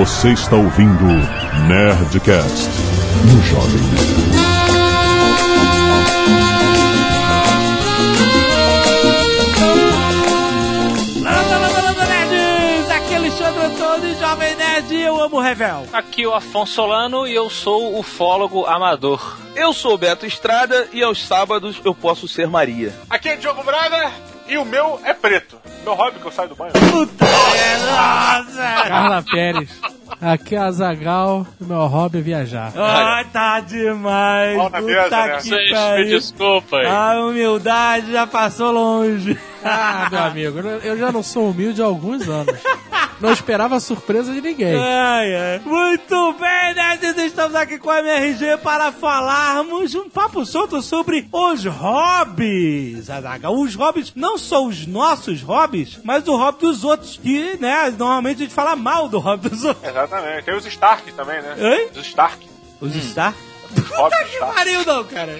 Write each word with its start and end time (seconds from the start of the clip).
Você 0.00 0.32
está 0.32 0.56
ouvindo 0.56 1.04
Nerdcast 1.68 2.70
no 3.26 3.42
Jovem 3.42 3.82
Nerd. 3.90 4.30
Landa, 11.22 11.58
landa, 11.58 11.82
landa, 11.82 12.06
nerds! 12.06 12.90
Aqui 12.90 13.12
é 13.12 13.16
Alexandre 13.18 13.62
Antônio, 13.62 14.18
Jovem 14.18 14.56
Nerd, 14.56 14.94
e 14.94 15.02
eu 15.02 15.22
amo 15.22 15.36
o 15.36 15.40
Revel. 15.42 15.86
Aqui 15.92 16.22
é 16.22 16.28
o 16.28 16.32
Afonso 16.32 16.72
Solano 16.72 17.26
e 17.26 17.34
eu 17.34 17.50
sou 17.50 17.98
ufólogo 17.98 18.64
amador. 18.64 19.38
Eu 19.54 19.74
sou 19.74 19.96
o 19.96 19.98
Beto 19.98 20.24
Estrada 20.24 20.88
e 20.94 21.02
aos 21.02 21.22
sábados 21.22 21.78
eu 21.84 21.94
posso 21.94 22.26
ser 22.26 22.48
Maria. 22.48 22.98
Aqui 23.10 23.28
é 23.28 23.36
Diogo 23.36 23.62
Braga 23.62 24.10
e 24.48 24.56
o 24.56 24.64
meu 24.64 24.98
é 25.04 25.12
preto. 25.12 25.59
Meu 25.84 25.94
hobby 25.94 26.18
que 26.20 26.26
eu 26.26 26.30
saio 26.32 26.48
do 26.50 26.54
banho. 26.54 26.72
Puta, 26.72 27.24
é, 27.24 27.76
nossa! 27.78 28.88
Carla 28.88 29.22
Pérez. 29.22 29.80
Aqui 30.20 30.54
é 30.54 30.58
a 30.58 30.70
Zagal, 30.70 31.46
meu 31.58 31.86
hobby 31.86 32.18
é 32.18 32.20
viajar. 32.20 32.72
Ai, 32.76 33.24
tá 33.32 33.60
demais! 33.60 34.60
Puta 34.60 34.80
mesa, 34.82 35.08
né? 35.08 35.36
que 35.36 35.42
Vocês 35.48 35.70
me 35.70 35.74
pariu! 35.74 36.06
desculpem. 36.06 36.86
A 36.86 37.20
humildade 37.24 38.12
já 38.12 38.26
passou 38.26 38.70
longe. 38.70 39.38
Ah, 39.64 40.08
meu 40.10 40.20
amigo, 40.22 40.58
eu 40.58 40.96
já 40.96 41.12
não 41.12 41.22
sou 41.22 41.50
humilde 41.50 41.82
há 41.82 41.84
alguns 41.84 42.28
anos. 42.28 42.58
Não 43.20 43.30
esperava 43.32 43.78
surpresa 43.80 44.32
de 44.32 44.40
ninguém. 44.40 44.74
Ai, 44.74 45.34
ai. 45.36 45.60
Muito 45.62 46.32
bem, 46.40 46.74
nerds, 46.74 47.16
estamos 47.22 47.54
aqui 47.54 47.78
com 47.78 47.90
a 47.90 47.98
MRG 47.98 48.56
para 48.62 48.90
falarmos 48.92 49.94
um 49.94 50.08
papo 50.08 50.46
solto 50.46 50.80
sobre 50.80 51.28
os 51.30 51.64
hobbies. 51.66 53.08
Os 53.52 53.74
hobbies, 53.74 54.12
não 54.16 54.38
só 54.38 54.64
os 54.64 54.86
nossos 54.86 55.42
hobbies, 55.42 55.98
mas 56.02 56.26
o 56.26 56.36
hobby 56.36 56.60
dos 56.60 56.82
outros. 56.82 57.18
Que, 57.22 57.58
né, 57.60 57.90
normalmente 57.98 58.36
a 58.38 58.44
gente 58.44 58.54
fala 58.54 58.74
mal 58.74 59.08
do 59.08 59.18
hobby 59.18 59.50
dos 59.50 59.64
outros. 59.64 59.86
Exatamente. 59.86 60.44
Tem 60.44 60.54
os 60.56 60.64
Stark 60.66 61.12
também, 61.12 61.42
né? 61.42 61.54
Hein? 61.58 61.88
Os 61.94 62.06
Stark. 62.06 62.48
Os 62.80 62.94
Star? 62.94 63.34
Hobby 63.96 64.16
Que 64.16 64.24
Stark. 64.32 64.54
pariu 64.54 64.86
não, 64.86 65.04
cara. 65.04 65.38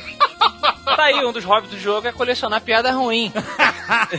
Tá 0.85 1.05
aí, 1.05 1.25
um 1.25 1.33
dos 1.33 1.45
hobbies 1.45 1.71
do 1.71 1.79
jogo 1.79 2.07
é 2.09 2.13
colecionar 2.13 2.61
piada 2.61 2.91
ruim. 2.91 3.33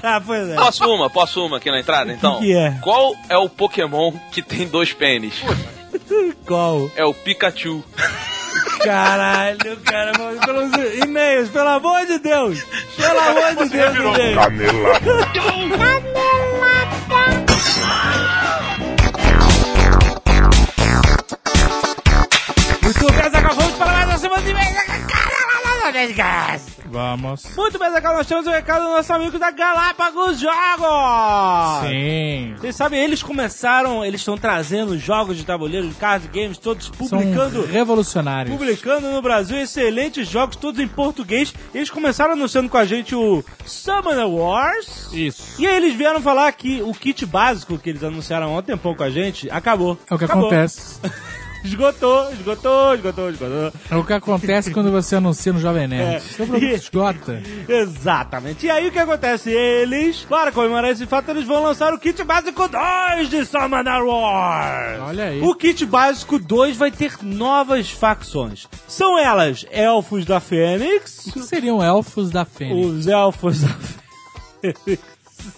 ah, 0.04 0.22
pois 0.26 0.50
é. 0.50 0.56
Posso 0.56 0.86
uma? 0.90 1.10
Posso 1.10 1.46
uma 1.46 1.58
aqui 1.58 1.70
na 1.70 1.80
entrada, 1.80 2.12
então? 2.12 2.40
que 2.40 2.56
é? 2.56 2.78
Qual 2.82 3.16
é 3.30 3.38
o 3.38 3.50
Pokémon 3.50 4.12
que 4.32 4.42
tem 4.42 4.68
dois 4.68 4.94
pênis? 4.94 5.36
Qual? 6.46 6.90
É 6.96 7.06
o 7.06 7.14
Pikachu. 7.14 7.84
Caralho, 8.84 9.78
cara. 9.86 10.12
Pelos 10.46 10.72
e-mails, 11.04 11.50
pelo 11.50 11.70
amor 11.70 12.06
de 12.06 12.18
Deus. 12.20 12.64
Pelo 12.98 13.20
amor 13.20 13.56
de 13.64 13.70
Deus, 13.70 13.94
virou. 13.94 14.16
e-mails. 14.16 14.42
Muito 22.84 23.14
bem, 23.14 23.30
Zagal, 23.32 23.56
vamos 23.56 23.74
para 23.78 23.92
mais 23.92 24.08
uma 24.10 24.18
semana 24.18 24.42
de 24.44 24.50
e-mails. 24.52 24.91
Vamos. 26.86 27.46
Muito 27.56 27.80
bem, 27.80 27.90
Zagal, 27.92 28.16
nós 28.16 28.28
temos 28.28 28.46
o 28.48 28.50
recado 28.50 28.84
do 28.84 28.90
nosso 28.90 29.14
amigo 29.14 29.38
da 29.40 29.52
Galápagos 29.52 30.40
Jogos. 30.40 31.88
Sim. 31.90 32.54
Vocês 32.58 32.76
sabem, 32.76 33.00
eles 33.02 33.24
começaram, 33.24 34.04
eles 34.04 34.22
estão 34.22 34.38
trazendo 34.38 34.98
jogos 34.98 35.38
de 35.38 35.46
tabuleiro, 35.46 35.88
de 35.88 35.96
card 35.96 36.28
games, 36.28 36.58
todos 36.58 36.90
publicando 36.90 37.62
São 37.64 37.72
revolucionários. 37.72 38.56
publicando 38.56 39.10
no 39.10 39.22
Brasil 39.22 39.58
excelentes 39.58 40.28
jogos, 40.28 40.56
todos 40.56 40.80
em 40.80 40.88
português. 40.88 41.54
Eles 41.74 41.90
começaram 41.90 42.34
anunciando 42.34 42.70
com 42.70 42.78
a 42.78 42.86
gente 42.86 43.16
o 43.16 43.44
Summoner 43.66 44.28
Wars. 44.28 45.10
Isso. 45.14 45.62
E 45.62 45.68
aí 45.68 45.76
eles 45.78 45.94
vieram 45.96 46.22
falar 46.22 46.52
que 46.52 46.82
o 46.82 46.94
kit 46.94 47.26
básico 47.26 47.78
que 47.78 47.90
eles 47.90 48.04
anunciaram 48.04 48.54
há 48.56 48.60
um 48.60 48.62
tempão 48.62 48.94
com 48.96 49.04
a 49.04 49.10
gente 49.10 49.50
acabou. 49.50 49.98
É 50.10 50.14
o 50.14 50.18
que 50.18 50.26
Acabou. 50.26 50.48
acontece. 50.48 51.00
Esgotou, 51.64 52.32
esgotou, 52.34 52.96
esgotou, 52.96 53.30
esgotou. 53.30 53.72
É 53.90 53.96
o 53.96 54.04
que 54.04 54.14
acontece 54.14 54.72
quando 54.72 54.92
você 54.92 55.16
anuncia 55.16 55.54
no 55.54 55.60
Jovem 55.60 55.84
É. 55.84 55.88
Nerd. 55.88 56.24
Seu 56.24 56.48
produto 56.48 56.64
E- 56.66 56.74
esgota. 56.74 57.44
Exatamente. 57.68 58.66
E 58.66 58.70
aí 58.72 58.88
o 58.88 58.92
que 58.92 59.00
acontece? 59.00 59.50
Eles, 59.52 60.22
para 60.28 60.52
comemorar 60.52 60.92
esse 60.92 61.06
fato, 61.06 61.30
eles 61.30 61.46
vão 61.46 61.64
lançar 61.64 61.94
o 61.94 62.00
kit 62.00 62.24
básico 62.24 62.68
2 62.68 63.30
de 63.30 63.46
Summoner 63.46 64.04
Wars. 64.04 65.00
Olha 65.08 65.26
aí. 65.26 65.42
O 65.42 65.54
kit 65.56 65.86
básico 65.86 66.40
2 66.40 66.76
vai 66.78 66.92
ter 66.92 67.14
novas 67.22 67.90
facções. 67.92 68.68
São 68.88 69.18
elas 69.20 69.66
Elfos 69.72 70.26
da 70.26 70.40
Fênix, 70.40 71.28
O 71.28 71.34
que 71.34 71.40
seriam 71.44 71.82
elfos 71.84 72.30
da 72.32 72.44
Fênix? 72.46 72.86
os 72.88 73.08
Elfos 73.08 73.62
da 73.62 73.68
Fênix 73.70 75.02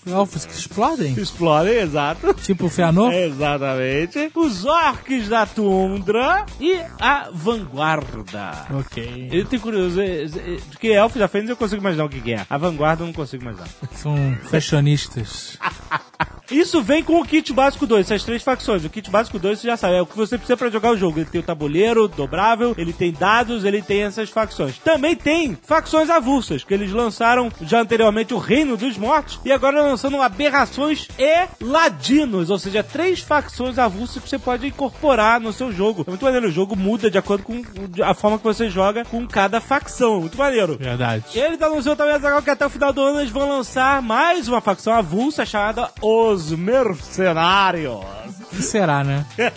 Elfos 0.06 0.46
que 0.46 0.54
explodem? 0.54 1.14
explodem, 1.14 1.76
exato. 1.76 2.34
Tipo 2.36 2.66
o 2.66 2.70
Feanor? 2.70 3.12
Exatamente. 3.14 4.32
Os 4.36 4.66
Orcs 4.66 5.30
da 5.30 5.46
Tundra 5.46 6.46
e 6.60 6.80
a 7.00 7.30
Vanguarda. 7.34 8.68
Ok. 8.72 9.30
Ele 9.32 9.46
tem 9.46 9.60
curioso, 9.60 10.02
é, 10.02 10.24
é, 10.24 10.58
porque 10.70 10.88
Elfos 10.88 11.20
da 11.20 11.28
Fênix 11.28 11.50
eu 11.50 11.58
consigo 11.58 11.82
imaginar 11.82 12.06
o 12.06 12.10
que 12.10 12.22
que 12.22 12.34
é. 12.34 12.46
A 12.50 12.58
Vanguarda 12.58 13.04
eu 13.04 13.08
não 13.08 13.14
consigo 13.14 13.44
imaginar. 13.44 13.68
São 13.94 14.16
fashionistas. 14.50 15.58
Isso 16.52 16.81
vem 16.81 17.04
com 17.04 17.20
o 17.20 17.26
kit 17.26 17.52
básico 17.54 17.88
2, 17.88 18.06
essas 18.12 18.24
três 18.24 18.44
facções. 18.44 18.84
O 18.84 18.90
kit 18.90 19.09
básico 19.09 19.40
2 19.40 19.59
você 19.59 19.68
já 19.68 19.78
sabe, 19.78 19.96
é 19.96 20.02
o 20.02 20.06
que 20.06 20.18
você 20.18 20.38
precisa 20.38 20.58
pra 20.58 20.70
jogar 20.70 20.92
o 20.92 20.98
jogo. 20.98 21.20
Ele 21.20 21.30
tem 21.30 21.42
o 21.42 21.44
tabuleiro 21.44 22.08
dobrável, 22.08 22.76
ele 22.78 22.94
tem 22.94 23.12
dados, 23.12 23.64
ele 23.64 23.81
tem 23.81 24.04
essas 24.04 24.30
facções. 24.30 24.78
Também 24.80 25.16
tem 25.16 25.58
facções 25.64 26.09
avulsas, 26.09 26.64
que 26.64 26.74
eles 26.74 26.92
lançaram 26.92 27.52
já 27.62 27.81
anteriormente 27.81 28.34
o 28.34 28.38
Reino 28.38 28.76
dos 28.76 28.98
Mortos 28.98 29.40
e 29.46 29.52
agora 29.52 29.81
lançando 29.81 30.22
aberrações 30.22 31.08
e 31.18 31.48
ladinos, 31.64 32.50
ou 32.50 32.60
seja, 32.60 32.84
três 32.84 33.20
facções 33.20 33.78
avulsas 33.78 34.22
que 34.22 34.30
você 34.30 34.40
pode 34.40 34.68
incorporar 34.68 35.40
no 35.40 35.54
seu 35.54 35.72
jogo. 35.72 36.04
É 36.08 36.10
muito 36.10 36.25
maneiro, 36.25 36.48
o 36.48 36.52
jogo 36.52 36.75
muda 36.75 37.10
de 37.10 37.18
acordo 37.18 37.44
com 37.44 37.62
a 38.04 38.14
forma 38.14 38.38
que 38.38 38.44
você 38.44 38.70
joga 38.70 39.06
com 39.06 39.25
cada 39.28 39.62
facção. 39.62 40.22
Muito 40.22 40.38
maneiro. 40.38 40.78
Verdade. 40.78 41.24
Ele 41.34 41.64
anunciou 41.64 41.96
também 41.96 42.14
que 42.44 42.50
até 42.50 42.66
o 42.66 42.70
final 42.70 42.92
do 42.92 43.02
ano 43.02 43.20
eles 43.20 43.31
vão 43.31 43.48
lançar 43.48 44.02
mais 44.02 44.48
uma 44.48 44.62
facção 44.62 44.94
avulsa 44.94 45.46
chamada 45.46 45.90
Os 46.02 46.33
Mercenários. 46.52 48.04
O 48.52 48.56
que 48.56 48.62
será, 48.62 49.04
né? 49.04 49.26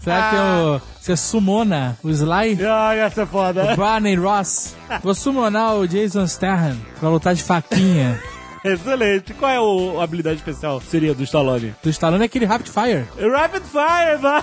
Será 0.00 0.30
que 0.30 0.36
eu, 0.36 0.82
você 0.98 1.16
sumona 1.16 1.96
o 2.02 2.10
Sly? 2.10 2.58
Ai, 2.64 3.00
essa 3.00 3.22
é 3.22 3.26
foda. 3.26 3.76
Barney 3.76 4.16
Ross. 4.16 4.74
Vou 5.02 5.14
summonar 5.14 5.76
o 5.76 5.86
Jason 5.86 6.26
Statham 6.26 6.76
pra 6.98 7.08
lutar 7.08 7.34
de 7.34 7.42
faquinha. 7.42 8.20
Excelente. 8.64 9.32
Qual 9.34 9.50
é 9.50 9.60
o- 9.60 10.00
a 10.00 10.04
habilidade 10.04 10.36
especial? 10.36 10.80
Seria 10.80 11.14
do 11.14 11.22
Stallone. 11.22 11.74
Do 11.82 11.90
Stallone 11.90 12.22
é 12.22 12.26
aquele 12.26 12.44
Rapid 12.44 12.68
Fire. 12.68 13.06
Rapid 13.32 13.62
Fire, 13.64 14.16
vai. 14.20 14.42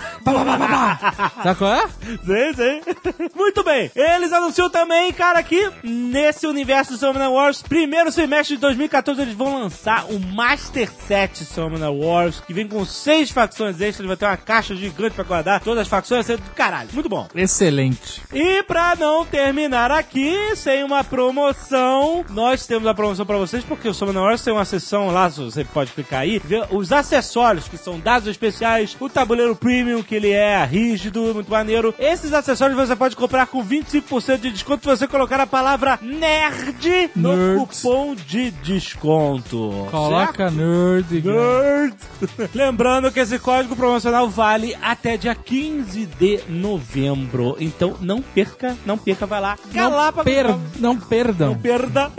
Sabe 1.44 1.55
qual 1.57 1.73
é? 1.73 1.88
Sei, 2.25 2.53
sei. 2.53 2.81
Muito 3.35 3.63
bem. 3.63 3.91
Eles 3.95 4.31
anunciam 4.33 4.69
também, 4.69 5.11
cara, 5.13 5.41
que 5.44 5.69
nesse 5.83 6.47
universo 6.47 6.94
do 6.94 6.97
Summoner 6.97 7.29
Wars, 7.29 7.61
primeiro 7.61 8.11
semestre 8.11 8.55
de 8.55 8.61
2014, 8.61 9.22
eles 9.22 9.33
vão 9.33 9.61
lançar 9.61 10.05
o 10.09 10.19
Master 10.19 10.89
Set 11.07 11.44
Summoner 11.45 11.91
Wars, 11.91 12.41
que 12.45 12.53
vem 12.53 12.67
com 12.67 12.84
seis 12.85 13.29
facções 13.31 13.79
extras, 13.81 14.07
vai 14.07 14.17
ter 14.17 14.25
uma 14.25 14.38
caixa 14.38 14.75
gigante 14.75 15.16
pra 15.16 15.23
guardar 15.23 15.59
todas 15.61 15.81
as 15.81 15.88
facções, 15.88 16.25
vai 16.25 16.35
ser 16.38 16.41
do 16.44 16.49
caralho. 16.51 16.89
Muito 16.94 17.09
bom. 17.09 17.28
Excelente. 17.35 18.22
E 18.34 18.63
pra 18.63 18.95
não 18.95 19.25
terminar 19.25 19.91
aqui, 19.91 20.55
sem 20.55 20.84
uma 20.84 21.03
promoção, 21.03 22.25
nós 22.29 22.66
temos 22.66 22.88
a 22.88 22.94
promoção 22.94 23.25
pra 23.25 23.38
vocês, 23.38 23.63
porque 23.63 23.88
o 23.88 23.94
Summoner 23.94 24.06
Wars 24.16 24.41
tem 24.41 24.53
uma 24.53 24.66
seção 24.66 25.07
lá, 25.09 25.28
você 25.29 25.63
pode 25.63 25.91
clicar 25.91 26.22
aí, 26.22 26.40
ver 26.40 26.66
os 26.72 26.91
acessórios, 26.91 27.68
que 27.68 27.78
são 27.78 28.00
dados 28.00 28.28
especiais, 28.28 28.95
o 29.00 29.09
tabuleiro 29.09 29.56
premium, 29.56 30.01
que 30.03 30.16
ele 30.16 30.31
é 30.31 30.63
rígido, 30.66 31.34
muito 31.34 31.50
maneiro. 31.51 31.94
Esses 32.00 32.34
acessórios 32.34 32.78
você 32.78 32.96
pode 32.96 33.16
comprar 33.16 33.47
com 33.47 33.63
25% 33.63 34.38
de 34.40 34.51
desconto 34.51 34.84
se 34.84 34.97
você 34.97 35.07
colocar 35.07 35.40
a 35.40 35.47
palavra 35.47 36.00
NERD 36.01 37.12
no 37.16 37.35
Nerd. 37.35 37.59
cupom 37.59 38.16
de 38.16 38.51
desconto. 38.51 39.88
Coloca 39.91 40.50
nerd. 40.51 41.22
Nerd. 41.23 41.96
Lembrando 42.53 43.12
que 43.12 43.19
esse 43.19 43.38
código 43.40 43.76
promocional 43.76 44.29
vale 44.29 44.76
até 44.82 45.17
dia 45.17 45.35
15 45.35 46.05
de 46.05 46.40
novembro. 46.49 47.55
Então 47.59 47.96
não 48.02 48.22
perca, 48.22 48.76
não 48.85 48.97
perca, 48.97 49.26
vai 49.26 49.41
lá. 49.41 49.58
Não, 49.73 49.91
per, 50.23 50.46
não 50.79 50.93
Não 50.93 50.97
perdam. 50.97 51.55
perda. 51.55 52.11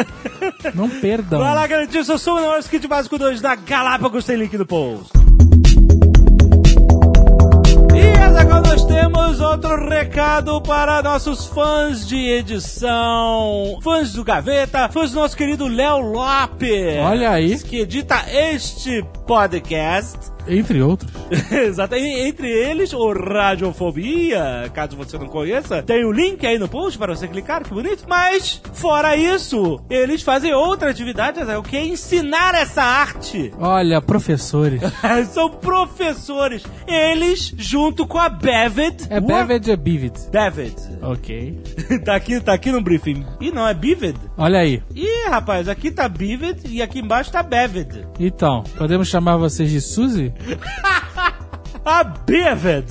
Não 0.74 0.88
perdam. 1.00 1.40
Vai 1.40 1.54
lá 1.54 1.66
garantir 1.78 1.98
o 1.98 2.04
seu 2.04 2.18
Summoner 2.18 2.48
Wars 2.48 2.66
Kit 2.66 2.88
Básico 2.88 3.16
2 3.16 3.40
da 3.40 3.54
Galápagos, 3.54 4.24
tem 4.24 4.36
link 4.36 4.58
no 4.58 4.66
post. 4.66 5.12
E 7.94 8.18
Azaghal, 8.20 8.62
nós 8.62 8.84
temos 8.84 9.40
outro 9.40 9.88
recado 9.88 10.60
para 10.60 11.00
nossos 11.04 11.46
fãs 11.46 12.04
de 12.04 12.16
edição, 12.16 13.78
fãs 13.80 14.12
do 14.12 14.24
Gaveta, 14.24 14.88
fãs 14.88 15.12
do 15.12 15.20
nosso 15.20 15.36
querido 15.36 15.68
Léo 15.68 15.98
Lopes. 15.98 16.98
Olha 17.00 17.30
aí. 17.30 17.56
Que 17.60 17.82
edita 17.82 18.24
este 18.28 19.04
podcast. 19.24 20.18
Entre 20.48 20.80
outros. 20.80 21.10
Exato. 21.52 21.94
E 21.94 22.28
Entre 22.28 22.48
eles, 22.48 22.92
o 22.92 23.12
Radiofobia, 23.12 24.70
caso 24.72 24.96
você 24.96 25.18
não 25.18 25.26
conheça, 25.26 25.82
tem 25.82 26.04
o 26.04 26.12
link 26.12 26.46
aí 26.46 26.58
no 26.58 26.68
post 26.68 26.98
para 26.98 27.14
você 27.14 27.28
clicar, 27.28 27.62
que 27.62 27.70
bonito. 27.70 28.04
Mas, 28.08 28.60
fora 28.72 29.16
isso, 29.16 29.80
eles 29.90 30.22
fazem 30.22 30.52
outra 30.54 30.90
atividade, 30.90 31.40
é 31.40 31.56
o 31.56 31.62
que 31.62 31.76
é 31.76 31.86
ensinar 31.86 32.54
essa 32.54 32.82
arte. 32.82 33.52
Olha, 33.58 34.00
professores. 34.00 34.80
São 35.32 35.50
professores. 35.50 36.62
Eles, 36.86 37.52
junto 37.56 38.06
com 38.06 38.18
a 38.18 38.28
Bevid. 38.28 39.06
É 39.10 39.20
Bevid 39.20 39.68
ou 39.68 39.74
é 39.74 39.76
Bivid? 39.76 40.14
Bevid. 40.30 40.76
Ok. 41.02 41.62
tá, 42.04 42.14
aqui, 42.14 42.40
tá 42.40 42.52
aqui 42.52 42.72
no 42.72 42.80
briefing. 42.80 43.24
Ih, 43.40 43.50
não, 43.50 43.66
é 43.66 43.74
Bivid? 43.74 44.18
Olha 44.36 44.60
aí. 44.60 44.82
Ih, 44.94 45.28
rapaz, 45.28 45.68
aqui 45.68 45.90
tá 45.90 46.08
Bivid 46.08 46.60
e 46.68 46.82
aqui 46.82 47.00
embaixo 47.00 47.30
tá 47.30 47.42
Bevid. 47.42 48.06
Então, 48.18 48.64
podemos 48.76 49.08
chamar 49.08 49.36
vocês 49.36 49.70
de 49.70 49.80
Suzy? 49.80 50.32
A 51.84 52.04
Bevid 52.04 52.86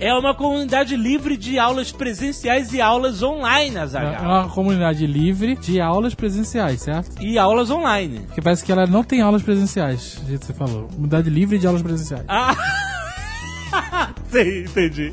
é 0.00 0.14
uma 0.14 0.34
comunidade 0.34 0.96
livre 0.96 1.36
de 1.36 1.58
aulas 1.58 1.92
presenciais 1.92 2.72
e 2.72 2.80
aulas 2.80 3.22
online, 3.22 3.76
É 3.76 3.80
Azaghal. 3.80 4.22
uma 4.24 4.48
comunidade 4.48 5.06
livre 5.06 5.56
de 5.56 5.78
aulas 5.80 6.14
presenciais, 6.14 6.80
certo? 6.80 7.22
E 7.22 7.38
aulas 7.38 7.70
online. 7.70 8.20
Porque 8.20 8.40
parece 8.40 8.64
que 8.64 8.72
ela 8.72 8.86
não 8.86 9.04
tem 9.04 9.20
aulas 9.20 9.42
presenciais, 9.42 10.16
do 10.22 10.28
jeito 10.28 10.40
que 10.40 10.46
você 10.46 10.54
falou. 10.54 10.84
Comunidade 10.88 11.28
livre 11.28 11.58
de 11.58 11.66
aulas 11.66 11.82
presenciais. 11.82 12.24
Ah! 12.28 12.54
Sim, 14.30 14.60
entendi. 14.64 15.12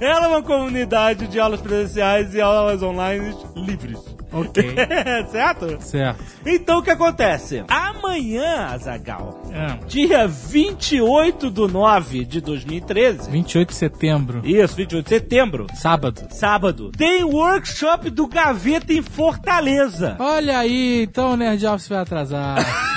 Ela 0.00 0.24
é 0.26 0.28
uma 0.28 0.42
comunidade 0.42 1.26
de 1.28 1.38
aulas 1.38 1.60
presenciais 1.60 2.34
e 2.34 2.40
aulas 2.40 2.82
online 2.82 3.34
livres. 3.54 3.98
Ok. 4.32 4.74
certo? 5.30 5.76
certo. 5.80 6.22
Então 6.46 6.78
o 6.78 6.82
que 6.82 6.90
acontece? 6.90 7.64
Amanhã, 7.68 8.66
Azagal, 8.72 9.42
É. 9.52 9.86
dia 9.86 10.26
28 10.26 11.50
do 11.50 11.68
9 11.68 12.24
de 12.24 12.40
2013. 12.40 13.30
28 13.30 13.68
de 13.68 13.74
setembro. 13.74 14.40
Isso, 14.44 14.74
28 14.76 15.04
de 15.04 15.08
setembro. 15.10 15.66
Sábado. 15.74 16.22
Sábado. 16.30 16.90
Tem 16.96 17.22
workshop 17.24 18.10
do 18.10 18.26
Gaveta 18.26 18.92
em 18.92 19.02
Fortaleza. 19.02 20.16
Olha 20.18 20.58
aí, 20.58 21.02
então 21.02 21.32
o 21.32 21.36
Nerd 21.36 21.64
Office 21.66 21.88
vai 21.88 21.98
atrasar. 21.98 22.56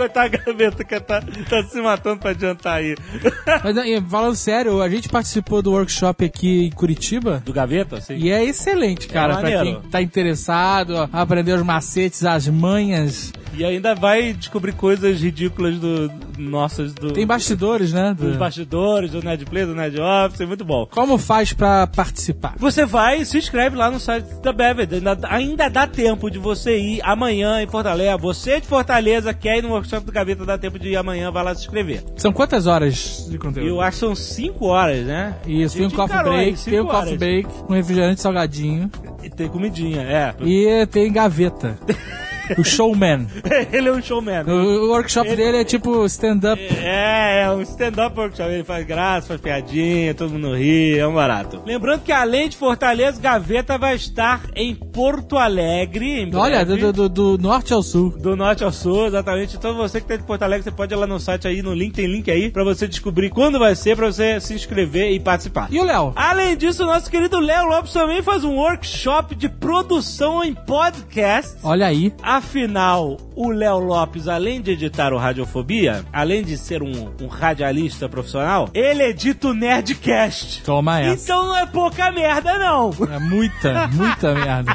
Coitado 0.00 0.30
Gaveta 0.46 0.82
que 0.82 0.98
tá, 0.98 1.20
tá 1.20 1.62
se 1.64 1.78
matando 1.82 2.20
pra 2.20 2.30
adiantar 2.30 2.78
aí. 2.78 2.96
Mas 3.62 4.10
falando 4.10 4.34
sério, 4.34 4.80
a 4.80 4.88
gente 4.88 5.10
participou 5.10 5.60
do 5.60 5.72
workshop 5.72 6.24
aqui 6.24 6.68
em 6.68 6.70
Curitiba. 6.70 7.42
Do 7.44 7.52
Gaveta, 7.52 8.00
sim. 8.00 8.16
E 8.16 8.30
é 8.30 8.42
excelente, 8.42 9.06
cara, 9.06 9.34
pra 9.34 9.42
maneiro. 9.42 9.82
quem 9.82 9.90
tá 9.90 10.00
interessado, 10.00 10.96
a 11.12 11.20
aprender 11.20 11.52
os 11.52 11.62
macetes, 11.62 12.24
as 12.24 12.48
manhas. 12.48 13.30
E 13.60 13.64
ainda 13.64 13.94
vai 13.94 14.32
descobrir 14.32 14.72
coisas 14.72 15.20
ridículas 15.20 15.76
do, 15.78 16.10
nossas 16.38 16.94
do, 16.94 17.12
Tem 17.12 17.26
bastidores, 17.26 17.92
né? 17.92 18.14
dos 18.18 18.32
do- 18.32 18.38
bastidores, 18.38 19.10
do 19.10 19.22
Nerd 19.22 19.44
Play, 19.44 19.66
do 19.66 19.74
Nerd 19.74 19.98
Office, 20.00 20.46
muito 20.48 20.64
bom. 20.64 20.86
Como 20.86 21.18
faz 21.18 21.52
pra 21.52 21.86
participar? 21.86 22.54
Você 22.56 22.86
vai 22.86 23.20
e 23.20 23.26
se 23.26 23.36
inscreve 23.36 23.76
lá 23.76 23.90
no 23.90 24.00
site 24.00 24.24
da 24.42 24.50
Bevid. 24.50 24.94
Ainda, 24.94 25.18
ainda 25.28 25.68
dá 25.68 25.86
tempo 25.86 26.30
de 26.30 26.38
você 26.38 26.78
ir 26.78 27.00
amanhã 27.04 27.60
em 27.62 27.66
Fortaleza. 27.66 28.16
Você 28.16 28.62
de 28.62 28.66
Fortaleza 28.66 29.34
quer 29.34 29.58
ir 29.58 29.62
no 29.62 29.68
workshop 29.70 30.06
do 30.06 30.12
Gaveta, 30.12 30.46
dá 30.46 30.56
tempo 30.56 30.78
de 30.78 30.88
ir 30.88 30.96
amanhã, 30.96 31.30
vai 31.30 31.44
lá 31.44 31.54
se 31.54 31.60
inscrever. 31.60 32.02
São 32.16 32.32
quantas 32.32 32.66
horas 32.66 33.26
de 33.28 33.36
conteúdo? 33.36 33.68
Eu 33.68 33.80
acho 33.82 33.92
que 33.92 34.00
são 34.06 34.14
5 34.14 34.64
horas, 34.64 35.04
né? 35.04 35.34
Isso, 35.46 35.76
tem 35.76 35.84
um 35.86 35.90
coffee 35.90 36.22
break, 36.22 36.64
tem 36.64 36.80
um 36.80 36.86
coffee 36.86 37.18
break, 37.18 37.48
um 37.68 37.74
refrigerante 37.74 38.22
salgadinho 38.22 38.90
E 39.22 39.28
tem 39.28 39.48
comidinha, 39.48 40.00
é. 40.00 40.34
e 40.40 40.86
tem 40.86 41.12
gaveta. 41.12 41.78
o 42.58 42.64
showman. 42.64 43.26
Ele 43.72 43.88
é 43.88 43.92
um 43.92 44.02
showman. 44.02 44.42
O, 44.44 44.86
o 44.86 44.88
workshop 44.90 45.34
dele 45.36 45.58
é 45.58 45.64
tipo 45.64 46.04
stand-up. 46.06 46.60
É, 46.82 47.42
é 47.44 47.50
um 47.50 47.62
stand-up 47.62 48.18
workshop. 48.18 48.50
Ele 48.50 48.64
faz 48.64 48.86
graça, 48.86 49.28
faz 49.28 49.40
piadinha, 49.40 50.14
todo 50.14 50.30
mundo 50.32 50.54
ri, 50.56 50.98
é 50.98 51.06
um 51.06 51.14
barato. 51.14 51.62
Lembrando 51.64 52.02
que 52.02 52.12
além 52.12 52.48
de 52.48 52.56
Fortaleza, 52.56 53.20
Gaveta 53.20 53.78
vai 53.78 53.94
estar 53.96 54.42
em 54.54 54.74
Porto 54.74 55.36
Alegre. 55.36 56.22
Em 56.22 56.34
Olha, 56.34 56.64
do, 56.64 56.92
do- 56.92 57.08
do- 57.08 57.38
norte 57.38 57.72
ao 57.72 57.82
sul. 57.82 58.10
Do 58.18 58.36
norte 58.36 58.64
ao 58.64 58.72
sul, 58.72 59.06
exatamente. 59.06 59.56
Então 59.56 59.74
você 59.76 60.00
que 60.00 60.06
tá 60.06 60.16
de 60.16 60.22
Porto 60.24 60.42
Alegre, 60.42 60.64
você 60.64 60.70
pode 60.70 60.92
ir 60.92 60.96
lá 60.96 61.06
no 61.06 61.18
site 61.20 61.46
aí, 61.48 61.62
no 61.62 61.72
link, 61.74 61.94
tem 61.94 62.06
link 62.06 62.30
aí, 62.30 62.50
pra 62.50 62.64
você 62.64 62.86
descobrir 62.88 63.30
quando 63.30 63.58
vai 63.58 63.74
ser, 63.74 63.96
pra 63.96 64.06
você 64.06 64.40
se 64.40 64.54
inscrever 64.54 65.10
e 65.12 65.20
participar. 65.20 65.68
E 65.70 65.78
o 65.78 65.84
Léo? 65.84 66.12
Além 66.16 66.56
disso, 66.56 66.84
nosso 66.84 67.10
querido 67.10 67.38
Léo 67.38 67.66
Lopes 67.68 67.92
também 67.92 68.22
faz 68.22 68.44
um 68.44 68.56
workshop 68.56 69.34
de 69.34 69.48
produção 69.48 70.42
em 70.44 70.54
podcast. 70.54 71.56
Olha 71.62 71.86
aí. 71.86 72.12
Afinal, 72.40 73.18
o 73.36 73.50
Léo 73.50 73.78
Lopes, 73.80 74.26
além 74.26 74.62
de 74.62 74.70
editar 74.70 75.12
o 75.12 75.18
Radiofobia, 75.18 76.06
além 76.10 76.42
de 76.42 76.56
ser 76.56 76.82
um, 76.82 77.10
um 77.20 77.26
radialista 77.26 78.08
profissional, 78.08 78.70
ele 78.72 79.02
edita 79.02 79.48
o 79.48 79.52
Nerdcast. 79.52 80.62
Toma 80.62 81.00
essa. 81.00 81.22
Então 81.22 81.48
não 81.48 81.56
é 81.58 81.66
pouca 81.66 82.10
merda, 82.10 82.58
não. 82.58 82.90
É 83.14 83.18
muita, 83.18 83.88
muita 83.88 84.32
merda. 84.34 84.74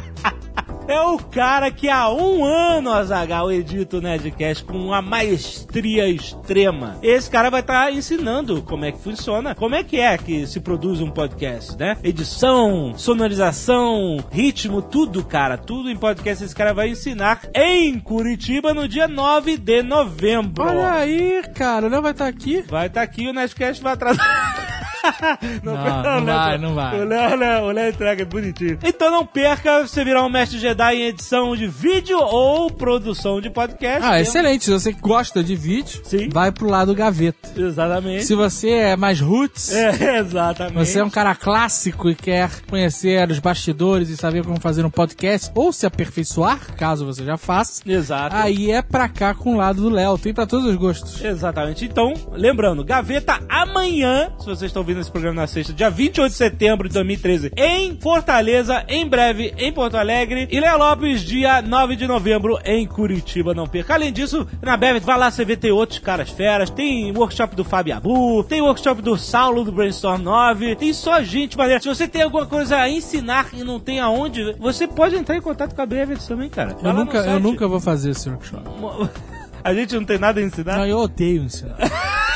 É 0.87 1.01
o 1.01 1.17
cara 1.17 1.71
que 1.71 1.89
há 1.89 2.11
um 2.11 2.45
ano, 2.45 2.91
Azagal, 2.91 3.51
edita 3.51 3.97
o 3.97 4.01
Nerdcast 4.01 4.63
com 4.63 4.77
uma 4.77 5.01
maestria 5.01 6.07
extrema. 6.07 6.97
Esse 7.01 7.29
cara 7.29 7.49
vai 7.49 7.61
estar 7.61 7.91
ensinando 7.91 8.61
como 8.61 8.85
é 8.85 8.91
que 8.91 8.99
funciona, 8.99 9.55
como 9.55 9.73
é 9.73 9.83
que 9.83 9.99
é 9.99 10.15
que 10.15 10.45
se 10.45 10.59
produz 10.59 11.01
um 11.01 11.09
podcast, 11.09 11.75
né? 11.75 11.97
Edição, 12.03 12.93
sonorização, 12.95 14.23
ritmo, 14.31 14.79
tudo, 14.81 15.25
cara. 15.25 15.57
Tudo 15.57 15.89
em 15.89 15.97
podcast 15.97 16.43
esse 16.43 16.55
cara 16.55 16.73
vai 16.73 16.89
ensinar 16.89 17.41
em 17.55 17.99
Curitiba 17.99 18.71
no 18.71 18.87
dia 18.87 19.07
9 19.07 19.57
de 19.57 19.81
novembro. 19.81 20.65
Olha 20.65 20.91
aí, 20.91 21.41
cara. 21.55 21.87
O 21.87 21.89
Léo 21.89 22.01
vai 22.03 22.11
estar 22.11 22.27
aqui. 22.27 22.63
Vai 22.69 22.87
estar 22.87 23.01
aqui, 23.01 23.27
o 23.27 23.33
Nerdcast 23.33 23.81
vai 23.81 23.93
atrasar. 23.93 24.73
Não, 25.63 25.73
não 25.75 26.25
vai, 26.25 26.57
não 26.57 26.73
vai. 26.75 26.99
O 27.01 27.05
Léo, 27.05 27.35
Léo, 27.37 27.63
o 27.65 27.71
Léo 27.71 27.89
entrega 27.89 28.25
bonitinho. 28.25 28.77
Então 28.83 29.11
não 29.11 29.25
perca 29.25 29.85
você 29.85 30.03
virar 30.03 30.23
um 30.23 30.29
mestre 30.29 30.57
Jedi 30.59 30.95
em 30.95 31.01
edição 31.07 31.55
de 31.55 31.67
vídeo 31.67 32.17
ou 32.19 32.69
produção 32.71 33.39
de 33.41 33.49
podcast. 33.49 34.05
Ah, 34.05 34.11
Tem- 34.13 34.21
excelente. 34.21 34.65
Se 34.65 34.71
você 34.71 34.91
gosta 34.91 35.43
de 35.43 35.55
vídeo, 35.55 36.01
Sim. 36.03 36.29
vai 36.29 36.51
pro 36.51 36.67
lado 36.69 36.93
gaveta. 36.93 37.49
Exatamente. 37.55 38.25
Se 38.25 38.35
você 38.35 38.69
é 38.69 38.95
mais 38.95 39.19
roots, 39.19 39.71
É, 39.73 40.17
exatamente. 40.19 40.75
você 40.75 40.99
é 40.99 41.03
um 41.03 41.09
cara 41.09 41.35
clássico 41.35 42.09
e 42.09 42.15
quer 42.15 42.49
conhecer 42.69 43.29
os 43.29 43.39
bastidores 43.39 44.09
e 44.09 44.17
saber 44.17 44.43
como 44.43 44.59
fazer 44.59 44.85
um 44.85 44.89
podcast, 44.89 45.51
ou 45.55 45.71
se 45.71 45.85
aperfeiçoar, 45.85 46.75
caso 46.75 47.05
você 47.05 47.23
já 47.23 47.37
faça, 47.37 47.81
Exato. 47.85 48.35
aí 48.35 48.71
é 48.71 48.81
pra 48.81 49.07
cá 49.09 49.33
com 49.33 49.53
o 49.53 49.57
lado 49.57 49.81
do 49.81 49.89
Léo. 49.89 50.17
Tem 50.17 50.33
pra 50.33 50.45
todos 50.45 50.65
os 50.65 50.75
gostos. 50.75 51.23
Exatamente. 51.23 51.85
Então, 51.85 52.13
lembrando, 52.33 52.83
Gaveta 52.83 53.39
amanhã, 53.49 54.29
se 54.39 54.45
vocês 54.45 54.63
estão 54.69 54.81
ouvindo 54.81 54.94
esse 54.99 55.11
programa 55.11 55.41
na 55.41 55.47
sexta, 55.47 55.73
dia 55.73 55.89
28 55.89 56.31
de 56.31 56.37
setembro 56.37 56.87
de 56.87 56.93
2013, 56.93 57.51
em 57.55 57.97
Fortaleza, 57.97 58.83
em 58.87 59.07
breve 59.07 59.53
em 59.57 59.71
Porto 59.71 59.95
Alegre, 59.95 60.47
e 60.51 60.59
Léo 60.59 60.77
Lopes, 60.77 61.21
dia 61.21 61.61
9 61.61 61.95
de 61.95 62.07
novembro 62.07 62.59
em 62.63 62.85
Curitiba, 62.85 63.53
não 63.53 63.67
perca. 63.67 63.93
Além 63.93 64.11
disso, 64.11 64.47
na 64.61 64.77
Bevet, 64.77 65.05
vai 65.05 65.17
lá, 65.17 65.31
você 65.31 65.45
vê, 65.45 65.55
tem 65.55 65.71
outros 65.71 65.99
caras 65.99 66.29
feras, 66.29 66.69
tem 66.69 67.11
workshop 67.15 67.55
do 67.55 67.63
Fábio 67.63 67.95
Abu, 67.95 68.43
tem 68.43 68.61
workshop 68.61 69.01
do 69.01 69.17
Saulo 69.17 69.63
do 69.63 69.71
Brainstorm 69.71 70.21
9, 70.21 70.75
tem 70.75 70.93
só 70.93 71.21
gente 71.23 71.57
maneira. 71.57 71.81
Se 71.81 71.87
você 71.87 72.07
tem 72.07 72.21
alguma 72.21 72.45
coisa 72.45 72.77
a 72.77 72.89
ensinar 72.89 73.47
e 73.53 73.63
não 73.63 73.79
tem 73.79 73.99
aonde, 73.99 74.53
você 74.59 74.87
pode 74.87 75.15
entrar 75.15 75.35
em 75.35 75.41
contato 75.41 75.75
com 75.75 75.81
a 75.81 75.85
Bevet 75.85 76.25
também, 76.27 76.49
cara. 76.49 76.75
Vai 76.81 76.91
Eu 76.91 76.95
nunca, 76.95 77.17
eu 77.19 77.39
nunca 77.39 77.67
vou 77.67 77.79
fazer 77.79 78.11
esse 78.11 78.29
workshop. 78.29 78.63
A 79.65 79.73
gente 79.73 79.95
não 79.95 80.05
tem 80.05 80.19
nada 80.19 80.39
a 80.39 80.43
ensinar? 80.43 80.77
Não, 80.77 80.85
eu 80.85 80.99
odeio 80.99 81.41
ensinar. 81.41 81.75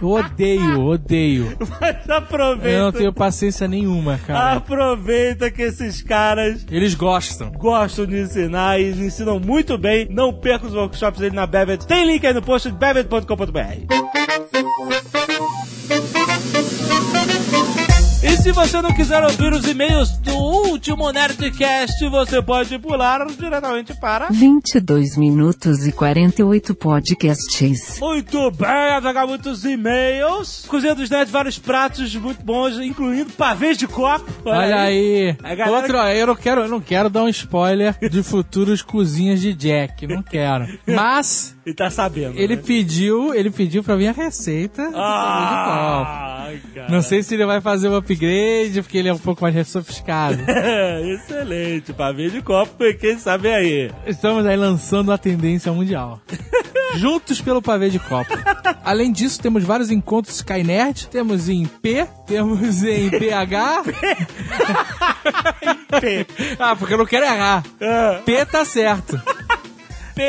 Eu 0.00 0.08
odeio, 0.08 0.84
odeio. 0.84 1.56
Mas 1.80 2.08
aproveita. 2.10 2.68
Eu 2.68 2.82
não 2.84 2.92
tenho 2.92 3.12
paciência 3.12 3.68
nenhuma, 3.68 4.18
cara. 4.26 4.54
Aproveita 4.54 5.50
que 5.50 5.62
esses 5.62 6.02
caras 6.02 6.66
Eles 6.70 6.94
gostam. 6.94 7.50
gostam 7.52 8.06
de 8.06 8.20
ensinar 8.20 8.80
e 8.80 8.90
ensinam 8.90 9.38
muito 9.38 9.78
bem. 9.78 10.06
Não 10.10 10.32
perca 10.32 10.66
os 10.66 10.74
workshops 10.74 11.20
dele 11.20 11.36
na 11.36 11.46
Bevet. 11.46 11.86
Tem 11.86 12.04
link 12.06 12.26
aí 12.26 12.34
no 12.34 12.42
post 12.42 12.70
de 12.70 12.76
bevet.com.br. 12.76 14.21
se 18.42 18.50
você 18.50 18.82
não 18.82 18.92
quiser 18.92 19.22
ouvir 19.22 19.52
os 19.52 19.64
e-mails 19.68 20.10
do 20.18 20.34
último 20.34 21.10
Nerdcast, 21.12 22.08
você 22.08 22.42
pode 22.42 22.76
pular 22.80 23.24
diretamente 23.26 23.94
para... 23.94 24.28
22 24.30 25.16
minutos 25.16 25.86
e 25.86 25.92
48 25.92 26.74
podcasts. 26.74 28.00
Muito 28.00 28.50
bem, 28.50 29.00
jogar 29.00 29.28
muitos 29.28 29.64
e-mails. 29.64 30.64
Cozinha 30.66 30.92
dos 30.94 31.08
Nerds, 31.08 31.30
vários 31.32 31.56
pratos 31.58 32.12
muito 32.16 32.42
bons, 32.44 32.78
incluindo 32.78 33.30
pavês 33.32 33.78
de 33.78 33.86
copo. 33.86 34.26
Olha 34.44 34.80
aí. 34.82 35.36
A 35.42 35.54
galera- 35.54 35.76
Outro, 35.82 35.96
eu 35.98 36.26
não 36.26 36.34
quero, 36.36 36.60
eu 36.62 36.68
não 36.68 36.80
quero 36.80 37.08
dar 37.08 37.22
um 37.22 37.28
spoiler 37.28 37.96
de 38.10 38.22
futuros 38.24 38.82
cozinhas 38.82 39.40
de 39.40 39.54
Jack, 39.54 40.04
não 40.08 40.22
quero. 40.22 40.66
Mas 40.86 41.54
E 41.64 41.72
tá 41.72 41.88
sabendo. 41.90 42.36
ele 42.36 42.56
né? 42.56 42.62
pediu, 42.66 43.32
ele 43.32 43.50
pediu 43.50 43.84
pra 43.84 43.96
mim 43.96 44.08
a 44.08 44.12
receita 44.12 44.84
do 44.86 44.92
pavê 44.92 45.44
de 45.44 45.64
copo. 45.64 46.12
Ah, 46.12 46.52
cara. 46.74 46.88
Não 46.90 47.00
sei 47.02 47.22
se 47.22 47.34
ele 47.34 47.46
vai 47.46 47.60
fazer 47.60 47.88
um 47.88 47.94
upgrade, 47.94 48.31
porque 48.82 48.98
ele 48.98 49.08
é 49.08 49.12
um 49.12 49.18
pouco 49.18 49.42
mais 49.42 49.68
sofisticado. 49.68 50.38
Excelente, 51.04 51.92
pavê 51.92 52.30
de 52.30 52.42
copo, 52.42 52.76
quem 52.98 53.18
sabe 53.18 53.48
aí. 53.48 53.90
Estamos 54.06 54.46
aí 54.46 54.56
lançando 54.56 55.12
a 55.12 55.18
tendência 55.18 55.72
mundial. 55.72 56.20
Juntos 56.96 57.40
pelo 57.40 57.62
pavê 57.62 57.88
de 57.88 57.98
copo. 57.98 58.32
Além 58.84 59.10
disso, 59.10 59.40
temos 59.40 59.64
vários 59.64 59.90
encontros 59.90 60.36
Skynerd. 60.36 61.08
Temos 61.08 61.48
em 61.48 61.64
P, 61.64 62.06
temos 62.26 62.82
em 62.82 63.10
PH. 63.10 63.82
P. 66.00 66.26
Ah, 66.58 66.74
porque 66.74 66.94
eu 66.94 66.98
não 66.98 67.06
quero 67.06 67.26
errar. 67.26 67.62
Ah, 67.80 68.20
P 68.24 68.44
tá 68.46 68.64
certo. 68.64 69.20
P. 70.14 70.22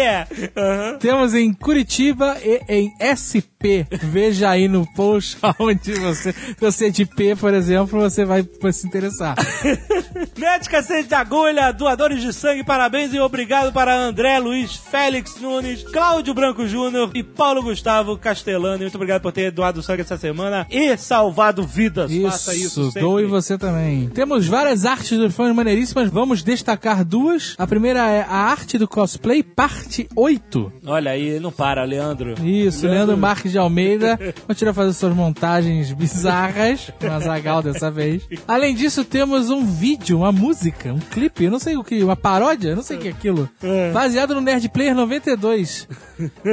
Aham. 0.56 0.98
Temos 1.00 1.34
em 1.34 1.54
Curitiba 1.54 2.38
e 2.44 2.62
em 2.68 2.94
SP. 3.00 3.88
Veja 4.04 4.50
aí 4.50 4.68
no 4.68 4.86
post 4.94 5.38
onde 5.60 5.94
você, 5.94 6.34
se 6.34 6.56
você 6.60 6.88
é 6.88 6.90
de 6.90 7.06
P, 7.06 7.36
por 7.36 7.54
exemplo, 7.54 8.00
você 8.00 8.26
vai, 8.26 8.48
vai 8.62 8.74
se 8.74 8.86
interessar. 8.86 9.36
Médica 10.38 10.78
Cacete 10.78 11.08
de 11.10 11.16
Agulha, 11.16 11.72
doadores 11.72 12.22
de 12.22 12.34
sangue, 12.34 12.64
parabéns 12.64 13.14
e 13.14 13.20
obrigado 13.20 13.72
para 13.72 13.96
André 13.96 14.40
Luiz 14.40 14.76
Félix 14.76 15.40
Nunes, 15.40 15.84
Cláudio 15.84 16.34
Branco 16.34 16.68
Júnior 16.68 17.12
e 17.14 17.24
Paulo 17.24 17.62
Gustavo 17.62 18.18
Castellani. 18.18 18.82
Muito 18.82 18.96
obrigado 18.96 19.22
por 19.22 19.32
ter 19.32 19.52
doado 19.52 19.82
sangue 19.84 20.02
essa 20.02 20.18
semana 20.18 20.66
e 20.70 20.98
salvado 20.98 21.64
vidas. 21.66 22.12
Faça 22.24 22.54
isso 22.56 22.66
Isso, 22.66 22.86
sempre. 22.86 23.02
doe 23.02 23.26
você 23.26 23.58
também. 23.58 24.10
Temos 24.10 24.48
várias 24.48 24.84
artes 24.86 25.18
do 25.18 25.30
fone 25.32 25.54
maneiríssimas, 25.54 26.10
vamos 26.10 26.42
destacar 26.44 27.06
duas. 27.06 27.56
A 27.58 27.68
primeira 27.68 28.10
é 28.10 28.22
a 28.24 28.36
arte 28.36 28.78
do 28.78 28.88
cosplay, 28.88 29.44
parte 29.44 29.73
8. 30.16 30.74
Olha 30.86 31.12
aí, 31.12 31.40
não 31.40 31.52
para, 31.52 31.84
Leandro. 31.84 32.36
Isso, 32.46 32.88
Leandro 32.88 33.18
Marques 33.18 33.52
de 33.52 33.58
Almeida. 33.58 34.18
Continua 34.48 34.74
fazendo 34.74 34.94
suas 34.94 35.16
montagens 35.16 35.92
bizarras, 35.92 36.92
com 37.00 37.08
a 37.08 37.20
Zagal 37.20 37.62
dessa 37.62 37.90
vez. 37.92 38.24
Além 38.48 38.76
disso, 38.76 39.04
temos 39.04 39.50
um 39.50 39.66
vídeo, 39.66 40.18
uma 40.18 40.32
música, 40.32 40.94
um 40.94 41.00
clipe, 41.00 41.46
eu 41.46 41.52
não 41.52 41.60
sei 41.60 41.78
o 41.78 41.84
que, 41.84 42.04
uma 42.04 42.16
paródia, 42.16 42.70
eu 42.70 42.76
não 42.76 42.84
sei 42.84 42.98
o 42.98 43.00
que 43.00 43.08
é 43.08 43.12
aquilo. 43.12 43.50
Baseado 43.94 44.36
no 44.36 44.42
Nerd 44.42 44.68
Player 44.70 44.96
92. 44.96 45.88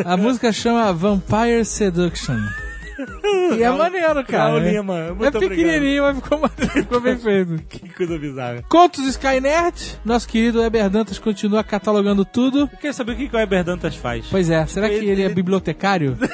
A 0.04 0.16
música 0.16 0.52
chama 0.52 0.92
Vampire 0.92 1.64
Seduction. 1.64 2.38
E 3.58 3.62
é 3.62 3.70
maneiro, 3.70 4.24
cara. 4.24 4.50
Raul? 4.50 4.58
Lima, 4.60 5.14
muito 5.14 5.36
é 5.36 5.40
pequenininho, 5.48 6.02
mas 6.02 6.16
ficou, 6.16 6.48
ficou 6.72 7.00
bem 7.00 7.16
feito. 7.18 7.58
Que 7.68 7.88
coisa 7.88 8.18
bizarra. 8.18 8.64
Contos 8.68 9.06
Skynerd, 9.06 9.98
nosso 10.04 10.28
querido 10.28 10.62
Eber 10.62 10.88
Dantas 10.90 11.18
continua 11.18 11.62
catalogando 11.64 12.24
tudo. 12.24 12.60
Eu 12.60 12.68
queria 12.68 12.92
saber 12.92 13.12
o 13.12 13.16
que 13.16 13.28
que 13.28 13.36
o 13.36 13.38
Eber 13.40 13.64
Dantas 13.64 13.96
faz. 13.96 14.26
Pois 14.30 14.48
é, 14.50 14.64
será 14.66 14.88
que 14.88 14.94
Ele- 14.94 15.10
ele 15.10 15.22
é 15.22 15.24
ele- 15.26 15.34
bibliotecário? 15.34 16.16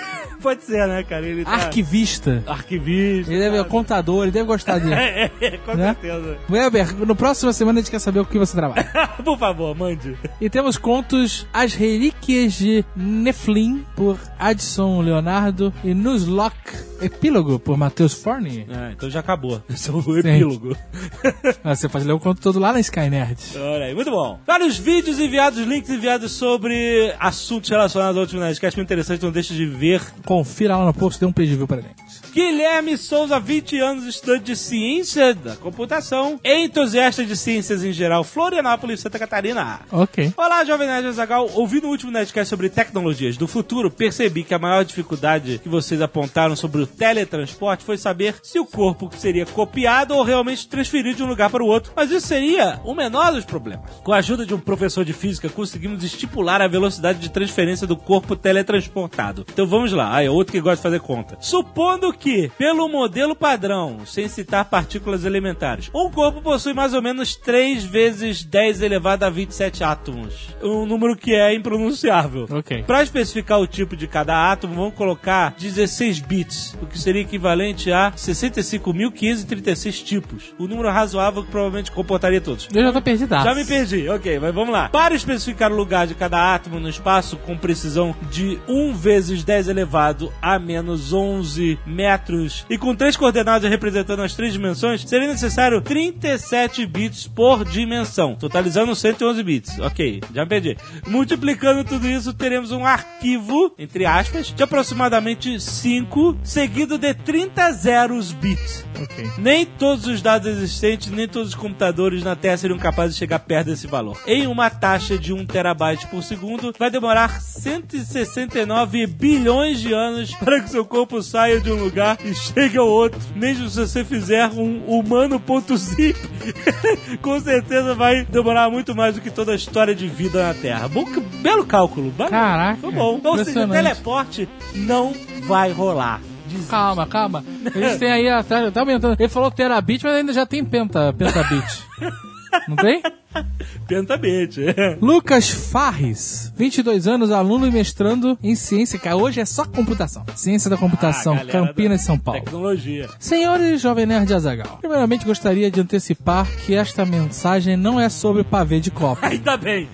Pode 0.43 0.63
ser, 0.65 0.87
né, 0.87 1.03
cara? 1.03 1.27
Ele 1.27 1.45
tá... 1.45 1.51
Arquivista? 1.51 2.45
Arquivista. 2.47 3.33
Ele 3.33 3.41
deve, 3.41 3.57
é 3.57 3.65
contador, 3.65 4.23
ele 4.23 4.31
deve 4.31 4.45
gostar 4.47 4.79
de. 4.79 4.87
É, 4.93 5.31
é, 5.41 5.51
com 5.59 5.75
Né? 5.75 5.87
certeza. 6.01 6.37
Weber, 6.49 6.95
no 7.07 7.17
próximo 7.17 7.53
semana 7.53 7.79
a 7.79 7.83
gente 7.83 7.91
quer 7.91 7.99
saber 7.99 8.21
o 8.21 8.25
que 8.27 8.39
você 8.39 8.55
trabalha. 8.55 8.85
Por 9.25 9.39
favor, 9.39 9.75
mande. 9.75 10.17
e 10.41 10.49
temos 10.51 10.77
contos 10.77 11.47
As 11.53 11.75
Relíquias 11.75 12.53
de 12.53 12.85
Nephilim, 12.95 13.85
por 13.97 14.19
Adson 14.39 15.01
Leonardo, 15.01 15.73
e 15.83 15.95
Nuzlocke, 15.95 16.56
Epílogo, 17.01 17.59
por 17.59 17.77
Matheus 17.77 18.15
Forni. 18.15 18.67
Ah, 18.71 18.91
então 18.93 19.11
já 19.11 19.21
acabou. 19.21 19.63
Esse 19.69 19.91
é 19.91 19.93
o 19.93 20.19
epílogo. 20.19 20.77
Você 21.65 21.89
pode 21.89 22.07
ler 22.07 22.13
o 22.13 22.21
conto 22.21 22.41
todo 22.41 22.59
lá 22.59 22.73
na 22.73 22.81
Skynerd. 22.81 23.37
Olha 23.57 23.87
aí, 23.87 23.95
muito 23.95 24.11
bom. 24.11 24.41
Vários 24.47 24.79
vídeos 24.79 25.19
enviados, 25.19 25.59
links 25.67 25.91
enviados 25.91 26.33
sobre 26.33 27.15
assuntos 27.21 27.69
relacionados 27.69 28.17
ao 28.17 28.23
último 28.23 28.41
Nerdcast. 28.41 28.77
Muito 28.79 28.89
interessante, 28.89 29.23
não 29.23 29.31
deixe 29.31 29.55
de 29.55 29.67
ver. 29.67 30.03
Confira 30.25 30.77
lá 30.77 30.87
no 30.87 30.95
post, 30.95 31.21
dê 31.21 31.27
um 31.27 31.33
preview 31.33 31.67
pra 31.67 31.81
gente. 31.81 31.95
Guilherme 32.33 32.99
Souza, 32.99 33.41
20 33.41 33.79
anos, 33.81 34.05
estudante 34.05 34.45
de 34.45 34.57
ciência 34.57 35.35
da 35.35 35.57
computação, 35.57 36.39
entusiasta 36.45 37.25
de 37.25 37.35
ciências 37.35 37.83
em 37.83 37.93
geral, 37.93 38.23
Florianópolis, 38.23 39.01
Santa 39.01 39.19
Catarina. 39.19 39.81
Ok. 39.91 40.35
Olá, 40.37 40.63
Jovem 40.63 40.87
Nerd 40.87 41.07
Azagal. 41.07 41.51
Ouvindo 41.55 41.87
o 41.87 41.91
último 41.91 42.13
Nerdcast 42.13 42.51
sobre 42.51 42.69
tecnologias 42.69 43.39
do 43.39 43.49
futuro, 43.49 43.91
percebi 43.91 44.45
que 44.45 44.53
a 44.53 44.59
maior 44.59 44.85
dificuldade 44.85 45.59
que 45.63 45.69
vocês 45.69 46.03
apontaram 46.03 46.46
sobre 46.55 46.83
o 46.83 46.87
teletransporte 46.87 47.85
foi 47.85 47.97
saber 47.97 48.37
se 48.43 48.59
o 48.59 48.67
corpo 48.67 49.11
seria 49.17 49.47
copiado 49.47 50.15
ou 50.15 50.23
realmente 50.23 50.69
transferido 50.69 51.17
de 51.17 51.23
um 51.23 51.29
lugar 51.29 51.51
para 51.51 51.65
o 51.65 51.67
outro. 51.67 51.93
Mas 51.97 52.11
isso 52.11 52.27
seria 52.27 52.81
o 52.85 52.95
menor 52.95 53.33
dos 53.33 53.45
problemas. 53.45 53.91
Com 54.05 54.13
a 54.13 54.19
ajuda 54.19 54.45
de 54.45 54.55
um 54.55 54.61
professor 54.61 55.05
de 55.05 55.13
física, 55.13 55.49
conseguimos 55.49 56.05
estipular 56.05 56.61
a 56.61 56.69
velocidade 56.69 57.19
de 57.19 57.31
transferência 57.31 57.87
do 57.87 57.97
corpo 57.97 58.37
teletransportado. 58.37 59.47
Então 59.51 59.67
vamos 59.67 59.93
lá. 59.93 60.15
Ah, 60.15 60.23
é 60.23 60.31
outro 60.31 60.53
que 60.53 60.61
gosta 60.61 60.77
de 60.77 60.83
fazer 60.83 61.01
conta. 61.01 61.37
Supondo 61.41 62.13
que, 62.13 62.51
pelo 62.59 62.89
modelo 62.89 63.35
padrão, 63.35 64.05
sem 64.05 64.29
citar 64.29 64.67
partículas 64.67 65.25
elementares, 65.25 65.91
um 65.95 66.11
corpo 66.11 66.43
possui 66.43 66.75
mais 66.75 66.93
ou 66.93 67.03
menos 67.03 67.35
3 67.35 67.85
vezes 67.85 68.45
10 68.45 68.83
elevado 68.83 69.25
a 69.25 69.31
27 69.31 69.83
átomos. 69.83 70.55
Um 70.63 70.85
número 70.85 71.17
que 71.17 71.35
é 71.35 71.55
impronunciável. 71.55 72.47
Ok. 72.51 72.83
Para 72.83 73.03
especificar 73.03 73.61
o 73.61 73.67
tipo 73.67 73.97
de 73.97 74.07
cada 74.07 74.53
átomo, 74.53 74.75
vamos 74.75 74.95
colocar 74.95 75.55
16 75.59 76.21
bits, 76.27 76.77
o 76.81 76.87
que 76.87 76.99
seria 76.99 77.23
equivalente 77.23 77.91
a 77.93 78.13
65.536 78.13 80.05
tipos. 80.05 80.55
O 80.59 80.67
número 80.67 80.91
razoável 80.91 81.45
que 81.45 81.51
provavelmente 81.51 81.91
comportaria 81.91 82.41
todos. 82.41 82.69
Eu 82.73 82.83
já 82.83 82.93
tô 82.93 83.01
perdidaço. 83.01 83.45
Já 83.45 83.55
me 83.55 83.65
perdi, 83.65 84.09
ok, 84.09 84.39
mas 84.39 84.55
vamos 84.55 84.73
lá. 84.73 84.89
Para 84.89 85.15
especificar 85.15 85.73
o 85.73 85.77
lugar 85.77 86.07
de 86.07 86.15
cada 86.15 86.55
átomo 86.55 86.81
no 86.81 86.89
espaço 86.89 87.37
com 87.39 87.57
precisão 87.57 88.15
de 88.31 88.59
1 88.69 88.95
vezes 88.95 89.45
10 89.45 89.69
elevado 89.69 90.33
a 90.41 90.59
menos 90.59 91.13
11 91.13 91.79
metros 91.87 92.65
e 92.69 92.79
com 92.79 92.95
três 92.95 93.17
coordenadas 93.17 93.71
representando 93.71 94.23
as 94.23 94.35
três 94.35 94.53
dimensões, 94.53 95.03
seria 95.03 95.29
necessário 95.29 95.81
37 95.81 96.87
bits 96.87 97.27
por 97.27 97.65
dimensão, 97.65 98.35
totalizando 98.35 98.95
111 98.95 99.43
bits. 99.43 99.79
Ok, 99.81 100.21
já 100.35 100.43
me 100.43 100.49
perdi. 100.49 100.77
Multiplicando 101.07 101.85
tudo 101.85 102.09
isso, 102.09 102.33
teremos 102.33 102.73
um 102.73 102.85
arquivo, 102.85 103.75
entre 103.79 104.05
aspas, 104.05 104.53
de 104.53 104.63
aproximadamente 104.63 105.61
5, 105.61 106.16
seguido 106.43 106.99
de 106.99 107.13
30 107.15 107.73
zeros 107.73 108.33
bits. 108.33 108.85
Ok. 109.01 109.31
Nem 109.39 109.67
todos 109.67 110.07
os 110.07 110.23
dados 110.23 110.49
existentes, 110.49 111.11
nem 111.11 111.29
todos 111.29 111.51
os 111.51 111.55
computadores 111.55 112.23
na 112.23 112.35
Terra 112.35 112.57
seriam 112.57 112.79
capazes 112.79 113.15
de 113.15 113.19
chegar 113.19 113.39
perto 113.41 113.67
desse 113.67 113.87
valor. 113.87 114.19
Em 114.27 114.47
uma 114.47 114.71
taxa 114.71 115.19
de 115.19 115.33
1 115.33 115.45
terabyte 115.47 116.07
por 116.07 116.23
segundo, 116.23 116.75
vai 116.79 116.91
demorar 116.91 117.41
169 117.41 119.07
bilhões 119.07 119.81
de 119.81 119.93
anos 119.93 120.35
para 120.37 120.61
que 120.61 120.71
seu 120.71 120.85
corpo 120.85 121.23
saia 121.23 121.61
de 121.61 121.71
um 121.71 121.77
lugar 121.77 122.19
e 122.25 122.35
chegue 122.35 122.79
ao 122.79 122.89
outro. 122.89 123.21
Mesmo 123.35 123.69
se 123.69 123.79
você 123.79 124.05
fizer 124.05 124.49
um 124.49 124.85
humano.zip, 124.87 126.19
com 127.21 127.39
certeza 127.41 127.95
vai 127.95 128.25
demorar 128.25 128.71
muito 128.71 128.95
mais 128.95 129.15
do 129.15 129.21
que 129.21 129.31
toda 129.31 129.53
a 129.53 129.57
história 129.57 129.95
de 129.95 130.09
vida 130.09 130.43
na 130.43 130.55
Terra. 130.55 130.89
Bom, 130.89 131.05
que 131.05 131.21
belo 131.21 131.67
cálculo. 131.67 132.13
Caraca, 132.17 132.81
Foi 132.81 132.93
bom. 132.93 133.21
Ou 133.23 133.45
seja, 133.45 133.69
teleporte 133.69 134.49
não 134.75 135.13
vai 135.47 135.73
rolar. 135.73 136.06
Diz- 136.49 136.69
Calma, 136.69 137.07
calma. 137.07 137.45
Eles 137.75 137.97
têm 137.99 138.11
aí, 138.11 138.45
tá, 138.45 138.71
tá 138.71 138.81
aumentando. 138.81 139.17
Ele 139.19 139.29
falou 139.29 139.51
terabit, 139.51 140.05
mas 140.05 140.15
ainda 140.15 140.33
já 140.33 140.47
tem 140.47 140.65
penta, 140.65 141.13
pentabit. 141.13 141.85
Não 142.69 142.77
tem? 142.77 143.03
Pentamente. 143.87 144.61
Lucas 145.01 145.51
Farris, 145.51 146.53
22 146.57 147.07
anos, 147.07 147.31
aluno 147.31 147.67
e 147.67 147.71
mestrando 147.71 148.39
em 148.43 148.55
ciência, 148.55 148.99
que 148.99 149.09
hoje 149.09 149.41
é 149.41 149.45
só 149.45 149.65
computação. 149.65 150.25
Ciência 150.35 150.69
da 150.69 150.77
computação, 150.77 151.35
Ah, 151.41 151.45
Campinas, 151.45 152.03
São 152.03 152.19
Paulo. 152.19 152.41
Tecnologia. 152.43 153.09
Senhores 153.19 153.81
Jovem 153.81 154.07
Nerd 154.07 154.33
Azagal, 154.33 154.79
primeiramente 154.81 155.25
gostaria 155.25 155.71
de 155.71 155.81
antecipar 155.81 156.47
que 156.65 156.75
esta 156.75 157.05
mensagem 157.05 157.77
não 157.77 158.01
é 158.01 158.09
sobre 158.09 158.43
pavê 158.45 158.81
de 158.81 158.91
copo. 158.91 159.25
Ainda 159.27 159.57
bem. 159.57 159.89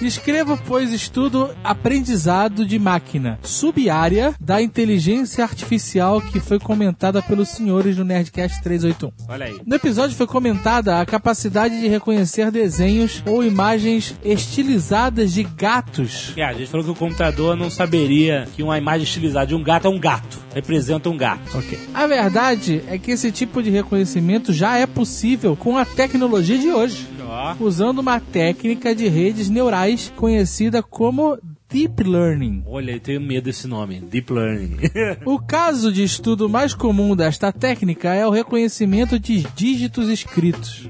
Escrevo, 0.00 0.58
pois, 0.66 0.92
estudo 0.92 1.50
aprendizado 1.62 2.66
de 2.66 2.78
máquina, 2.78 3.38
sub-área 3.42 4.34
da 4.40 4.60
inteligência 4.60 5.44
artificial 5.44 6.20
que 6.20 6.40
foi 6.40 6.58
comentada 6.58 7.22
pelos 7.22 7.48
senhores 7.50 7.96
do 7.96 8.04
Nerdcast 8.04 8.62
381. 8.62 9.12
Olha 9.28 9.46
aí. 9.46 9.60
No 9.66 9.76
episódio 9.76 10.16
foi 10.16 10.26
comentada 10.26 11.00
a 11.00 11.06
capacidade 11.06 11.80
de 11.80 11.88
reconhecer 11.88 12.23
desenhos 12.50 13.22
ou 13.26 13.44
imagens 13.44 14.14
estilizadas 14.24 15.32
de 15.32 15.42
gatos. 15.42 16.32
É, 16.36 16.44
a 16.44 16.52
gente 16.52 16.70
falou 16.70 16.84
que 16.84 16.92
o 16.92 16.94
computador 16.94 17.56
não 17.56 17.70
saberia 17.70 18.46
que 18.54 18.62
uma 18.62 18.78
imagem 18.78 19.04
estilizada 19.04 19.46
de 19.46 19.54
um 19.54 19.62
gato 19.62 19.86
é 19.86 19.90
um 19.90 19.98
gato. 19.98 20.38
Representa 20.54 21.08
um 21.08 21.16
gato. 21.16 21.58
Ok. 21.58 21.78
A 21.92 22.06
verdade 22.06 22.82
é 22.88 22.98
que 22.98 23.10
esse 23.10 23.32
tipo 23.32 23.62
de 23.62 23.70
reconhecimento 23.70 24.52
já 24.52 24.76
é 24.78 24.86
possível 24.86 25.56
com 25.56 25.76
a 25.76 25.84
tecnologia 25.84 26.58
de 26.58 26.70
hoje, 26.70 27.06
Ó. 27.26 27.54
usando 27.60 27.98
uma 27.98 28.20
técnica 28.20 28.94
de 28.94 29.08
redes 29.08 29.48
neurais 29.48 30.12
conhecida 30.16 30.82
como 30.82 31.38
Deep 31.74 32.04
Learning. 32.04 32.62
Olha, 32.68 32.92
eu 32.92 33.00
tenho 33.00 33.20
medo 33.20 33.46
desse 33.46 33.66
nome. 33.66 33.98
Deep 33.98 34.32
Learning. 34.32 34.76
O 35.26 35.40
caso 35.40 35.92
de 35.92 36.04
estudo 36.04 36.48
mais 36.48 36.72
comum 36.72 37.16
desta 37.16 37.50
técnica 37.50 38.14
é 38.14 38.24
o 38.24 38.30
reconhecimento 38.30 39.18
de 39.18 39.44
dígitos 39.56 40.08
escritos. 40.08 40.88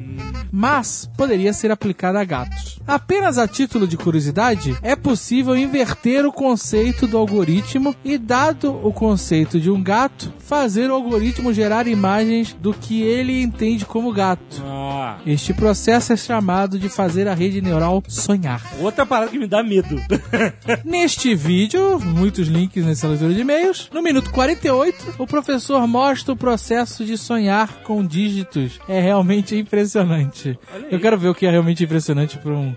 mas 0.52 1.10
poderia 1.16 1.52
ser 1.54 1.70
aplicada 1.70 2.20
a 2.20 2.24
gatos. 2.24 2.78
Apenas 2.86 3.38
a 3.38 3.48
título 3.48 3.88
de 3.88 3.96
curiosidade, 3.96 4.76
é 4.82 4.94
possível 4.94 5.56
inverter 5.56 6.26
o 6.26 6.32
conceito 6.32 7.06
do 7.06 7.16
algoritmo 7.16 7.96
e, 8.04 8.18
dado 8.18 8.78
o 8.86 8.92
conceito 8.92 9.58
de 9.58 9.70
um 9.70 9.82
gato, 9.82 10.32
fazer 10.38 10.90
o 10.90 10.94
algoritmo 10.94 11.52
gerar 11.52 11.86
imagens 11.86 12.54
do 12.60 12.74
que 12.74 13.02
ele 13.02 13.42
entende 13.42 13.86
como 13.86 14.12
gato. 14.12 14.62
Ah. 14.64 15.18
Este 15.26 15.54
processo 15.54 16.12
é 16.12 16.16
chamado 16.16 16.78
de 16.78 16.88
fazer 16.88 17.26
a 17.26 17.34
rede 17.34 17.60
neural 17.60 18.02
sonhar. 18.06 18.62
Outra 18.80 19.06
parada 19.06 19.30
que 19.30 19.38
me 19.38 19.46
dá 19.46 19.62
medo. 19.62 19.96
Neste 20.84 21.34
vídeo, 21.34 22.00
muitos 22.00 22.48
links 22.48 22.84
nessa 22.84 23.08
leitura 23.08 23.32
de 23.34 23.40
e-mails, 23.40 23.88
no 23.92 24.02
minuto 24.02 24.30
48, 24.30 25.14
o 25.18 25.26
professor 25.26 25.86
mostra 25.86 26.32
o 26.32 26.36
processo 26.36 27.04
de 27.04 27.16
sonhar 27.18 27.82
com 27.82 28.04
dígitos. 28.04 28.80
É 28.88 29.00
realmente 29.00 29.56
impressionante. 29.56 30.58
Eu 30.90 31.00
quero 31.00 31.18
ver 31.18 31.28
o 31.28 31.34
que 31.34 31.46
é 31.46 31.50
realmente 31.50 31.84
impressionante 31.84 32.38
para 32.38 32.52
um 32.52 32.74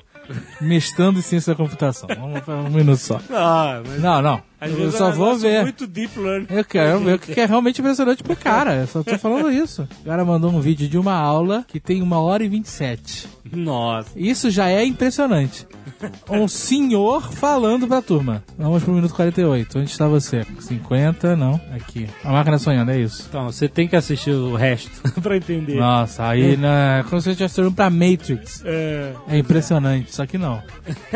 mestrando 0.60 1.20
em 1.20 1.22
ciência 1.22 1.54
da 1.54 1.58
computação. 1.58 2.08
Vamos 2.20 2.42
para 2.42 2.56
um 2.56 2.70
minuto 2.70 2.98
só. 2.98 3.20
Ah, 3.32 3.82
mas 3.86 4.02
Não, 4.02 4.22
não. 4.22 4.42
Às 4.60 4.72
Eu 4.72 4.78
vezes 4.78 4.96
é 4.96 4.98
só 4.98 5.10
um 5.10 5.14
vou 5.14 5.36
ver. 5.38 5.62
muito 5.64 5.86
deep 5.88 6.20
learning. 6.20 6.48
Eu 6.50 6.66
quero 6.66 7.00
ver 7.00 7.16
o 7.16 7.20
que 7.20 7.40
é 7.40 7.46
realmente 7.46 7.80
impressionante 7.82 8.24
pro 8.24 8.36
cara. 8.36 8.76
Eu 8.76 8.88
só 8.88 9.04
tô 9.04 9.18
falando 9.18 9.52
isso. 9.52 9.88
O 10.02 10.06
cara 10.06 10.24
mandou 10.26 10.52
um 10.52 10.60
vídeo 10.60 10.88
de 10.88 10.98
uma 10.98 11.14
aula 11.14 11.64
que 11.68 11.80
tem 11.80 12.02
uma 12.02 12.20
hora 12.20 12.44
e 12.44 12.48
27. 12.50 13.28
Nossa. 13.54 14.10
Isso 14.16 14.50
já 14.52 14.70
é 14.70 14.84
impressionante. 14.86 15.66
Um 16.30 16.48
senhor 16.48 17.32
falando 17.32 17.88
pra 17.88 18.02
turma. 18.02 18.44
Vamos 18.58 18.84
pro 18.84 18.94
minuto 18.94 19.14
48. 19.14 19.80
Onde 19.80 19.90
está 19.90 20.06
você? 20.08 20.46
50, 20.60 21.36
não. 21.38 21.60
Aqui. 21.72 22.08
A 22.26 22.32
máquina 22.32 22.58
sonhando, 22.60 22.92
é 22.92 23.00
isso. 23.00 23.26
Então, 23.30 23.46
você 23.46 23.70
tem 23.70 23.88
que 23.88 23.96
assistir 23.96 24.32
o 24.32 24.56
resto 24.56 24.90
pra 25.22 25.38
entender. 25.38 25.76
Nossa, 25.80 26.28
aí 26.28 26.58
na, 26.58 27.06
como 27.08 27.22
se 27.22 27.26
você 27.26 27.32
estivesse 27.32 27.62
olhando 27.62 27.76
pra 27.76 27.90
Matrix. 27.90 28.62
É. 28.66 29.14
É 29.30 29.38
impressionante, 29.38 30.14
só 30.14 30.26
que 30.26 30.38
não. 30.38 30.62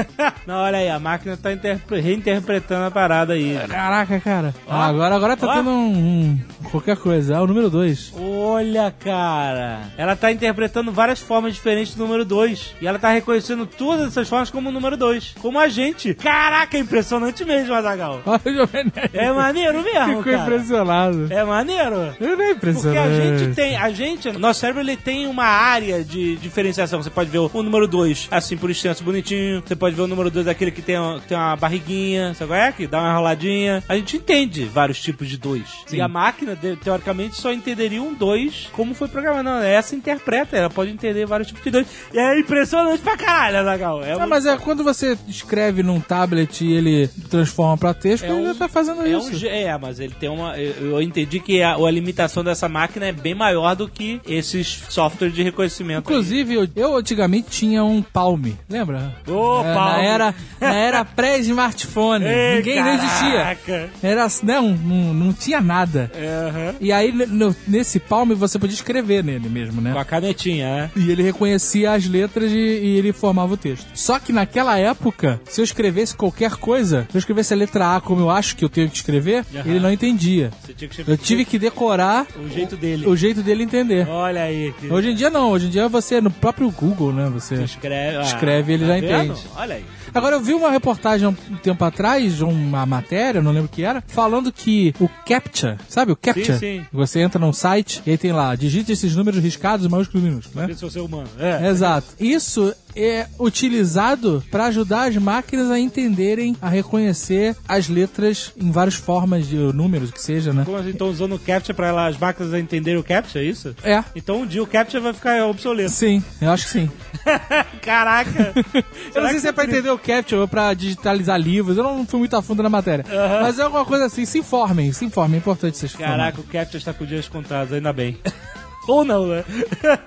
Não, 0.47 0.55
olha 0.55 0.79
aí, 0.79 0.89
a 0.89 0.99
máquina 0.99 1.37
tá 1.37 1.51
interpre- 1.53 1.99
reinterpretando 1.99 2.85
a 2.85 2.91
parada 2.91 3.30
aí. 3.31 3.57
Caraca, 3.67 4.19
cara. 4.19 4.53
Ah, 4.67 4.85
agora, 4.87 5.15
agora 5.15 5.37
tá 5.37 5.47
Ó. 5.47 5.53
tendo 5.53 5.69
um, 5.69 5.87
um- 5.91 6.39
qualquer 6.69 6.97
coisa. 6.97 7.35
É 7.35 7.39
o 7.39 7.47
número 7.47 7.69
2. 7.69 8.13
Olha, 8.17 8.93
cara. 8.99 9.81
Ela 9.97 10.15
tá 10.15 10.31
interpretando 10.31 10.91
várias 10.91 11.19
formas 11.19 11.53
diferentes 11.53 11.95
do 11.95 12.03
número 12.03 12.23
2. 12.25 12.75
E 12.81 12.87
ela 12.87 12.99
tá 12.99 13.09
reconhecendo 13.11 13.65
todas 13.65 14.07
essas 14.07 14.27
formas 14.29 14.49
como 14.49 14.69
o 14.69 14.71
número 14.71 14.95
2. 14.97 15.35
Como 15.41 15.59
a 15.59 15.67
gente. 15.67 16.13
Caraca, 16.13 16.77
é 16.77 16.79
impressionante 16.79 17.43
mesmo, 17.45 17.73
Azagal. 17.73 18.21
Olha 18.25 18.41
o 18.45 18.53
Jovem 18.53 18.85
Nerd. 18.95 19.09
É 19.17 19.31
maneiro 19.31 19.81
mesmo, 19.83 20.07
Ficou 20.17 20.23
cara. 20.23 20.37
impressionado. 20.43 21.27
É 21.29 21.43
maneiro. 21.43 22.15
Eu 22.19 22.37
não 22.37 22.43
é 22.45 22.53
Porque 22.53 22.69
impressionante. 22.69 23.21
a 23.21 23.37
gente 23.37 23.55
tem, 23.55 23.75
a 23.75 23.89
gente, 23.91 24.31
nosso 24.33 24.59
cérebro 24.59 24.81
ele 24.81 24.97
tem 24.97 25.27
uma 25.27 25.45
área 25.45 26.03
de 26.03 26.35
diferenciação. 26.37 27.01
Você 27.01 27.09
pode 27.09 27.29
ver 27.29 27.39
o, 27.39 27.49
o 27.53 27.63
número 27.63 27.87
2 27.87 28.27
assim 28.31 28.57
por 28.57 28.69
extenso, 28.69 29.03
bonitinho. 29.03 29.61
Você 29.65 29.75
pode 29.75 29.95
ver 29.95 30.01
o 30.03 30.07
número 30.07 30.29
2 30.29 30.47
aquele 30.47 30.71
que 30.71 30.81
tem, 30.81 30.97
uma- 30.97 31.19
tem 31.19 31.37
uma 31.37 31.55
barriguinha, 31.55 32.33
sabe 32.33 32.49
qual 32.51 32.59
é? 32.59 32.71
Que 32.71 32.87
dá 32.87 32.99
uma 32.99 33.19
enroladinha. 33.21 33.83
A 33.87 33.95
gente 33.95 34.17
entende 34.17 34.65
vários 34.65 34.99
tipos 35.01 35.27
de 35.29 35.37
2. 35.37 35.61
E 35.93 36.01
a 36.01 36.07
máquina, 36.07 36.57
teoricamente, 36.83 37.35
só 37.35 37.51
entenderia 37.53 38.01
um 38.01 38.13
2 38.13 38.69
como 38.73 38.93
foi 38.93 39.07
programado. 39.07 39.43
Não, 39.43 39.61
essa 39.61 39.95
interpreta, 39.95 40.57
ela 40.57 40.69
pode 40.69 40.91
entender 40.91 41.25
vários 41.25 41.47
tipos 41.47 41.63
de 41.63 41.69
2. 41.71 41.87
E 42.13 42.19
é 42.19 42.39
impressionante 42.39 42.99
pra 43.01 43.15
caralho, 43.17 43.57
Azaghal. 43.59 44.03
É 44.03 44.11
Ah, 44.13 44.17
muito- 44.17 44.29
mas 44.29 44.45
é 44.45 44.57
quando 44.57 44.83
você 44.83 45.17
escreve 45.27 45.83
num 45.83 45.99
tablet 45.99 46.61
e 46.65 46.73
ele 46.73 47.07
transforma 47.29 47.77
pra 47.77 47.93
texto, 47.93 48.23
É 48.25 48.27
ele 48.29 48.35
um- 48.41 48.45
já 48.45 48.55
tá 48.55 48.67
fazendo 48.67 49.01
É, 49.03 49.09
isso. 49.09 49.45
um, 49.45 49.49
é, 49.49 49.77
mas 49.77 49.99
ele 49.99 50.13
tem 50.19 50.29
uma. 50.29 50.57
Eu, 50.57 50.91
eu 50.91 51.01
entendi 51.01 51.39
que 51.39 51.61
a, 51.61 51.75
a 51.75 51.91
limitação 51.91 52.43
dessa 52.43 52.67
máquina 52.67 53.05
é 53.07 53.11
bem 53.11 53.35
maior 53.35 53.75
do 53.75 53.87
que 53.87 54.19
esses 54.27 54.83
softwares 54.89 55.35
de 55.35 55.43
reconhecimento. 55.43 56.09
Inclusive, 56.09 56.53
eu, 56.55 56.67
eu 56.75 56.95
antigamente 56.97 57.49
tinha 57.49 57.83
um 57.83 58.01
Palm, 58.01 58.41
lembra? 58.69 59.15
Ô, 59.27 59.61
É, 59.61 59.73
Palm. 59.73 59.91
Na 59.91 60.03
era, 60.03 60.35
na 60.59 60.73
era 60.73 61.05
pré-smartphone. 61.05 62.25
Ninguém 62.55 62.81
não 62.83 62.97
existia. 63.11 63.89
Era, 64.01 64.27
não, 64.43 64.69
não, 64.75 65.13
não 65.13 65.33
tinha 65.33 65.61
nada. 65.61 66.11
Aham. 66.15 66.75
E 66.79 66.91
aí, 66.91 67.11
no- 67.11 67.55
nesse 67.67 67.99
Palm, 67.99 68.31
você 68.33 68.57
podia 68.59 68.73
escrever 68.75 69.23
nele 69.23 69.49
mesmo, 69.49 69.81
né? 69.81 69.93
Com 69.93 69.99
a 69.99 70.05
canetinha, 70.05 70.65
né? 70.75 70.91
E 70.95 71.11
ele 71.11 71.23
reconhecia 71.23 71.91
as 71.91 72.05
letras 72.07 72.51
e, 72.51 72.55
e 72.57 72.97
ele 72.97 73.11
formava 73.13 73.53
o 73.53 73.57
texto. 73.57 73.87
Só 73.93 74.19
que 74.19 74.31
naquela 74.33 74.77
época, 74.77 75.39
se 75.45 75.61
eu 75.61 75.65
escrevesse 75.65 76.15
qualquer 76.15 76.51
coisa, 76.55 77.07
se 77.09 77.17
eu 77.17 77.19
escrevesse 77.19 77.53
a 77.53 77.57
letra 77.57 77.95
A 77.95 78.01
como 78.01 78.21
eu 78.21 78.29
acho 78.29 78.55
que 78.55 78.63
eu 78.65 78.69
tenho 78.69 78.89
que 78.89 78.95
escrever, 78.95 79.45
Aham. 79.53 79.63
ele 79.69 79.79
não 79.79 79.91
entendia. 79.91 80.51
Você 80.65 81.01
Eu 81.07 81.17
tive 81.17 81.45
que 81.45 81.57
decorar 81.59 82.25
o 82.37 82.47
jeito 82.49 82.75
dele. 82.77 83.07
o 83.07 83.15
jeito 83.15 83.41
dele 83.41 83.63
entender. 83.63 84.07
Olha 84.07 84.43
aí. 84.43 84.73
Que 84.79 84.91
Hoje 84.91 85.09
em 85.11 85.15
dia 85.15 85.29
não, 85.29 85.49
hoje 85.51 85.67
em 85.67 85.69
dia 85.69 85.87
você, 85.87 86.19
no 86.21 86.31
próprio 86.31 86.69
Google, 86.71 87.11
né, 87.13 87.29
você... 87.31 87.55
escreve, 87.63 88.17
ah, 88.17 88.21
escreve, 88.21 88.73
ele 88.73 88.85
já 88.85 88.93
vendo? 88.93 89.05
entende. 89.33 89.41
Olha 89.55 89.75
aí. 89.75 89.85
Agora, 90.13 90.35
eu 90.35 90.41
vi 90.41 90.53
uma 90.53 90.69
reportagem 90.69 91.25
há 91.25 91.29
um 91.29 91.57
tempo 91.57 91.83
atrás, 91.83 92.41
uma 92.41 92.85
matéria, 92.85 93.41
não 93.41 93.51
lembro 93.51 93.67
o 93.67 93.69
que 93.69 93.83
era, 93.83 94.03
falando 94.07 94.51
que 94.51 94.93
o 94.99 95.07
CAPTCHA, 95.25 95.77
sabe 95.87 96.11
o 96.11 96.15
CAPTCHA? 96.15 96.53
Sim, 96.53 96.59
sim. 96.59 96.85
Você 96.91 97.19
entra 97.21 97.39
num 97.39 97.53
site 97.53 98.01
e 98.05 98.11
aí 98.11 98.17
tem 98.17 98.31
lá, 98.31 98.53
digite 98.55 98.91
esses 98.91 99.15
números 99.15 99.41
riscados, 99.41 99.87
maiúsculos 99.87 100.25
e 100.25 100.29
minúsculos, 100.29 100.67
né? 100.67 100.73
Se 100.73 100.81
você 100.81 100.99
é 100.99 101.01
humano. 101.01 101.29
É. 101.39 101.69
Exato. 101.69 102.07
Isso 102.19 102.73
é 102.95 103.27
utilizado 103.39 104.43
para 104.51 104.65
ajudar 104.65 105.07
as 105.07 105.15
máquinas 105.15 105.71
a 105.71 105.79
entenderem, 105.79 106.55
a 106.61 106.69
reconhecer 106.69 107.55
as 107.67 107.87
letras 107.87 108.51
em 108.57 108.71
várias 108.71 108.95
formas 108.95 109.47
de 109.47 109.55
números, 109.55 110.11
que 110.11 110.21
seja, 110.21 110.51
né? 110.51 110.63
Como 110.65 110.77
assim, 110.77 110.89
estão 110.89 111.09
usando 111.09 111.35
o 111.35 111.39
CAPTCHA 111.39 111.73
pra 111.73 111.87
ela, 111.87 112.07
as 112.07 112.17
máquinas 112.17 112.53
entenderem 112.53 112.99
o 112.99 113.03
CAPTCHA, 113.03 113.39
é 113.39 113.43
isso? 113.43 113.75
É. 113.83 114.03
Então 114.15 114.41
um 114.41 114.45
dia 114.45 114.61
o 114.61 114.67
CAPTCHA 114.67 114.99
vai 114.99 115.13
ficar 115.13 115.45
obsoleto. 115.45 115.91
Sim, 115.91 116.23
eu 116.41 116.51
acho 116.51 116.65
que 116.65 116.71
sim. 116.71 116.91
Caraca! 117.81 118.53
Eu 119.13 119.23
não 119.23 119.29
sei 119.29 119.39
se 119.39 119.47
é 119.47 119.51
pra 119.51 119.65
entender 119.65 119.89
o 119.89 119.97
Capture 120.05 120.47
pra 120.47 120.73
digitalizar 120.73 121.39
livros, 121.39 121.77
eu 121.77 121.83
não 121.83 122.05
fui 122.05 122.19
muito 122.19 122.35
a 122.35 122.41
fundo 122.41 122.63
na 122.63 122.69
matéria. 122.69 123.05
Mas 123.41 123.59
é 123.59 123.63
alguma 123.63 123.85
coisa 123.85 124.05
assim, 124.05 124.25
se 124.25 124.39
informem, 124.39 124.91
se 124.91 125.05
informem, 125.05 125.35
é 125.35 125.37
importante 125.37 125.77
vocês 125.77 125.95
Caraca, 125.95 126.41
o 126.41 126.43
CAPTCHA 126.43 126.77
está 126.77 126.93
com 126.93 127.05
dias 127.05 127.27
contados, 127.27 127.73
ainda 127.73 127.93
bem. 127.93 128.17
Ou 128.87 129.03
não, 129.05 129.27
né? 129.27 129.43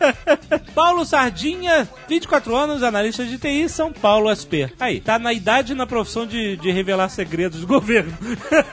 Paulo 0.75 1.05
Sardinha, 1.05 1.89
24 2.09 2.55
anos, 2.57 2.83
analista 2.83 3.25
de 3.25 3.39
TI, 3.39 3.69
São 3.69 3.93
Paulo 3.93 4.35
SP. 4.35 4.67
Aí, 4.81 5.01
tá 5.01 5.19
na 5.19 5.33
idade 5.33 5.73
e 5.73 5.75
na 5.77 5.87
profissão 5.87 6.27
de, 6.27 6.57
de 6.57 6.71
revelar 6.73 7.09
segredos 7.09 7.61
do 7.61 7.67
governo. 7.69 8.13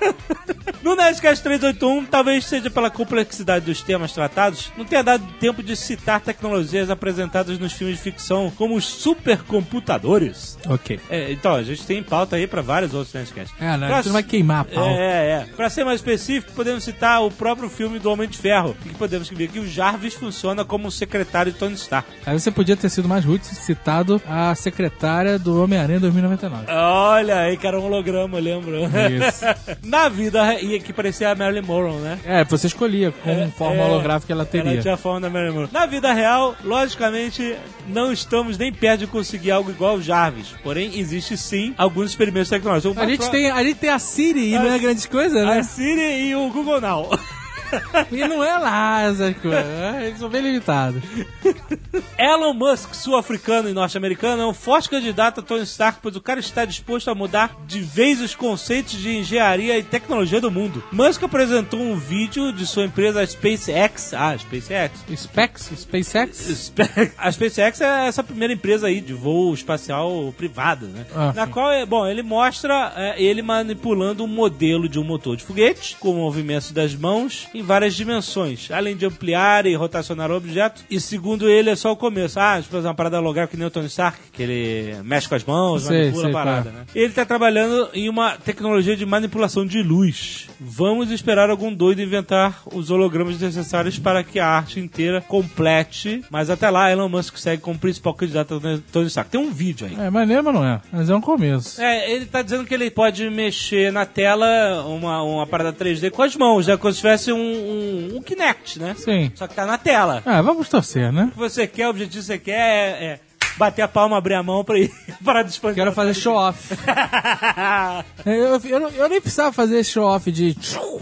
no 0.82 0.96
Nerdcast 0.96 1.44
381, 1.44 2.06
talvez 2.06 2.46
seja 2.46 2.70
pela 2.72 2.90
complexidade 2.90 3.66
dos 3.66 3.82
temas 3.82 4.12
tratados, 4.12 4.72
não 4.76 4.86
tenha 4.86 5.04
dado 5.04 5.24
tempo 5.40 5.62
de 5.62 5.76
citar 5.76 6.20
tecnologias 6.20 6.90
apresentadas 6.90 7.60
nos 7.60 7.74
filmes 7.74 7.98
de 7.98 8.02
ficção, 8.04 8.52
como 8.58 8.76
os 8.76 8.86
supercomputadores. 8.86 10.58
Ok. 10.68 11.00
É, 11.10 11.32
então, 11.32 11.54
a 11.56 11.64
gente 11.64 11.86
tem 11.86 12.02
pauta 12.02 12.36
aí 12.36 12.48
pra 12.48 12.62
vários 12.62 12.94
outros 12.94 13.14
Nerdcasts. 13.14 13.54
É, 13.60 13.78
né? 13.78 13.88
Pra- 13.88 14.02
não 14.04 14.14
vai 14.14 14.24
queimar 14.24 14.62
a 14.62 14.66
pau. 14.66 14.86
é, 14.90 15.30
é. 15.30 15.48
Pra 15.56 15.70
ser 15.70 15.84
mais 15.84 16.00
específico, 16.00 16.52
podemos 16.54 16.84
citar 16.84 17.22
o 17.24 17.30
próprio 17.32 17.70
filme 17.70 18.00
do 18.00 18.10
Homem 18.12 18.28
de 18.28 18.38
Ferro, 18.38 18.76
que 18.82 18.90
podemos 18.96 19.30
ver 19.30 19.48
que 19.50 19.60
o 19.60 19.68
Jarvis 19.92 20.14
funciona 20.14 20.64
como 20.64 20.88
o 20.88 20.92
secretário 20.92 21.52
de 21.52 21.58
Tony 21.58 21.76
Stark. 21.76 22.10
Aí 22.26 22.40
você 22.40 22.50
podia 22.50 22.78
ter 22.78 22.90
sido 22.90 23.10
mais 23.10 23.26
rude 23.26 23.44
e 23.44 23.56
citado 23.56 24.22
a 24.28 24.56
secretária 24.56 25.38
do 25.38 25.62
Homem-Aranha 25.62 26.00
2099. 26.00 26.66
Olha 26.70 27.40
aí, 27.40 27.58
que 27.58 27.68
era 27.68 27.78
um 27.78 27.84
holograma, 27.84 28.38
eu 28.38 28.44
lembro. 28.44 28.78
Isso. 28.78 29.44
Na 29.84 30.08
vida, 30.08 30.62
e 30.62 30.80
que 30.80 30.94
parecia 30.94 31.30
a 31.32 31.36
Marilyn 31.36 31.62
Monroe, 31.62 32.00
né? 32.00 32.20
É, 32.24 32.44
você 32.46 32.68
escolhia 32.68 33.12
com 33.12 33.52
forma 33.52 33.82
É, 33.82 33.86
holográfica 33.86 34.32
ela 34.32 34.46
teria. 34.46 34.72
Ela 34.72 34.82
tinha 34.82 34.94
a 34.94 34.98
forma 34.98 35.20
da 35.22 35.30
Marilyn 35.30 35.54
Monroe. 35.54 35.70
Na 35.74 35.86
vida 35.86 36.14
real, 36.14 36.56
logicamente, 36.64 37.56
não 37.88 38.14
estamos 38.14 38.58
nem 38.58 38.72
perto 38.72 39.02
de 39.02 39.08
conseguir 39.08 39.52
algo 39.52 39.72
igual 39.72 39.92
ao 39.92 40.02
Jarvis. 40.02 40.56
Porém, 40.64 40.98
existe 40.98 41.36
sim 41.36 41.74
alguns 41.78 42.12
experimentos 42.12 42.50
tecnológicos. 42.50 42.98
A 42.98 43.06
gente, 43.06 43.30
tem, 43.30 43.52
a 43.52 43.62
gente 43.64 43.76
tem 43.76 43.90
a 43.90 44.00
Siri 44.00 44.54
e 44.54 44.58
não 44.58 44.72
é 44.72 44.80
grande 44.80 45.06
coisa, 45.08 45.42
a 45.42 45.56
né? 45.56 45.64
Siri 45.64 46.30
e 46.30 46.36
o 46.36 46.50
Google 46.50 46.80
Now. 46.80 47.10
E 48.12 48.28
não 48.28 48.44
é 48.44 48.58
lá 48.58 49.02
essas 49.04 49.36
coisas. 49.38 49.64
né? 49.66 50.08
Eles 50.08 50.20
são 50.20 50.30
bem 50.30 50.42
limitados. 50.42 51.02
Elon 52.18 52.54
Musk, 52.54 52.94
sul-africano 52.94 53.70
e 53.70 53.74
norte-americano, 53.74 54.42
é 54.44 54.48
um 54.48 54.54
forte 54.54 54.90
candidato 54.90 55.40
a 55.40 55.44
Tony 55.44 55.64
Stark, 55.64 56.00
pois 56.02 56.16
o 56.16 56.22
cara 56.22 56.40
está 56.40 56.66
disposto 56.66 57.10
a 57.10 57.16
mudar 57.16 57.56
de 57.66 57.80
vez 57.80 58.22
os 58.22 58.36
conceitos 58.36 58.94
de 58.94 59.18
engenharia 59.18 59.78
e 59.78 59.84
tecnologia 59.84 60.40
do 60.42 60.52
mundo. 60.52 60.84
Musk 60.92 61.24
apresentou 61.24 61.80
um 61.80 61.96
vídeo 61.96 62.52
de 62.52 62.66
sua 62.66 62.86
empresa 62.86 63.26
SpaceX. 63.26 64.14
Ah, 64.14 64.38
SpaceX. 64.38 65.04
Specs, 65.16 65.72
SpaceX? 65.78 66.38
Spe- 66.38 67.12
A 67.18 67.32
SpaceX 67.32 67.82
é 67.82 68.08
essa 68.08 68.24
primeira 68.24 68.54
empresa 68.54 68.88
aí 68.88 69.02
de 69.02 69.14
voo 69.14 69.54
espacial 69.54 70.34
privado, 70.38 70.88
né? 70.88 71.06
Ah, 71.16 71.34
Na 71.36 71.46
sim. 71.46 71.52
qual, 71.52 71.72
é, 71.72 71.86
bom, 71.86 72.06
ele 72.08 72.22
mostra 72.24 72.94
é, 72.96 73.22
ele 73.22 73.42
manipulando 73.42 74.24
um 74.24 74.28
modelo 74.28 74.88
de 74.88 75.00
um 75.00 75.04
motor 75.04 75.36
de 75.36 75.44
foguete 75.44 75.96
com 76.00 76.14
movimentos 76.14 76.72
das 76.72 76.96
mãos 76.96 77.48
em 77.54 77.61
em 77.62 77.64
várias 77.66 77.96
dimensões, 77.96 78.70
além 78.72 78.96
de 78.96 79.06
ampliar 79.06 79.66
e 79.66 79.76
rotacionar 79.76 80.32
objetos. 80.32 80.84
E 80.90 81.00
segundo 81.00 81.50
ele, 81.50 81.70
é 81.70 81.76
só 81.76 81.92
o 81.92 81.96
começo. 81.96 82.40
Ah, 82.40 82.60
tipo, 82.62 82.78
uma 82.78 82.94
parada 82.94 83.20
logar 83.20 83.48
que 83.48 83.56
nem 83.56 83.68
o 83.68 83.72
Tony 83.72 83.88
Stark, 83.88 84.20
que 84.34 84.44
ele 84.44 84.96
mexe 85.04 85.30
com 85.30 85.36
as 85.36 85.44
mãos, 85.44 85.84
Sei, 85.84 86.00
manipula 86.00 86.24
sei, 86.24 86.32
a 86.32 86.34
parada, 86.34 86.62
claro. 86.64 86.78
né? 86.78 86.86
Ele 86.94 87.14
tá 87.14 87.26
trabalhando 87.26 87.90
em 87.94 88.10
uma 88.10 88.32
tecnologia 88.38 88.96
de 88.96 89.06
manipulação 89.06 89.66
de 89.66 89.82
luz. 89.82 90.48
Vamos 90.60 91.12
esperar 91.12 91.50
algum 91.50 91.74
doido 91.74 92.02
inventar 92.02 92.62
os 92.74 92.90
hologramas 92.90 93.40
necessários 93.40 93.98
para 94.00 94.24
que 94.24 94.40
a 94.40 94.48
arte 94.48 94.80
inteira 94.80 95.22
complete. 95.22 96.24
Mas 96.30 96.50
até 96.50 96.70
lá, 96.70 96.92
Elon 96.92 97.10
Musk 97.10 97.38
segue 97.38 97.62
como 97.62 97.78
principal 97.78 98.14
candidato 98.14 98.56
a 98.56 98.80
Tony 98.92 99.08
Stark. 99.08 99.30
Tem 99.30 99.40
um 99.40 99.52
vídeo 99.52 99.88
aí. 99.88 100.06
É 100.06 100.10
maneiro, 100.10 100.44
mas 100.44 100.54
não 100.54 100.66
é. 100.66 100.82
Mas 100.92 101.10
é 101.10 101.16
um 101.16 101.22
começo. 101.22 101.82
É, 101.82 102.12
ele 102.12 102.26
tá 102.26 102.42
dizendo 102.42 102.66
que 102.66 102.74
ele 102.74 102.90
pode 102.90 103.30
mexer 103.30 103.92
na 103.92 104.06
tela 104.06 104.84
uma, 104.86 105.22
uma 105.22 105.48
parada 105.48 105.74
3D 105.74 106.10
com 106.10 106.22
as 106.22 106.36
mãos, 106.36 106.68
né? 106.68 106.78
Como 106.78 106.92
se 106.92 107.00
tivesse 107.00 107.32
um, 107.32 107.51
um, 107.52 108.18
um 108.18 108.22
Kinect, 108.22 108.80
né? 108.80 108.96
Sim. 108.98 109.32
Só 109.36 109.48
que 109.48 109.56
tá 109.56 109.66
na 109.66 109.78
tela. 109.78 110.22
Ah, 110.26 110.42
vamos 110.42 110.70
torcer, 110.70 111.12
né? 111.12 111.26
O 111.26 111.32
que 111.32 111.38
você 111.38 111.68
quer, 111.68 111.88
o 111.88 111.90
objetivo 111.92 112.20
que 112.20 112.26
você 112.26 112.38
quer 112.38 112.60
é, 112.60 113.06
é 113.06 113.20
bater 113.58 113.82
a 113.82 113.88
palma, 113.88 114.18
abrir 114.18 114.36
a 114.36 114.44
mão 114.44 114.64
pra 114.64 114.80
ir 114.80 114.92
para 115.24 115.44
disponível. 115.44 115.84
Quero 115.84 115.96
fazer 115.96 116.14
show-off. 116.14 116.74
eu, 118.26 118.60
eu, 118.64 118.90
eu 118.90 119.10
nem 119.10 119.22
precisava 119.22 119.52
fazer 119.52 119.84
show-off 119.84 120.32
de. 120.32 120.56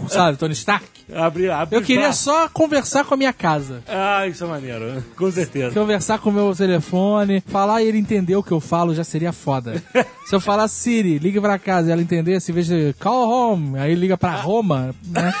Sabe, 0.08 0.36
Tony 0.38 0.52
Stark. 0.52 0.86
abrir, 1.14 1.50
abrir 1.50 1.76
Eu 1.76 1.82
queria 1.82 2.12
só 2.12 2.48
conversar 2.48 3.04
com 3.04 3.14
a 3.14 3.16
minha 3.16 3.32
casa. 3.32 3.82
Ah, 3.88 4.26
isso 4.26 4.44
é 4.44 4.46
maneiro. 4.46 5.04
Com 5.16 5.30
certeza. 5.30 5.72
Conversar 5.72 6.18
com 6.18 6.30
o 6.30 6.32
meu 6.32 6.54
telefone, 6.54 7.42
falar 7.46 7.82
e 7.82 7.86
ele 7.86 7.98
entender 7.98 8.36
o 8.36 8.42
que 8.42 8.52
eu 8.52 8.60
falo 8.60 8.94
já 8.94 9.04
seria 9.04 9.32
foda. 9.32 9.82
Se 10.26 10.34
eu 10.34 10.40
falar 10.40 10.68
Siri, 10.68 11.18
ligue 11.18 11.40
pra 11.40 11.58
casa 11.58 11.88
e 11.88 11.92
ela 11.92 12.02
entendesse, 12.02 12.52
em 12.52 12.54
vez 12.54 12.66
de 12.66 12.94
call 13.00 13.28
home, 13.28 13.78
aí 13.78 13.94
liga 13.94 14.16
pra 14.16 14.36
Roma, 14.36 14.94
né? 15.08 15.32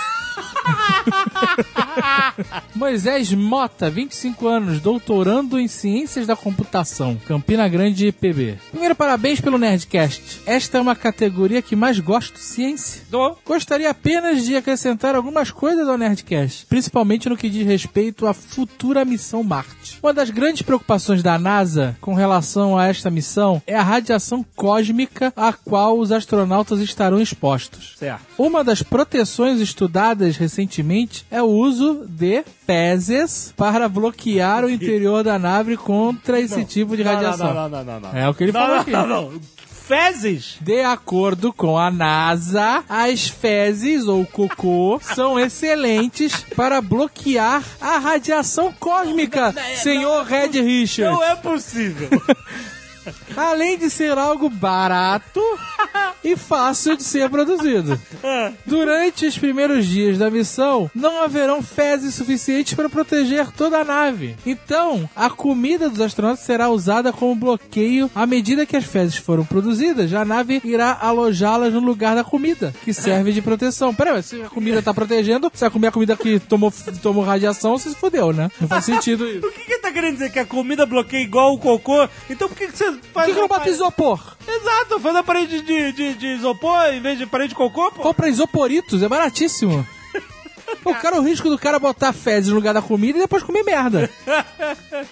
Moisés 2.74 3.32
Mota, 3.32 3.90
25 3.90 4.46
anos, 4.46 4.80
doutorando 4.80 5.58
em 5.58 5.68
Ciências 5.68 6.26
da 6.26 6.36
Computação, 6.36 7.18
Campina 7.26 7.68
Grande, 7.68 8.12
PB. 8.12 8.58
Primeiro, 8.70 8.94
parabéns 8.94 9.40
pelo 9.40 9.58
Nerdcast. 9.58 10.42
Esta 10.46 10.78
é 10.78 10.80
uma 10.80 10.96
categoria 10.96 11.62
que 11.62 11.76
mais 11.76 11.98
gosto, 11.98 12.38
ciência. 12.38 13.02
Dou. 13.10 13.38
Gostaria 13.44 13.90
apenas 13.90 14.44
de 14.44 14.56
acrescentar 14.56 15.14
algumas 15.14 15.50
coisas 15.50 15.88
ao 15.88 15.98
Nerdcast, 15.98 16.66
principalmente 16.66 17.28
no 17.28 17.36
que 17.36 17.50
diz 17.50 17.66
respeito 17.66 18.26
à 18.26 18.34
futura 18.34 19.04
missão 19.04 19.42
Marte. 19.42 19.98
Uma 20.02 20.14
das 20.14 20.30
grandes 20.30 20.62
preocupações 20.62 21.22
da 21.22 21.38
NASA 21.38 21.96
com 22.00 22.14
relação 22.14 22.78
a 22.78 22.86
esta 22.86 23.10
missão 23.10 23.62
é 23.66 23.76
a 23.76 23.82
radiação 23.82 24.44
cósmica 24.56 25.32
a 25.36 25.52
qual 25.52 25.98
os 25.98 26.12
astronautas 26.12 26.80
estarão 26.80 27.20
expostos. 27.20 27.94
Certo. 27.98 28.24
Uma 28.38 28.64
das 28.64 28.82
proteções 28.82 29.60
estudadas 29.60 30.36
recentemente 30.36 30.49
é 31.30 31.42
o 31.42 31.46
uso 31.46 32.06
de 32.08 32.44
fezes 32.66 33.52
para 33.56 33.88
bloquear 33.88 34.64
o 34.64 34.70
interior 34.70 35.22
da 35.22 35.38
nave 35.38 35.76
contra 35.76 36.40
esse 36.40 36.64
tipo 36.64 36.96
de 36.96 37.02
radiação. 37.02 37.54
Não, 37.54 37.68
não, 37.68 37.84
não, 37.84 38.00
não. 38.00 38.00
não. 38.00 38.18
É 38.18 38.28
o 38.28 38.34
que 38.34 38.44
ele 38.44 38.52
não, 38.52 38.60
falou 38.60 38.74
não, 38.74 38.82
aqui. 38.82 38.90
não, 38.90 39.06
não. 39.06 39.40
Fezes? 39.90 40.56
De 40.60 40.82
acordo 40.82 41.52
com 41.52 41.76
a 41.76 41.90
NASA, 41.90 42.84
as 42.88 43.26
fezes 43.26 44.06
ou 44.06 44.24
cocô 44.24 45.00
são 45.02 45.36
excelentes 45.36 46.44
para 46.54 46.80
bloquear 46.80 47.64
a 47.80 47.98
radiação 47.98 48.72
cósmica, 48.78 49.52
senhor 49.82 50.24
Red 50.24 50.60
Richard. 50.62 51.12
Não 51.12 51.24
é 51.24 51.34
possível. 51.34 52.08
Além 53.36 53.78
de 53.78 53.90
ser 53.90 54.16
algo 54.16 54.48
barato 54.48 55.40
e 56.22 56.36
fácil 56.36 56.96
de 56.96 57.02
ser 57.02 57.28
produzido. 57.30 57.98
Durante 58.66 59.26
os 59.26 59.38
primeiros 59.38 59.86
dias 59.86 60.18
da 60.18 60.30
missão, 60.30 60.90
não 60.94 61.22
haverão 61.22 61.62
fezes 61.62 62.14
suficientes 62.14 62.74
para 62.74 62.88
proteger 62.88 63.50
toda 63.52 63.78
a 63.78 63.84
nave. 63.84 64.36
Então, 64.44 65.08
a 65.14 65.30
comida 65.30 65.88
dos 65.88 66.00
astronautas 66.00 66.44
será 66.44 66.68
usada 66.68 67.12
como 67.12 67.34
bloqueio 67.34 68.10
à 68.14 68.26
medida 68.26 68.66
que 68.66 68.76
as 68.76 68.84
fezes 68.84 69.16
foram 69.16 69.44
produzidas. 69.44 70.12
A 70.12 70.24
nave 70.24 70.60
irá 70.64 70.96
alojá-las 71.00 71.72
no 71.72 71.80
lugar 71.80 72.14
da 72.14 72.24
comida, 72.24 72.74
que 72.84 72.92
serve 72.92 73.32
de 73.32 73.42
proteção. 73.42 73.94
Peraí, 73.94 74.14
mas 74.14 74.26
se 74.26 74.42
a 74.42 74.48
comida 74.48 74.82
tá 74.82 74.92
protegendo, 74.92 75.50
se 75.54 75.64
a 75.64 75.70
comer 75.70 75.88
a 75.88 75.92
comida 75.92 76.16
que 76.16 76.38
tomou, 76.40 76.72
tomou 77.02 77.24
radiação, 77.24 77.78
você 77.78 77.90
se 77.90 77.96
fodeu, 77.96 78.32
né? 78.32 78.50
Não 78.60 78.68
faz 78.68 78.84
sentido 78.84 79.26
isso. 79.28 79.46
O 79.46 79.52
que 79.52 79.64
que 79.64 79.78
tá 79.78 79.90
querendo 79.92 80.14
dizer? 80.14 80.30
Que 80.30 80.38
a 80.38 80.46
comida 80.46 80.84
bloqueia 80.86 81.22
igual 81.22 81.54
o 81.54 81.58
cocô? 81.58 82.08
Então 82.28 82.48
por 82.48 82.56
que, 82.56 82.68
que 82.68 82.76
você 82.76 82.92
Por 83.00 83.12
faz... 83.12 83.26
que, 83.26 83.34
que 83.34 83.40
não 83.40 83.48
bota 83.48 83.68
isopor? 83.68 84.36
Exato, 84.46 85.00
faz 85.00 85.16
a 85.16 85.22
parede 85.22 85.62
de, 85.62 85.92
de, 85.92 86.14
de 86.14 86.26
isopor 86.34 86.86
em 86.92 87.00
vez 87.00 87.18
de 87.18 87.26
parede 87.26 87.50
de 87.50 87.54
cocô, 87.54 87.90
pô. 87.90 88.02
Compra 88.02 88.28
isoporitos, 88.28 89.02
é 89.02 89.08
baratíssimo. 89.08 89.86
O 90.84 90.94
cara, 90.94 91.20
o 91.20 91.22
risco 91.22 91.48
do 91.48 91.58
cara 91.58 91.78
botar 91.78 92.12
fezes 92.12 92.50
no 92.50 92.56
lugar 92.56 92.74
da 92.74 92.82
comida 92.82 93.18
e 93.18 93.22
depois 93.22 93.42
comer 93.42 93.62
merda. 93.62 94.10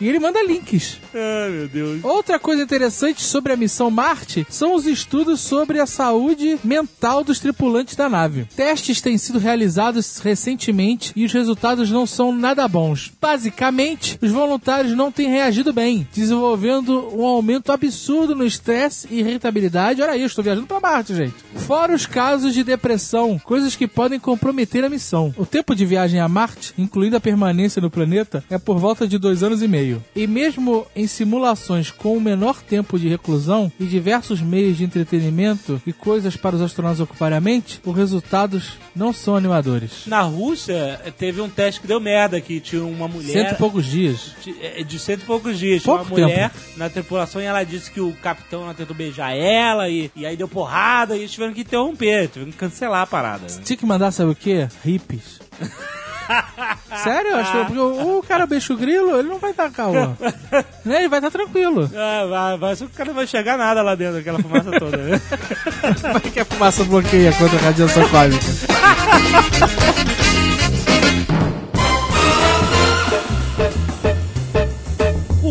E 0.01 0.09
ele 0.09 0.19
manda 0.19 0.43
links. 0.43 0.99
Ai, 1.15 1.51
meu 1.51 1.69
Deus. 1.69 2.05
Outra 2.05 2.39
coisa 2.39 2.63
interessante 2.63 3.23
sobre 3.23 3.53
a 3.53 3.57
missão 3.57 3.91
Marte 3.91 4.47
são 4.49 4.75
os 4.75 4.87
estudos 4.87 5.41
sobre 5.41 5.81
a 5.81 5.87
saúde 5.87 6.59
mental 6.63 7.25
dos 7.25 7.41
tripulantes 7.41 7.97
da 7.97 8.09
nave. 8.09 8.47
Testes 8.57 9.01
têm 9.01 9.19
sido 9.19 9.39
realizados 9.39 10.19
recentemente 10.19 11.13
e 11.17 11.25
os 11.25 11.33
resultados 11.33 11.91
não 11.91 12.07
são 12.07 12.33
nada 12.33 12.67
bons. 12.69 13.13
Basicamente, 13.21 14.19
os 14.21 14.31
voluntários 14.31 14.95
não 14.95 15.11
têm 15.11 15.29
reagido 15.29 15.73
bem, 15.73 16.07
desenvolvendo 16.13 17.11
um 17.15 17.25
aumento 17.25 17.73
absurdo 17.73 18.35
no 18.35 18.45
estresse 18.45 19.09
e 19.11 19.21
irritabilidade. 19.21 20.03
Olha 20.03 20.13
aí, 20.13 20.21
eu 20.21 20.27
estou 20.27 20.45
viajando 20.45 20.67
para 20.67 20.81
Marte, 20.81 21.15
gente. 21.15 21.35
Fora 21.57 21.95
os 21.95 22.07
casos 22.07 22.55
de 22.55 22.63
depressão, 22.63 23.39
coisas 23.39 23.75
que 23.75 23.87
podem 23.87 24.19
comprometer 24.19 24.85
a 24.85 24.89
missão. 24.89 25.35
O 25.37 25.47
tempo 25.59 25.75
de 25.75 25.85
viagem 25.85 26.21
a 26.21 26.29
Marte, 26.29 26.73
incluindo 26.79 27.17
a 27.17 27.21
permanência 27.21 27.83
no 27.83 27.91
planeta, 27.91 28.45
é 28.49 28.57
por 28.59 28.79
volta 28.79 29.09
de 29.09 29.19
dois 29.19 29.43
anos 29.43 29.61
e 29.61 29.67
meio. 29.67 30.01
E 30.15 30.25
mesmo 30.25 30.87
em 30.95 31.09
simulações 31.09 31.91
com 31.91 32.17
o 32.17 32.21
menor 32.21 32.63
tempo 32.63 32.97
de 32.97 33.09
reclusão 33.09 33.73
e 33.81 33.85
diversos 33.85 34.41
meios 34.41 34.77
de 34.77 34.85
entretenimento 34.85 35.83
e 35.85 35.93
coisas 35.93 36.37
para 36.37 36.55
os 36.55 36.63
astronautas 36.63 37.01
ocuparem 37.01 37.37
a 37.37 37.41
mente, 37.41 37.81
os 37.85 37.97
resultados 37.97 38.75
não 38.95 39.13
são 39.13 39.35
animadores. 39.35 40.07
Na 40.07 40.21
Rússia, 40.21 41.01
teve 41.19 41.41
um 41.41 41.49
teste 41.49 41.81
que 41.81 41.89
deu 41.89 41.99
merda, 41.99 42.41
que 42.41 42.61
tinha 42.61 42.85
uma 42.85 43.09
mulher... 43.09 43.33
Cento 43.33 43.55
e 43.55 43.57
poucos 43.57 43.85
dias. 43.85 44.37
de, 44.45 44.55
é, 44.63 44.85
de 44.85 44.97
cento 44.97 45.23
e 45.23 45.27
poucos 45.27 45.59
dias. 45.59 45.83
Tinha 45.83 45.97
Pouco 45.97 46.15
uma 46.15 46.21
mulher 46.29 46.53
na 46.77 46.89
tripulação 46.89 47.43
e 47.43 47.45
ela 47.47 47.65
disse 47.65 47.91
que 47.91 48.01
o 48.01 48.13
capitão 48.23 48.63
ela 48.63 48.75
tentou 48.75 48.95
beijar 48.95 49.37
ela 49.37 49.89
e, 49.89 50.09
e 50.15 50.25
aí 50.25 50.37
deu 50.37 50.47
porrada 50.47 51.17
e 51.17 51.21
eles 51.21 51.33
tiveram 51.33 51.53
que 51.53 51.63
interromper, 51.63 52.29
tiveram 52.29 52.53
que 52.53 52.59
cancelar 52.59 53.03
a 53.03 53.07
parada. 53.07 53.43
né? 53.53 53.61
Tinha 53.65 53.77
que 53.77 53.85
mandar, 53.87 54.13
sabe 54.13 54.31
o 54.31 54.37
quê? 54.37 54.69
Hippies. 54.85 55.48
Sério? 57.03 57.37
Acho 57.37 57.53
que 57.53 57.65
porque 57.65 57.79
o, 57.79 58.19
o 58.19 58.23
cara 58.23 58.47
beixa 58.47 58.75
o 58.75 58.77
grilo, 58.77 59.19
ele 59.19 59.29
não 59.29 59.39
vai 59.39 59.51
estar 59.53 59.71
calmo. 59.71 60.17
né? 60.85 60.99
Ele 60.99 61.09
vai 61.09 61.19
estar 61.21 61.31
tranquilo. 61.31 61.91
Ah, 61.95 62.27
vai, 62.29 62.59
vai, 62.59 62.77
só 62.77 62.85
que 62.87 62.93
o 62.93 62.95
cara 62.95 63.09
não 63.09 63.15
vai 63.15 63.25
enxergar 63.25 63.57
nada 63.57 63.83
lá 63.83 63.95
dentro, 63.95 64.19
aquela 64.19 64.39
fumaça 64.39 64.71
toda. 64.79 64.97
né? 64.97 65.21
Vai 66.13 66.21
que 66.21 66.41
a 66.41 66.45
fumaça 66.45 66.85
bloqueia 66.85 67.33
contra 67.33 67.59
a 67.59 67.63
radiação 67.63 68.09
cósmica. 68.09 68.45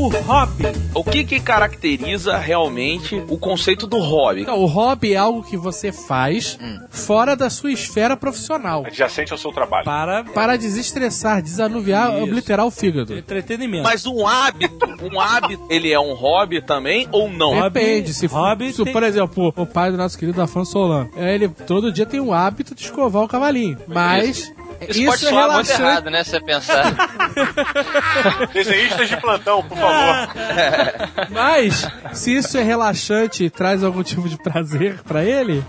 O 0.06 0.10
hobby. 0.22 0.64
O 0.94 1.04
que 1.04 1.24
que 1.24 1.40
caracteriza 1.40 2.38
realmente 2.38 3.16
o 3.28 3.38
conceito 3.38 3.86
do 3.88 3.98
hobby? 4.00 4.42
Então, 4.42 4.60
o 4.60 4.66
hobby 4.66 5.14
é 5.14 5.18
algo 5.18 5.44
que 5.44 5.58
você 5.58 5.92
faz 5.92 6.58
fora 6.90 7.36
da 7.36 7.50
sua 7.50 7.72
esfera 7.72 8.16
profissional. 8.16 8.84
Adjacente 8.86 9.32
ao 9.32 9.38
seu 9.38 9.52
trabalho. 9.52 9.86
Para 9.86 10.24
Para 10.24 10.58
desestressar, 10.58 11.42
desanuviar, 11.42 12.14
Isso. 12.16 12.24
obliterar 12.24 12.66
o 12.66 12.72
fígado. 12.72 13.18
entretenimento. 13.18 13.84
Mas 13.84 14.06
um 14.06 14.26
hábito, 14.28 14.86
um 15.12 15.20
hábito, 15.20 15.66
ele 15.70 15.92
é 15.92 16.00
um 16.00 16.14
hobby 16.14 16.62
também 16.62 17.08
ou 17.12 17.30
não? 17.30 17.54
Hobby- 17.54 17.80
Depende. 17.80 18.14
Se, 18.14 18.26
hobby 18.28 18.72
se 18.74 18.84
tem- 18.84 18.94
por 18.94 19.04
exemplo, 19.04 19.54
o 19.56 19.66
pai 19.66 19.92
do 19.92 19.98
nosso 19.98 20.18
querido 20.18 20.42
Afonso 20.42 20.72
Solano, 20.72 21.10
ele 21.16 21.48
todo 21.50 21.92
dia 21.92 22.06
tem 22.06 22.20
o 22.20 22.34
hábito 22.34 22.74
de 22.76 22.84
escovar 22.84 23.24
o 23.24 23.28
cavalinho. 23.28 23.78
Mas 23.88 24.38
Isso, 24.40 24.54
isso, 24.82 25.06
pode 25.06 25.26
é 25.26 25.30
soar 25.30 25.52
muito 25.54 25.68
relaxante. 25.68 25.82
errado, 25.82 26.10
né? 26.10 26.24
Se 26.24 26.32
você 26.32 26.42
pensar. 26.42 26.94
Desenhistas 28.54 29.10
de 29.10 29.18
plantão, 29.18 29.64
por 29.64 29.78
favor. 29.78 30.30
Mas, 31.30 31.88
se 32.14 32.36
isso 32.38 32.58
é 32.58 32.62
relaxante 32.62 33.46
e 33.46 33.50
traz 33.50 33.84
algum 33.84 34.04
tipo 34.04 34.28
de 34.28 34.38
prazer 34.38 35.00
pra 35.04 35.24
ele, 35.24 35.64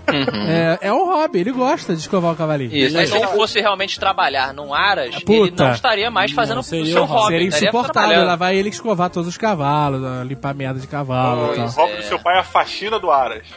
é, 0.47 0.87
é 0.87 0.93
um 0.93 1.05
hobby, 1.05 1.39
ele 1.39 1.51
gosta 1.51 1.93
de 1.93 1.99
escovar 2.01 2.33
o 2.33 2.35
cavalinho. 2.35 2.75
Isso. 2.75 2.95
Mas 2.95 3.09
se 3.09 3.17
ele 3.17 3.27
fosse 3.27 3.59
realmente 3.59 3.99
trabalhar 3.99 4.53
num 4.53 4.73
Aras, 4.73 5.15
ele 5.15 5.25
Puta. 5.25 5.65
não 5.65 5.71
estaria 5.71 6.09
mais 6.11 6.31
fazendo 6.31 6.55
Não, 6.55 6.61
o 6.61 6.63
seu 6.63 7.05
hobby. 7.05 7.27
Seria 7.33 7.47
insuportável, 7.47 8.23
lá 8.25 8.35
vai 8.35 8.55
ele 8.55 8.69
escovar 8.69 9.09
todos 9.09 9.27
os 9.27 9.37
cavalos, 9.37 10.01
limpar 10.27 10.53
merda 10.53 10.79
de 10.79 10.87
cavalo 10.87 11.53
O 11.53 11.65
hobby 11.67 11.95
do 11.97 12.03
seu 12.03 12.19
pai 12.19 12.37
é 12.37 12.39
a 12.39 12.43
faxina 12.43 12.99
do 12.99 13.11
Aras. 13.11 13.47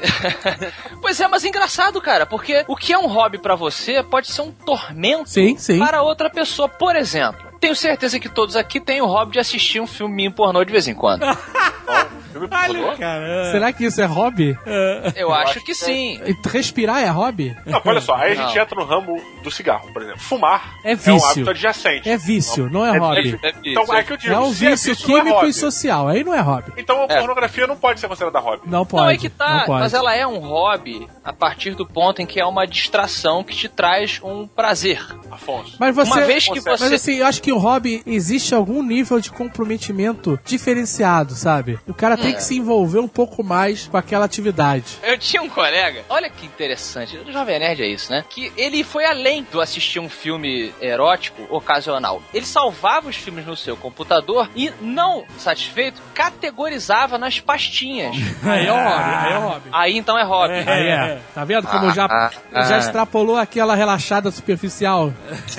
Pois 1.00 1.18
é, 1.20 1.26
mas 1.26 1.44
engraçado, 1.44 2.00
cara, 2.00 2.26
porque 2.26 2.64
o 2.68 2.76
que 2.76 2.92
é 2.92 2.98
um 2.98 3.06
hobby 3.06 3.38
pra 3.38 3.54
você 3.54 4.02
pode 4.02 4.28
ser 4.28 4.42
um 4.42 4.52
tormento 4.52 5.30
Sim, 5.30 5.56
sim. 5.56 5.78
para 5.78 6.02
outra 6.02 6.28
pessoa. 6.28 6.68
Por 6.68 6.94
exemplo, 6.94 7.50
tenho 7.58 7.74
certeza 7.74 8.20
que 8.20 8.28
todos 8.28 8.56
aqui 8.56 8.80
têm 8.80 9.00
o 9.00 9.06
hobby 9.06 9.32
de 9.32 9.38
assistir 9.38 9.80
um 9.80 9.86
filminho 9.86 10.32
pornô 10.32 10.64
de 10.64 10.72
vez 10.72 10.86
em 10.86 10.94
quando. 10.94 11.24
Olha, 12.34 12.96
cara. 12.96 13.50
Será 13.52 13.72
que 13.72 13.84
isso 13.84 14.00
é 14.00 14.04
hobby? 14.04 14.56
Eu 15.16 15.32
acho 15.32 15.50
acho 15.50 15.60
que 15.60 15.66
que 15.66 15.74
sim. 15.74 16.20
E 16.24 16.36
Respirar 16.48 17.00
é 17.02 17.08
hobby? 17.08 17.56
Não, 17.66 17.80
olha 17.84 18.00
só, 18.00 18.14
aí 18.14 18.32
a 18.32 18.34
gente 18.34 18.54
Não. 18.54 18.62
entra 18.62 18.74
no 18.80 18.84
ramo 18.84 19.20
do 19.42 19.50
cigarro, 19.50 19.92
por 19.92 20.02
exemplo. 20.02 20.20
Fumar 20.20 20.74
É 20.84 20.92
um 20.92 20.96
vício. 20.96 21.30
hábito 21.30 21.50
adjacente. 21.50 22.08
É 22.08 22.16
vício, 22.16 22.68
não 22.70 22.84
é 22.86 22.96
hobby. 22.98 23.38
É, 23.42 23.48
é, 23.48 23.54
Então 23.64 23.94
é 23.94 24.02
que 24.02 24.12
eu 24.12 24.16
digo, 24.16 24.32
É 24.34 24.38
um 24.38 24.48
é 24.48 24.52
vício 24.52 24.92
vício, 24.94 25.16
é 25.16 25.20
químico 25.20 25.46
e 25.46 25.52
social. 25.52 26.08
Aí 26.08 26.22
não 26.24 26.34
é 26.34 26.40
hobby. 26.40 26.72
Então 26.76 27.00
a 27.02 27.12
É. 27.12 27.18
pornografia 27.18 27.66
não 27.66 27.76
pode 27.76 28.00
ser 28.00 28.08
considerada 28.08 28.38
hobby. 28.38 28.62
Não 28.66 28.84
pode. 28.86 29.02
Não, 29.04 29.10
é 29.10 29.16
que 29.16 29.28
tá, 29.28 29.58
não 29.58 29.66
pode. 29.66 29.80
mas 29.80 29.94
ela 29.94 30.14
é 30.14 30.26
um 30.26 30.38
hobby 30.40 31.06
a 31.24 31.32
partir 31.32 31.74
do 31.74 31.86
ponto 31.86 32.20
em 32.22 32.26
que 32.26 32.40
é 32.40 32.44
uma 32.44 32.66
distração 32.66 33.42
que 33.44 33.54
te 33.54 33.68
traz 33.68 34.20
um 34.22 34.46
prazer. 34.46 35.04
Afonso. 35.30 35.76
Mas 35.78 35.94
você, 35.94 36.10
Uma 36.10 36.20
vez 36.26 36.44
que 36.44 36.50
Mas 36.56 36.64
você. 36.64 36.84
Mas 36.84 36.92
assim, 36.92 37.14
eu 37.16 37.26
acho 37.26 37.40
que 37.42 37.52
o 37.52 37.58
hobby 37.58 38.02
existe 38.06 38.54
algum 38.54 38.82
nível 38.82 39.20
de 39.20 39.30
comprometimento 39.30 40.38
diferenciado, 40.44 41.34
sabe? 41.34 41.78
O 41.86 41.94
cara 41.94 42.16
tem 42.20 42.34
que 42.34 42.42
se 42.42 42.56
envolver 42.56 42.98
um 42.98 43.08
pouco 43.08 43.42
mais 43.42 43.86
com 43.86 43.96
aquela 43.96 44.24
atividade. 44.24 44.98
Eu 45.02 45.18
tinha 45.18 45.42
um 45.42 45.48
colega, 45.48 46.04
olha 46.08 46.28
que 46.30 46.46
interessante, 46.46 47.16
o 47.16 47.32
Jovem 47.32 47.58
Nerd 47.58 47.82
é 47.82 47.86
isso, 47.86 48.10
né? 48.10 48.24
Que 48.28 48.52
ele 48.56 48.84
foi 48.84 49.04
além 49.04 49.46
do 49.50 49.60
assistir 49.60 49.98
um 49.98 50.08
filme 50.08 50.72
erótico 50.80 51.42
ocasional. 51.48 52.22
Ele 52.32 52.46
salvava 52.46 53.08
os 53.08 53.16
filmes 53.16 53.46
no 53.46 53.56
seu 53.56 53.76
computador 53.76 54.48
e, 54.54 54.72
não 54.80 55.24
satisfeito, 55.38 56.00
categorizava 56.14 57.18
nas 57.18 57.40
pastinhas. 57.40 58.16
Aí 58.44 58.66
é 58.66 58.72
o 58.72 58.76
hobby, 58.76 59.10
aí 59.14 59.32
é 59.32 59.38
o 59.38 59.40
hobby. 59.40 59.68
Aí 59.72 59.96
então 59.96 60.18
é 60.18 60.24
hobby. 60.24 60.54
Aí 60.54 60.88
é. 60.88 61.20
Tá 61.34 61.44
vendo 61.44 61.66
como 61.66 61.92
já, 61.92 62.06
Ah, 62.06 62.30
ah, 62.52 62.62
já 62.62 62.76
ah. 62.76 62.78
extrapolou 62.78 63.36
aquela 63.36 63.74
relaxada 63.74 64.30
superficial? 64.30 65.12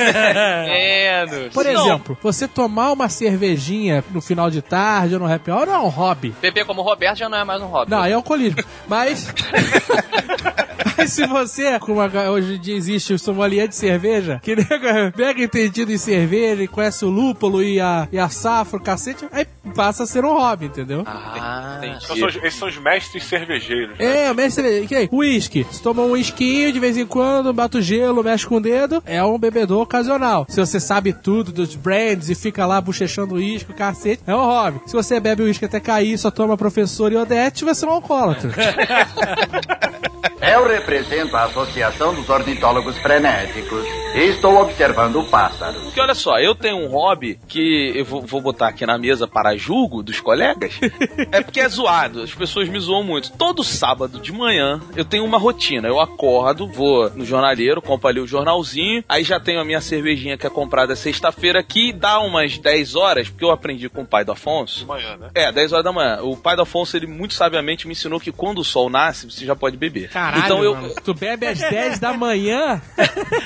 Menos. 0.65 1.53
Por 1.53 1.65
Não, 1.65 1.71
exemplo, 1.85 2.17
você 2.21 2.47
tomar 2.47 2.91
uma 2.91 3.09
cervejinha 3.09 4.03
no 4.11 4.21
final 4.21 4.49
de 4.49 4.61
tarde 4.61 5.13
ou 5.15 5.19
no 5.19 5.31
happy 5.31 5.51
hour 5.51 5.65
não 5.65 5.75
é 5.75 5.79
um 5.79 5.87
hobby. 5.87 6.35
Beber 6.51 6.65
como 6.65 6.81
Roberto 6.81 7.17
já 7.17 7.29
não 7.29 7.37
é 7.37 7.43
mais 7.43 7.61
um 7.61 7.67
hobby. 7.67 7.89
Não, 7.91 8.03
é 8.03 8.13
alcoolismo. 8.13 8.63
Mas. 8.87 9.33
Mas 10.97 11.13
se 11.13 11.25
você, 11.27 11.79
como 11.79 11.99
agora- 12.01 12.31
hoje 12.31 12.55
em 12.55 12.59
dia 12.59 12.75
existe 12.75 13.13
o 13.13 13.19
sommelier 13.19 13.67
de 13.67 13.75
cerveja, 13.75 14.39
que 14.43 14.55
nego 14.55 14.85
é 14.85 15.13
mega 15.15 15.43
entendido 15.43 15.91
em 15.91 15.97
cerveja 15.97 16.63
e 16.63 16.67
conhece 16.67 17.03
o 17.05 17.09
lúpulo 17.09 17.61
e 17.63 17.79
a, 17.79 18.07
e 18.11 18.17
a 18.19 18.29
safra, 18.29 18.77
o 18.77 18.81
cacete, 18.81 19.25
aí 19.31 19.45
passa 19.75 20.03
a 20.03 20.07
ser 20.07 20.25
um 20.25 20.33
hobby, 20.33 20.65
entendeu? 20.65 21.03
Ah, 21.05 21.79
Então, 21.83 22.15
são 22.17 22.27
os- 22.27 22.35
esses 22.37 22.55
são 22.55 22.67
os 22.67 22.77
mestres 22.77 23.23
cervejeiros. 23.23 23.97
né? 23.97 24.25
É, 24.27 24.31
o 24.31 24.35
mestre, 24.35 24.85
que 24.87 24.95
aí? 24.95 25.09
Whisky. 25.11 25.63
Você 25.69 25.81
toma 25.81 26.01
um 26.03 26.11
whisky 26.11 26.71
de 26.71 26.79
vez 26.79 26.97
em 26.97 27.05
quando, 27.05 27.53
bate 27.53 27.77
o 27.77 27.81
gelo, 27.81 28.23
mexe 28.23 28.45
com 28.45 28.55
o 28.55 28.61
dedo, 28.61 29.01
é 29.05 29.23
um 29.23 29.37
bebedor 29.37 29.81
ocasional. 29.81 30.45
Se 30.49 30.59
você 30.59 30.79
sabe 30.79 31.13
tudo 31.13 31.51
dos 31.51 31.75
brands 31.75 32.29
e 32.29 32.35
fica 32.35 32.65
lá 32.65 32.79
bochechando 32.81 33.35
uísque, 33.35 33.71
o 33.71 33.75
cacete, 33.75 34.21
é 34.25 34.35
um 34.35 34.39
hobby. 34.45 34.81
Se 34.85 34.93
você 34.93 35.19
bebe 35.19 35.43
uísque 35.43 35.65
até 35.65 35.79
cair, 35.79 36.17
só 36.17 36.31
toma 36.31 36.57
professor 36.57 37.11
e 37.11 37.15
odete, 37.15 37.63
você 37.63 37.85
é 37.85 37.87
um 37.87 37.91
alcoólatra. 37.91 38.51
Eu 40.41 40.65
represento 40.71 41.35
a 41.35 41.43
Associação 41.43 42.13
dos 42.13 42.29
Ornitólogos 42.29 42.97
Frenéticos 42.97 43.85
e 44.15 44.29
estou 44.29 44.57
observando 44.61 45.23
pássaros. 45.29 45.83
Porque 45.83 45.99
olha 45.99 46.15
só, 46.15 46.39
eu 46.39 46.55
tenho 46.55 46.77
um 46.77 46.87
hobby 46.87 47.39
que 47.47 47.91
eu 47.95 48.05
vou, 48.05 48.21
vou 48.21 48.41
botar 48.41 48.69
aqui 48.69 48.85
na 48.85 48.97
mesa 48.97 49.27
para 49.27 49.55
julgo 49.57 50.01
dos 50.01 50.19
colegas. 50.19 50.79
é 51.31 51.41
porque 51.41 51.59
é 51.59 51.67
zoado, 51.67 52.21
as 52.21 52.33
pessoas 52.33 52.69
me 52.69 52.79
zoam 52.79 53.03
muito. 53.03 53.31
Todo 53.33 53.63
sábado 53.63 54.19
de 54.19 54.31
manhã 54.31 54.81
eu 54.95 55.03
tenho 55.03 55.25
uma 55.25 55.37
rotina. 55.37 55.87
Eu 55.87 55.99
acordo, 55.99 56.67
vou 56.67 57.09
no 57.11 57.25
jornaleiro, 57.25 57.81
compro 57.81 58.07
ali 58.07 58.19
o 58.19 58.27
jornalzinho, 58.27 59.03
aí 59.07 59.23
já 59.23 59.39
tenho 59.39 59.59
a 59.59 59.65
minha 59.65 59.81
cervejinha 59.81 60.37
que 60.37 60.47
é 60.47 60.49
comprada 60.49 60.95
sexta-feira 60.95 61.61
que 61.63 61.91
dá 61.91 62.19
umas 62.19 62.57
10 62.57 62.95
horas, 62.95 63.29
porque 63.29 63.43
eu 63.43 63.51
aprendi 63.51 63.89
com 63.89 64.03
o 64.03 64.05
pai 64.05 64.23
do 64.23 64.31
Afonso. 64.31 64.79
De 64.79 64.85
manhã, 64.85 65.17
né? 65.17 65.29
É, 65.35 65.51
10 65.51 65.73
horas 65.73 65.85
da 65.85 65.91
manhã. 65.91 66.19
O 66.21 66.37
pai 66.37 66.55
do 66.55 66.61
Afonso, 66.61 66.95
ele 66.95 67.07
muito 67.07 67.33
sabiamente 67.33 67.87
me 67.87 67.93
ensinou 67.93 68.19
que 68.19 68.31
quando 68.31 68.59
o 68.59 68.63
sol 68.63 68.89
nasce, 68.89 69.29
você 69.29 69.45
já 69.45 69.55
pode 69.55 69.77
beber. 69.77 70.09
Caralho, 70.09 70.43
então 70.43 70.60
eu. 70.63 70.75
mano. 70.75 70.93
Tu 71.03 71.13
bebe 71.13 71.47
às 71.47 71.59
10 71.59 71.99
da 71.99 72.13
manhã? 72.13 72.81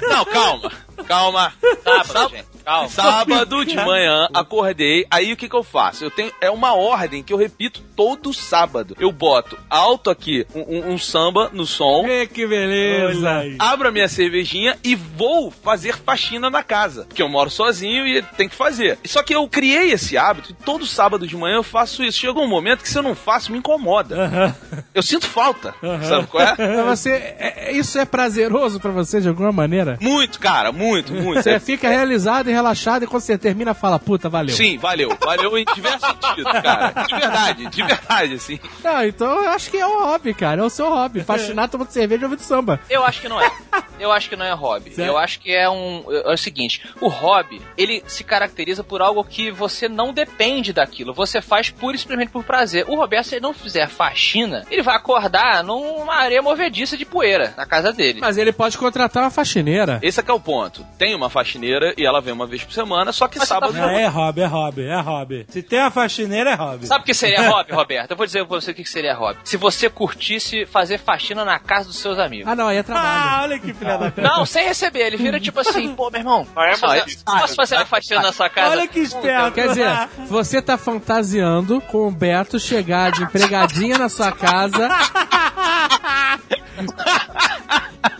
Não, 0.01 0.25
calma. 0.25 0.71
Calma. 1.07 1.53
sábado, 1.83 2.29
gente. 2.35 2.54
Calma. 2.65 2.89
Sábado 2.89 3.63
de 3.65 3.75
manhã, 3.75 4.27
acordei. 4.33 5.05
Aí 5.11 5.31
o 5.31 5.37
que 5.37 5.47
que 5.47 5.55
eu 5.55 5.63
faço? 5.63 6.03
Eu 6.03 6.11
tenho 6.11 6.31
é 6.41 6.49
uma 6.49 6.73
ordem 6.75 7.21
que 7.23 7.31
eu 7.31 7.37
repito 7.37 7.81
todo 7.95 8.33
sábado. 8.33 8.95
Eu 8.99 9.11
boto 9.11 9.57
alto 9.69 10.09
aqui 10.09 10.45
um, 10.53 10.61
um- 10.61 10.93
um 10.93 10.97
samba 10.97 11.49
no 11.53 11.65
som, 11.65 12.03
que 12.33 12.45
beleza. 12.47 13.43
Abro 13.59 13.87
a 13.87 13.91
minha 13.91 14.07
cervejinha 14.07 14.77
e 14.83 14.95
vou 14.95 15.51
fazer 15.51 15.95
faxina 15.97 16.49
na 16.49 16.63
casa, 16.63 17.05
porque 17.05 17.21
eu 17.21 17.29
moro 17.29 17.49
sozinho 17.49 18.05
e 18.07 18.21
tem 18.21 18.49
que 18.49 18.55
fazer. 18.55 18.97
Só 19.05 19.21
que 19.23 19.33
eu 19.35 19.47
criei 19.47 19.91
esse 19.91 20.17
hábito 20.17 20.51
e 20.51 20.53
todo 20.65 20.85
sábado 20.85 21.27
de 21.27 21.37
manhã 21.37 21.57
eu 21.57 21.63
faço 21.63 22.03
isso. 22.03 22.17
Chega 22.19 22.39
um 22.39 22.47
momento 22.47 22.81
que 22.81 22.89
se 22.89 22.97
eu 22.97 23.03
não 23.03 23.15
faço 23.15 23.51
me 23.51 23.59
incomoda. 23.59 24.55
Eu 24.93 25.03
sinto 25.03 25.27
falta. 25.27 25.73
Sabe 26.03 26.27
qual 26.27 26.43
é? 26.43 26.55
Você, 26.85 27.11
é- 27.11 27.69
é- 27.69 27.71
isso 27.73 27.97
é 27.99 28.05
prazeroso 28.05 28.79
pra 28.79 28.91
você 28.91 29.19
de 29.21 29.27
alguma 29.27 29.51
maneira? 29.51 29.97
Muito, 30.01 30.39
cara, 30.39 30.71
muito, 30.71 31.13
muito. 31.13 31.41
Você 31.43 31.59
fica 31.59 31.89
realizado 31.89 32.49
e 32.49 32.53
relaxado 32.55 33.03
e 33.03 33.07
quando 33.07 33.21
você 33.21 33.37
termina 33.37 33.73
fala, 33.73 33.99
puta, 33.99 34.29
valeu. 34.29 34.55
Sim, 34.55 34.77
valeu. 34.77 35.15
Valeu 35.19 35.57
em 35.57 35.65
diversos 35.65 36.07
sentidos, 36.07 36.51
cara. 36.51 37.03
De 37.05 37.15
verdade, 37.15 37.65
de 37.67 37.83
verdade, 37.83 38.33
assim. 38.33 38.59
Não, 38.83 39.03
então 39.03 39.43
eu 39.43 39.49
acho 39.49 39.69
que 39.69 39.77
é 39.77 39.87
um 39.87 40.05
hobby, 40.05 40.33
cara. 40.33 40.61
É 40.61 40.63
o 40.63 40.69
seu 40.69 40.89
hobby. 40.89 41.23
Fascinar 41.23 41.69
tomando 41.69 41.89
cerveja 41.89 42.21
e 42.21 42.25
ouvindo 42.25 42.41
samba. 42.41 42.79
Eu 42.89 43.05
acho 43.05 43.21
que 43.21 43.29
não 43.29 43.41
é. 43.41 43.51
Eu 43.99 44.11
acho 44.11 44.29
que 44.29 44.35
não 44.35 44.45
é 44.45 44.53
hobby. 44.53 44.91
Certo. 44.91 45.07
Eu 45.07 45.17
acho 45.17 45.39
que 45.39 45.55
é 45.55 45.69
um. 45.69 46.03
É 46.09 46.33
o 46.33 46.37
seguinte: 46.37 46.85
o 46.99 47.07
hobby, 47.07 47.61
ele 47.77 48.03
se 48.07 48.23
caracteriza 48.23 48.83
por 48.83 49.01
algo 49.01 49.23
que 49.23 49.51
você 49.51 49.87
não 49.87 50.13
depende 50.13 50.73
daquilo. 50.73 51.13
Você 51.13 51.41
faz 51.41 51.69
pura 51.69 51.95
e 51.95 51.99
simplesmente 51.99 52.31
por 52.31 52.43
prazer. 52.43 52.85
O 52.87 52.95
Roberto, 52.95 53.25
se 53.27 53.35
ele 53.35 53.41
não 53.41 53.53
fizer 53.53 53.87
faxina, 53.87 54.65
ele 54.69 54.81
vai 54.81 54.95
acordar 54.95 55.63
numa 55.63 56.15
areia 56.15 56.41
movediça 56.41 56.97
de 56.97 57.05
poeira 57.05 57.53
na 57.57 57.65
casa 57.65 57.91
dele. 57.91 58.19
Mas 58.19 58.37
ele 58.37 58.51
pode 58.51 58.77
contratar 58.77 59.23
uma 59.23 59.31
faxineira. 59.31 59.99
Esse 60.01 60.19
é 60.19 60.23
que 60.23 60.31
é 60.31 60.33
o 60.33 60.39
ponto. 60.39 60.85
Tem 60.97 61.15
uma 61.15 61.29
faxineira 61.29 61.93
e 61.97 62.05
ela 62.05 62.21
vem 62.21 62.33
uma 62.33 62.44
vez 62.47 62.63
por 62.63 62.73
semana, 62.73 63.11
só 63.11 63.27
que 63.27 63.37
Mas 63.39 63.47
você 63.47 63.53
sábado. 63.53 63.73
tá 63.73 63.79
Não, 63.79 63.89
é 63.89 64.07
hobby, 64.07 64.41
é 64.41 64.45
hobby, 64.45 64.83
é 64.85 64.99
hobby. 65.01 65.45
Se 65.49 65.61
tem 65.61 65.79
uma 65.79 65.91
faxineira, 65.91 66.51
é 66.51 66.55
hobby. 66.55 66.87
Sabe 66.87 67.03
o 67.03 67.05
que 67.05 67.13
seria 67.13 67.41
hobby, 67.49 67.71
Roberto? 67.73 68.11
Eu 68.11 68.17
vou 68.17 68.25
dizer 68.25 68.45
pra 68.45 68.59
você 68.59 68.71
o 68.71 68.73
que 68.75 68.85
seria 68.85 69.13
hobby. 69.13 69.39
Se 69.43 69.57
você 69.57 69.89
curtisse 69.89 70.65
fazer 70.65 70.97
faxina 70.99 71.43
na 71.45 71.59
casa 71.59 71.87
dos 71.87 71.97
seus 71.99 72.17
amigos. 72.19 72.47
Ah, 72.51 72.55
não, 72.55 72.67
aí 72.67 72.77
é 72.77 72.79
Ah, 72.79 72.83
trabalho. 72.83 73.43
olha 73.43 73.59
que 73.59 73.73
filha 73.73 73.97
da. 73.97 74.13
Não, 74.21 74.45
sem 74.45 74.65
receber. 74.67 75.01
Ele 75.07 75.17
vira 75.17 75.39
tipo 75.39 75.59
assim, 75.59 75.93
pô, 75.95 76.09
meu 76.09 76.21
irmão, 76.21 76.47
Ah, 76.55 76.65
é, 76.67 76.71
é 76.71 77.05
isso. 77.07 77.23
posso 77.25 77.55
fazer 77.55 77.75
uma 77.75 77.85
faxina 77.85 78.21
na 78.21 78.31
sua 78.31 78.49
casa? 78.49 78.71
Olha 78.71 78.87
que 78.87 78.99
esperto. 78.99 79.51
Quer 79.53 79.67
dizer, 79.69 80.09
você 80.27 80.61
tá 80.61 80.77
fantasiando 80.77 81.81
com 81.81 82.07
o 82.07 82.11
Beto 82.11 82.59
chegar 82.59 83.11
de 83.11 83.23
empregadinha 83.23 83.97
na 83.97 84.09
sua 84.09 84.31
casa. 84.31 84.89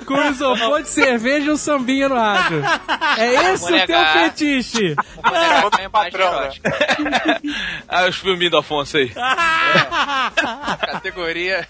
com 0.05 0.13
um 0.13 0.29
isopor 0.29 0.81
de 0.81 0.89
cerveja 0.89 1.47
e 1.47 1.51
um 1.51 1.57
sambinha 1.57 2.07
no 2.07 2.15
rádio. 2.15 2.61
É 3.17 3.53
esse 3.53 3.73
o 3.73 3.85
teu 3.85 4.05
fetiche. 4.05 4.95
Vou 4.95 5.71
é 5.79 5.89
patrão, 5.89 6.41
né? 6.41 6.49
ah, 7.87 8.05
os 8.07 8.17
filminhos 8.17 8.51
do 8.51 8.57
Afonso 8.57 8.97
aí. 8.97 9.11
Categoria. 10.91 11.67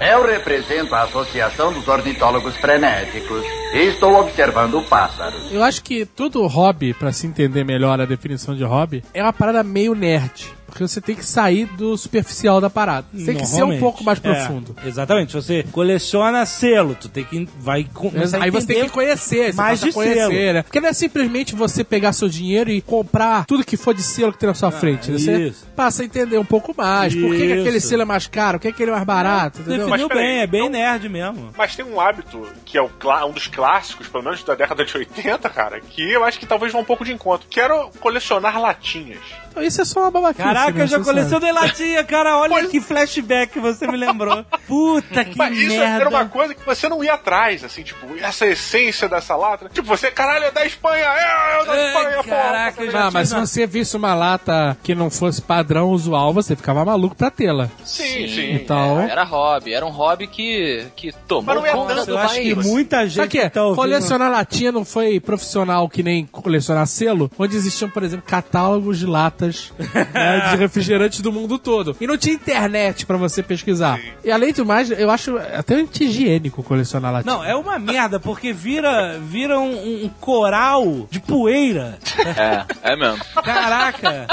Eu 0.00 0.26
represento 0.26 0.94
a 0.94 1.02
Associação 1.02 1.72
dos 1.72 1.86
Ornitólogos 1.88 2.56
Frenéticos 2.56 3.44
e 3.74 3.88
estou 3.88 4.14
observando 4.20 4.82
pássaros. 4.88 5.52
Eu 5.52 5.62
acho 5.62 5.82
que 5.82 6.06
todo 6.06 6.46
hobby, 6.46 6.94
pra 6.94 7.12
se 7.12 7.26
entender 7.26 7.64
melhor 7.64 8.00
a 8.00 8.06
definição 8.06 8.54
de 8.54 8.64
hobby, 8.64 9.02
é 9.12 9.22
uma 9.22 9.32
parada 9.32 9.62
meio 9.62 9.94
nerd. 9.94 10.57
Porque 10.68 10.86
você 10.86 11.00
tem 11.00 11.16
que 11.16 11.24
sair 11.24 11.66
do 11.66 11.96
superficial 11.96 12.60
da 12.60 12.68
parada. 12.70 13.06
Você 13.12 13.24
tem 13.26 13.36
que 13.36 13.46
ser 13.46 13.64
um 13.64 13.78
pouco 13.80 14.04
mais 14.04 14.18
É, 14.18 14.20
profundo. 14.20 14.76
exatamente. 14.84 15.32
Se 15.32 15.36
você 15.42 15.62
coleciona 15.72 16.44
selo, 16.46 16.94
tu 16.94 17.08
tem 17.08 17.24
que 17.24 17.48
vai 17.58 17.84
começar 17.92 18.38
a 18.38 18.44
Aí 18.44 18.50
você 18.50 18.66
tem 18.66 18.84
que 18.84 18.90
conhecer, 18.90 19.52
você 19.52 19.56
mais 19.56 19.80
de 19.80 19.92
conhecer, 19.92 20.14
selo. 20.30 20.52
né? 20.54 20.62
Porque 20.62 20.80
não 20.80 20.88
é 20.88 20.92
simplesmente 20.92 21.54
você 21.54 21.82
pegar 21.82 22.12
seu 22.12 22.28
dinheiro 22.28 22.70
e 22.70 22.80
comprar 22.80 23.44
tudo 23.46 23.64
que 23.64 23.76
for 23.76 23.94
de 23.94 24.02
selo 24.02 24.32
que 24.32 24.38
tem 24.38 24.46
na 24.48 24.54
sua 24.54 24.70
frente. 24.70 25.10
né? 25.10 25.18
Você 25.18 25.30
Ah, 25.32 25.38
isso. 25.40 25.66
passa 25.74 26.02
a 26.02 26.04
entender 26.04 26.38
um 26.38 26.44
pouco 26.44 26.74
mais. 26.76 27.14
Por 27.14 27.30
que, 27.30 27.38
que 27.38 27.44
Isso. 27.46 27.60
aquele 27.60 27.80
selo 27.80 28.02
é 28.02 28.04
mais 28.04 28.26
caro? 28.26 28.58
Por 28.58 28.62
que 28.62 28.68
aquele 28.68 28.90
é 28.90 28.94
mais 28.94 29.04
barato? 29.06 29.60
Entendeu? 29.60 29.86
Definiu 29.86 30.06
Mas 30.08 30.08
peraí, 30.08 30.24
bem, 30.26 30.38
é 30.40 30.46
bem 30.46 30.60
então- 30.66 30.72
nerd 30.72 31.08
mesmo. 31.08 31.50
Mas 31.56 31.74
tem 31.74 31.84
um 31.84 32.00
hábito 32.00 32.46
que 32.64 32.76
é 32.78 32.82
um 32.82 33.30
dos 33.32 33.46
clássicos, 33.46 34.06
pelo 34.08 34.22
menos 34.24 34.42
da 34.42 34.54
década 34.54 34.84
de 34.84 34.96
80, 34.96 35.48
cara, 35.48 35.80
que 35.80 36.02
eu 36.12 36.24
acho 36.24 36.38
que 36.38 36.46
talvez 36.46 36.72
vá 36.72 36.78
um 36.78 36.84
pouco 36.84 37.04
de 37.04 37.12
encontro. 37.12 37.46
Quero 37.50 37.90
colecionar 38.00 38.60
latinhas. 38.60 39.18
Isso 39.62 39.80
é 39.80 39.84
só 39.84 40.00
uma 40.00 40.10
babaquice. 40.10 40.42
Caraca, 40.42 40.72
né? 40.72 40.82
eu 40.82 40.86
já 40.86 40.96
sabe. 40.98 41.04
colecionei 41.04 41.52
latinha, 41.52 42.04
cara. 42.04 42.36
Olha 42.38 42.66
que 42.68 42.80
flashback 42.80 43.58
você 43.58 43.86
me 43.86 43.96
lembrou. 43.96 44.44
Puta 44.66 45.24
que 45.24 45.36
Mas 45.38 45.56
isso 45.56 45.68
merda. 45.76 45.84
era 46.00 46.08
uma 46.08 46.24
coisa 46.26 46.54
que 46.54 46.64
você 46.64 46.88
não 46.88 47.02
ia 47.02 47.14
atrás, 47.14 47.64
assim, 47.64 47.82
tipo, 47.82 48.06
essa 48.20 48.46
essência 48.46 49.08
dessa 49.08 49.34
lata. 49.36 49.68
Tipo, 49.72 49.86
você, 49.88 50.10
caralho, 50.10 50.44
é 50.46 50.50
da 50.50 50.64
Espanha, 50.66 51.04
é, 51.04 51.60
é 51.62 51.64
da 51.64 51.72
Ai, 51.72 51.86
Espanha, 51.88 52.22
caraca, 52.24 52.72
porra. 52.76 52.86
eu 52.86 52.90
já 52.92 53.06
Ah, 53.06 53.10
mas 53.10 53.28
se 53.28 53.34
você 53.34 53.66
visse 53.66 53.96
uma 53.96 54.14
lata 54.14 54.76
que 54.82 54.94
não 54.94 55.10
fosse 55.10 55.40
padrão 55.40 55.90
usual, 55.90 56.32
você 56.32 56.54
ficava 56.56 56.84
maluco 56.84 57.14
pra 57.16 57.30
tê-la. 57.30 57.68
Sim, 57.84 58.28
sim. 58.28 58.52
Então- 58.52 59.00
Era 59.00 59.24
hobby, 59.24 59.72
era 59.72 59.84
um 59.86 59.90
hobby 59.90 60.26
que, 60.26 60.86
que 60.96 61.12
tomou 61.26 61.44
Mas 61.44 61.56
não 61.56 61.66
é 61.66 61.70
conta 61.72 62.04
do 62.04 62.12
Eu 62.12 62.18
acho 62.18 62.34
que 62.34 62.54
país. 62.54 62.66
muita 62.66 63.04
gente 63.06 63.16
Sabe 63.16 63.28
que 63.28 63.38
é? 63.38 63.48
tá 63.48 63.62
ouvindo... 63.64 63.76
Colecionar 63.76 64.30
latinha 64.30 64.72
não 64.72 64.84
foi 64.84 65.18
profissional 65.20 65.88
que 65.88 66.02
nem 66.02 66.26
colecionar 66.26 66.86
selo, 66.86 67.30
onde 67.38 67.56
existiam, 67.56 67.88
por 67.90 68.02
exemplo, 68.02 68.24
catálogos 68.28 68.98
de 68.98 69.06
latas 69.06 69.47
latas 69.48 69.72
né, 70.14 70.50
de 70.50 70.56
refrigerantes 70.56 71.20
do 71.20 71.32
mundo 71.32 71.58
todo. 71.58 71.96
E 72.00 72.06
não 72.06 72.16
tinha 72.16 72.34
internet 72.34 73.06
pra 73.06 73.16
você 73.16 73.42
pesquisar. 73.42 74.00
E 74.24 74.30
além 74.30 74.52
do 74.52 74.64
mais, 74.64 74.90
eu 74.90 75.10
acho 75.10 75.36
até 75.38 75.74
anti-higiênico 75.74 76.62
colecionar 76.62 77.12
latinha. 77.12 77.34
Não, 77.34 77.44
é 77.44 77.54
uma 77.54 77.78
merda, 77.78 78.20
porque 78.20 78.52
vira, 78.52 79.18
vira 79.18 79.58
um, 79.58 80.04
um 80.04 80.08
coral 80.20 81.06
de 81.10 81.20
poeira. 81.20 81.98
É, 82.18 82.92
é 82.92 82.96
mesmo. 82.96 83.24
Caraca! 83.42 84.26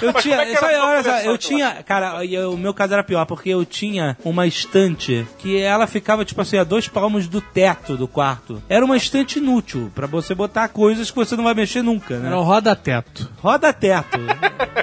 Eu 0.00 0.12
Mas 0.12 0.22
tinha. 0.22 0.36
é 0.36 0.80
olha 0.80 1.02
só, 1.02 1.18
eu 1.20 1.38
tinha. 1.38 1.82
Cara, 1.84 2.24
e 2.24 2.38
o 2.38 2.56
meu 2.56 2.72
caso 2.72 2.94
era 2.94 3.04
pior, 3.04 3.24
porque 3.26 3.50
eu 3.50 3.64
tinha 3.64 4.16
uma 4.24 4.46
estante 4.46 5.26
que 5.38 5.60
ela 5.60 5.86
ficava, 5.86 6.24
tipo 6.24 6.40
assim, 6.40 6.58
a 6.58 6.64
dois 6.64 6.88
palmos 6.88 7.28
do 7.28 7.40
teto 7.40 7.96
do 7.96 8.08
quarto. 8.08 8.62
Era 8.68 8.84
uma 8.84 8.96
estante 8.96 9.38
inútil, 9.38 9.90
pra 9.94 10.06
você 10.06 10.34
botar 10.34 10.68
coisas 10.68 11.10
que 11.10 11.16
você 11.16 11.36
não 11.36 11.44
vai 11.44 11.54
mexer 11.54 11.82
nunca, 11.82 12.18
né? 12.18 12.28
Era 12.28 12.38
um 12.38 12.42
roda-teto. 12.42 13.30
Roda-teto. 13.38 14.18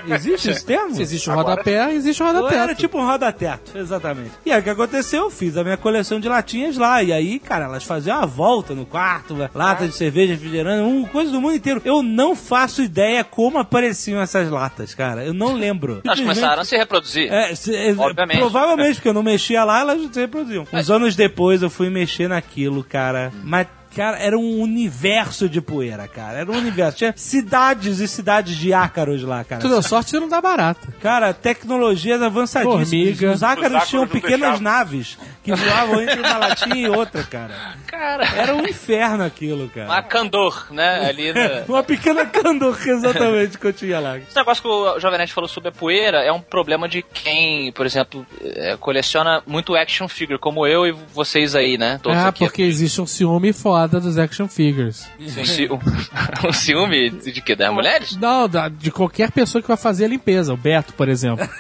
Existe 0.08 0.50
esse 0.50 0.66
termo? 0.66 0.96
Se 0.96 1.02
existe 1.02 1.30
o 1.30 1.34
Agora 1.34 1.50
rodapé, 1.50 1.94
existe 1.94 2.22
o 2.22 2.26
Ou 2.26 2.32
roda-teto. 2.34 2.62
Era 2.62 2.76
tipo 2.76 2.98
um 3.00 3.06
roda-teto, 3.06 3.78
exatamente. 3.78 4.32
E 4.46 4.52
aí 4.52 4.60
o 4.60 4.64
que 4.64 4.70
aconteceu? 4.70 5.24
Eu 5.24 5.30
fiz 5.30 5.58
a 5.58 5.64
minha 5.64 5.78
coleção 5.78 6.20
de 6.20 6.28
latinhas 6.30 6.78
lá. 6.78 7.02
E 7.04 7.12
aí, 7.12 7.40
cara, 7.40 7.66
elas 7.66 7.84
faziam 7.84 8.18
uma 8.18 8.26
volta 8.26 8.74
no 8.74 8.86
quarto, 8.86 9.36
lata 9.54 9.88
de 9.88 9.94
cerveja, 9.94 10.34
refrigerante, 10.34 10.82
um, 10.84 11.04
coisa 11.06 11.32
do 11.32 11.42
mundo 11.42 11.56
inteiro. 11.56 11.82
Eu 11.86 12.02
não 12.04 12.36
faço 12.36 12.82
ideia 12.82 13.24
como 13.24 13.58
apareciam 13.58 14.22
essas 14.22 14.50
latas, 14.50 14.94
cara. 14.96 15.24
Eu 15.26 15.34
não 15.34 15.54
lembro. 15.54 16.02
Elas 16.06 16.20
começaram 16.20 16.62
a 16.62 16.66
se 16.66 16.76
reproduzir. 16.78 17.32
é, 17.32 17.54
se- 17.56 17.76
é, 17.76 17.94
Obviamente. 17.98 18.40
Provavelmente, 18.40 18.96
porque 18.96 19.10
eu 19.10 19.14
não 19.14 19.24
mexia 19.24 19.64
lá, 19.64 19.82
elas 19.82 20.02
se 20.12 20.20
reproduziam. 20.20 20.66
Uns 20.72 20.90
anos 20.90 21.16
depois 21.16 21.62
eu 21.62 21.70
fui 21.70 21.90
mexer 21.90 22.28
naquilo, 22.28 22.84
cara. 22.84 23.32
Mas. 23.44 23.68
Cara, 23.98 24.20
era 24.20 24.38
um 24.38 24.62
universo 24.62 25.50
de 25.50 25.60
poeira, 25.60 26.08
cara. 26.08 26.38
Era 26.42 26.52
um 26.52 26.56
universo. 26.56 27.00
Tinha 27.00 27.16
cidades 27.18 28.00
e 28.00 28.08
cidades 28.08 28.56
de 28.56 28.72
ácaros 28.72 29.24
lá, 29.24 29.44
cara. 29.44 29.60
Tu 29.60 29.68
deu 29.68 29.82
sorte 29.82 30.12
de 30.12 30.20
não 30.20 30.30
dar 30.30 30.40
barata. 30.40 30.88
Cara, 31.02 31.34
tecnologias 31.34 32.22
avançadíssimas. 32.22 32.90
Formiga. 32.90 33.32
Os 33.32 33.42
ácaros 33.42 33.70
Os 33.70 33.74
ácaros 33.76 33.90
tinham 33.90 34.08
pequenas 34.08 34.60
naves 34.60 35.18
que 35.44 35.52
voavam 35.56 36.00
entre 36.00 36.20
uma 36.20 36.38
latinha 36.38 36.76
e 36.76 36.90
outra, 36.90 37.24
cara. 37.24 37.76
Cara, 37.88 38.24
Era 38.36 38.56
um 38.56 38.68
inferno 38.68 39.24
aquilo, 39.24 39.68
cara. 39.70 39.88
uma 39.88 40.04
candor, 40.04 40.68
né? 40.70 41.08
Ali 41.10 41.34
na... 41.34 41.48
Uma 41.68 41.82
pequena 41.82 42.24
candor, 42.26 42.78
exatamente, 42.86 43.58
que 43.58 43.66
eu 43.66 43.74
tinha 43.74 44.00
lá. 44.00 44.20
Esse 44.20 44.36
negócio 44.36 44.62
que 44.62 44.70
o 44.70 45.00
Jovem 45.00 45.18
Nerd 45.18 45.34
falou 45.34 45.48
sobre 45.48 45.70
a 45.70 45.72
poeira 45.72 46.20
é 46.24 46.32
um 46.32 46.40
problema 46.40 46.88
de 46.88 47.02
quem, 47.02 47.72
por 47.72 47.86
exemplo, 47.86 48.26
eh, 48.44 48.78
coleciona 48.80 49.42
muito 49.48 49.76
action 49.76 50.08
figure, 50.08 50.38
como 50.38 50.68
eu 50.68 50.86
e 50.86 50.92
vocês 50.92 51.56
aí, 51.56 51.78
né? 51.80 52.00
Todos 52.04 52.18
Ah, 52.18 52.28
aqui. 52.28 52.40
porque 52.40 52.62
existe 52.62 53.02
um 53.02 53.08
ciúme 53.08 53.52
foda 53.54 53.87
dos 53.88 54.18
action 54.18 54.48
figures. 54.48 55.08
Um, 55.20 55.46
ci- 55.46 55.70
um- 56.48 56.54
ciúme 56.54 57.10
de 57.10 57.42
quê? 57.42 57.56
Das 57.56 57.74
mulheres? 57.74 58.16
Não, 58.18 58.48
da- 58.48 58.70
de 58.70 58.92
qualquer 58.92 59.32
pessoa 59.32 59.62
que 59.62 59.68
vai 59.68 59.78
fazer 59.78 60.06
a 60.06 60.08
limpeza. 60.08 60.54
O 60.54 60.58
Beto, 60.58 60.94
por 60.94 61.08
exemplo. 61.10 61.48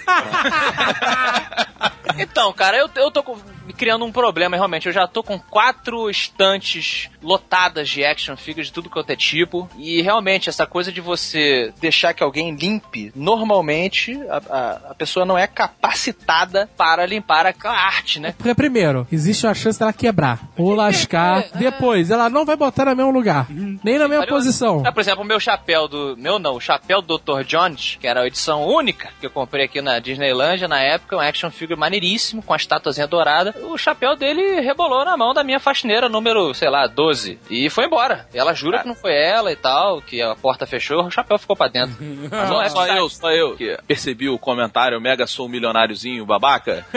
Então, 2.19 2.51
cara, 2.51 2.75
eu, 2.77 2.89
eu 2.95 3.11
tô 3.11 3.21
com- 3.21 3.37
criando 3.77 4.03
um 4.03 4.11
problema, 4.11 4.57
realmente. 4.57 4.87
Eu 4.87 4.91
já 4.93 5.07
tô 5.07 5.23
com 5.23 5.39
quatro 5.39 6.09
estantes 6.09 7.09
lotadas 7.21 7.87
de 7.89 8.03
action 8.03 8.35
figures 8.35 8.67
de 8.67 8.73
tudo 8.73 8.89
quanto 8.89 9.09
é 9.11 9.15
tipo. 9.15 9.69
E 9.77 10.01
realmente, 10.01 10.49
essa 10.49 10.65
coisa 10.65 10.91
de 10.91 10.99
você 10.99 11.73
deixar 11.79 12.13
que 12.13 12.23
alguém 12.23 12.55
limpe, 12.55 13.11
normalmente 13.15 14.17
a, 14.29 14.37
a- 14.49 14.91
a 14.91 14.95
pessoa 14.95 15.25
não 15.25 15.37
é 15.37 15.47
capacitada 15.47 16.69
para 16.77 17.05
limpar 17.05 17.45
aquela 17.45 17.73
arte, 17.77 18.19
né? 18.19 18.33
Porque, 18.37 18.53
primeiro, 18.53 19.07
existe 19.11 19.45
a 19.47 19.53
chance 19.53 19.79
dela 19.79 19.93
quebrar 19.93 20.39
ou 20.57 20.73
lascar. 20.73 21.45
Depois, 21.55 22.11
ela 22.11 22.29
não 22.29 22.45
vai 22.45 22.55
botar 22.55 22.85
no 22.85 22.95
mesmo 22.95 23.11
lugar. 23.11 23.47
Nem 23.49 23.97
na 23.97 24.07
mesma 24.07 24.25
posição. 24.27 24.83
Ah, 24.85 24.91
por 24.91 25.01
exemplo, 25.01 25.23
o 25.23 25.27
meu 25.27 25.39
chapéu 25.39 25.87
do. 25.87 26.15
Meu 26.17 26.39
não, 26.39 26.55
o 26.55 26.59
chapéu 26.59 27.01
do 27.01 27.17
Dr. 27.17 27.43
Jones, 27.45 27.97
que 27.99 28.07
era 28.07 28.21
a 28.21 28.27
edição 28.27 28.65
única 28.65 29.09
que 29.19 29.25
eu 29.25 29.29
comprei 29.29 29.65
aqui 29.65 29.81
na 29.81 29.99
Disneylandia 29.99 30.67
na 30.67 30.79
época, 30.81 31.15
um 31.17 31.19
action 31.19 31.49
figure 31.51 31.79
maneiríssimo, 31.79 32.41
com 32.41 32.53
a 32.53 32.57
estatuazinha 32.57 33.07
dourada. 33.07 33.53
O 33.67 33.77
chapéu 33.77 34.15
dele 34.15 34.61
rebolou 34.61 35.03
na 35.03 35.17
mão 35.17 35.33
da 35.33 35.43
minha 35.43 35.59
faxineira 35.59 36.07
número, 36.07 36.53
sei 36.53 36.69
lá, 36.69 36.87
12. 36.87 37.37
E 37.49 37.69
foi 37.69 37.85
embora. 37.85 38.27
Ela 38.33 38.53
jura 38.53 38.79
que 38.79 38.87
não 38.87 38.95
foi 38.95 39.13
ela 39.13 39.51
e 39.51 39.55
tal, 39.55 40.01
que 40.01 40.21
a 40.21 40.35
porta 40.35 40.65
fechou, 40.65 41.03
o 41.05 41.11
chapéu 41.11 41.37
ficou 41.37 41.55
pra 41.55 41.67
dentro. 41.67 41.95
Mas 42.31 42.49
não 42.49 42.61
é 42.61 42.69
Só 42.69 42.87
eu, 42.87 43.09
só 43.09 43.31
eu 43.31 43.55
que 43.55 43.77
percebi 43.87 44.29
o 44.29 44.39
comentário 44.39 44.99
Mega 45.01 45.27
sou 45.27 45.47
um 45.47 45.49
milionáriozinho 45.49 46.25
babaca. 46.25 46.85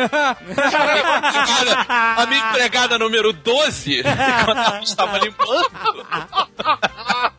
a 2.17 2.27
minha 2.27 2.49
empregada 2.49 2.99
número 2.99 3.33
12, 3.33 4.03
quando 4.45 4.59
ela 4.59 4.81
estava 4.83 5.19
limpando. 5.19 5.71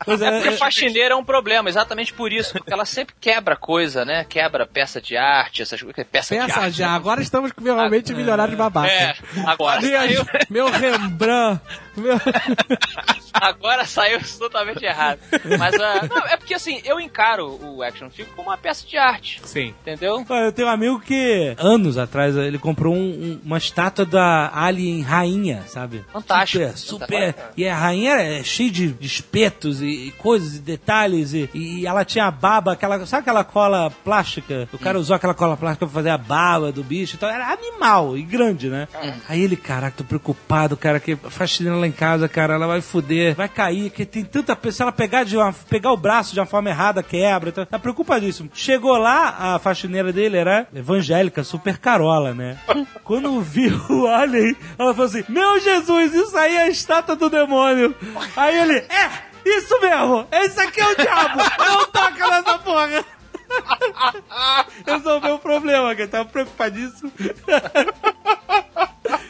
Pois 0.03 0.21
É 0.21 0.31
porque 0.31 0.49
é, 0.49 0.57
faxineira 0.57 1.13
é 1.13 1.17
um 1.17 1.23
problema, 1.23 1.69
exatamente 1.69 2.13
por 2.13 2.31
isso, 2.33 2.53
porque 2.53 2.73
ela 2.73 2.85
sempre 2.85 3.15
quebra 3.19 3.55
coisa, 3.55 4.03
né? 4.03 4.25
Quebra 4.27 4.65
peça 4.65 4.99
de 5.01 5.15
arte, 5.15 5.61
essas 5.61 5.81
coisas. 5.81 6.05
Peça, 6.11 6.35
de 6.35 6.41
Pensa 6.41 6.59
arte. 6.61 6.77
já, 6.77 6.91
agora 6.91 7.21
estamos 7.21 7.51
com 7.51 7.63
realmente 7.63 8.13
milionários 8.13 8.57
babaca. 8.57 8.91
É, 8.91 9.15
agora 9.45 9.81
saiu, 9.81 10.25
meu 10.49 10.69
Rembrandt. 10.69 11.61
Meu... 11.97 12.15
agora 13.33 13.85
saiu 13.85 14.19
totalmente 14.39 14.83
errado. 14.83 15.19
Mas 15.59 15.75
ah, 15.75 16.07
não, 16.09 16.25
é 16.27 16.37
porque 16.37 16.53
assim, 16.53 16.81
eu 16.85 16.99
encaro 16.99 17.59
o 17.61 17.81
action 17.83 18.09
figure 18.09 18.33
como 18.35 18.49
uma 18.49 18.57
peça 18.57 18.85
de 18.87 18.97
arte. 18.97 19.41
Sim. 19.43 19.73
Entendeu? 19.81 20.25
Eu 20.29 20.51
tenho 20.51 20.67
um 20.67 20.71
amigo 20.71 20.99
que, 20.99 21.53
anos 21.57 21.97
atrás, 21.97 22.35
ele 22.35 22.57
comprou 22.57 22.93
um- 22.93 22.99
um- 22.99 23.41
uma 23.43 23.57
estátua 23.57 24.05
da 24.05 24.51
Alien 24.53 25.01
Rainha, 25.01 25.63
sabe? 25.67 26.03
Fantástico. 26.11 26.63
Super, 26.77 26.77
super. 26.77 27.35
E 27.57 27.67
a 27.67 27.75
rainha 27.75 28.13
é 28.15 28.43
cheia 28.43 28.69
de 28.71 28.91
de 28.91 29.07
espetos 29.07 29.81
e, 29.81 29.85
e 30.07 30.11
coisas 30.17 30.55
e 30.57 30.59
detalhes. 30.59 31.33
E, 31.33 31.49
e 31.53 31.85
ela 31.87 32.03
tinha 32.05 32.25
a 32.25 32.31
baba, 32.31 32.73
aquela. 32.73 33.05
Sabe 33.05 33.21
aquela 33.21 33.43
cola 33.43 33.89
plástica? 34.03 34.67
O 34.73 34.77
cara 34.77 34.99
usou 34.99 35.15
aquela 35.15 35.33
cola 35.33 35.55
plástica 35.57 35.85
pra 35.85 35.93
fazer 35.93 36.09
a 36.09 36.17
baba 36.17 36.71
do 36.71 36.83
bicho. 36.83 37.15
Então 37.15 37.29
era 37.29 37.47
animal 37.51 38.17
e 38.17 38.21
grande, 38.23 38.69
né? 38.69 38.87
Aí 39.27 39.41
ele, 39.41 39.55
caraca, 39.55 39.97
tô 39.97 40.03
preocupado, 40.03 40.77
cara, 40.77 40.99
que 40.99 41.13
a 41.13 41.29
faxineira 41.29 41.77
lá 41.77 41.87
em 41.87 41.91
casa, 41.91 42.27
cara, 42.27 42.55
ela 42.55 42.67
vai 42.67 42.81
foder, 42.81 43.35
vai 43.35 43.49
cair, 43.49 43.89
que 43.89 44.05
tem 44.05 44.23
tanta 44.23 44.55
pessoa. 44.55 44.71
Se 44.71 44.81
ela 44.83 44.91
pegar, 44.91 45.23
de 45.23 45.35
uma, 45.37 45.53
pegar 45.53 45.91
o 45.91 45.97
braço 45.97 46.33
de 46.33 46.39
uma 46.39 46.45
forma 46.45 46.69
errada, 46.69 47.03
quebra. 47.03 47.49
Então, 47.49 47.65
tá 47.65 47.77
preocupadíssimo. 47.77 48.49
Chegou 48.53 48.97
lá, 48.97 49.55
a 49.55 49.59
faxineira 49.59 50.13
dele 50.13 50.37
era 50.37 50.67
evangélica, 50.73 51.43
super 51.43 51.77
carola, 51.77 52.33
né? 52.33 52.57
Quando 53.03 53.41
viu 53.41 53.79
o 53.89 54.07
alien, 54.07 54.55
ela 54.77 54.93
falou 54.93 55.09
assim: 55.09 55.23
Meu 55.27 55.59
Jesus, 55.59 56.13
isso 56.13 56.37
aí 56.37 56.55
é 56.55 56.63
a 56.63 56.69
estátua 56.69 57.15
do 57.15 57.29
demônio. 57.29 57.93
Aí 58.35 58.59
ele, 58.59 58.77
é, 58.77 59.09
isso 59.45 59.79
mesmo, 59.81 60.27
esse 60.31 60.59
aqui 60.59 60.79
é 60.79 60.87
o 60.87 60.95
diabo, 60.95 61.39
não 61.59 61.85
toca 61.87 62.27
nessa 62.29 62.57
porra. 62.59 63.05
Resolveu 64.85 65.35
o 65.35 65.39
problema, 65.39 65.95
que 65.95 66.03
ele 66.03 66.11
tava 66.11 66.25
preocupadíssimo. 66.25 67.11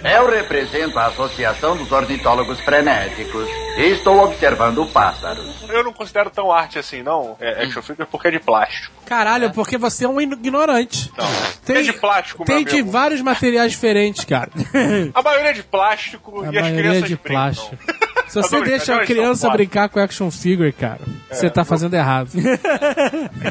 Eu 0.03 0.29
represento 0.29 0.97
a 0.97 1.05
Associação 1.07 1.77
dos 1.77 1.91
Ornitólogos 1.91 2.59
Frenéticos 2.61 3.47
e 3.77 3.81
estou 3.91 4.23
observando 4.23 4.85
pássaros. 4.87 5.63
Eu 5.69 5.83
não 5.83 5.93
considero 5.93 6.29
tão 6.29 6.51
arte 6.51 6.79
assim, 6.79 7.03
não, 7.03 7.37
é, 7.39 7.63
action 7.63 7.81
figure, 7.81 8.07
porque 8.09 8.27
é 8.27 8.31
de 8.31 8.39
plástico. 8.39 8.93
Caralho, 9.05 9.51
porque 9.53 9.77
você 9.77 10.05
é 10.05 10.09
um 10.09 10.19
ignorante. 10.19 11.11
Não. 11.17 11.75
é 11.75 11.81
de 11.81 11.93
plástico, 11.93 12.43
Tem 12.45 12.57
meu 12.57 12.65
de 12.65 12.71
amigo. 12.71 12.91
vários 12.91 13.21
materiais 13.21 13.71
diferentes, 13.71 14.25
cara. 14.25 14.49
A 15.13 15.21
maioria 15.21 15.49
é 15.51 15.53
de 15.53 15.63
plástico 15.63 16.41
A 16.41 16.45
e 16.45 16.57
as 16.57 16.63
maioria 16.63 16.69
é 16.69 16.75
crianças 16.81 17.09
de 17.09 17.15
brincam. 17.15 17.33
plástico. 17.33 17.77
Se 18.31 18.41
você 18.41 18.61
deixa 18.61 18.93
a 18.93 18.97
brincando, 18.97 19.19
criança 19.19 19.49
brincar 19.49 19.89
com 19.89 19.99
action 19.99 20.31
figure, 20.31 20.71
cara, 20.71 20.99
você 21.29 21.49
tá 21.49 21.65
fazendo 21.65 21.93
errado. 21.95 22.29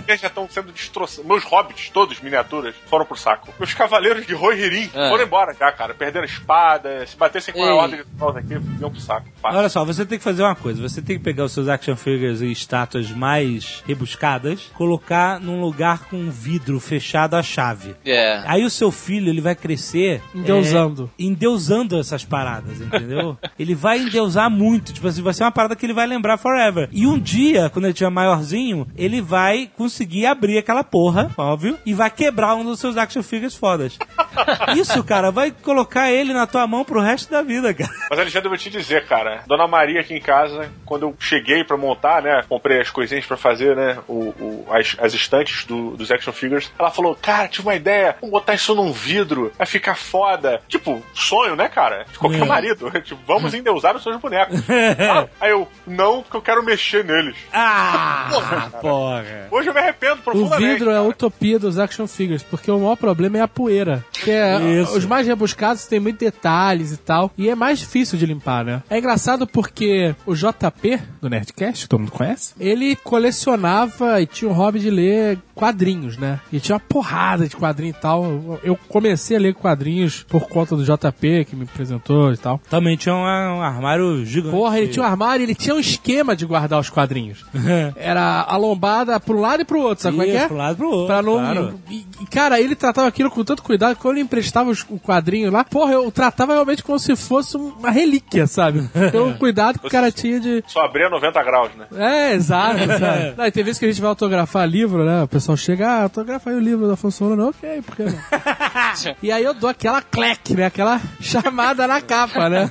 Eles 0.09 0.21
já 0.21 0.29
estão 0.29 0.49
sendo 0.49 0.73
destroçados. 0.73 1.27
Meus 1.29 1.45
hobbits, 1.45 1.90
todos 1.90 2.21
miniaturas, 2.21 2.75
foram 2.87 3.05
pro 3.05 3.16
saco. 3.16 3.49
Meus 3.59 3.75
cavaleiros 3.75 4.27
de 4.27 4.35
Rohirrim 4.35 4.90
É. 4.95 5.09
foram 5.11 5.25
embora 5.25 5.55
já, 5.59 5.71
cara. 5.73 5.93
Perderam 5.95 6.25
espada. 6.25 7.05
Se 7.07 7.16
batessem 7.16 7.53
com 7.53 7.62
a 7.62 7.66
Ei. 7.66 7.73
ordem 7.73 8.01
de 8.03 8.07
nós 8.19 8.37
aqui, 8.37 8.55
iam 8.81 8.90
pro 8.90 9.01
saco. 9.01 9.27
Fácil. 9.43 9.59
Olha 9.59 9.69
só, 9.69 9.85
você 9.85 10.07
tem 10.07 10.19
que 10.19 10.25
fazer 10.25 10.43
uma 10.43 10.55
coisa: 10.55 10.81
você 10.81 11.03
tem 11.03 11.19
que 11.19 11.23
pegar 11.25 11.45
os 11.45 11.53
seus 11.53 11.69
action 11.69 11.97
figures 11.97 12.40
e 12.40 12.51
estátuas 12.51 13.11
mais 13.11 13.83
rebuscadas, 13.87 14.71
colocar 14.75 15.38
num 15.40 15.61
lugar 15.61 16.05
com 16.09 16.31
vidro 16.31 16.81
fechado 16.81 17.35
à 17.35 17.43
chave. 17.43 17.95
É. 18.05 18.43
Aí 18.47 18.64
o 18.64 18.71
seu 18.71 18.90
filho, 18.90 19.29
ele 19.29 19.40
vai 19.40 19.55
crescer... 19.55 20.23
Endeusando. 20.35 21.11
É, 21.19 21.23
endeusando 21.23 21.99
essas 21.99 22.25
paradas, 22.25 22.81
entendeu? 22.81 23.37
ele 23.59 23.75
vai 23.75 23.99
endeusar 23.99 24.49
muito. 24.51 24.69
Tipo 24.78 25.09
assim, 25.09 25.22
vai 25.22 25.33
ser 25.35 25.42
uma 25.44 25.50
parada 25.50 25.74
que 25.74 25.85
ele 25.87 25.92
vai 25.92 26.06
lembrar 26.06 26.37
forever. 26.37 26.88
E 26.92 27.06
um 27.06 27.18
dia, 27.18 27.68
quando 27.70 27.87
ele 27.87 27.94
tiver 27.94 28.11
maiorzinho, 28.11 28.87
ele 28.96 29.20
vai 29.20 29.70
conseguir 29.76 30.26
abrir 30.26 30.59
aquela 30.59 30.85
porra, 30.85 31.30
óbvio, 31.37 31.78
e 31.85 31.92
vai 31.94 32.11
quebrar 32.11 32.54
um 32.54 32.64
dos 32.64 32.78
seus 32.78 32.96
action 32.96 33.22
figures 33.22 33.54
fodas. 33.56 33.98
Isso, 34.76 35.02
cara, 35.04 35.30
vai 35.30 35.50
colocar 35.50 36.11
ele 36.11 36.33
na 36.33 36.46
tua 36.46 36.66
mão 36.66 36.85
pro 36.85 37.00
resto 37.00 37.30
da 37.30 37.42
vida, 37.42 37.72
cara. 37.74 37.90
Mas, 38.11 38.18
Alexandre, 38.18 38.46
eu 38.46 38.50
vou 38.50 38.59
te 38.59 38.70
dizer, 38.70 39.06
cara. 39.06 39.42
Dona 39.46 39.66
Maria 39.66 40.00
aqui 40.00 40.14
em 40.14 40.20
casa, 40.20 40.70
quando 40.85 41.02
eu 41.06 41.14
cheguei 41.18 41.64
pra 41.64 41.76
montar, 41.76 42.22
né? 42.22 42.42
Comprei 42.48 42.80
as 42.80 42.90
coisinhas 42.90 43.26
pra 43.26 43.37
fazer, 43.37 43.74
né? 43.76 43.98
O, 44.06 44.14
o- 44.14 44.66
as, 44.70 44.96
as 45.00 45.14
estantes 45.14 45.64
do- 45.64 45.96
dos 45.96 46.11
action 46.11 46.33
figures. 46.33 46.70
Ela 46.78 46.90
falou, 46.90 47.16
cara, 47.20 47.48
tive 47.48 47.66
uma 47.66 47.74
ideia. 47.74 48.16
Vamos 48.20 48.33
botar 48.33 48.54
isso 48.54 48.74
num 48.74 48.92
vidro. 48.92 49.52
Vai 49.56 49.66
ficar 49.66 49.94
foda. 49.96 50.61
Tipo, 50.68 51.02
sonho, 51.14 51.56
né, 51.56 51.68
cara? 51.68 52.04
De 52.11 52.18
qualquer 52.18 52.42
É. 52.42 52.44
marido. 52.44 52.90
Tipo, 53.02 53.20
vamos 53.26 53.52
endeusar 53.54 53.96
os 53.96 54.02
seus 54.02 54.16
bonecos. 54.20 54.60
Ah, 55.01 55.27
Aí 55.40 55.51
eu, 55.51 55.66
não, 55.87 56.23
porque 56.23 56.37
eu 56.37 56.42
quero 56.42 56.64
mexer 56.64 57.05
neles. 57.05 57.37
Ah, 57.53 58.68
porra. 58.81 59.49
Hoje 59.51 59.68
eu 59.68 59.75
me 59.75 59.81
arrependo 59.81 60.20
O 60.20 60.23
profundamente. 60.23 60.73
vidro 60.73 60.90
é 60.90 60.94
a 60.94 60.96
cara. 60.99 61.09
utopia 61.09 61.59
dos 61.59 61.79
action 61.79 62.07
figures, 62.07 62.42
porque 62.42 62.70
o 62.70 62.79
maior 62.79 62.96
problema 62.96 63.38
é 63.38 63.40
a 63.40 63.49
poeira. 63.49 64.05
Que 64.12 64.31
é, 64.31 64.61
Isso. 64.83 64.96
os 64.96 65.05
mais 65.07 65.27
rebuscados 65.27 65.87
têm 65.87 65.99
muitos 66.01 66.20
detalhes 66.20 66.92
e 66.92 66.96
tal, 66.96 67.31
e 67.37 67.49
é 67.49 67.55
mais 67.55 67.79
difícil 67.79 68.18
de 68.18 68.27
limpar, 68.27 68.64
né? 68.64 68.83
É 68.90 68.99
engraçado 68.99 69.46
porque 69.46 70.14
o 70.27 70.35
JP, 70.35 71.01
do 71.20 71.29
Nerdcast, 71.31 71.85
que 71.85 71.88
todo 71.88 72.01
mundo 72.01 72.12
conhece, 72.12 72.55
ele 72.61 72.96
colecionava 72.96 74.20
e 74.20 74.27
tinha 74.27 74.51
o 74.51 74.55
hobby 74.55 74.79
de 74.81 74.90
ler 74.90 75.38
quadrinhos, 75.55 76.16
né? 76.16 76.40
E 76.53 76.61
tinha 76.61 76.75
uma 76.77 76.81
porrada 76.81 77.46
de 77.48 77.56
quadrinho 77.56 77.90
e 77.90 78.00
tal. 78.00 78.25
Eu- 78.25 78.61
Eu 78.63 78.79
comecei 78.88 79.37
a 79.37 79.40
ler 79.40 79.54
quadrinhos 79.54 80.23
por 80.23 80.48
conta 80.48 80.77
do 80.77 80.85
JP, 80.85 81.44
que 81.46 81.56
me 81.56 81.65
apresentou 81.65 82.33
e 82.33 82.37
tal. 82.37 82.61
Também 82.71 82.96
tinha 82.96 83.15
um, 83.15 83.21
um 83.23 83.63
armário 83.63 84.25
gigante. 84.25 84.50
Porra, 84.51 84.79
ele 84.79 84.88
tinha 84.88 85.03
um 85.03 85.07
armário, 85.07 85.42
ele 85.42 85.55
tinha 85.55 85.75
um 85.75 85.81
esquema 85.81 86.35
de 86.37 86.44
guardar 86.46 86.79
os 86.81 86.90
quadrinhos. 86.90 87.44
Era 87.96 88.42
a 88.46 88.57
lombada 88.57 89.19
pro 89.21 89.38
lado 89.40 89.63
e 89.63 89.65
pro 89.65 89.81
outro, 89.81 90.03
sabe 90.03 90.17
como 90.17 90.29
é 90.29 90.33
que 90.33 90.37
é? 90.37 90.46
Pro 90.46 90.57
lado 90.57 90.75
e 90.75 90.77
pro 90.77 90.90
outro. 90.90 91.07
Pra 91.07 91.23
não. 91.23 91.33
claro. 91.38 91.81
E, 91.90 92.07
e, 92.21 92.27
cara, 92.27 92.61
ele 92.61 92.75
tratava 92.75 93.09
aquilo 93.09 93.31
com 93.31 93.44
tanto 93.44 93.63
cuidado 93.63 93.96
que 93.96 94.03
quando 94.03 94.17
ele 94.17 94.25
emprestava 94.25 94.71
os- 94.71 94.85
o 94.88 94.98
quadrinho 94.98 95.51
lá, 95.51 95.65
porra, 95.65 95.92
eu 95.92 96.11
tratava 96.11 96.53
realmente 96.53 96.83
como 96.83 96.98
se 96.98 97.15
fosse 97.17 97.57
uma 97.57 97.90
relíquia, 97.90 98.46
sabe? 98.46 98.88
Pelo 99.13 99.35
cuidado 99.35 99.79
que 99.79 99.87
o 99.87 99.90
cara 99.90 100.11
tinha 100.13 100.40
de. 100.40 100.63
Só 100.67 100.81
abria 100.81 101.09
90 101.09 101.42
graus, 101.42 101.71
né? 101.79 101.87
É, 101.96 102.35
exato, 102.35 102.79
sabe? 102.98 103.35
Não, 103.37 103.46
e 103.46 103.51
tem 103.51 103.65
vezes 103.65 103.79
que 103.79 103.85
a 103.85 103.88
gente 103.88 104.01
vai 104.01 104.09
autografar 104.11 104.67
livro, 104.69 105.05
né? 105.05 105.23
O 105.23 105.29
pessoal 105.29 105.57
chega, 105.57 105.88
ah, 105.88 106.03
autografa 106.05 106.51
aí 106.51 106.57
o 106.57 106.61
livro 106.61 106.87
da 106.87 106.94
Afonso 106.94 107.19
Solano. 107.19 107.48
Ok, 107.48 107.83
por 107.83 107.96
que 107.96 108.03
não? 108.05 108.15
e 109.23 109.31
aí 109.33 109.42
eu 109.44 109.55
dou 109.55 109.69
aquela 109.71 110.03
cleque, 110.03 110.55
né? 110.55 110.67
Aquela 110.67 111.01
chamada 111.21 111.87
na 111.87 112.01
capa, 112.01 112.48
né? 112.48 112.71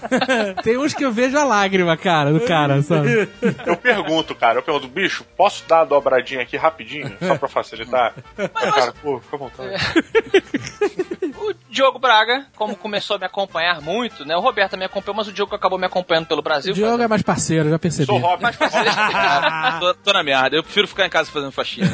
tem 0.64 0.78
uns 0.78 0.94
que 0.94 1.04
eu 1.06 1.12
vejo 1.12 1.38
a 1.38 1.44
lágrima, 1.60 1.97
cara, 1.97 2.32
do 2.32 2.41
cara, 2.41 2.82
sabe? 2.84 3.30
Eu 3.66 3.76
pergunto, 3.78 4.34
cara, 4.36 4.60
eu 4.60 4.64
pergunto, 4.64 4.88
bicho, 4.88 5.26
posso 5.36 5.68
dar 5.68 5.82
a 5.82 5.86
dobradinha 5.86 6.41
aqui 6.41 6.57
rapidinho? 6.57 7.12
Só 7.20 7.38
pra 7.38 7.47
facilitar? 7.47 8.14
Aí 8.38 8.70
o 8.70 8.74
cara, 8.74 8.93
pô, 9.01 9.20
fica 9.20 9.36
à 9.36 9.39
vontade. 9.39 9.70
O 11.39 11.53
Diogo 11.70 12.00
Braga, 12.00 12.48
como 12.56 12.76
começou 12.76 13.16
a 13.16 13.20
me 13.20 13.26
acompanhar 13.26 13.80
muito, 13.82 14.26
né? 14.26 14.36
O 14.36 14.40
Roberto 14.40 14.76
me 14.76 14.86
acompanhou, 14.86 15.16
mas 15.16 15.28
o 15.28 15.34
Diogo 15.34 15.56
acabou 15.56 15.78
me 15.78 15.86
acompanhando 15.86 16.26
pelo 16.26 16.42
Brasil. 16.42 16.72
O 16.72 16.76
Diogo 16.76 17.02
é 17.02 17.08
mais 17.08 17.22
parceiro, 17.22 17.70
já 17.70 17.78
percebi. 17.78 18.08
Sou 18.08 18.18
Robin. 18.18 18.44
Mas 18.44 18.56
parceiro, 18.56 18.90
tô, 19.80 19.94
tô 19.94 20.14
na 20.14 20.24
merda, 20.24 20.56
eu 20.56 20.64
prefiro 20.64 20.88
ficar 20.88 21.06
em 21.06 21.10
casa 21.10 21.32
fazendo 21.32 21.52
faxina. 21.52 21.90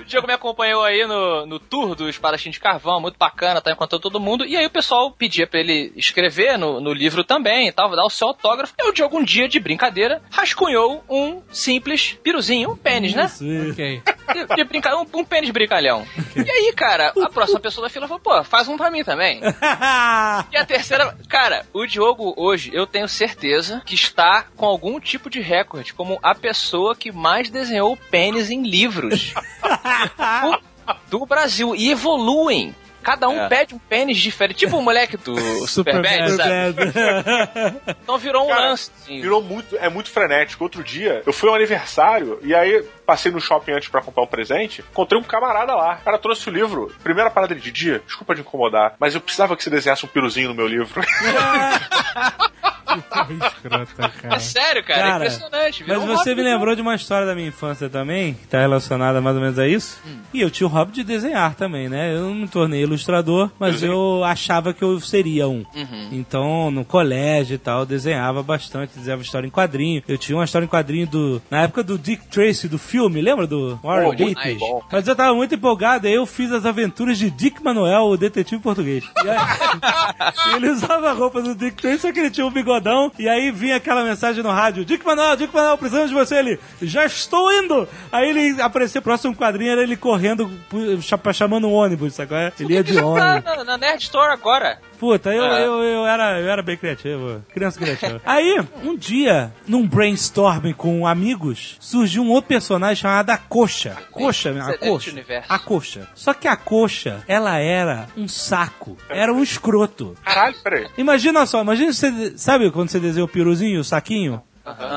O 0.00 0.04
Diego 0.04 0.26
me 0.26 0.32
acompanhou 0.32 0.82
aí 0.82 1.06
no, 1.06 1.46
no 1.46 1.58
tour 1.60 1.94
do 1.94 2.08
Espadachim 2.08 2.50
de 2.50 2.58
Carvão, 2.58 3.00
muito 3.00 3.16
bacana, 3.16 3.60
tá 3.60 3.70
encontrando 3.70 4.02
todo 4.02 4.18
mundo. 4.18 4.44
E 4.44 4.56
aí 4.56 4.66
o 4.66 4.70
pessoal 4.70 5.10
pedia 5.12 5.46
pra 5.46 5.60
ele 5.60 5.92
escrever 5.96 6.58
no, 6.58 6.80
no 6.80 6.92
livro 6.92 7.22
também 7.22 7.68
e 7.68 7.72
tal, 7.72 7.94
dar 7.94 8.04
o 8.04 8.10
seu 8.10 8.28
autógrafo. 8.28 8.74
E 8.78 8.88
o 8.88 8.92
Diogo, 8.92 9.18
um 9.18 9.24
dia 9.24 9.48
de 9.48 9.60
brincadeira, 9.60 10.20
rascunhou 10.30 11.04
um 11.08 11.40
simples 11.52 12.18
piruzinho, 12.22 12.72
um 12.72 12.76
pênis, 12.76 13.14
né? 13.14 13.26
Isso. 13.26 13.44
Ok. 13.70 14.02
De, 14.32 14.56
de 14.56 14.64
brinca... 14.64 14.96
um, 14.96 15.06
um 15.14 15.24
pênis 15.24 15.50
brincalhão. 15.50 16.06
E 16.34 16.50
aí, 16.50 16.72
cara, 16.74 17.12
a 17.22 17.28
próxima 17.28 17.60
pessoa 17.60 17.88
fila 17.92 18.08
falou, 18.08 18.20
pô, 18.20 18.42
faz 18.44 18.66
um 18.68 18.76
pra 18.76 18.90
mim 18.90 19.04
também. 19.04 19.40
E 20.50 20.56
a 20.56 20.64
terceira, 20.66 21.16
cara, 21.28 21.64
o 21.72 21.86
Diogo 21.86 22.34
hoje, 22.36 22.70
eu 22.74 22.86
tenho 22.86 23.08
certeza 23.08 23.82
que 23.86 23.94
está 23.94 24.44
com 24.56 24.66
algum 24.66 24.98
tipo 25.00 25.28
de 25.30 25.40
recorde, 25.40 25.92
como 25.94 26.18
a 26.22 26.34
pessoa 26.34 26.94
que 26.96 27.12
mais 27.12 27.48
desenhou 27.50 27.96
pênis 28.10 28.50
em 28.50 28.62
livros 28.62 29.32
do, 30.42 31.18
do 31.18 31.26
Brasil. 31.26 31.74
E 31.76 31.90
evoluem. 31.90 32.74
Cada 33.02 33.28
um 33.28 33.40
É. 33.40 33.48
pede 33.48 33.74
um 33.74 33.78
pênis 33.80 34.16
diferente, 34.18 34.58
tipo 34.58 34.76
o 34.76 34.82
moleque 34.82 35.16
do 35.16 35.34
Super 35.66 36.00
Bad, 36.00 36.36
sabe? 36.36 36.92
Então 38.02 38.16
virou 38.16 38.44
um 38.44 38.48
Cara, 38.48 38.68
lance. 38.70 38.92
assim. 38.96 39.20
Virou 39.20 39.42
muito, 39.42 39.76
é 39.76 39.88
muito 39.88 40.08
frenético. 40.08 40.62
Outro 40.62 40.84
dia, 40.84 41.20
eu 41.26 41.32
fui 41.32 41.48
ao 41.48 41.56
aniversário 41.56 42.38
e 42.42 42.54
aí 42.54 42.84
passei 43.06 43.30
no 43.32 43.40
shopping 43.40 43.72
antes 43.72 43.88
pra 43.88 44.02
comprar 44.02 44.22
um 44.22 44.26
presente. 44.26 44.84
Encontrei 44.90 45.20
um 45.20 45.24
camarada 45.24 45.74
lá. 45.74 45.98
O 46.00 46.04
cara 46.04 46.18
trouxe 46.18 46.48
o 46.48 46.52
livro. 46.52 46.92
Primeira 47.02 47.30
parada 47.30 47.54
de 47.54 47.70
dia, 47.70 48.02
desculpa 48.06 48.34
de 48.34 48.40
incomodar, 48.40 48.94
mas 48.98 49.14
eu 49.14 49.20
precisava 49.20 49.56
que 49.56 49.62
você 49.62 49.70
desenhasse 49.70 50.04
um 50.04 50.08
piruzinho 50.08 50.48
no 50.48 50.54
meu 50.54 50.66
livro. 50.66 51.00
Escrota, 53.46 54.08
cara. 54.20 54.34
É 54.34 54.38
sério, 54.38 54.84
cara, 54.84 55.00
Cara, 55.00 55.12
é 55.24 55.28
impressionante. 55.28 55.84
Mas 55.86 55.98
você 56.02 56.30
hobby 56.30 56.34
me 56.34 56.42
lembrou 56.42 56.74
de 56.74 56.82
uma 56.82 56.94
história 56.94 57.26
da 57.26 57.34
minha 57.34 57.48
infância 57.48 57.88
também, 57.88 58.34
que 58.34 58.46
tá 58.46 58.60
relacionada 58.60 59.20
mais 59.20 59.36
ou 59.36 59.42
menos 59.42 59.58
a 59.58 59.66
isso. 59.66 60.00
E 60.32 60.40
eu 60.40 60.50
tinha 60.50 60.66
o 60.66 60.70
hobby 60.70 60.92
de 60.92 61.04
desenhar 61.04 61.54
também, 61.54 61.88
né? 61.88 62.14
Eu 62.14 62.22
não 62.22 62.34
me 62.34 62.48
tornei 62.48 62.82
ilustrador, 62.82 63.50
mas 63.58 63.74
Desenho. 63.74 63.92
eu 63.92 64.24
achava 64.24 64.74
que 64.74 64.82
eu 64.82 65.00
seria 65.00 65.48
um. 65.48 65.64
Então, 66.10 66.70
no 66.70 66.84
colégio 66.84 67.54
e 67.54 67.58
tal, 67.58 67.80
eu 67.80 67.86
desenhava 67.86 68.42
bastante, 68.42 68.96
desenhava 68.96 69.22
história 69.22 69.46
em 69.46 69.50
quadrinho. 69.50 70.02
Eu 70.06 70.18
tinha 70.18 70.36
uma 70.36 70.44
história 70.44 70.64
em 70.64 70.68
quadrinho 70.68 71.06
do. 71.06 71.40
Na 71.50 71.62
época 71.62 71.82
do 71.82 71.98
Dick 71.98 72.26
Tracy, 72.26 72.68
do 72.68 72.78
filme, 72.78 73.01
lembra 73.08 73.46
do 73.46 73.78
Warren 73.82 74.10
Pô, 74.10 74.16
Beatty? 74.16 74.58
Mas 74.90 75.08
eu 75.08 75.16
tava 75.16 75.34
muito 75.34 75.54
empolgado, 75.54 76.06
aí 76.06 76.14
eu 76.14 76.26
fiz 76.26 76.52
as 76.52 76.64
aventuras 76.66 77.18
de 77.18 77.30
Dick 77.30 77.62
Manuel, 77.62 78.04
o 78.04 78.16
detetive 78.16 78.60
português. 78.62 79.04
E 79.24 79.28
aí, 79.30 80.56
ele 80.56 80.70
usava 80.70 81.10
a 81.10 81.12
roupa 81.12 81.40
do 81.42 81.54
Dick 81.54 81.80
Tracy, 81.80 81.98
só 81.98 82.12
que 82.12 82.20
ele 82.20 82.30
tinha 82.30 82.46
um 82.46 82.50
bigodão, 82.50 83.10
e 83.18 83.28
aí 83.28 83.50
vinha 83.50 83.76
aquela 83.76 84.04
mensagem 84.04 84.42
no 84.42 84.50
rádio, 84.50 84.84
Dick 84.84 85.04
Manuel, 85.04 85.36
Dick 85.36 85.54
Manuel, 85.54 85.78
precisamos 85.78 86.10
de 86.10 86.14
você. 86.14 86.36
Ele, 86.36 86.58
já 86.82 87.04
estou 87.04 87.52
indo! 87.52 87.88
Aí 88.10 88.28
ele 88.28 88.60
apareceu, 88.60 89.00
próximo 89.02 89.34
quadrinho 89.34 89.72
era 89.72 89.82
ele 89.82 89.96
correndo, 89.96 90.50
chamando 91.32 91.68
um 91.68 91.72
ônibus, 91.72 92.14
sabe 92.14 92.28
qual 92.28 92.40
é? 92.40 92.52
Ele 92.58 92.74
ia 92.74 92.82
de 92.82 92.92
Isso 92.92 93.00
tá 93.00 93.06
ônibus. 93.06 93.44
na, 93.44 93.64
na 93.64 93.78
Nerd 93.78 94.02
Store 94.02 94.32
agora. 94.32 94.78
Puta, 95.02 95.34
eu, 95.34 95.42
É. 95.44 95.66
eu, 95.66 95.82
eu, 95.82 96.06
era, 96.06 96.40
eu 96.40 96.48
era 96.48 96.62
bem 96.62 96.76
criativo, 96.76 97.44
criança 97.52 97.76
criativa. 97.76 98.20
Aí, 98.24 98.64
um 98.84 98.96
dia, 98.96 99.52
num 99.66 99.84
brainstorming 99.84 100.74
com 100.74 101.04
amigos, 101.04 101.76
surgiu 101.80 102.22
um 102.22 102.30
outro 102.30 102.46
personagem 102.46 103.02
chamado 103.02 103.30
a 103.30 103.36
Coxa. 103.36 103.96
Coxa, 104.12 104.50
a 104.52 104.78
Coxa. 104.78 105.10
universo. 105.10 105.52
A 105.52 105.58
Coxa. 105.58 106.08
Só 106.14 106.32
que 106.32 106.46
a 106.46 106.54
Coxa, 106.54 107.24
ela 107.26 107.58
era 107.58 108.06
um 108.16 108.28
saco. 108.28 108.96
Era 109.08 109.32
um 109.32 109.42
escroto. 109.42 110.16
Caralho, 110.24 110.54
peraí. 110.62 110.86
Imagina 110.96 111.44
só, 111.46 111.62
imagina 111.62 111.92
você, 111.92 112.38
sabe 112.38 112.70
quando 112.70 112.88
você 112.90 113.00
desenha 113.00 113.24
o 113.24 113.28
piruzinho, 113.28 113.80
o 113.80 113.84
saquinho? 113.84 114.40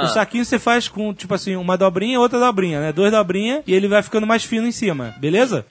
O 0.03 0.07
saquinho 0.07 0.45
você 0.45 0.59
faz 0.59 0.87
com, 0.87 1.13
tipo 1.13 1.33
assim, 1.33 1.55
uma 1.55 1.77
dobrinha 1.77 2.15
e 2.15 2.17
outra 2.17 2.39
dobrinha, 2.39 2.79
né? 2.79 2.91
Duas 2.91 3.11
dobrinhas 3.11 3.63
e 3.65 3.73
ele 3.73 3.87
vai 3.87 4.03
ficando 4.03 4.27
mais 4.27 4.43
fino 4.43 4.67
em 4.67 4.71
cima, 4.71 5.15
beleza? 5.17 5.65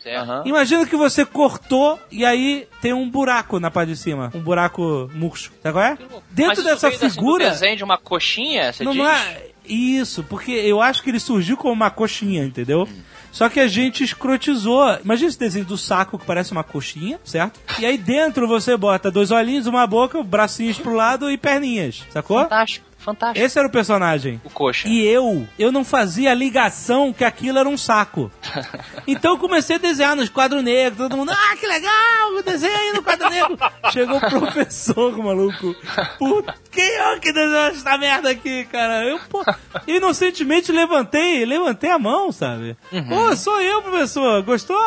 Imagina 0.44 0.86
que 0.86 0.96
você 0.96 1.24
cortou 1.24 1.98
e 2.10 2.24
aí 2.24 2.66
tem 2.80 2.92
um 2.92 3.08
buraco 3.08 3.60
na 3.60 3.70
parte 3.70 3.90
de 3.90 3.96
cima. 3.96 4.30
Um 4.34 4.40
buraco 4.40 5.10
murcho. 5.14 5.52
Sabe 5.62 5.72
qual 5.72 5.84
é? 5.84 5.98
Dentro 6.30 6.48
Mas 6.48 6.58
isso 6.58 6.66
dessa 6.66 6.88
assim, 6.88 7.10
figura. 7.10 7.50
desenho 7.50 7.76
de 7.76 7.84
uma 7.84 7.98
coxinha, 7.98 8.72
você 8.72 8.82
não, 8.84 8.92
diz? 8.92 9.02
não 9.02 9.10
é. 9.10 9.42
Isso, 9.66 10.22
porque 10.24 10.52
eu 10.52 10.82
acho 10.82 11.02
que 11.02 11.08
ele 11.10 11.18
surgiu 11.18 11.56
como 11.56 11.72
uma 11.72 11.90
coxinha, 11.90 12.44
entendeu? 12.44 12.86
Só 13.32 13.48
que 13.48 13.58
a 13.58 13.66
gente 13.66 14.04
escrotizou. 14.04 14.98
Imagina 15.04 15.28
esse 15.28 15.38
desenho 15.38 15.64
do 15.64 15.78
saco 15.78 16.18
que 16.18 16.26
parece 16.26 16.52
uma 16.52 16.62
coxinha, 16.62 17.18
certo? 17.24 17.58
E 17.78 17.86
aí 17.86 17.96
dentro 17.96 18.46
você 18.46 18.76
bota 18.76 19.10
dois 19.10 19.30
olhinhos, 19.30 19.66
uma 19.66 19.86
boca, 19.86 20.22
bracinhos 20.22 20.78
pro 20.78 20.94
lado 20.94 21.30
e 21.30 21.38
perninhas, 21.38 22.04
sacou? 22.10 22.42
Fantástico, 22.42 22.86
fantástico. 23.04 23.44
Esse 23.44 23.58
era 23.58 23.68
o 23.68 23.70
personagem. 23.70 24.40
O 24.44 24.50
coxa. 24.50 24.88
E 24.88 25.04
eu, 25.06 25.46
eu 25.58 25.70
não 25.70 25.84
fazia 25.84 26.30
a 26.30 26.34
ligação 26.34 27.12
que 27.12 27.24
aquilo 27.24 27.58
era 27.58 27.68
um 27.68 27.76
saco. 27.76 28.30
Então 29.06 29.34
eu 29.34 29.38
comecei 29.38 29.76
a 29.76 29.78
desenhar 29.78 30.16
nos 30.16 30.30
quadros 30.30 30.62
negros, 30.64 30.96
todo 30.96 31.16
mundo, 31.16 31.30
ah, 31.30 31.56
que 31.56 31.66
legal, 31.66 32.42
desenha 32.42 32.74
aí 32.74 32.92
no 32.94 33.02
quadro 33.02 33.28
negro. 33.28 33.58
Chegou 33.92 34.16
o 34.16 34.20
professor, 34.30 35.18
maluco. 35.18 35.76
Puta, 36.18 36.54
quem 36.70 36.84
é 36.84 37.18
que 37.18 37.30
desenhou 37.30 37.66
essa 37.66 37.98
merda 37.98 38.30
aqui, 38.30 38.64
cara? 38.64 39.04
Eu, 39.04 39.20
pô, 39.28 39.44
inocentemente 39.86 40.72
levantei, 40.72 41.44
levantei 41.44 41.90
a 41.90 41.98
mão, 41.98 42.32
sabe? 42.32 42.76
Pô, 43.08 43.36
sou 43.36 43.60
eu, 43.60 43.82
professor, 43.82 44.42
gostou? 44.42 44.78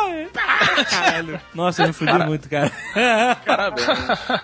Caralho. 0.90 1.40
Nossa, 1.54 1.82
eu 1.82 1.86
me 1.88 1.92
fudi 1.92 2.18
muito, 2.24 2.48
cara. 2.48 2.72
Parabéns. 3.46 3.88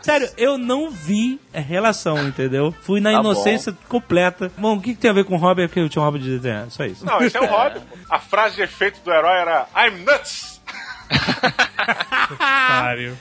Sério, 0.03 0.31
eu 0.37 0.57
não 0.57 0.91
vi 0.91 1.41
a 1.55 1.61
relação, 1.61 2.27
entendeu? 2.27 2.75
Fui 2.83 3.01
na 3.01 3.13
Tá 3.13 3.21
inocência 3.21 3.77
completa. 3.89 4.51
Bom, 4.59 4.77
o 4.77 4.81
que, 4.81 4.95
que 4.95 5.01
tem 5.01 5.11
a 5.11 5.15
ver 5.15 5.25
com 5.25 5.37
hobby? 5.37 5.63
É 5.63 5.67
porque 5.67 5.81
eu 5.81 5.89
tinha 5.89 6.03
um 6.03 6.05
hobby 6.05 6.19
de 6.19 6.37
desenhar, 6.37 6.71
só 6.71 6.85
isso. 6.85 7.05
Não, 7.05 7.21
esse 7.21 7.37
é 7.37 7.41
o 7.41 7.47
hobby. 7.47 7.81
A 8.11 8.19
frase 8.19 8.57
de 8.57 8.63
efeito 8.63 9.01
do 9.05 9.13
herói 9.13 9.39
era 9.41 9.67
I'm 9.77 10.05
nuts! 10.05 10.54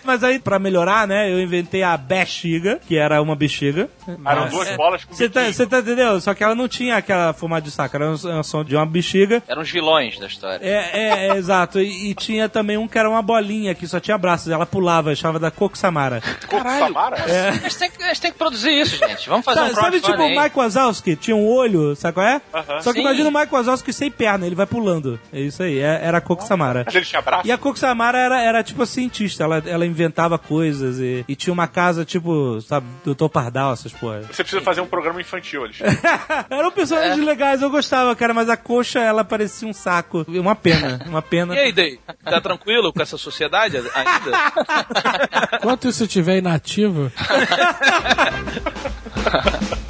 Mas 0.03 0.23
aí, 0.23 0.39
pra 0.39 0.59
melhorar, 0.59 1.07
né, 1.07 1.31
eu 1.31 1.39
inventei 1.39 1.83
a 1.83 1.95
bexiga, 1.97 2.79
que 2.87 2.97
era 2.97 3.21
uma 3.21 3.35
bexiga. 3.35 3.89
Eram 4.25 4.49
duas 4.49 4.69
bolas 4.75 5.05
com 5.05 5.13
Você 5.13 5.29
tá, 5.29 5.43
você 5.43 5.65
tá 5.65 5.79
entendendo? 5.79 6.19
Só 6.21 6.33
que 6.33 6.43
ela 6.43 6.55
não 6.55 6.67
tinha 6.67 6.97
aquela 6.97 7.33
formato 7.33 7.63
de 7.63 7.71
saco, 7.71 7.95
era 7.95 8.09
um 8.11 8.43
som 8.43 8.63
de 8.63 8.75
uma 8.75 8.85
bexiga. 8.85 9.41
Eram 9.47 9.61
os 9.61 9.69
vilões 9.69 10.17
da 10.19 10.27
história. 10.27 10.59
É, 10.61 10.89
é, 10.93 11.27
é, 11.29 11.35
exato. 11.37 11.79
E, 11.79 12.11
e 12.11 12.15
tinha 12.15 12.49
também 12.49 12.77
um 12.77 12.87
que 12.87 12.97
era 12.97 13.09
uma 13.09 13.21
bolinha 13.21 13.73
que 13.75 13.87
só 13.87 13.99
tinha 13.99 14.17
braços. 14.17 14.51
Ela 14.51 14.65
pulava, 14.65 15.15
chamava 15.15 15.39
da 15.39 15.51
Coco 15.51 15.77
Samara. 15.77 16.21
Coco 16.47 16.69
Samara? 16.69 17.17
É. 17.27 17.49
A 17.49 17.51
gente, 17.53 17.77
tem 17.77 17.91
que, 17.91 18.03
a 18.03 18.07
gente 18.07 18.21
tem 18.21 18.31
que 18.31 18.37
produzir 18.37 18.71
isso, 18.71 18.97
gente. 18.97 19.29
Vamos 19.29 19.45
fazer 19.45 19.59
Sabe, 19.59 19.71
um 19.71 19.75
sabe 19.75 20.01
tipo 20.01 20.21
o. 20.21 20.41
Mike 20.41 20.57
Wazowski? 20.57 21.15
Tinha 21.15 21.35
um 21.35 21.47
olho, 21.47 21.95
sabe 21.95 22.13
qual 22.15 22.25
é? 22.25 22.41
Aham. 22.53 22.81
Só 22.81 22.91
que 22.91 22.99
Sim. 22.99 23.05
imagina 23.05 23.29
o 23.29 23.33
Mike 23.33 23.51
Wazowski 23.53 23.93
sem 23.93 24.11
perna, 24.11 24.45
ele 24.45 24.55
vai 24.55 24.65
pulando. 24.65 25.19
É 25.31 25.39
isso 25.39 25.63
aí, 25.63 25.79
é- 25.79 26.01
era 26.03 26.17
a 26.17 26.21
Coco 26.21 26.43
Samara. 26.43 26.83
Mas 26.85 26.95
ele 26.95 27.05
tinha 27.05 27.21
braço? 27.21 27.47
E 27.47 27.51
a 27.51 27.57
Coco 27.57 27.72
Samara 27.79 28.17
era, 28.17 28.41
era 28.41 28.63
tipo 28.63 28.85
cientista. 28.85 29.43
Ela, 29.43 29.63
ela 29.65 29.85
inventava 29.85 30.37
coisas 30.37 30.99
e, 30.99 31.25
e 31.27 31.35
tinha 31.35 31.53
uma 31.53 31.67
casa 31.67 32.05
tipo, 32.05 32.59
sabe, 32.61 32.87
Doutor 33.03 33.29
Pardal, 33.29 33.73
essas 33.73 33.91
porra. 33.91 34.21
Você 34.21 34.43
precisa 34.43 34.61
fazer 34.61 34.81
um 34.81 34.87
programa 34.87 35.21
infantil, 35.21 35.63
Alexandre. 35.63 35.97
Eram 36.49 36.71
personagens 36.71 37.25
legais, 37.25 37.61
eu 37.61 37.69
gostava, 37.69 38.15
cara, 38.15 38.33
mas 38.33 38.49
a 38.49 38.57
coxa, 38.57 38.99
ela 38.99 39.23
parecia 39.23 39.67
um 39.67 39.73
saco. 39.73 40.25
Uma 40.27 40.55
pena, 40.55 40.99
uma 41.05 41.21
pena. 41.21 41.55
E 41.55 41.59
aí, 41.59 41.71
Day? 41.71 41.99
Tá 42.23 42.41
tranquilo 42.41 42.91
com 42.91 43.01
essa 43.01 43.17
sociedade 43.17 43.77
ainda? 43.77 45.57
Enquanto 45.57 45.87
isso 45.87 46.03
estiver 46.03 46.37
inativo, 46.37 47.11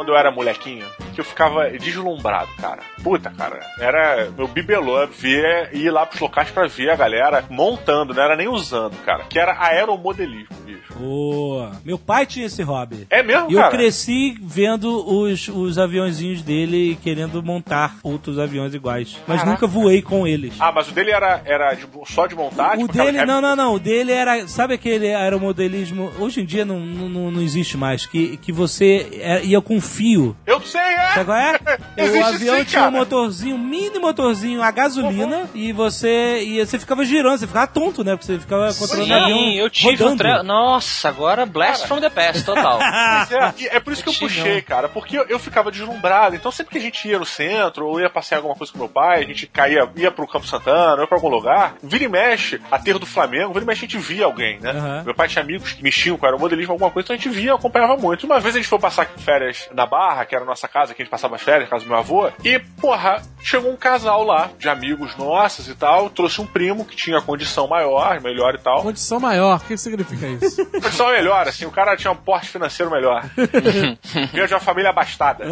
quando 0.00 0.12
eu 0.12 0.16
era 0.16 0.30
molequinho, 0.30 0.86
que 1.14 1.20
eu 1.20 1.24
ficava 1.24 1.68
deslumbrado, 1.70 2.50
cara. 2.60 2.80
Puta, 3.02 3.30
cara, 3.30 3.60
era 3.78 4.30
meu 4.36 4.46
bibelô 4.48 5.06
ver 5.06 5.70
ir 5.74 5.90
lá 5.90 6.04
pros 6.06 6.20
locais 6.20 6.50
pra 6.50 6.66
ver 6.66 6.90
a 6.90 6.96
galera 6.96 7.44
montando, 7.50 8.14
não 8.14 8.22
era 8.22 8.36
nem 8.36 8.48
usando, 8.48 8.96
cara. 9.04 9.24
Que 9.28 9.38
era 9.38 9.56
aeromodelismo, 9.60 10.56
bicho. 10.64 10.80
Boa. 10.98 11.72
Meu 11.84 11.98
pai 11.98 12.26
tinha 12.26 12.46
esse 12.46 12.62
hobby. 12.62 13.06
É 13.10 13.22
mesmo, 13.22 13.50
E 13.50 13.54
eu 13.54 13.60
cara? 13.60 13.70
cresci 13.76 14.36
vendo 14.42 14.88
os, 15.08 15.48
os 15.48 15.78
aviãozinhos 15.78 16.42
dele 16.42 16.98
querendo 17.02 17.42
montar 17.42 17.96
outros 18.02 18.38
aviões 18.38 18.74
iguais. 18.74 19.16
Mas 19.26 19.38
Caraca. 19.40 19.50
nunca 19.50 19.66
voei 19.66 20.02
com 20.02 20.26
eles. 20.26 20.54
Ah, 20.58 20.72
mas 20.72 20.88
o 20.88 20.92
dele 20.92 21.10
era, 21.10 21.40
era 21.44 21.74
de- 21.74 21.86
só 22.06 22.26
de 22.26 22.34
montar? 22.34 22.74
o 22.74 22.78
tipo, 22.80 22.90
aquela 22.90 23.04
dele, 23.06 23.18
época- 23.18 23.32
não, 23.32 23.40
não, 23.40 23.56
não. 23.56 23.74
O 23.74 23.78
dele 23.78 24.12
era. 24.12 24.46
Sabe 24.46 24.74
aquele 24.74 25.14
aeromodelismo? 25.14 26.10
Hoje 26.18 26.40
em 26.42 26.44
dia 26.44 26.64
não, 26.64 26.78
não, 26.80 27.30
não 27.30 27.42
existe 27.42 27.76
mais. 27.76 28.06
Que, 28.06 28.36
que 28.36 28.52
você 28.52 29.08
é- 29.20 29.44
ia 29.44 29.60
com 29.60 29.80
fio. 29.80 30.36
Eu 30.46 30.60
sei, 30.60 30.80
é! 31.00 31.14
Sabe 31.14 31.24
qual 31.24 31.38
é? 31.38 31.58
Existe 31.96 32.18
o 32.18 32.26
avião 32.26 32.56
sim, 32.56 32.64
tinha 32.64 32.82
um 32.82 32.84
cara. 32.84 32.98
motorzinho, 32.98 33.58
mini 33.58 33.98
motorzinho 33.98 34.62
a 34.62 34.70
gasolina, 34.70 35.48
e 35.54 35.72
você 35.72 36.42
e 36.42 36.64
você 36.64 36.78
ficava 36.78 37.04
girando, 37.04 37.38
você 37.38 37.46
ficava 37.46 37.66
tonto, 37.66 38.04
né? 38.04 38.12
Porque 38.16 38.26
você 38.26 38.38
ficava 38.38 38.72
controlando 38.74 39.12
o 39.12 39.16
avião. 39.16 39.38
Sim, 39.38 39.54
eu 39.54 39.70
tive 39.70 40.04
um 40.04 40.16
tre... 40.16 40.42
Nossa, 40.42 41.08
agora 41.08 41.46
Blast 41.46 41.86
from 41.86 42.00
the 42.00 42.10
Past, 42.10 42.44
total. 42.44 42.78
Pois 43.30 43.32
é, 43.32 43.76
é 43.76 43.80
por 43.80 43.92
isso 43.92 44.02
que 44.02 44.08
eu 44.08 44.14
puxei, 44.14 44.62
cara, 44.62 44.88
porque 44.88 45.18
eu, 45.18 45.24
eu 45.28 45.38
ficava 45.38 45.70
deslumbrado. 45.70 46.36
Então 46.36 46.50
sempre 46.50 46.72
que 46.72 46.78
a 46.78 46.80
gente 46.80 47.08
ia 47.08 47.18
no 47.18 47.24
centro, 47.24 47.86
ou 47.86 48.00
ia 48.00 48.10
passear 48.10 48.38
alguma 48.38 48.54
coisa 48.54 48.72
com 48.72 48.78
meu 48.78 48.88
pai, 48.88 49.22
a 49.22 49.26
gente 49.26 49.46
caía, 49.46 49.88
ia 49.96 50.10
pro 50.10 50.26
Campo 50.26 50.46
Santana, 50.46 51.00
ou 51.00 51.08
pra 51.08 51.16
algum 51.16 51.28
lugar, 51.28 51.74
vira 51.82 52.04
e 52.04 52.08
mexe, 52.08 52.60
aterro 52.70 52.98
do 52.98 53.06
Flamengo, 53.06 53.52
vira 53.52 53.64
e 53.64 53.66
mexe 53.66 53.84
a 53.84 53.88
gente 53.88 53.98
via 53.98 54.24
alguém, 54.24 54.58
né? 54.60 54.70
Aham. 54.70 55.02
Meu 55.04 55.14
pai 55.14 55.28
tinha 55.28 55.42
amigos 55.42 55.72
que 55.72 55.82
mexiam 55.82 56.16
com 56.16 56.26
aeromodelismo, 56.26 56.72
alguma 56.72 56.90
coisa, 56.90 57.06
então 57.06 57.14
a 57.14 57.18
gente 57.18 57.28
via, 57.28 57.54
acompanhava 57.54 57.96
muito. 57.96 58.24
Uma 58.26 58.40
vez 58.40 58.54
a 58.54 58.58
gente 58.58 58.68
foi 58.68 58.78
passar 58.78 59.06
férias 59.18 59.68
na 59.72 59.86
Barra, 59.86 60.24
que 60.24 60.34
era 60.34 60.44
a 60.44 60.46
nossa 60.46 60.68
casa, 60.68 60.89
que 60.94 61.02
a 61.02 61.04
gente 61.04 61.10
passava 61.10 61.36
as 61.36 61.42
férias, 61.42 61.68
casa 61.68 61.84
do 61.84 61.88
meu 61.88 61.98
avô, 61.98 62.30
e, 62.44 62.58
porra, 62.80 63.22
chegou 63.42 63.70
um 63.72 63.76
casal 63.76 64.22
lá, 64.24 64.50
de 64.58 64.68
amigos 64.68 65.16
nossos 65.16 65.68
e 65.68 65.74
tal, 65.74 66.10
trouxe 66.10 66.40
um 66.40 66.46
primo 66.46 66.84
que 66.84 66.96
tinha 66.96 67.20
condição 67.20 67.66
maior, 67.68 68.20
melhor 68.20 68.54
e 68.54 68.58
tal. 68.58 68.82
condição 68.82 69.18
maior, 69.20 69.56
o 69.56 69.60
que 69.60 69.76
significa 69.76 70.26
isso? 70.26 70.64
Condição 70.70 71.10
melhor, 71.10 71.46
assim, 71.48 71.64
o 71.66 71.70
cara 71.70 71.96
tinha 71.96 72.10
um 72.10 72.16
porte 72.16 72.48
financeiro 72.48 72.90
melhor. 72.90 73.24
Veio 74.32 74.46
de 74.46 74.54
uma 74.54 74.60
família 74.60 74.90
abastada. 74.90 75.44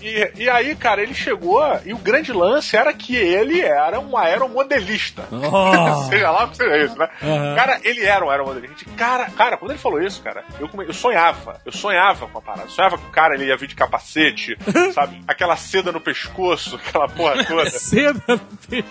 E, 0.00 0.32
e 0.36 0.48
aí, 0.50 0.74
cara, 0.74 1.02
ele 1.02 1.14
chegou 1.14 1.60
e 1.84 1.92
o 1.92 1.98
grande 1.98 2.32
lance 2.32 2.76
era 2.76 2.92
que 2.92 3.14
ele 3.16 3.60
era 3.60 3.98
um 4.00 4.16
aeromodelista. 4.16 5.24
Oh. 5.32 6.02
Seja 6.08 6.30
lá 6.30 6.44
o 6.44 6.48
que 6.48 6.56
seja 6.56 6.76
isso, 6.78 6.98
né? 6.98 7.08
Aham. 7.22 7.54
Cara, 7.56 7.80
ele 7.82 8.04
era 8.04 8.24
um 8.24 8.30
aeromodelista. 8.30 8.84
Cara, 8.96 9.30
cara, 9.30 9.56
quando 9.56 9.70
ele 9.72 9.80
falou 9.80 10.00
isso, 10.02 10.20
cara, 10.22 10.44
eu, 10.60 10.68
come- 10.68 10.86
eu 10.86 10.92
sonhava. 10.92 11.60
Eu 11.64 11.72
sonhava 11.72 12.26
com 12.26 12.38
a 12.38 12.42
parada. 12.42 12.64
Eu 12.66 12.70
sonhava 12.70 12.98
que 12.98 13.06
o 13.06 13.10
cara 13.10 13.34
ele 13.34 13.46
ia 13.46 13.56
vir 13.56 13.68
de 13.68 13.74
capacete, 13.74 14.56
sabe? 14.92 15.22
Aquela 15.26 15.56
seda 15.56 15.92
no 15.92 16.00
pescoço, 16.00 16.76
aquela 16.76 17.08
porra 17.08 17.42
toda. 17.44 17.70
Seda 17.70 18.20
no 18.28 18.38
peito. 18.68 18.88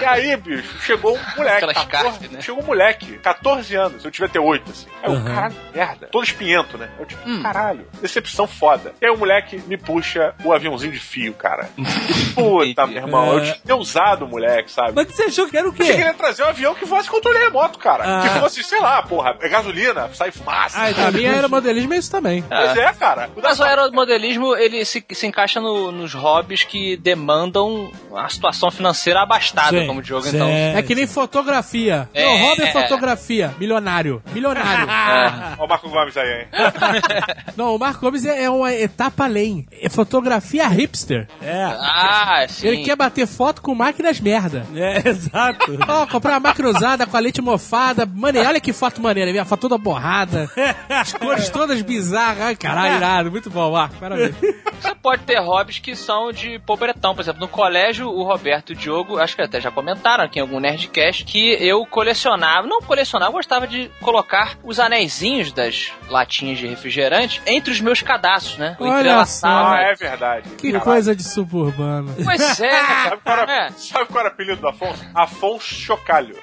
E 0.00 0.04
aí, 0.04 0.36
bicho, 0.36 0.78
chegou 0.82 1.16
um 1.16 1.36
moleque. 1.36 1.56
Aquela 1.64 1.74
14, 1.74 1.86
scarf, 2.16 2.28
né? 2.28 2.40
Chegou 2.40 2.62
um 2.62 2.66
moleque, 2.66 3.18
14 3.18 3.74
anos, 3.74 4.04
eu 4.04 4.10
devia 4.10 4.28
ter 4.28 4.38
8, 4.38 4.70
assim. 4.70 4.86
Aí 5.02 5.10
eu, 5.12 5.16
Uhum. 5.18 5.24
caralho, 5.24 5.54
merda. 5.74 6.08
Todo 6.12 6.22
espinhento, 6.24 6.78
né? 6.78 6.88
Eu 6.98 7.06
tipo, 7.06 7.28
Hum. 7.28 7.42
caralho, 7.42 7.86
decepção 8.00 8.46
foda. 8.46 8.92
E 9.00 9.06
aí 9.06 9.10
o 9.10 9.16
moleque 9.18 9.60
me 9.66 9.76
puxa 9.76 10.32
o 10.44 10.52
aviãozinho 10.52 10.92
de 10.92 11.00
fio, 11.00 11.34
cara. 11.34 11.68
Puta, 12.34 12.86
meu 12.86 12.98
irmão, 12.98 13.38
eu 13.38 13.52
tinha 13.54 13.74
usado 13.76 14.24
o 14.24 14.28
moleque, 14.28 14.70
sabe? 14.70 14.92
Mas 14.94 15.08
você 15.08 15.24
achou 15.24 15.48
que 15.48 15.56
era 15.56 15.66
o 15.66 15.70
Eu 15.70 15.74
quê? 15.74 15.92
ia 15.96 16.14
trazer 16.14 16.44
um 16.44 16.46
avião 16.48 16.74
que 16.74 16.86
fosse 16.86 17.08
controle 17.10 17.38
remoto, 17.38 17.78
cara. 17.78 18.04
Ah. 18.06 18.22
Que 18.28 18.38
fosse, 18.40 18.62
sei 18.62 18.80
lá, 18.80 19.02
porra, 19.02 19.36
é 19.40 19.48
gasolina, 19.48 20.08
sai 20.14 20.30
fumaça. 20.30 20.78
Ai, 20.78 20.94
Pra 20.94 21.10
mim, 21.10 21.26
aeromodelismo 21.26 21.94
é 21.94 21.96
isso 21.98 22.10
também. 22.10 22.42
Pois 22.42 22.76
é, 22.76 22.92
cara. 22.92 23.28
O 23.34 23.40
da- 23.40 23.48
Mas 23.48 23.59
o 23.60 23.64
aeromodelismo, 23.64 24.56
ele 24.56 24.84
se, 24.84 25.04
se 25.12 25.26
encaixa 25.26 25.60
no- 25.60 25.92
nos 25.92 26.14
hobbies 26.14 26.64
que 26.64 26.96
demandam 26.96 27.90
a 28.16 28.28
situação 28.28 28.70
financeira 28.70 29.20
abastada, 29.22 29.78
Sim, 29.80 29.86
como 29.86 30.00
o 30.00 30.02
Diogo, 30.02 30.26
sim. 30.26 30.36
então. 30.36 30.48
É 30.48 30.82
que 30.82 30.94
nem 30.94 31.06
fotografia. 31.06 32.08
É. 32.14 32.24
Meu 32.26 32.46
hobby 32.48 32.62
é 32.62 32.72
fotografia. 32.72 33.54
Milionário. 33.58 34.22
Milionário. 34.32 34.86
Ó 35.58 35.64
o 35.64 35.68
Marco 35.68 35.88
Gomes 35.88 36.16
aí, 36.16 36.40
hein? 36.42 36.46
Não, 37.56 37.74
o 37.74 37.78
Marco 37.78 38.00
Gomes 38.00 38.24
é, 38.24 38.44
é 38.44 38.50
uma 38.50 38.72
etapa 38.72 39.24
além. 39.24 39.66
É 39.80 39.88
fotografia 39.88 40.66
hipster. 40.68 41.28
É, 41.42 41.62
Ah, 41.64 42.46
sim. 42.48 42.66
Ele 42.66 42.84
quer 42.84 42.96
bater 42.96 43.26
foto 43.26 43.60
com 43.62 43.74
máquinas 43.74 44.20
merda. 44.20 44.66
é, 44.74 45.08
exato. 45.08 45.78
Ó, 45.88 46.06
comprar 46.06 46.32
uma 46.34 46.40
máquina 46.40 46.68
usada 46.68 47.06
com 47.06 47.16
a 47.16 47.20
lente 47.20 47.40
mofada. 47.42 48.06
Mano, 48.06 48.38
olha 48.40 48.60
que 48.60 48.72
foto 48.72 49.00
maneira. 49.02 49.30
Minha 49.30 49.44
foto 49.44 49.60
toda 49.62 49.78
borrada. 49.78 50.50
As 50.88 51.12
cores 51.12 51.48
todas 51.50 51.80
bizarras. 51.82 52.40
Ai, 52.42 52.56
caralho, 52.56 52.96
irado. 52.96 53.30
Muito 53.30 53.49
bom, 53.50 53.70
Marco. 53.72 53.96
Parabéns. 53.96 54.34
Você 54.80 54.94
pode 54.94 55.22
ter 55.24 55.38
hobbies 55.40 55.78
que 55.78 55.94
são 55.94 56.32
de 56.32 56.58
pobretão. 56.60 57.14
Por 57.14 57.20
exemplo, 57.20 57.40
no 57.40 57.48
colégio, 57.48 58.08
o 58.08 58.22
Roberto 58.22 58.70
e 58.70 58.72
o 58.72 58.76
Diogo, 58.76 59.18
acho 59.18 59.36
que 59.36 59.42
até 59.42 59.60
já 59.60 59.70
comentaram 59.70 60.24
aqui 60.24 60.38
em 60.38 60.42
algum 60.42 60.58
Nerdcast, 60.58 61.24
que 61.24 61.52
eu 61.60 61.84
colecionava, 61.84 62.66
não 62.66 62.80
colecionava, 62.80 63.28
eu 63.30 63.34
gostava 63.34 63.66
de 63.66 63.90
colocar 64.00 64.56
os 64.64 64.78
anéisinhos 64.80 65.52
das 65.52 65.92
latinhas 66.08 66.58
de 66.58 66.66
refrigerante 66.66 67.42
entre 67.46 67.70
os 67.72 67.80
meus 67.80 68.00
cadastros, 68.00 68.56
né? 68.56 68.74
Eu 68.80 68.86
Olha 68.86 69.00
entrelaçava. 69.00 69.74
Ah, 69.76 69.82
é 69.82 69.94
verdade. 69.94 70.48
Que 70.56 70.68
Caralho. 70.72 70.84
coisa 70.84 71.14
de 71.14 71.22
suburbano. 71.24 72.14
Pois 72.24 72.60
é, 72.60 72.70
né, 72.70 72.80
Sabe 73.10 73.20
qual, 73.22 73.38
era, 73.38 73.52
É. 73.66 73.70
sabe 73.72 74.06
qual 74.06 74.20
era 74.20 74.28
o 74.30 74.32
apelido 74.32 74.60
do 74.62 74.68
Afonso? 74.68 75.04
Afonso 75.14 75.74
Chocalho. 75.74 76.36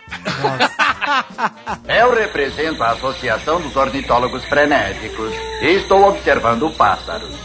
Eu 1.87 2.13
represento 2.13 2.83
a 2.83 2.91
Associação 2.91 3.59
dos 3.61 3.75
Ornitólogos 3.75 4.43
Frenéticos 4.45 5.33
e 5.61 5.67
estou 5.77 6.07
observando 6.07 6.69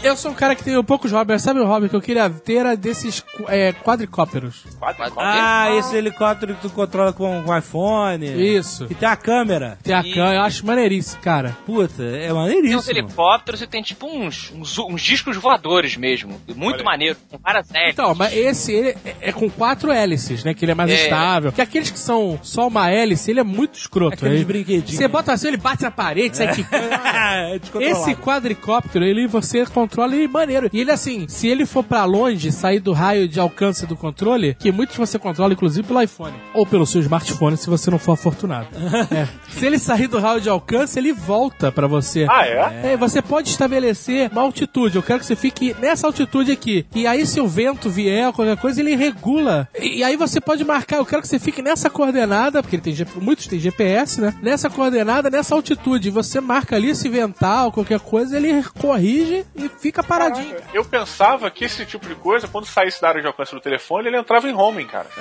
Eu 0.03 0.15
sou 0.17 0.31
um 0.31 0.33
cara 0.33 0.55
que 0.55 0.63
tem 0.63 0.81
poucos 0.83 1.11
hobbies. 1.11 1.41
Sabe 1.41 1.59
o 1.59 1.65
hobby 1.65 1.89
que 1.89 1.95
eu 1.95 2.01
queria 2.01 2.29
ter? 2.29 2.55
Era 2.55 2.75
desses 2.77 3.23
é, 3.47 3.71
quadricópteros. 3.73 4.63
Quadro, 4.79 5.03
Ah, 5.17 5.69
esse 5.77 5.95
helicóptero 5.95 6.55
que 6.55 6.61
tu 6.61 6.69
controla 6.69 7.13
com, 7.13 7.41
com 7.43 7.57
iPhone. 7.57 8.25
Isso. 8.25 8.85
Que 8.87 8.95
tem 8.95 9.07
a 9.07 9.15
câmera. 9.15 9.77
Tem 9.83 9.93
a 9.95 10.01
E- 10.01 10.13
cã, 10.13 10.33
eu 10.33 10.41
acho 10.41 10.65
maneiríssimo, 10.65 11.21
cara. 11.21 11.55
Puta, 11.65 12.03
é 12.03 12.19
Tem 12.23 12.31
uns 12.31 12.35
maneiríssimo. 12.35 12.91
helicópteros 12.97 13.61
e 13.61 13.67
tem 13.67 13.81
tipo 13.81 14.05
uns, 14.07 14.51
uns, 14.55 14.77
uns 14.77 15.01
discos 15.01 15.37
voadores 15.37 15.95
mesmo. 15.97 16.39
Muito 16.55 16.75
Olha. 16.77 16.83
maneiro, 16.85 17.17
com 17.29 17.37
várias 17.37 17.69
hélices. 17.73 17.93
Então, 17.93 18.13
mas 18.15 18.33
esse 18.35 18.71
ele 18.73 18.89
é, 19.05 19.15
é 19.21 19.31
com 19.31 19.49
quatro 19.49 19.91
hélices, 19.91 20.43
né? 20.43 20.53
Que 20.53 20.65
ele 20.65 20.71
é 20.71 20.75
mais 20.75 20.91
É. 20.91 21.03
estável. 21.03 21.51
Que 21.51 21.61
aqueles 21.61 21.89
que 21.91 21.99
são 21.99 22.39
só 22.41 22.67
uma 22.67 22.89
hélice, 22.91 23.31
ele 23.31 23.39
é 23.39 23.43
muito 23.43 23.75
escroto. 23.77 24.15
Aqueles 24.15 24.39
Aí 24.39 24.45
brinquedinhos. 24.45 24.95
Você 24.95 25.07
bota 25.07 25.31
assim, 25.33 25.47
ele 25.47 25.57
bate 25.57 25.83
na 25.83 25.91
parede, 25.91 26.37
sai 26.37 26.47
é 26.47 26.51
descontrolado. 27.59 27.83
Esse 27.83 28.15
quadricóptero, 28.15 29.05
ele 29.05 29.27
você 29.45 29.65
controla 29.65 30.15
ele 30.15 30.27
maneiro. 30.27 30.69
E 30.71 30.79
ele 30.79 30.91
assim, 30.91 31.27
se 31.27 31.47
ele 31.47 31.65
for 31.65 31.83
pra 31.83 32.05
longe, 32.05 32.51
sair 32.51 32.79
do 32.79 32.93
raio 32.93 33.27
de 33.27 33.39
alcance 33.39 33.85
do 33.85 33.95
controle, 33.95 34.55
que 34.59 34.71
muitos 34.71 34.95
você 34.95 35.17
controla 35.19 35.53
inclusive 35.53 35.87
pelo 35.87 36.01
iPhone 36.01 36.33
ou 36.53 36.65
pelo 36.65 36.85
seu 36.85 37.01
smartphone, 37.01 37.57
se 37.57 37.69
você 37.69 37.89
não 37.89 37.99
for 37.99 38.13
afortunado. 38.13 38.67
É. 39.13 39.27
Se 39.49 39.65
ele 39.65 39.77
sair 39.77 40.07
do 40.07 40.17
raio 40.17 40.39
de 40.39 40.49
alcance, 40.49 40.97
ele 40.97 41.11
volta 41.11 41.71
pra 41.71 41.87
você. 41.87 42.25
Ah, 42.29 42.47
é? 42.47 42.93
É, 42.93 42.97
você 42.97 43.21
pode 43.21 43.49
estabelecer 43.49 44.29
uma 44.31 44.41
altitude. 44.41 44.95
Eu 44.95 45.03
quero 45.03 45.19
que 45.19 45.25
você 45.25 45.35
fique 45.35 45.75
nessa 45.79 46.07
altitude 46.07 46.51
aqui. 46.51 46.85
E 46.95 47.05
aí, 47.05 47.25
se 47.25 47.39
o 47.39 47.47
vento 47.47 47.89
vier, 47.89 48.31
qualquer 48.31 48.57
coisa, 48.57 48.79
ele 48.79 48.95
regula. 48.95 49.67
E, 49.79 49.99
e 49.99 50.03
aí 50.03 50.15
você 50.15 50.39
pode 50.39 50.63
marcar. 50.63 50.97
Eu 50.97 51.05
quero 51.05 51.21
que 51.21 51.27
você 51.27 51.37
fique 51.37 51.61
nessa 51.61 51.89
coordenada, 51.89 52.61
porque 52.61 52.75
ele 52.75 52.83
tem 52.83 52.95
muitos 53.21 53.47
têm 53.47 53.59
GPS, 53.59 54.21
né? 54.21 54.33
Nessa 54.41 54.69
coordenada, 54.69 55.29
nessa 55.29 55.53
altitude. 55.53 56.09
Você 56.09 56.39
marca 56.39 56.75
ali, 56.75 56.95
se 56.95 57.09
ventar 57.09 57.65
ou 57.65 57.71
qualquer 57.71 57.99
coisa, 57.99 58.37
ele 58.37 58.63
corrige 58.79 59.32
e 59.55 59.69
fica 59.69 60.03
paradinho. 60.03 60.55
Eu 60.73 60.83
pensava 60.85 61.49
que 61.49 61.65
esse 61.65 61.85
tipo 61.85 62.07
de 62.07 62.15
coisa, 62.15 62.47
quando 62.47 62.65
saísse 62.65 63.01
da 63.01 63.09
área 63.09 63.21
de 63.21 63.27
alcance 63.27 63.53
do 63.53 63.59
telefone, 63.61 64.07
ele 64.07 64.17
entrava 64.17 64.47
em 64.47 64.53
home. 64.53 64.63
homem, 64.63 64.87
cara. 64.87 65.07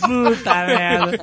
Puta 0.00 0.54
merda. 0.66 1.18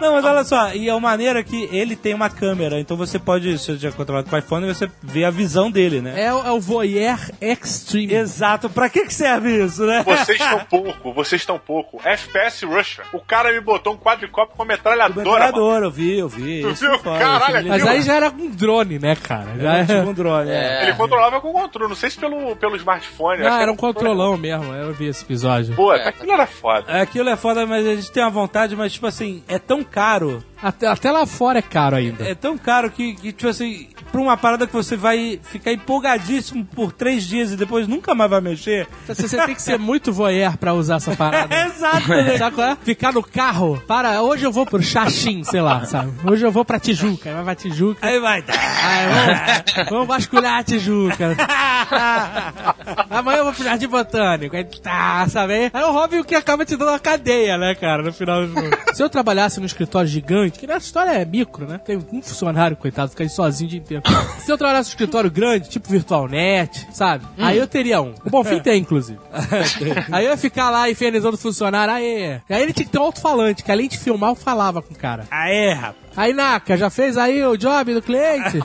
Não, 0.00 0.12
mas 0.14 0.24
olha 0.24 0.44
só, 0.44 0.72
e 0.74 0.88
a 0.88 0.98
maneira 1.00 1.42
que 1.42 1.68
ele 1.72 1.96
tem 1.96 2.14
uma 2.14 2.30
câmera, 2.30 2.78
então 2.80 2.96
você 2.96 3.18
pode, 3.18 3.58
se 3.58 3.66
você 3.72 3.76
já 3.76 3.92
controlado 3.92 4.28
com 4.28 4.36
o 4.36 4.38
iPhone, 4.38 4.66
você 4.66 4.88
vê 5.02 5.24
a 5.24 5.30
visão 5.30 5.70
dele, 5.70 6.00
né? 6.00 6.20
É, 6.24 6.32
o- 6.32 6.46
é 6.46 6.52
o 6.52 6.60
Voyeur 6.60 7.18
Extreme. 7.40 8.14
Exato, 8.14 8.68
pra 8.70 8.88
que 8.88 9.04
que 9.06 9.14
serve 9.14 9.64
isso, 9.64 9.84
né? 9.84 10.02
Vocês 10.04 10.40
estão 10.40 10.60
pouco, 10.64 11.12
vocês 11.12 11.42
estão 11.42 11.58
pouco. 11.58 12.00
FPS 12.04 12.64
Russia. 12.64 13.04
O 13.12 13.20
cara 13.20 13.52
me 13.52 13.60
botou 13.60 13.94
um 13.94 13.96
quadricópio 13.98 14.56
com 14.56 14.64
metralhadora, 14.64 15.24
mano. 15.24 15.30
Metralhador, 15.30 15.82
eu 15.84 15.90
vi, 15.90 16.18
eu 16.18 16.28
vi. 16.28 16.62
Tu 16.62 16.74
viu? 16.74 16.98
foi, 16.98 17.18
Caralho, 17.18 17.54
isso 17.56 17.62
me 17.64 17.68
Mas 17.70 17.86
aí 17.86 18.02
já 18.02 18.14
era 18.14 18.30
com 18.30 18.48
drone, 18.50 18.98
né, 18.98 19.16
cara? 19.16 19.48
Já 19.58 19.68
Era 19.74 19.78
era, 19.78 19.86
tipo 19.98 20.10
um 20.10 20.14
drone, 20.14 20.50
é. 20.50 20.87
Ele 20.88 20.96
controlava 20.96 21.40
com 21.40 21.52
controle, 21.52 21.88
não 21.88 21.96
sei 21.96 22.10
se 22.10 22.18
pelo, 22.18 22.54
pelo 22.56 22.76
smartphone. 22.76 23.42
não, 23.42 23.60
era 23.60 23.70
um 23.72 23.76
controlão 23.76 24.36
mesmo. 24.36 24.72
Eu 24.74 24.92
vi 24.92 25.06
esse 25.06 25.24
episódio. 25.24 25.74
Pô, 25.74 25.92
É. 25.94 26.08
aquilo 26.08 26.32
era 26.32 26.46
foda. 26.46 27.00
Aquilo 27.02 27.28
é 27.28 27.36
foda, 27.36 27.66
mas 27.66 27.86
a 27.86 27.94
gente 27.94 28.10
tem 28.10 28.22
uma 28.22 28.30
vontade, 28.30 28.74
mas 28.76 28.92
tipo 28.92 29.06
assim, 29.06 29.42
é 29.48 29.58
tão 29.58 29.82
caro. 29.84 30.42
Até, 30.62 30.86
até 30.86 31.12
lá 31.12 31.24
fora 31.26 31.60
é 31.60 31.62
caro 31.62 31.96
ainda. 31.96 32.28
É 32.28 32.34
tão 32.34 32.58
caro 32.58 32.90
que, 32.90 33.14
que, 33.14 33.32
tipo 33.32 33.48
assim, 33.48 33.88
pra 34.10 34.20
uma 34.20 34.36
parada 34.36 34.66
que 34.66 34.72
você 34.72 34.96
vai 34.96 35.38
ficar 35.42 35.72
empolgadíssimo 35.72 36.64
por 36.64 36.92
três 36.92 37.24
dias 37.24 37.52
e 37.52 37.56
depois 37.56 37.86
nunca 37.86 38.14
mais 38.14 38.30
vai 38.30 38.40
mexer. 38.40 38.88
Você, 39.06 39.28
você 39.28 39.36
tem 39.44 39.54
que 39.54 39.62
ser 39.62 39.78
muito 39.78 40.12
voyeur 40.12 40.56
pra 40.56 40.74
usar 40.74 40.96
essa 40.96 41.14
parada. 41.14 41.54
Exato, 41.66 42.08
né? 42.08 42.38
Sabe 42.38 42.56
qual 42.56 42.68
é? 42.68 42.76
Ficar 42.82 43.12
no 43.12 43.22
carro. 43.22 43.82
Para, 43.86 44.20
hoje 44.22 44.44
eu 44.44 44.52
vou 44.52 44.66
pro 44.66 44.82
Xaxim, 44.82 45.44
sei 45.44 45.60
lá, 45.60 45.84
sabe? 45.84 46.12
Hoje 46.28 46.44
eu 46.44 46.50
vou 46.50 46.64
pra 46.64 46.80
Tijuca. 46.80 47.28
Aí 47.28 47.34
vai 47.34 47.44
pra 47.44 47.54
Tijuca. 47.54 48.06
Aí 48.06 48.18
vai. 48.18 48.44
Aí, 48.48 49.06
vamos, 49.06 49.90
vamos 49.90 50.08
vasculhar 50.08 50.58
a 50.58 50.64
Tijuca. 50.64 51.36
Amanhã 53.10 53.38
eu 53.38 53.44
vou 53.44 53.52
pro 53.52 53.64
Jardim 53.64 53.88
Botânico. 53.88 54.56
Aí 54.56 54.64
tá, 54.64 55.26
sabe? 55.28 55.70
Aí 55.72 55.82
o 55.84 55.92
Robin 55.92 56.18
o 56.18 56.24
que 56.24 56.34
acaba 56.34 56.64
te 56.64 56.76
dando 56.76 56.90
uma 56.90 56.98
cadeia, 56.98 57.56
né, 57.56 57.74
cara, 57.74 58.02
no 58.02 58.12
final 58.12 58.46
do 58.46 58.52
jogo. 58.52 58.76
Se 58.92 59.02
eu 59.02 59.08
trabalhasse 59.08 59.60
num 59.60 59.66
escritório 59.66 60.08
gigante, 60.08 60.47
que 60.50 60.66
nessa 60.66 60.86
história 60.86 61.10
é 61.10 61.24
micro, 61.24 61.66
né? 61.66 61.78
Tem 61.78 61.96
um 61.96 62.22
funcionário, 62.22 62.76
coitado, 62.76 63.10
fica 63.10 63.22
aí 63.22 63.28
sozinho 63.28 63.68
o 63.68 63.70
dia 63.70 63.78
inteiro. 63.78 64.02
Se 64.40 64.50
eu 64.50 64.58
trabalhasse 64.58 64.90
num 64.90 64.92
escritório 64.92 65.30
grande, 65.30 65.68
tipo 65.68 65.88
VirtualNet, 65.88 66.88
sabe? 66.92 67.26
Aí 67.38 67.58
eu 67.58 67.66
teria 67.66 68.00
um. 68.00 68.14
O 68.24 68.30
Bonfim 68.30 68.60
tem, 68.62 68.80
inclusive. 68.80 69.18
aí 70.10 70.24
eu 70.24 70.30
ia 70.30 70.36
ficar 70.36 70.70
lá 70.70 70.88
infernizando 70.90 71.34
o 71.34 71.38
funcionário, 71.38 71.94
aí. 71.94 72.40
Aí 72.48 72.62
ele 72.62 72.72
tinha 72.72 72.86
que 72.86 72.92
ter 72.92 72.98
um 72.98 73.02
alto-falante, 73.02 73.62
que 73.62 73.70
além 73.70 73.88
de 73.88 73.98
filmar, 73.98 74.30
eu 74.30 74.34
falava 74.34 74.82
com 74.82 74.94
o 74.94 74.96
cara. 74.96 75.26
Aê, 75.30 75.72
rapaz. 75.72 76.08
Aí, 76.16 76.32
Naka, 76.32 76.76
já 76.76 76.90
fez 76.90 77.16
aí 77.16 77.44
o 77.46 77.56
job 77.56 77.94
do 77.94 78.02
cliente? 78.02 78.58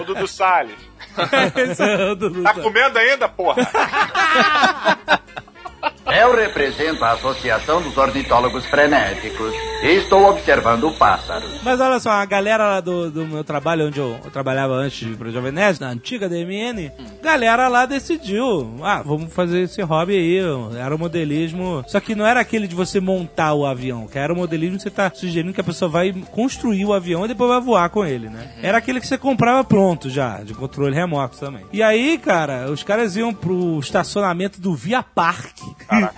O 0.00 0.04
Dudu 0.04 0.28
Salles. 0.28 0.76
Tá 1.16 2.54
comendo 2.54 2.96
ainda, 2.96 3.28
porra? 3.28 3.66
Eu 6.12 6.34
represento 6.34 7.04
a 7.04 7.12
Associação 7.12 7.80
dos 7.80 7.96
Ornitólogos 7.96 8.66
Frenéticos 8.66 9.54
e 9.82 9.96
estou 9.96 10.28
observando 10.28 10.90
pássaros. 10.92 11.62
Mas 11.62 11.80
olha 11.80 12.00
só, 12.00 12.10
a 12.10 12.24
galera 12.24 12.64
lá 12.64 12.80
do, 12.80 13.10
do 13.10 13.26
meu 13.26 13.44
trabalho, 13.44 13.86
onde 13.86 13.98
eu, 14.00 14.18
eu 14.24 14.30
trabalhava 14.30 14.74
antes 14.74 14.98
de 14.98 15.12
ir 15.12 15.16
pro 15.16 15.30
Jovem 15.30 15.52
Nerd, 15.52 15.80
na 15.80 15.88
antiga 15.88 16.28
DMN, 16.28 16.90
galera 17.22 17.68
lá 17.68 17.86
decidiu, 17.86 18.76
ah, 18.82 19.02
vamos 19.02 19.32
fazer 19.32 19.60
esse 19.60 19.80
hobby 19.82 20.14
aí, 20.16 20.38
era 20.78 20.94
o 20.94 20.98
modelismo, 20.98 21.84
só 21.86 22.00
que 22.00 22.14
não 22.14 22.26
era 22.26 22.40
aquele 22.40 22.66
de 22.66 22.74
você 22.74 23.00
montar 23.00 23.54
o 23.54 23.64
avião, 23.64 24.06
que 24.06 24.18
era 24.18 24.32
o 24.32 24.36
modelismo 24.36 24.76
que 24.76 24.82
você 24.82 24.90
tá 24.90 25.10
sugerindo 25.14 25.54
que 25.54 25.60
a 25.60 25.64
pessoa 25.64 25.88
vai 25.88 26.12
construir 26.32 26.84
o 26.84 26.92
avião 26.92 27.24
e 27.24 27.28
depois 27.28 27.50
vai 27.50 27.60
voar 27.60 27.88
com 27.88 28.04
ele, 28.04 28.28
né? 28.28 28.50
Era 28.62 28.78
aquele 28.78 29.00
que 29.00 29.06
você 29.06 29.16
comprava 29.16 29.62
pronto 29.62 30.10
já, 30.10 30.42
de 30.42 30.54
controle 30.54 30.94
remoto 30.94 31.38
também. 31.38 31.64
E 31.72 31.82
aí, 31.82 32.18
cara, 32.18 32.70
os 32.70 32.82
caras 32.82 33.16
iam 33.16 33.32
pro 33.32 33.78
estacionamento 33.78 34.60
do 34.60 34.74
Via 34.74 35.02
Parque, 35.02 35.62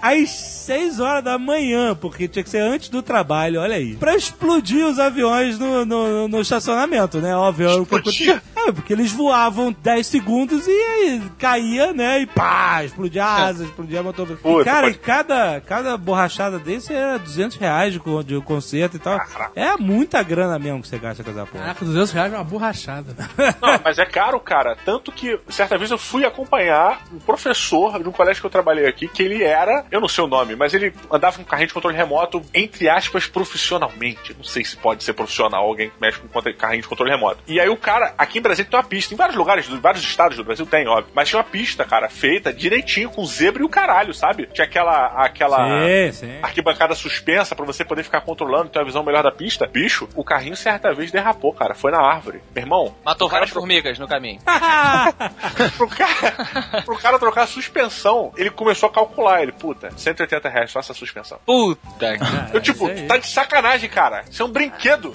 às 0.00 0.30
6 0.30 1.00
horas 1.00 1.24
da 1.24 1.38
manhã, 1.38 1.94
porque 1.94 2.28
tinha 2.28 2.42
que 2.42 2.50
ser 2.50 2.60
antes 2.60 2.88
do 2.88 3.02
trabalho, 3.02 3.60
olha 3.60 3.76
aí. 3.76 3.94
Pra 3.96 4.14
explodir 4.14 4.86
os 4.86 4.98
aviões 4.98 5.58
no, 5.58 5.84
no, 5.84 6.28
no 6.28 6.40
estacionamento, 6.40 7.18
né? 7.18 7.34
Óbvio. 7.36 7.86
que 7.86 7.94
Explodir? 7.94 8.42
É, 8.68 8.72
porque 8.72 8.92
eles 8.92 9.10
voavam 9.12 9.72
10 9.82 10.06
segundos 10.06 10.66
e 10.66 10.70
aí 10.70 11.22
caía, 11.38 11.92
né? 11.92 12.20
E 12.20 12.26
pá, 12.26 12.84
explodia 12.84 13.24
a 13.24 13.44
asa, 13.46 13.64
explodia 13.64 14.02
motor. 14.02 14.30
E, 14.30 14.36
Puta, 14.36 14.64
cara, 14.64 14.82
pode- 14.82 14.96
e 14.96 14.98
cada, 14.98 15.60
cada 15.62 15.96
borrachada 15.96 16.58
desse 16.58 16.92
era 16.94 17.18
200 17.18 17.56
reais 17.56 17.92
de, 17.92 18.00
de 18.24 18.40
conserto 18.42 18.96
e 18.96 19.00
tal. 19.00 19.20
É 19.56 19.76
muita 19.76 20.22
grana 20.22 20.58
mesmo 20.58 20.80
que 20.82 20.88
você 20.88 20.98
gasta 20.98 21.22
com 21.24 21.30
essa 21.30 21.44
porra. 21.46 21.62
Caraca, 21.64 21.84
200 21.84 22.10
reais 22.12 22.32
é 22.32 22.36
uma 22.36 22.44
borrachada. 22.44 23.14
Não, 23.60 23.80
mas 23.84 23.98
é 23.98 24.06
caro, 24.06 24.38
cara. 24.40 24.76
Tanto 24.84 25.10
que, 25.10 25.38
certa 25.48 25.76
vez, 25.76 25.90
eu 25.90 25.98
fui 25.98 26.24
acompanhar 26.24 27.02
um 27.12 27.18
professor 27.18 28.00
de 28.02 28.08
um 28.08 28.12
colégio 28.12 28.40
que 28.40 28.46
eu 28.46 28.50
trabalhei 28.50 28.86
aqui, 28.86 29.08
que 29.08 29.22
ele 29.22 29.42
era, 29.42 29.84
eu 29.90 30.00
não 30.00 30.08
sei 30.08 30.24
o 30.24 30.28
nome, 30.28 30.54
mas 30.56 30.72
ele 30.72 30.94
andava 31.10 31.36
com 31.36 31.42
um 31.42 31.46
carrinho 31.46 31.68
de 31.68 31.74
controle 31.74 31.96
remoto, 31.96 32.42
entre 32.54 32.88
aspas, 32.88 33.26
profissionalmente. 33.26 34.34
Não 34.36 34.44
sei 34.44 34.64
se 34.64 34.76
pode 34.76 35.02
ser 35.04 35.12
profissional 35.12 35.64
alguém 35.64 35.90
que 35.90 35.96
mexe 36.00 36.18
com 36.20 36.42
carrinho 36.54 36.82
de 36.82 36.88
controle 36.88 37.10
remoto. 37.10 37.38
E 37.46 37.60
aí 37.60 37.68
o 37.68 37.76
cara, 37.76 38.14
aqui 38.16 38.38
em 38.38 38.42
Brasília 38.42 38.51
tem 38.56 38.78
uma 38.78 38.84
pista, 38.84 39.14
em 39.14 39.16
vários 39.16 39.36
lugares, 39.36 39.68
em 39.68 39.80
vários 39.80 40.02
estados 40.02 40.36
do 40.36 40.44
Brasil 40.44 40.66
tem, 40.66 40.86
óbvio. 40.88 41.12
Mas 41.14 41.28
tinha 41.28 41.38
uma 41.38 41.44
pista, 41.44 41.84
cara, 41.84 42.08
feita 42.08 42.52
direitinho, 42.52 43.10
com 43.10 43.24
zebra 43.24 43.62
e 43.62 43.64
o 43.64 43.68
caralho, 43.68 44.12
sabe? 44.14 44.48
Tinha 44.52 44.64
aquela. 44.64 45.06
aquela 45.24 45.58
Sim, 45.86 46.12
sim. 46.12 46.38
arquibancada 46.42 46.94
suspensa 46.94 47.54
pra 47.54 47.64
você 47.64 47.84
poder 47.84 48.02
ficar 48.02 48.20
controlando, 48.20 48.70
ter 48.70 48.78
uma 48.78 48.84
visão 48.84 49.02
melhor 49.02 49.22
da 49.22 49.32
pista. 49.32 49.66
Bicho, 49.66 50.08
o 50.14 50.24
carrinho 50.24 50.56
certa 50.56 50.92
vez 50.94 51.10
derrapou, 51.10 51.52
cara. 51.52 51.74
Foi 51.74 51.90
na 51.90 52.00
árvore. 52.00 52.42
Meu 52.54 52.62
irmão. 52.62 52.94
Matou 53.04 53.28
várias 53.28 53.50
formigas 53.50 53.98
no 53.98 54.08
caminho. 54.08 54.40
pro 55.76 55.88
cara, 55.88 56.82
pro 56.84 56.98
cara 56.98 57.18
trocar 57.18 57.42
a 57.42 57.46
suspensão, 57.46 58.32
ele 58.36 58.50
começou 58.50 58.88
a 58.88 58.92
calcular. 58.92 59.42
Ele, 59.42 59.52
puta, 59.52 59.90
180 59.96 60.48
reais 60.48 60.70
só 60.70 60.80
essa 60.80 60.94
suspensão. 60.94 61.38
Puta. 61.44 62.18
Eu, 62.52 62.60
tipo, 62.60 62.88
isso 62.90 63.02
aí. 63.02 63.06
tá 63.06 63.16
de 63.16 63.26
sacanagem, 63.26 63.88
cara. 63.88 64.24
Isso 64.30 64.42
é 64.42 64.44
um 64.44 64.50
brinquedo. 64.50 65.14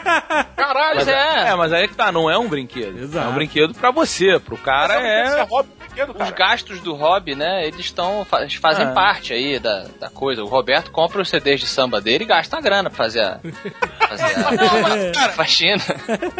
Caralho, 0.56 0.96
Mas 0.96 1.08
é. 1.08 1.50
É, 1.50 1.54
mas 1.54 1.72
aí 1.72 1.88
que 1.88 1.94
tá, 1.94 2.12
não 2.12 2.30
é 2.30 2.38
um 2.38 2.48
brinquedo. 2.48 2.69
Exato. 2.78 3.26
É 3.26 3.30
um 3.30 3.34
brinquedo 3.34 3.74
pra 3.74 3.90
você, 3.90 4.38
pro 4.38 4.56
cara 4.56 4.94
Isso 5.26 5.36
é. 5.36 5.40
é 5.40 5.42
hobby 5.44 5.68
brinquedo, 5.78 6.10
Os 6.10 6.16
cara. 6.16 6.30
gastos 6.30 6.80
do 6.80 6.94
hobby, 6.94 7.34
né, 7.34 7.66
eles 7.66 7.80
estão 7.86 8.24
fazem 8.24 8.86
É. 8.86 8.92
parte 8.92 9.32
aí 9.32 9.58
da, 9.58 9.86
da 9.98 10.08
coisa. 10.08 10.42
O 10.42 10.46
Roberto 10.46 10.90
compra 10.90 11.20
os 11.22 11.28
CDs 11.28 11.60
de 11.60 11.66
samba 11.66 12.00
dele 12.00 12.24
e 12.24 12.26
gasta 12.26 12.56
a 12.56 12.60
grana 12.60 12.88
pra 12.90 12.96
fazer 12.96 13.20
a, 13.22 13.40
fazer 14.08 14.24
a, 14.24 14.50
Não, 14.52 14.82
mas, 14.82 15.16
cara, 15.16 15.32
faxina. 15.32 15.82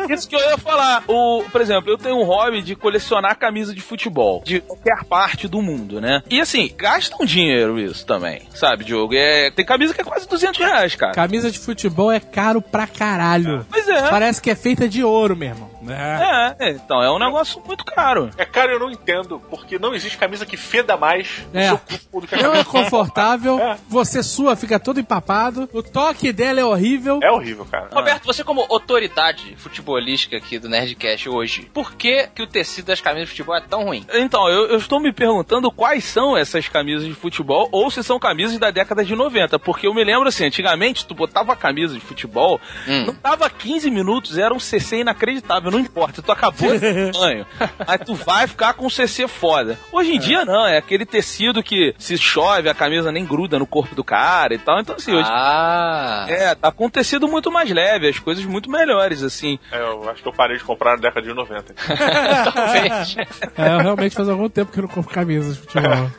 Isso 0.09 0.29
que 0.29 0.37
eu 0.37 0.41
ia 0.41 0.59
falar. 0.59 1.03
O, 1.09 1.45
por 1.51 1.61
exemplo, 1.61 1.91
eu 1.91 1.99
tenho 1.99 2.17
um 2.17 2.25
hobby 2.25 2.63
de 2.63 2.75
colecionar 2.77 3.37
camisa 3.39 3.75
de 3.75 3.81
futebol. 3.81 4.43
De 4.45 4.61
qualquer 4.61 5.05
parte 5.05 5.49
do 5.49 5.61
mundo, 5.63 6.01
né? 6.01 6.23
E 6.31 6.41
assim, 6.41 6.73
gasta 6.77 7.17
um 7.21 7.25
dinheiro 7.27 7.79
isso 7.79 8.05
também. 8.07 8.43
Sabe, 8.55 8.85
Diogo? 8.85 9.15
É, 9.15 9.51
tem 9.51 9.65
camisa 9.65 9.93
que 9.95 10.01
é 10.01 10.05
quase 10.05 10.29
200 10.29 10.59
reais, 10.61 10.95
cara. 10.95 11.13
Camisa 11.13 11.51
de 11.51 11.59
futebol 11.59 12.11
é 12.13 12.21
caro 12.21 12.61
pra 12.63 12.87
caralho. 12.87 13.67
Pois 13.71 13.89
é. 13.89 14.09
Parece 14.09 14.41
que 14.41 14.51
é 14.51 14.55
feita 14.55 14.89
de 14.89 15.03
ouro, 15.03 15.37
meu 15.37 15.49
irmão. 15.49 15.70
É. 15.89 16.57
É, 16.59 16.71
então 16.71 17.03
é 17.03 17.11
um 17.11 17.19
negócio 17.19 17.63
muito 17.67 17.85
caro. 17.85 18.31
É 18.37 18.45
cara, 18.45 18.73
eu 18.73 18.79
não 18.79 18.91
entendo, 18.91 19.41
porque 19.51 19.79
não 19.79 19.95
existe 19.95 20.19
camisa 20.19 20.45
que 20.45 20.57
feda 20.57 20.97
mais 20.97 21.43
no 21.53 21.59
É. 21.61 21.69
seu 21.69 21.79
corpo 21.79 22.21
do 22.21 22.27
que 22.27 22.35
a 22.35 22.39
Não 22.39 22.51
é 22.55 22.65
camisa. 22.65 22.71
confortável, 22.71 23.59
É. 23.59 23.79
você 23.89 24.23
sua, 24.23 24.57
fica 24.57 24.79
todo 24.79 25.01
empapado, 25.01 25.69
o 25.73 25.83
toque 25.83 26.33
dela 26.33 26.61
é 26.61 26.65
horrível. 26.65 27.21
É 27.23 27.31
horrível, 27.31 27.65
cara. 27.65 27.89
Roberto, 27.93 28.25
você 28.27 28.43
como 28.45 28.67
autoridade 28.71 29.55
futebolística 29.57 30.37
aqui 30.37 30.59
do 30.59 30.69
Nerdcast 30.69 31.29
hoje, 31.29 31.71
por 31.73 31.93
que, 31.95 32.29
que 32.35 32.43
o 32.43 32.47
tecido 32.47 32.87
das 32.87 33.01
camisas 33.01 33.29
de 33.29 33.35
futebol 33.35 33.57
é 33.57 33.61
tão 33.61 33.85
ruim? 33.85 34.05
Então, 34.15 34.49
eu, 34.49 34.67
eu 34.69 34.77
estou 34.79 35.01
me 35.01 35.13
perguntando 35.13 35.71
quais 35.71 36.05
são 36.05 36.37
essas 36.37 36.69
camisas 36.69 37.07
de 37.07 37.15
futebol 37.15 37.69
ou 37.73 37.91
se 37.91 38.03
são 38.03 38.19
camisas 38.19 38.59
da 38.59 38.71
década 38.71 39.05
de 39.05 39.15
90. 39.15 39.59
Porque 39.59 39.87
eu 39.87 39.95
me 39.95 40.05
lembro 40.05 40.29
assim, 40.29 40.45
antigamente 40.47 41.07
tu 41.07 41.15
botava 41.15 41.53
a 41.53 41.57
camisa 41.57 41.95
de 41.95 42.01
futebol, 42.01 42.61
Hum. 42.89 43.07
não 43.07 43.17
dava 43.23 43.49
15 43.49 43.91
minutos, 43.91 44.37
era 44.39 44.53
um 44.55 44.59
CC 44.61 44.99
inacreditável, 45.01 45.70
não 45.71 45.79
importa, 45.79 46.23
tu 46.23 46.31
acabou 46.33 46.77
de 46.79 47.13
banho. 47.13 47.47
Aí 47.87 47.99
tu 47.99 48.15
vai 48.15 48.47
ficar 48.47 48.75
com 48.75 48.87
um 48.87 48.91
CC 48.91 49.27
foda. 49.29 49.79
Hoje 49.93 50.15
em 50.15 50.19
dia 50.19 50.45
não, 50.45 50.67
é 50.67 50.77
aquele 50.79 51.05
tecido 51.07 51.63
que 51.63 51.95
se 51.99 52.17
chove 52.19 52.69
a 52.69 52.75
camisa 52.75 53.11
nem 53.13 53.25
gruda 53.25 53.59
no 53.59 53.67
corpo 53.67 53.95
do 53.95 54.05
cara 54.05 54.55
e 54.55 54.59
tal. 54.59 54.81
Então 54.81 54.97
assim, 54.97 55.13
hoje 55.15 55.29
Ah, 55.31 56.27
é, 56.29 56.55
tá 56.55 56.71
com 56.73 56.87
um 56.87 56.91
tecido 56.91 57.29
muito 57.29 57.51
mais 57.51 57.71
leve, 57.71 58.09
as 58.09 58.19
coisas 58.19 58.45
muito 58.45 58.71
melhores, 58.71 59.23
assim. 59.23 59.59
É, 59.73 59.79
eu 59.81 60.09
acho 60.11 60.23
que 60.23 60.29
eu 60.29 60.33
parei 60.33 60.57
de 60.57 60.65
comprar 60.65 60.93
na 60.93 61.03
década 61.03 61.27
de 61.27 61.35
90. 61.35 61.75
talvez. 62.55 63.17
É, 63.57 63.75
eu 63.75 63.79
realmente 63.79 64.15
faz 64.15 64.29
algum 64.29 64.49
tempo 64.49 64.73
que 64.73 64.79
eu 64.79 64.83
não 64.83 64.89
compro 64.89 65.13
camisas 65.13 65.57
de 65.57 65.63
futebol. 65.63 66.11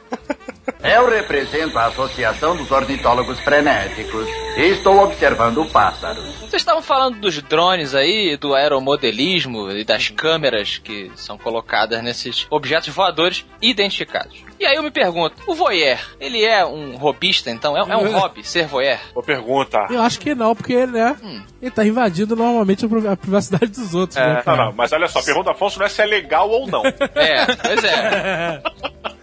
Eu 0.84 1.10
represento 1.10 1.78
a 1.78 1.86
Associação 1.86 2.56
dos 2.56 2.70
Ornitólogos 2.72 3.40
Frenéticos 3.40 4.28
e 4.58 4.62
estou 4.72 5.04
observando 5.04 5.66
pássaros. 5.72 6.24
Vocês 6.40 6.62
estavam 6.62 6.82
falando 6.82 7.20
dos 7.20 7.42
drones 7.42 7.94
aí, 7.94 8.38
do 8.38 8.54
aeromodelismo 8.56 9.41
e 9.46 9.84
das 9.84 10.10
câmeras 10.10 10.78
que 10.78 11.12
são 11.16 11.38
colocadas 11.38 12.04
nesses 12.04 12.46
objetos 12.50 12.90
voadores 12.90 13.46
identificados. 13.62 14.38
E 14.60 14.66
aí 14.66 14.76
eu 14.76 14.84
me 14.84 14.92
pergunto, 14.92 15.36
o 15.48 15.56
voyeur, 15.56 15.98
ele 16.20 16.44
é 16.46 16.64
um 16.66 16.96
robista, 16.98 17.50
então? 17.50 17.76
É, 17.76 17.80
é 17.82 17.98
um 17.98 18.12
hobby 18.12 18.44
ser 18.44 18.68
voyeur? 18.68 19.00
Boa 19.14 19.26
pergunta. 19.26 19.88
Eu 19.90 20.02
acho 20.02 20.20
que 20.20 20.36
não, 20.36 20.56
porque, 20.56 20.86
né, 20.86 21.16
ele 21.62 21.72
tá 21.72 21.84
invadindo 21.86 22.36
normalmente 22.36 22.86
a 22.86 22.90
pri- 22.90 23.08
a 23.08 23.18
privacidade 23.18 23.68
dos 23.72 23.96
outros, 23.96 24.18
né, 24.18 24.44
Não, 24.46 24.56
não, 24.56 24.72
mas 24.74 24.92
olha 24.94 25.08
só, 25.08 25.20
a 25.20 25.24
pergunta 25.24 25.46
do 25.46 25.52
Afonso 25.52 25.80
não 25.80 25.86
é 25.86 25.90
se 25.90 26.02
é 26.02 26.06
legal 26.06 26.48
ou 26.50 26.68
não. 26.68 26.84
É, 26.86 27.46
pois 27.56 27.84
é. 27.84 28.62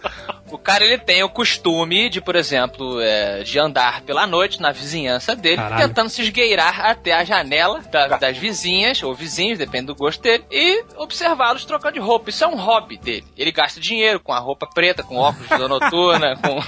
O 0.51 0.57
cara 0.57 0.83
ele 0.83 0.97
tem 0.97 1.23
o 1.23 1.29
costume 1.29 2.09
de, 2.09 2.19
por 2.21 2.35
exemplo, 2.35 2.99
é, 3.01 3.43
de 3.43 3.59
andar 3.59 4.01
pela 4.01 4.25
noite 4.27 4.61
na 4.61 4.71
vizinhança 4.71 5.35
dele, 5.35 5.57
Caralho. 5.57 5.87
tentando 5.87 6.09
se 6.09 6.21
esgueirar 6.21 6.85
até 6.85 7.13
a 7.13 7.23
janela 7.23 7.81
da- 7.91 8.17
das 8.17 8.37
vizinhas, 8.37 9.01
ou 9.03 9.13
vizinhos, 9.13 9.57
depende 9.57 9.87
do 9.87 9.95
gosto 9.95 10.21
dele, 10.21 10.43
e 10.51 10.83
observá-los 10.97 11.65
trocando 11.65 11.93
de 11.95 11.99
roupa. 11.99 12.29
Isso 12.29 12.43
é 12.43 12.47
um 12.47 12.55
hobby 12.55 12.97
dele. 12.97 13.25
Ele 13.37 13.51
gasta 13.51 13.79
dinheiro 13.79 14.19
com 14.19 14.33
a 14.33 14.39
roupa 14.39 14.67
preta, 14.73 15.03
com 15.03 15.15
óculos 15.17 15.47
de 15.49 15.57
noturna, 15.67 16.35
com, 16.41 16.59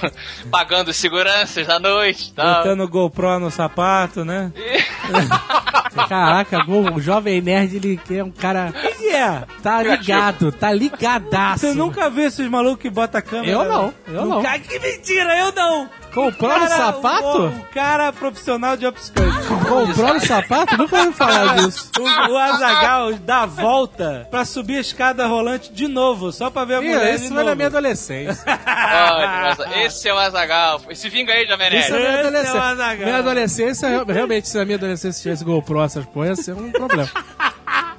pagando 0.50 0.92
seguranças 0.92 1.66
da 1.66 1.78
noite 1.78 2.32
tal. 2.34 2.58
Botando 2.58 2.88
GoPro 2.88 3.38
no 3.38 3.50
sapato, 3.50 4.24
né? 4.24 4.52
Caraca, 6.08 6.64
o 6.68 7.00
jovem 7.00 7.40
nerd, 7.40 7.76
ele 7.76 8.00
é 8.10 8.24
um 8.24 8.30
cara. 8.30 8.72
O 8.72 8.72
que 8.98 9.08
é? 9.10 9.42
Tá 9.62 9.82
ligado, 9.82 10.50
tá 10.52 10.72
ligadaço. 10.72 11.66
Você 11.66 11.74
nunca 11.74 12.08
viu 12.08 12.24
esses 12.26 12.48
malucos 12.48 12.80
que 12.80 12.90
botam 12.90 13.18
a 13.18 13.22
câmera? 13.22 13.52
Eu 13.52 13.71
não, 13.72 13.94
eu 14.08 14.24
não. 14.26 14.42
Cara, 14.42 14.58
que 14.58 14.78
mentira, 14.78 15.36
eu 15.38 15.52
não! 15.52 15.88
Comprou 16.12 16.50
Cara, 16.50 16.68
sapato? 16.68 17.24
O, 17.26 17.46
o 17.48 17.64
cara 17.72 18.12
profissional 18.12 18.76
de 18.76 18.86
upskirt. 18.86 19.32
Comprou 19.66 20.12
no 20.12 20.20
sapato? 20.20 20.76
Nunca 20.76 20.98
ouvi 21.00 21.12
falar 21.14 21.56
disso. 21.56 21.90
O, 21.98 22.02
o 22.32 22.36
Azagal 22.36 23.14
dá 23.14 23.42
a 23.42 23.46
volta 23.46 24.28
pra 24.30 24.44
subir 24.44 24.76
a 24.76 24.80
escada 24.80 25.26
rolante 25.26 25.72
de 25.72 25.88
novo, 25.88 26.30
só 26.30 26.50
pra 26.50 26.66
ver 26.66 26.74
a 26.74 26.82
Ih, 26.82 26.88
mulher. 26.88 27.14
Isso 27.14 27.32
foi 27.32 27.42
na 27.44 27.54
minha 27.54 27.68
adolescência. 27.68 28.44
Olha, 28.46 29.86
esse 29.86 30.06
é 30.06 30.12
o 30.12 30.18
Azagal. 30.18 30.82
Se 30.94 31.08
vinga 31.08 31.32
aí, 31.32 31.46
Jovem 31.46 31.78
Isso 31.78 31.94
é 31.94 31.98
minha 31.98 32.10
Esse 32.10 32.18
é 32.18 32.22
o 32.22 32.26
adolescência. 32.26 32.60
Azaghal. 32.62 33.06
minha 33.06 33.18
adolescência, 33.18 33.88
real- 33.88 34.04
realmente, 34.06 34.48
se 34.48 34.58
na 34.58 34.64
minha 34.66 34.76
adolescência 34.76 35.22
tivesse 35.22 35.44
GoPro, 35.44 35.82
essas 35.82 36.04
porra, 36.04 36.26
ia 36.26 36.36
ser 36.36 36.52
um 36.52 36.70
problema. 36.70 37.08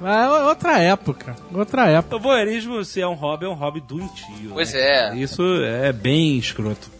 Mas 0.00 0.16
é 0.26 0.28
outra 0.44 0.78
época. 0.80 1.36
Outra 1.54 1.86
época. 1.88 2.16
O 2.16 2.20
voyeurismo, 2.20 2.84
se 2.84 3.00
é 3.00 3.06
um 3.06 3.14
hobby, 3.14 3.46
é 3.46 3.48
um 3.48 3.54
hobby 3.54 3.80
doentio. 3.80 4.50
Pois 4.52 4.72
né? 4.72 4.80
é. 5.12 5.16
Isso 5.16 5.42
é 5.64 5.92
bem 5.92 6.36
escroto. 6.36 6.90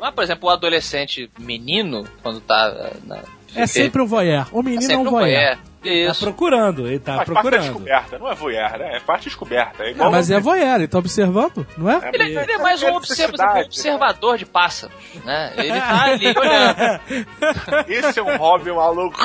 Mas, 0.00 0.14
por 0.14 0.22
exemplo, 0.24 0.48
o 0.48 0.52
adolescente 0.52 1.30
menino, 1.38 2.06
quando 2.22 2.40
tá 2.40 2.70
eh, 2.76 2.96
na. 3.06 3.18
É 3.54 3.66
sempre 3.66 4.02
um 4.02 4.06
voyeur. 4.06 4.46
O 4.52 4.60
é 4.60 4.62
menino 4.62 4.82
é 4.82 4.86
sempre 4.86 5.08
um 5.08 5.10
voyeur. 5.10 5.40
voyeur. 5.40 5.58
Tá 5.82 5.88
Isso. 5.88 6.24
procurando, 6.24 6.86
ele 6.86 6.98
tá 6.98 7.16
Faz 7.16 7.28
parte 7.28 7.34
da 7.36 7.40
procurando. 7.40 7.62
descoberta, 7.62 8.18
não 8.18 8.30
é 8.30 8.34
voyeur, 8.34 8.78
né? 8.78 8.96
É 8.96 9.00
parte 9.00 9.24
descoberta. 9.24 9.82
É 9.82 9.90
igual 9.92 10.10
mas 10.10 10.30
é 10.30 10.38
voyeur, 10.38 10.74
ele 10.74 10.86
tá 10.86 10.98
observando, 10.98 11.66
não 11.78 11.90
é? 11.90 12.10
Ele, 12.12 12.38
ele 12.38 12.52
é 12.52 12.58
mais 12.58 12.82
um 12.82 12.88
É 12.88 12.92
observa- 12.92 13.32
necessidade, 13.32 13.64
observador 13.66 14.36
de 14.36 14.44
pássaros, 14.44 14.94
né? 15.24 15.54
Ele 15.56 15.68
tá 15.80 16.04
ali 16.04 16.26
olhando. 16.38 17.88
Esse 17.88 18.18
é 18.20 18.22
um 18.22 18.36
hobby 18.36 18.70
maluco. 18.70 19.18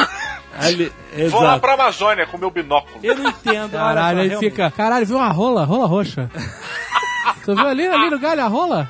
Ali, 0.56 0.92
Vou 1.30 1.42
lá 1.42 1.60
pra 1.60 1.74
Amazônia 1.74 2.26
com 2.26 2.38
meu 2.38 2.50
binóculo. 2.50 3.00
Eu 3.04 3.16
não 3.16 3.30
entendo. 3.30 3.72
Caralho, 3.72 4.22
aí 4.22 4.38
fica. 4.38 4.72
Caralho, 4.72 5.06
viu 5.06 5.18
uma 5.18 5.30
rola? 5.30 5.66
Rola 5.66 5.86
roxa. 5.86 6.30
Tu 7.44 7.54
viu 7.56 7.68
ali, 7.68 7.86
ali 7.88 8.10
no 8.10 8.20
galho 8.20 8.44
a 8.44 8.48
rola? 8.48 8.90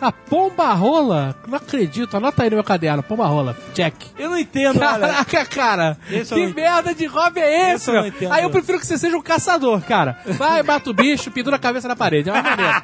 A 0.00 0.12
pomba 0.12 0.72
rola? 0.74 1.34
Não 1.46 1.56
acredito, 1.56 2.16
anota 2.16 2.42
aí 2.42 2.50
no 2.50 2.56
meu 2.56 2.64
caderno, 2.64 3.02
pomba 3.02 3.26
rola, 3.26 3.56
check. 3.74 3.94
Eu 4.18 4.30
não 4.30 4.38
entendo, 4.38 4.76
olha. 4.80 4.98
Caraca, 5.24 5.46
cara, 5.46 5.98
Esse 6.10 6.34
que 6.34 6.46
merda 6.54 6.94
de 6.94 7.06
hobby 7.06 7.40
é 7.40 7.68
esse, 7.68 7.74
Esse 7.76 7.90
eu 7.90 7.94
não 7.94 8.02
meu? 8.02 8.10
entendo. 8.10 8.32
Aí 8.32 8.42
eu 8.42 8.50
prefiro 8.50 8.78
que 8.78 8.86
você 8.86 8.98
seja 8.98 9.16
um 9.16 9.22
caçador, 9.22 9.80
cara. 9.82 10.18
Vai, 10.26 10.62
mata 10.62 10.90
o 10.90 10.94
bicho, 10.94 11.30
pendura 11.30 11.56
a 11.56 11.58
cabeça 11.58 11.88
na 11.88 11.96
parede, 11.96 12.28
é 12.28 12.32
uma 12.32 12.42
maneira. 12.42 12.82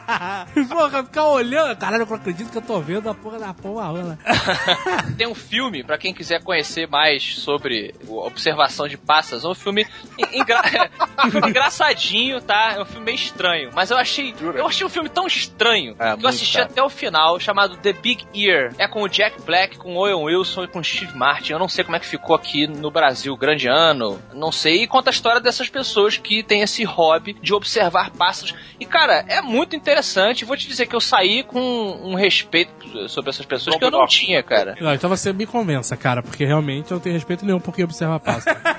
Porra, 0.68 1.05
ficar 1.05 1.24
olhando, 1.28 1.76
caralho, 1.76 2.03
eu 2.03 2.07
não 2.07 2.16
acredito 2.16 2.51
que 2.51 2.59
eu 2.59 2.62
tô 2.62 2.80
vendo 2.80 3.09
a 3.11 3.14
porra 3.14 3.38
da 3.38 3.53
pomba 3.55 3.84
rola. 3.84 4.18
Tem 5.16 5.26
um 5.26 5.34
filme, 5.34 5.84
pra 5.84 5.99
quem 5.99 6.14
quiser 6.14 6.43
conhecer 6.43 6.88
mais 6.88 7.36
sobre 7.38 7.95
observação 8.09 8.88
de 8.88 8.97
pássaros, 8.97 9.45
é 9.45 9.49
um 9.49 9.55
filme 9.55 9.86
engra- 10.32 10.62
engraçadinho, 11.48 12.40
tá? 12.40 12.74
É 12.76 12.82
um 12.82 12.84
filme 12.84 13.06
meio 13.06 13.14
estranho. 13.16 13.70
Mas 13.74 13.90
eu 13.90 13.96
achei. 13.96 14.34
Eu 14.40 14.66
achei 14.66 14.86
um 14.86 14.90
filme 14.90 15.08
tão 15.08 15.26
estranho 15.26 15.94
É, 15.98 16.16
que 16.16 16.24
eu 16.24 16.28
assisti 16.28 16.56
cara. 16.56 16.68
até 16.70 16.82
o 16.82 16.88
final, 16.88 17.38
chamado 17.40 17.76
The 17.76 17.92
Big 17.92 18.24
Ear. 18.34 18.72
É 18.78 18.86
com 18.86 19.02
o 19.02 19.08
Jack 19.08 19.40
Black, 19.42 19.78
com 19.78 19.94
o 19.94 19.98
Owen 19.98 20.14
Wilson 20.14 20.64
e 20.64 20.68
com 20.68 20.78
o 20.80 20.84
Steve 20.84 21.16
Martin. 21.16 21.52
Eu 21.52 21.58
não 21.58 21.68
sei 21.68 21.84
como 21.84 21.96
é 21.96 22.00
que 22.00 22.06
ficou 22.06 22.34
aqui 22.34 22.66
no 22.66 22.90
Brasil, 22.90 23.36
grande 23.36 23.68
ano. 23.68 24.20
Não 24.32 24.52
sei. 24.52 24.82
E 24.82 24.86
conta 24.86 25.10
a 25.10 25.12
história 25.12 25.40
dessas 25.40 25.68
pessoas 25.68 26.16
que 26.16 26.42
têm 26.42 26.62
esse 26.62 26.84
hobby 26.84 27.36
de 27.40 27.52
observar 27.54 28.10
pássaros. 28.10 28.54
E, 28.78 28.86
cara, 28.86 29.24
é 29.28 29.40
muito 29.42 29.76
interessante. 29.76 30.44
Vou 30.44 30.56
te 30.56 30.66
dizer 30.66 30.86
que 30.86 30.96
eu 30.96 31.00
saí 31.00 31.42
com 31.42 31.60
um 31.60 32.14
respeito 32.14 32.70
sobre 33.08 33.30
essas 33.30 33.46
pessoas 33.46 33.76
que 33.76 33.84
eu 33.84 33.90
não 33.90 34.06
tinha, 34.06 34.42
cara. 34.42 34.76
Não, 34.80 34.92
então 34.94 35.08
você 35.08 35.32
me 35.32 35.46
convença, 35.46 35.96
cara, 35.96 36.22
porque 36.22 36.44
realmente 36.44 36.90
eu 36.90 36.96
não 36.96 37.00
tenho 37.02 37.14
respeito 37.14 37.44
nenhum 37.44 37.60
por 37.60 37.74
quem 37.74 37.84
observa 37.84 38.18
pássaro. 38.18 38.58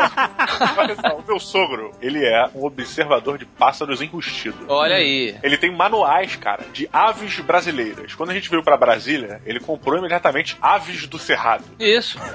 Olha 0.76 0.94
só, 0.96 1.16
o 1.16 1.24
meu 1.26 1.38
sogro, 1.38 1.92
ele 2.00 2.24
é 2.24 2.48
um 2.54 2.64
observador 2.64 3.38
de 3.38 3.44
pássaros 3.44 4.00
enrustido. 4.00 4.66
Olha 4.68 4.96
aí. 4.96 5.36
Ele 5.42 5.56
tem 5.56 5.74
manuais, 5.74 6.36
cara, 6.36 6.64
de 6.72 6.88
aves 6.92 7.38
brasileiras. 7.40 8.14
Quando 8.14 8.30
a 8.30 8.34
gente 8.34 8.50
veio 8.50 8.62
pra 8.62 8.76
Brasília, 8.76 9.40
ele 9.44 9.60
comprou 9.60 9.98
imediatamente 9.98 10.56
aves 10.60 11.06
do 11.06 11.18
cerrado. 11.18 11.64
Isso. 11.78 12.18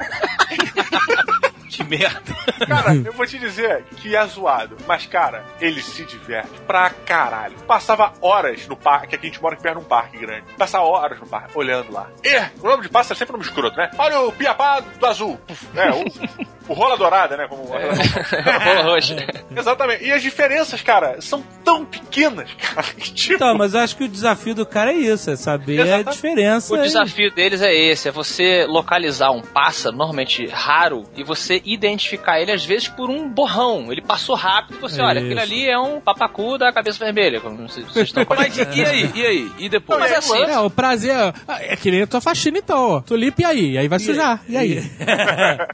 que 1.76 1.84
merda. 1.84 2.36
Cara, 2.68 2.96
eu 2.96 3.12
vou 3.12 3.26
te 3.26 3.38
dizer 3.38 3.84
que 3.98 4.16
é 4.16 4.26
zoado. 4.26 4.78
Mas, 4.88 5.06
cara, 5.06 5.44
ele 5.60 5.82
se 5.82 6.06
diverte 6.06 6.62
pra 6.66 6.90
caralho. 6.90 7.58
Passava 7.68 8.14
horas 8.22 8.66
no 8.68 8.76
parque, 8.78 9.16
aqui 9.16 9.28
a 9.28 9.30
gente 9.30 9.42
mora 9.42 9.58
perto 9.58 9.80
de 9.80 9.86
um 9.86 9.88
parque 9.88 10.18
grande. 10.18 10.46
Passava 10.58 10.86
horas 10.86 11.20
no 11.20 11.28
parque, 11.28 11.58
olhando 11.58 11.92
lá. 11.92 12.10
E 12.24 12.38
o 12.62 12.68
nome 12.68 12.84
de 12.84 12.90
pássaro 12.90 13.16
é 13.16 13.18
sempre 13.18 13.34
nome 13.34 13.44
escroto, 13.44 13.76
né? 13.76 13.92
Olha 13.98 14.22
o 14.22 14.32
piapá 14.32 14.80
do 14.80 15.06
azul. 15.06 15.40
Né? 15.74 15.92
O, 15.92 16.65
o 16.68 16.74
rola 16.74 16.98
dourada, 16.98 17.38
né? 17.38 17.48
Como 17.48 17.64
Rola 17.66 18.82
roxa. 18.84 19.16
Exatamente. 19.56 20.04
E 20.06 20.12
as 20.12 20.22
diferenças, 20.22 20.82
cara, 20.82 21.22
são 21.22 21.44
tão 21.64 21.86
pequenas, 21.86 22.50
cara. 22.54 22.84
que, 22.98 23.12
tipo, 23.14 23.36
Então, 23.36 23.58
mas 23.58 23.74
eu 23.74 23.80
acho 23.82 23.96
que 23.96 24.04
o 24.04 24.10
desafio 24.10 24.56
do 24.56 24.66
cara 24.66 24.92
é 24.92 24.96
isso, 24.96 25.30
é 25.30 25.36
saber 25.36 25.80
Exatamente. 25.80 26.10
a 26.10 26.12
diferença. 26.12 26.74
O 26.74 26.82
desafio 26.82 27.32
deles 27.34 27.62
é 27.62 27.74
esse, 27.74 28.10
é 28.10 28.12
você 28.12 28.66
localizar 28.68 29.32
um 29.32 29.42
pássaro, 29.42 29.96
normalmente 29.96 30.46
raro, 30.48 31.04
e 31.16 31.24
você 31.24 31.62
identificar 31.66 32.40
ele, 32.40 32.52
às 32.52 32.66
vezes, 32.66 32.88
por 32.88 33.10
um 33.10 33.30
borrão. 33.30 33.92
Ele 33.92 34.02
passou 34.02 34.36
rápido 34.36 34.78
e 34.78 34.82
você, 34.82 35.02
olha, 35.02 35.20
Isso. 35.20 35.26
aquele 35.26 35.40
ali 35.40 35.70
é 35.70 35.80
um 35.80 36.00
papacu 36.00 36.58
da 36.58 36.72
cabeça 36.72 37.04
vermelha, 37.04 37.40
como 37.40 37.68
vocês 37.68 37.86
vocês 37.86 38.08
estão 38.08 38.26
Mas 38.30 38.58
e, 38.58 38.62
e 38.62 38.86
aí? 38.86 39.12
E 39.16 39.26
aí? 39.26 39.52
E 39.60 39.70
depois? 39.70 40.00
Mas 40.00 40.12
assim, 40.12 40.44
É, 40.44 40.60
o 40.60 40.70
prazer. 40.70 41.16
É 41.60 41.76
que 41.76 41.92
nem 41.92 42.02
a 42.02 42.08
tua 42.08 42.22
faxina, 42.22 42.58
então, 42.58 42.92
ó. 42.92 43.02
Tu 43.02 43.16
limpa 43.16 43.42
e 43.42 43.46
aí, 43.46 43.78
aí 43.78 43.88
vai 43.88 44.00
sujar. 44.00 44.42
E 44.48 44.58
aí? 44.58 44.92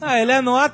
ah, 0.01 0.19
ele 0.19 0.31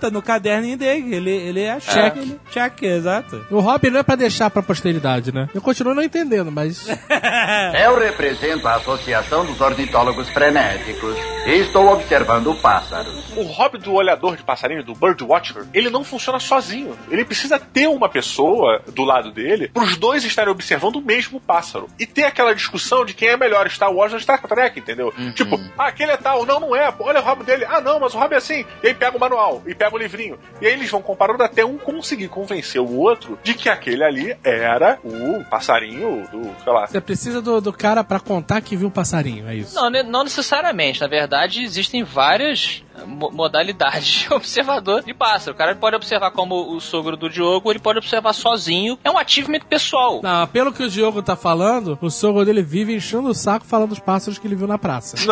anota 0.08 0.12
no 0.12 0.22
caderninho 0.22 0.78
dele, 0.78 1.16
ele, 1.16 1.32
ele 1.32 1.62
é 1.62 1.80
check. 1.80 2.18
Ele, 2.18 2.40
check, 2.52 2.84
exato. 2.84 3.46
O 3.52 3.60
hobby 3.60 3.90
não 3.90 4.00
é 4.00 4.04
pra 4.04 4.16
deixar 4.16 4.50
pra 4.50 4.64
posteridade, 4.64 5.34
né? 5.34 5.50
Eu 5.54 5.62
continuo 5.62 5.94
não 5.94 6.04
entendendo, 6.04 6.52
mas. 6.52 6.88
Eu 7.80 8.00
represento 8.00 8.68
a 8.68 8.76
Associação 8.76 9.46
dos 9.46 9.60
Ornitólogos 9.60 10.30
Frenéticos 10.30 11.16
e 11.46 11.52
estou 11.60 11.88
observando 11.92 12.56
pássaros. 12.62 13.36
o 13.36 13.44
hobby 13.44 13.78
do 13.78 13.94
olhador 13.94 14.36
de 14.36 14.44
passarinho, 14.44 14.84
do 14.84 14.94
birdwatcher, 14.94 15.66
ele 15.74 15.90
não 15.90 16.04
funciona 16.04 16.40
sozinho. 16.40 16.98
Ele 17.10 17.26
precisa 17.26 17.60
ter 17.60 17.88
uma 17.88 18.10
pessoa 18.10 18.82
do 18.94 19.04
lado 19.04 19.32
dele 19.32 19.70
para 19.70 19.84
os 19.84 19.98
dois 19.98 20.24
estarem 20.24 20.52
observando 20.52 20.98
o 20.98 21.02
mesmo 21.02 21.40
pássaro. 21.40 21.88
E 22.00 22.06
ter 22.06 22.24
aquela 22.24 22.54
discussão 22.54 23.06
de 23.06 23.14
quem 23.14 23.30
é 23.30 23.38
melhor, 23.38 23.70
Star 23.70 23.92
Wars 23.92 24.14
ou 24.14 24.20
Star 24.20 24.42
Trek, 24.42 24.80
entendeu? 24.80 25.14
Tipo, 25.34 25.60
ah, 25.78 25.88
aquele 25.88 26.12
é 26.12 26.18
tal, 26.18 26.46
não, 26.46 26.60
não 26.60 26.76
é, 26.76 26.94
olha 27.00 27.20
o 27.20 27.24
rabo 27.24 27.44
dele, 27.44 27.66
ah, 27.66 27.82
não, 27.82 28.00
mas 28.00 28.14
o 28.14 28.18
rabo 28.18 28.34
é 28.34 28.38
assim. 28.38 28.66
E 28.84 28.88
aí 28.88 28.94
pega 28.94 29.18
o 29.18 29.20
manual, 29.20 29.62
e 29.66 29.74
pega 29.76 29.96
o 29.98 30.02
livrinho. 30.02 30.40
E 30.62 30.68
aí 30.68 30.74
eles 30.74 30.90
vão 30.90 31.02
comparando 31.02 31.44
até 31.44 31.66
um 31.66 31.78
conseguir 31.78 32.28
convencer 32.28 32.82
o 32.82 32.96
outro 32.98 33.38
de 33.44 33.54
que 33.54 33.70
aquele 33.70 34.04
ali 34.04 34.38
era 34.44 35.00
o 35.04 35.44
passarinho 35.46 36.28
do, 36.32 36.44
sei 36.64 36.74
lá. 36.74 36.88
Você 36.88 37.02
precisa 37.02 37.42
do, 37.42 37.60
do 37.60 37.74
cara 37.74 38.04
pra 38.04 38.20
contar 38.20 38.62
que 38.62 38.76
viu 38.76 38.88
um 38.88 38.92
passarinho, 38.92 39.48
é 39.48 39.56
isso. 39.56 39.76
Não, 39.76 39.90
não 39.90 40.24
necessariamente. 40.24 41.02
Na 41.02 41.08
verdade, 41.08 41.64
existem 41.64 42.04
várias 42.04 42.84
mo- 43.06 43.32
modalidades 43.32 44.06
de 44.08 44.34
observador 44.34 45.04
de 45.04 45.14
pássaro. 45.14 45.54
O 45.56 45.58
cara 45.58 45.76
pode 45.76 45.96
observar 45.96 46.32
como 46.32 46.74
o 46.76 46.80
sogro 46.80 47.16
do 47.18 47.30
Diogo, 47.30 47.72
ele 47.72 47.80
pode 47.80 48.00
observar 48.00 48.34
sozinho. 48.34 48.98
É 49.04 49.12
um 49.12 49.18
achievement 49.18 49.60
pessoal. 49.70 50.22
Não, 50.24 50.48
pelo 50.48 50.72
que 50.74 50.84
o 50.84 50.90
Diogo 50.90 51.22
tá 51.22 51.36
falando, 51.36 51.98
o 52.02 52.10
sogro 52.10 52.46
dele 52.46 52.62
vive 52.62 52.96
enchendo 52.96 53.30
o 53.30 53.34
saco 53.34 53.66
falando 53.66 53.90
dos 53.90 54.00
pássaros 54.00 54.38
que 54.40 54.48
ele 54.48 54.56
viu 54.56 54.68
na 54.68 54.78
praça. 54.78 55.18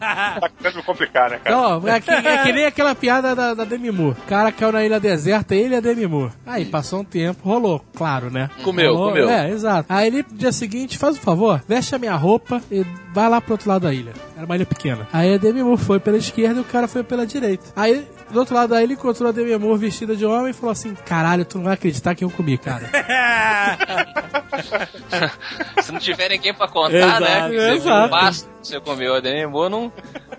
Tá 0.00 0.48
querendo 0.58 0.76
me 0.76 0.82
complicar, 0.82 1.30
né, 1.30 1.38
cara? 1.42 1.56
Não, 1.56 1.88
é 1.88 2.00
que, 2.00 2.10
é 2.10 2.42
que 2.42 2.52
nem 2.52 2.64
aquela 2.66 2.94
piada 2.94 3.34
da, 3.34 3.54
da 3.54 3.64
Demi 3.64 3.90
Moore. 3.90 4.16
O 4.18 4.26
cara 4.26 4.50
caiu 4.52 4.72
na 4.72 4.84
ilha 4.84 4.98
deserta, 5.00 5.54
ele 5.54 5.76
a 5.76 5.80
Demi 5.80 6.06
Moore. 6.06 6.32
Aí 6.46 6.64
passou 6.64 7.00
um 7.00 7.04
tempo, 7.04 7.48
rolou, 7.48 7.84
claro, 7.94 8.30
né? 8.30 8.50
Comeu, 8.62 8.94
Rolou, 8.94 9.08
comeu. 9.10 9.28
É, 9.28 9.50
exato. 9.50 9.86
Aí 9.88 10.06
ele, 10.08 10.24
no 10.30 10.36
dia 10.38 10.52
seguinte, 10.52 10.98
faz 10.98 11.16
um 11.16 11.20
favor, 11.20 11.62
veste 11.68 11.94
a 11.94 11.98
minha 11.98 12.14
roupa 12.14 12.60
e 12.70 12.84
vai 13.12 13.28
lá 13.28 13.40
pro 13.40 13.52
outro 13.54 13.68
lado 13.68 13.82
da 13.82 13.92
ilha. 13.92 14.12
Era 14.36 14.46
uma 14.46 14.56
ilha 14.56 14.66
pequena. 14.66 15.06
Aí 15.12 15.34
a 15.34 15.38
Demi 15.38 15.62
Moore 15.62 15.80
foi 15.80 16.00
pela 16.00 16.16
esquerda 16.16 16.58
e 16.58 16.62
o 16.62 16.64
cara 16.64 16.88
foi 16.88 17.02
pela 17.02 17.26
direita. 17.26 17.64
Aí, 17.76 18.06
do 18.30 18.38
outro 18.38 18.54
lado 18.54 18.70
da 18.70 18.82
ilha, 18.82 18.94
encontrou 18.94 19.28
a 19.28 19.32
Demi 19.32 19.56
Moore 19.56 19.78
vestida 19.78 20.16
de 20.16 20.24
homem 20.24 20.50
e 20.50 20.54
falou 20.54 20.72
assim: 20.72 20.94
Caralho, 21.06 21.44
tu 21.44 21.58
não 21.58 21.64
vai 21.64 21.74
acreditar 21.74 22.14
que 22.14 22.24
eu 22.24 22.30
comi, 22.30 22.56
cara. 22.58 22.90
Se 25.82 25.92
não 25.92 25.98
tiver 26.00 26.28
ninguém 26.30 26.54
pra 26.54 26.68
contar, 26.68 26.94
Exato, 26.96 27.20
né? 27.20 27.48
que 27.50 27.56
Você 27.56 27.66
viu 27.66 27.74
exato. 27.76 28.06
um 28.06 28.10
pássaro, 28.10 28.52
você 28.62 28.80
comeu 28.80 29.14
a 29.14 29.20
Demi 29.20 29.46
Moore, 29.46 29.70
não, 29.70 29.80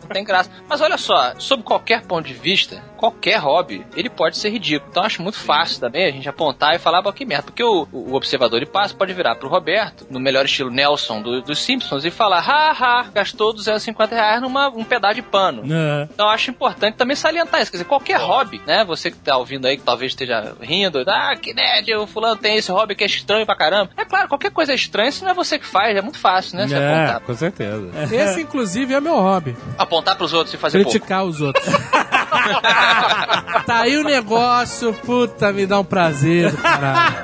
não 0.01 0.09
tem 0.11 0.23
graça. 0.23 0.49
Mas 0.67 0.81
olha 0.81 0.97
só, 0.97 1.33
sob 1.37 1.63
qualquer 1.63 2.01
ponto 2.05 2.25
de 2.27 2.33
vista, 2.33 2.81
qualquer 3.03 3.35
hobby, 3.37 3.85
ele 3.97 4.09
pode 4.09 4.37
ser 4.37 4.49
ridículo. 4.49 4.89
Então 4.89 5.03
eu 5.03 5.07
acho 5.07 5.21
muito 5.21 5.37
fácil 5.37 5.77
também 5.77 6.07
a 6.07 6.11
gente 6.11 6.29
apontar 6.29 6.73
e 6.73 6.79
falar, 6.79 7.03
"Pô, 7.03 7.11
que 7.11 7.25
merda. 7.25 7.43
Porque 7.43 7.61
o, 7.63 7.85
o 7.91 8.13
observador 8.13 8.61
de 8.61 8.65
passo 8.65 8.95
pode 8.95 9.11
virar 9.11 9.35
pro 9.35 9.49
Roberto, 9.49 10.07
no 10.09 10.21
melhor 10.21 10.45
estilo 10.45 10.69
Nelson 10.69 11.21
do- 11.21 11.41
dos 11.41 11.59
Simpsons, 11.61 12.05
e 12.05 12.09
falar, 12.11 12.39
haha, 12.39 13.09
gastou 13.13 13.51
250 13.51 14.15
reais 14.15 14.41
numa 14.41 14.69
um 14.69 14.85
pedaço 14.85 15.15
de 15.15 15.21
pano. 15.21 15.63
É. 15.65 16.07
Então 16.13 16.27
eu 16.27 16.31
acho 16.31 16.49
importante 16.49 16.95
também 16.95 17.15
salientar 17.15 17.61
isso. 17.61 17.69
Quer 17.71 17.77
dizer, 17.77 17.89
qualquer 17.89 18.17
hobby, 18.21 18.61
né? 18.65 18.85
Você 18.85 19.11
que 19.11 19.17
tá 19.17 19.35
ouvindo 19.35 19.65
aí, 19.65 19.75
que 19.75 19.83
talvez 19.83 20.13
esteja 20.13 20.53
rindo, 20.61 21.03
ah, 21.05 21.35
que 21.35 21.53
nerd, 21.53 21.93
o 21.95 22.07
fulano 22.07 22.37
tem 22.37 22.55
esse 22.55 22.71
hobby 22.71 22.95
que 22.95 23.03
é 23.03 23.07
estranho 23.07 23.45
pra 23.45 23.55
caramba. 23.55 23.89
É 23.97 24.05
claro, 24.05 24.29
qualquer 24.29 24.51
coisa 24.51 24.71
é 24.71 24.75
estranha, 24.75 25.11
se 25.11 25.23
não 25.25 25.31
é 25.31 25.33
você 25.33 25.59
que 25.59 25.65
faz, 25.67 25.97
é 25.97 26.01
muito 26.01 26.19
fácil, 26.19 26.57
né? 26.57 26.67
Você 26.69 26.75
É, 26.75 26.93
apontar, 26.95 27.19
com 27.21 27.33
certeza. 27.35 27.89
Esse, 28.15 28.41
inclusive, 28.41 28.93
é 28.93 29.01
meu 29.01 29.15
hobby. 29.19 29.57
apontar 29.77 30.15
pros 30.15 30.31
outros 30.31 30.53
e 30.53 30.57
fazer 30.57 30.77
pouco. 30.83 30.91
Criticar 30.91 31.25
os 31.25 31.41
outros. 31.41 31.65
tá 33.65 33.81
aí 33.81 33.97
o 33.97 34.03
negócio, 34.03 34.93
puta, 34.93 35.51
me 35.51 35.65
dá 35.65 35.79
um 35.79 35.83
prazer 35.83 36.51
do 36.51 36.57
caralho. 36.57 37.15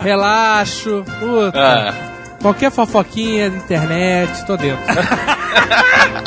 Relaxo, 0.00 1.04
puta. 1.20 1.58
Ah. 1.58 1.94
Qualquer 2.40 2.70
fofoquinha 2.72 3.50
da 3.50 3.56
internet, 3.56 4.46
tô 4.46 4.56
dentro. 4.56 4.82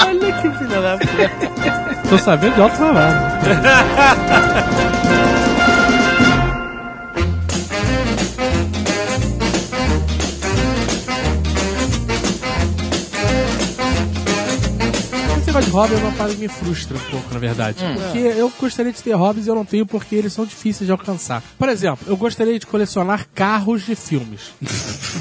Olha 0.07 0.31
que 0.33 0.49
filha 0.49 0.81
da 0.81 0.97
puta. 0.97 2.09
Tô 2.09 2.17
sabendo 2.17 2.55
de 2.55 2.61
alto 2.61 2.77
trabalho. 2.77 3.19
negócio 15.55 15.71
de 15.71 15.71
hobby 15.71 15.93
é 15.93 15.97
uma 15.97 16.11
parada 16.11 16.33
que 16.33 16.41
me 16.41 16.47
frustra 16.49 16.97
um 16.97 17.11
pouco, 17.11 17.33
na 17.33 17.39
verdade. 17.39 17.77
Porque 17.95 18.17
eu 18.17 18.51
gostaria 18.59 18.91
de 18.91 19.01
ter 19.01 19.13
hobbies 19.13 19.47
e 19.47 19.49
eu 19.49 19.55
não 19.55 19.63
tenho 19.63 19.85
porque 19.85 20.15
eles 20.15 20.33
são 20.33 20.45
difíceis 20.45 20.85
de 20.85 20.91
alcançar. 20.91 21.41
Por 21.57 21.69
exemplo, 21.69 22.05
eu 22.07 22.17
gostaria 22.17 22.59
de 22.59 22.67
colecionar 22.67 23.25
carros 23.33 23.85
de 23.85 23.95
filmes. 23.95 24.53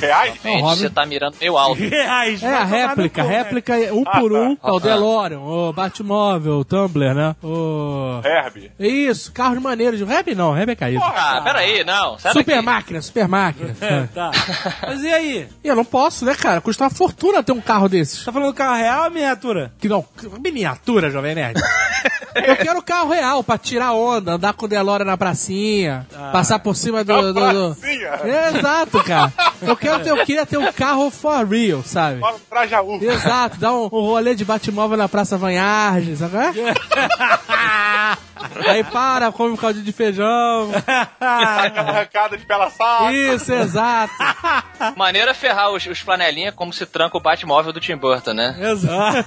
Reais? 0.01 0.35
É 0.45 0.51
um 0.51 0.61
hobby. 0.61 0.81
Você 0.81 0.91
tá 0.91 1.07
mirando 1.07 1.37
meio 1.41 1.57
alto. 1.57 1.79
Reais, 1.87 2.43
É, 2.43 2.53
a 2.53 2.65
réplica, 2.65 3.23
né? 3.23 3.29
réplica 3.29 3.79
é 3.79 3.93
um 3.93 4.03
por 4.03 4.33
um. 4.33 4.57
É 4.63 4.71
o 4.73 4.81
DeLorean, 4.81 5.39
o 5.39 5.73
Batmóvel, 5.73 6.59
o 6.59 6.65
Tumblr, 6.65 7.15
né? 7.15 7.37
O... 7.43 8.21
Herbie. 8.25 8.73
Isso, 8.79 9.31
carros 9.31 9.63
maneiros. 9.63 10.01
Reb 10.01 10.35
não, 10.35 10.53
Reb 10.53 10.71
é 10.71 10.75
caído. 10.75 11.03
Ah, 11.05 11.41
peraí, 11.45 11.85
não. 11.85 12.19
Super 12.19 12.61
máquina, 12.61 13.01
super 13.01 13.29
máquina. 13.29 13.75
Tá. 14.15 14.31
Mas 14.83 15.03
e 15.03 15.13
aí? 15.13 15.49
E 15.63 15.69
eu 15.69 15.75
não 15.75 15.85
posso, 15.85 16.25
né, 16.25 16.35
cara? 16.35 16.61
Custa 16.61 16.85
uma 16.85 16.91
fortuna 16.91 17.43
ter 17.43 17.53
um 17.53 17.61
carro 17.61 17.89
desses. 17.89 18.25
Tá 18.25 18.33
falando 18.33 18.53
carro 18.55 18.77
real 18.77 19.05
ou 19.05 19.11
miniatura? 19.11 19.73
Que 19.79 19.89
não, 19.89 20.05
miniatura, 20.41 21.11
Jovem 21.11 21.35
Nerd. 21.35 21.61
eu 22.35 22.57
quero 22.57 22.83
carro 22.83 23.11
real 23.11 23.45
pra 23.45 23.59
tirar 23.59 23.93
onda, 23.93 24.33
andar 24.33 24.53
com 24.55 24.67
o 24.67 24.69
DeLorean 24.69 25.05
na 25.05 25.17
pracinha, 25.17 26.07
passar 26.33 26.59
por 26.59 26.77
cima 26.77 27.05
do... 27.05 27.33
do, 27.33 27.33
do... 27.33 27.77
Exato, 28.57 29.03
cara. 29.05 29.33
Eu, 29.63 29.77
quero 29.77 30.03
ter, 30.03 30.11
eu 30.11 30.25
queria 30.25 30.47
ter 30.47 30.59
um 30.59 30.73
carro 30.73 31.11
for 31.11 31.47
real, 31.47 31.83
sabe? 31.83 32.21
Pra 32.49 32.67
Jaú. 32.67 33.03
Exato, 33.03 33.59
dá 33.59 33.73
um, 33.73 33.85
um 33.85 34.01
rolê 34.01 34.35
de 34.35 34.45
Batmóvel 34.45 34.97
na 34.97 35.09
Praça 35.09 35.39
Vanharges, 35.39 36.19
sabe? 36.19 36.35
Aí 38.69 38.85
para, 38.85 39.31
come 39.33 39.53
um 39.53 39.57
caldinho 39.57 39.85
de 39.85 39.93
feijão. 39.93 40.71
Arrancada 41.21 42.37
de 42.37 42.45
pela 42.45 42.71
sala. 42.71 43.13
Isso, 43.13 43.53
exato. 43.53 44.13
Maneira 44.97 45.31
é 45.31 45.35
ferrar 45.35 45.71
os, 45.73 45.85
os 45.87 45.99
flanelinha 45.99 46.53
como 46.53 46.73
se 46.73 46.85
tranca 46.87 47.17
o 47.17 47.21
Batmóvel 47.21 47.73
do 47.73 47.81
Tim 47.81 47.97
Burton, 47.97 48.33
né? 48.35 48.57
Exato. 48.61 49.25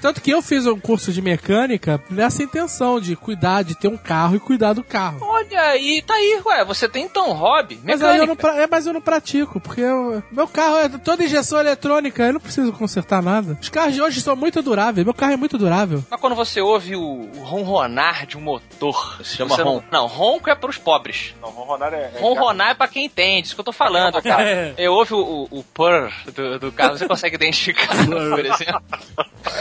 Tanto 0.00 0.20
que 0.20 0.30
eu 0.30 0.42
fiz 0.42 0.66
um 0.66 0.78
curso 0.78 1.12
de 1.12 1.20
mecânica 1.22 2.02
nessa 2.10 2.42
intenção 2.42 3.00
de 3.00 3.14
cuidar, 3.16 3.62
de 3.62 3.74
ter 3.74 3.88
um 3.88 3.96
carro 3.96 4.36
e 4.36 4.40
cuidar 4.40 4.72
do 4.72 4.82
carro. 4.82 5.18
Olha 5.22 5.60
aí, 5.60 6.02
tá 6.02 6.14
aí, 6.14 6.40
ué. 6.44 6.64
Você 6.64 6.88
tem 6.88 7.04
então 7.04 7.30
um 7.30 7.32
hobby? 7.32 7.80
Mas 7.84 8.02
aí 8.02 8.18
eu 8.18 8.26
não, 8.26 8.34
Mecânica. 8.34 8.52
pra- 8.54 8.62
é, 8.62 8.66
mas 8.66 8.86
eu 8.86 8.92
não 8.92 9.00
pratico, 9.00 9.60
porque 9.60 9.80
eu- 9.80 10.22
meu 10.30 10.46
carro 10.48 10.76
é 10.78 10.88
toda 10.88 11.24
injeção 11.24 11.58
eletrônica, 11.60 12.22
eu 12.22 12.32
não 12.34 12.40
preciso 12.40 12.72
consertar 12.72 13.22
nada. 13.22 13.56
Os 13.60 13.68
carros 13.68 13.94
de 13.94 14.02
hoje 14.02 14.20
são 14.20 14.34
muito 14.36 14.62
duráveis, 14.62 15.04
meu 15.04 15.14
carro 15.14 15.32
é 15.32 15.36
muito 15.36 15.58
durável. 15.58 16.04
Mas 16.10 16.20
quando 16.20 16.34
você 16.36 16.60
ouve 16.60 16.87
o, 16.96 17.28
o 17.36 17.42
ronronar 17.42 18.26
de 18.26 18.36
um 18.36 18.40
motor, 18.40 19.18
Se 19.24 19.36
chama 19.36 19.54
você 19.56 19.64
não- 19.64 19.72
ronco. 19.74 19.86
Não, 19.90 20.06
ronco 20.06 20.50
é 20.50 20.54
pros 20.54 20.76
pobres. 20.78 21.34
Não, 21.40 21.50
ronronar 21.50 21.92
é... 21.94 22.12
é 22.14 22.20
Ronronar 22.20 22.70
é 22.70 22.74
pra 22.74 22.88
quem 22.88 23.04
entende, 23.06 23.46
isso 23.46 23.54
que 23.54 23.60
eu 23.60 23.64
tô 23.64 23.72
falando, 23.72 24.22
cara. 24.22 24.42
É. 24.42 24.74
Eu 24.78 24.92
ouve 24.94 25.14
o, 25.14 25.18
o, 25.50 25.58
o 25.58 25.64
purr 25.64 26.10
do, 26.34 26.58
do 26.58 26.72
carro, 26.72 26.96
você 26.96 27.06
consegue 27.08 27.36
identificar, 27.36 27.88
por 28.06 28.44
exemplo. 28.44 28.82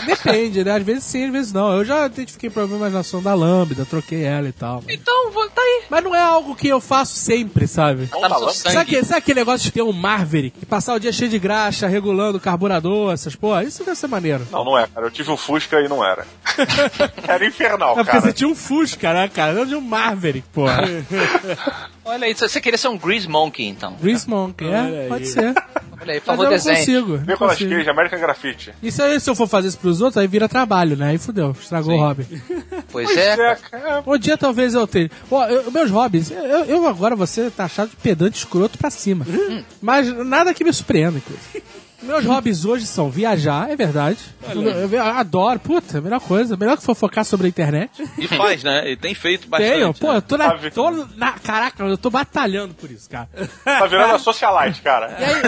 Depende, 0.06 0.64
né? 0.64 0.72
Às 0.76 0.84
vezes 0.84 1.04
sim, 1.04 1.26
às 1.26 1.32
vezes 1.32 1.54
não. 1.54 1.72
Eu 1.78 1.86
já 1.86 2.06
identifiquei 2.06 2.50
problemas 2.50 2.94
na 2.94 3.04
som 3.04 3.22
da 3.22 3.34
lâmpada, 3.34 3.86
troquei 3.86 4.24
ela 4.24 4.48
e 4.48 4.52
tal. 4.52 4.84
Então, 4.90 5.32
vou- 5.32 5.50
tá 5.50 5.62
aí. 5.62 5.84
Mas 5.90 6.04
não 6.04 6.14
é 6.16 6.22
algo 6.22 6.56
que 6.56 6.68
eu 6.68 6.80
faço 6.80 7.16
sempre, 7.16 7.68
sabe? 7.68 8.08
Tá 8.08 8.18
no 8.30 8.40
Sabe 8.40 8.54
sangue. 8.54 8.74
Sabe, 8.76 8.90
que, 8.90 9.04
sabe 9.04 9.18
aquele 9.20 9.40
negócio 9.40 9.66
de 9.66 9.72
ter 9.72 9.82
um 9.82 9.92
Marverick? 9.94 10.58
E 10.62 10.66
passar 10.66 10.94
o 10.96 11.00
dia 11.00 11.12
cheio 11.12 11.30
de 11.30 11.40
graxa, 11.40 11.88
regulando 11.88 12.38
o 12.38 12.42
carburador, 12.42 13.14
essas 13.14 13.36
porra? 13.36 13.64
Isso 13.64 13.84
deve 13.84 13.98
ser 13.98 14.08
maneiro. 14.08 14.48
Não, 14.52 14.64
não 14.64 14.78
é, 14.78 14.88
cara. 14.88 15.08
Eu 15.08 15.12
tive 15.12 15.32
um 15.32 15.38
Fusca 15.38 15.80
e 15.82 15.88
não 15.88 16.04
era. 16.06 16.26
era 17.28 17.46
infernal, 17.46 17.92
É 17.92 17.96
porque 17.96 18.12
cara. 18.12 18.22
você 18.22 18.34
tinha 18.34 18.50
um 18.50 18.56
Fusca, 18.56 19.14
né, 19.14 19.28
cara? 19.30 19.54
Não 19.54 19.66
de 19.66 19.76
um 19.76 19.82
Maverick, 19.82 20.48
porra. 20.54 20.84
Olha 22.06 22.26
aí, 22.26 22.34
você 22.34 22.62
queria 22.62 22.78
ser 22.78 22.88
um 22.88 22.98
Grease 22.98 23.28
Monkey, 23.28 23.66
então. 23.68 23.94
Grease 24.02 24.30
Monk, 24.30 24.64
Olha 24.64 24.76
é? 24.76 25.08
Pode 25.10 25.28
ser. 25.28 25.54
Olha 26.00 26.14
aí, 26.14 26.22
por 26.22 26.28
Mas 26.28 26.38
favor, 26.38 26.44
eu 26.46 26.52
não 26.52 26.58
consigo. 26.58 27.18
Nicolas. 27.18 27.58
Cage, 27.60 27.90
American 27.90 28.20
Graffiti. 28.20 28.74
Isso 28.82 29.04
aí, 29.04 29.20
se 29.20 29.30
eu 29.30 29.36
for 29.36 29.48
fazer 29.48 29.68
isso 29.68 29.78
pros 29.78 30.00
outros, 30.02 30.18
aí 30.18 30.28
vira 30.28 30.48
trabalho, 30.48 30.96
né? 30.96 31.10
Aí 31.10 31.18
fudeu, 31.18 31.52
estragou 31.60 31.96
o 31.96 32.00
hobby. 32.00 32.26
Pois 32.90 33.16
é. 33.18 33.34
É, 33.34 33.56
cara. 33.56 34.04
Um 34.08 34.18
dia 34.18 34.38
talvez 34.38 34.74
eu 34.74 34.88
tenha. 34.88 35.12
Ó, 35.30 35.46
eu- 35.48 35.70
meus 35.72 35.92
hobbies, 35.92 36.32
eu, 36.32 36.40
eu 36.66 36.88
agora 36.88 37.18
vou 37.18 37.28
ser 37.28 37.52
taxado 37.52 37.90
de 37.90 37.98
pedante 37.98 38.38
escroto 38.38 38.78
pra 38.78 38.90
cima. 38.90 39.26
Mas 39.82 40.08
nada 40.26 40.54
que 40.54 40.64
me 40.64 40.72
surpreenda, 40.72 41.18
inclusive. 41.18 41.64
Meus 42.08 42.26
hobbies 42.26 42.64
hoje 42.66 42.86
são 42.88 43.10
viajar, 43.10 43.70
é 43.70 43.76
verdade. 43.76 44.18
Eu, 44.92 45.04
adoro, 45.04 45.60
puta, 45.60 46.00
melhor 46.00 46.22
coisa. 46.22 46.56
Melhor 46.56 46.78
que 46.78 46.84
fofocar 46.84 47.26
sobre 47.26 47.48
a 47.48 47.50
internet. 47.50 47.92
E 48.18 48.28
faz, 48.28 48.64
né? 48.64 48.90
E 48.92 48.96
tem 48.96 49.14
feito 49.14 49.48
bastante. 49.50 49.72
Tenho, 49.74 49.94
pô, 49.94 50.12
né? 50.12 50.18
eu 50.18 50.22
tô 50.22 50.38
na, 50.38 50.52
Tá 50.52 50.70
tô 50.74 50.92
na. 51.18 51.32
Caraca, 51.34 51.84
eu 51.84 51.98
tô 51.98 52.10
batalhando 52.10 52.74
por 52.74 52.90
isso, 52.90 53.10
cara. 53.10 53.28
Tá 53.64 53.86
virando 53.86 54.16
a 54.16 54.20
socialite, 54.20 54.82
cara. 54.82 55.16
E 55.20 55.24
aí, 55.24 55.42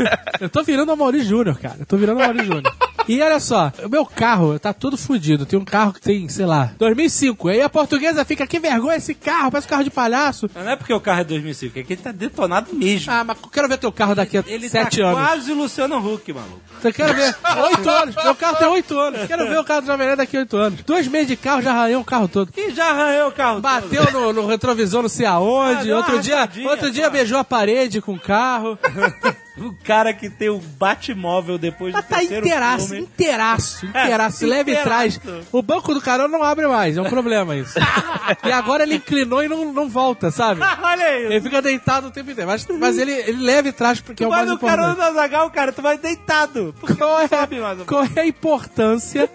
eu 0.40 0.48
tô 0.48 0.62
virando 0.62 0.92
a 0.92 0.96
Maurício 0.96 1.28
Júnior, 1.28 1.58
cara. 1.58 1.76
Eu 1.80 1.86
tô 1.86 1.96
virando 1.96 2.20
a 2.20 2.26
Maurício 2.26 2.46
Júnior. 2.46 2.74
E 3.06 3.20
olha 3.20 3.38
só, 3.38 3.70
o 3.84 3.88
meu 3.88 4.06
carro 4.06 4.58
tá 4.58 4.72
todo 4.72 4.96
fudido. 4.96 5.44
Tem 5.44 5.58
um 5.58 5.64
carro 5.64 5.92
que 5.92 6.00
tem, 6.00 6.26
sei 6.28 6.46
lá, 6.46 6.70
2005. 6.78 7.48
Aí 7.48 7.60
a 7.60 7.68
portuguesa 7.68 8.24
fica, 8.24 8.46
que 8.46 8.58
vergonha 8.58 8.96
esse 8.96 9.14
carro, 9.14 9.50
parece 9.50 9.66
um 9.66 9.70
carro 9.70 9.84
de 9.84 9.90
palhaço. 9.90 10.48
Não 10.54 10.70
é 10.70 10.74
porque 10.76 10.94
o 10.94 11.00
carro 11.00 11.20
é 11.20 11.24
2005, 11.24 11.78
é 11.78 11.82
que 11.82 11.92
ele 11.92 12.02
tá 12.02 12.12
detonado 12.12 12.74
mesmo. 12.74 13.12
Ah, 13.12 13.22
mas 13.22 13.36
eu 13.42 13.48
quero 13.50 13.68
ver 13.68 13.76
teu 13.76 13.92
carro 13.92 14.14
daqui 14.14 14.38
a 14.38 14.44
Ele 14.46 14.68
sete 14.70 15.00
tá 15.00 15.06
anos. 15.08 15.18
quase 15.18 15.52
Luciano 15.52 16.00
Huck, 16.04 16.32
maluco. 16.32 16.60
Você 16.80 16.92
quer 16.92 17.14
ver? 17.14 17.34
Oito 17.70 17.88
anos. 17.88 18.14
Meu 18.16 18.34
carro 18.34 18.56
tem 18.56 18.68
oito 18.68 18.98
anos. 18.98 19.24
Quero 19.26 19.48
ver 19.48 19.58
o 19.58 19.64
carro 19.64 19.80
do 19.82 19.86
Jovem 19.86 20.06
Nerd 20.06 20.18
daqui 20.18 20.36
a 20.36 20.40
oito 20.40 20.56
anos. 20.56 20.82
Dois 20.82 21.08
meses 21.08 21.28
de 21.28 21.36
carro, 21.36 21.62
já 21.62 21.72
arranhou 21.72 22.02
o 22.02 22.04
carro 22.04 22.28
todo. 22.28 22.50
E 22.56 22.70
já 22.70 22.90
arranhou 22.90 23.28
o 23.28 23.32
carro 23.32 23.60
Bateu 23.60 24.10
no, 24.12 24.32
no 24.32 24.46
retrovisor 24.46 25.02
não 25.02 25.08
sei 25.08 25.26
Ah, 25.26 25.32
aonde. 25.32 25.90
uma 25.90 25.98
outro 25.98 26.20
dia, 26.20 26.48
outro 26.68 26.90
dia 26.90 27.08
beijou 27.10 27.38
a 27.38 27.44
parede 27.44 28.00
com 28.00 28.14
o 28.14 28.20
carro. 28.20 28.78
O 29.56 29.72
cara 29.84 30.12
que 30.12 30.28
tem 30.28 30.48
o 30.48 30.58
Batmóvel 30.58 31.58
depois 31.58 31.92
do 31.92 31.96
Mas 31.96 32.06
tá 32.08 32.16
terceiro 32.18 32.44
inteiraço, 32.46 32.88
filme. 32.88 33.02
inteiraço, 33.02 33.86
inteiraço. 33.86 34.36
Se 34.38 34.46
leve 34.46 34.72
e 34.72 34.74
Inteiraço. 34.74 35.20
traz. 35.20 35.44
O 35.52 35.62
banco 35.62 35.94
do 35.94 36.00
carona 36.00 36.28
não 36.28 36.42
abre 36.42 36.66
mais, 36.66 36.96
é 36.96 37.00
um 37.02 37.08
problema 37.08 37.54
isso. 37.54 37.78
e 38.44 38.50
agora 38.50 38.82
ele 38.82 38.96
inclinou 38.96 39.44
e 39.44 39.48
não, 39.48 39.72
não 39.72 39.88
volta, 39.88 40.30
sabe? 40.30 40.60
Olha 40.82 41.04
aí. 41.04 41.24
Ele 41.26 41.40
fica 41.40 41.62
deitado 41.62 42.08
o 42.08 42.10
tempo 42.10 42.30
inteiro. 42.30 42.50
Mas, 42.50 42.66
mas 42.66 42.98
ele, 42.98 43.12
ele 43.12 43.42
leva 43.44 43.68
e 43.68 43.72
traz 43.72 44.00
porque 44.00 44.24
é 44.24 44.26
o 44.26 44.30
mais 44.30 44.48
no 44.48 44.58
carona 44.58 44.92
importante. 44.92 45.14
da 45.14 45.20
Zagal, 45.20 45.50
cara, 45.50 45.72
tu 45.72 45.82
vai 45.82 45.98
deitado. 45.98 46.74
Porque 46.80 46.96
Qual 46.96 47.20
não 47.20 47.28
sabe 47.28 47.56
é, 47.56 47.60
mais 47.60 47.82
qual 47.82 48.04
é 48.16 48.20
a 48.20 48.26
importância 48.26 49.30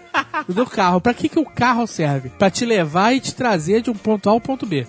do 0.48 0.66
carro? 0.66 1.00
Pra 1.00 1.14
que, 1.14 1.28
que 1.28 1.38
o 1.38 1.46
carro 1.46 1.86
serve? 1.86 2.28
Pra 2.30 2.50
te 2.50 2.64
levar 2.66 3.14
e 3.14 3.20
te 3.20 3.34
trazer 3.34 3.80
de 3.80 3.90
um 3.90 3.94
ponto 3.94 4.28
A 4.28 4.32
ao 4.32 4.40
ponto 4.40 4.66
B. 4.66 4.86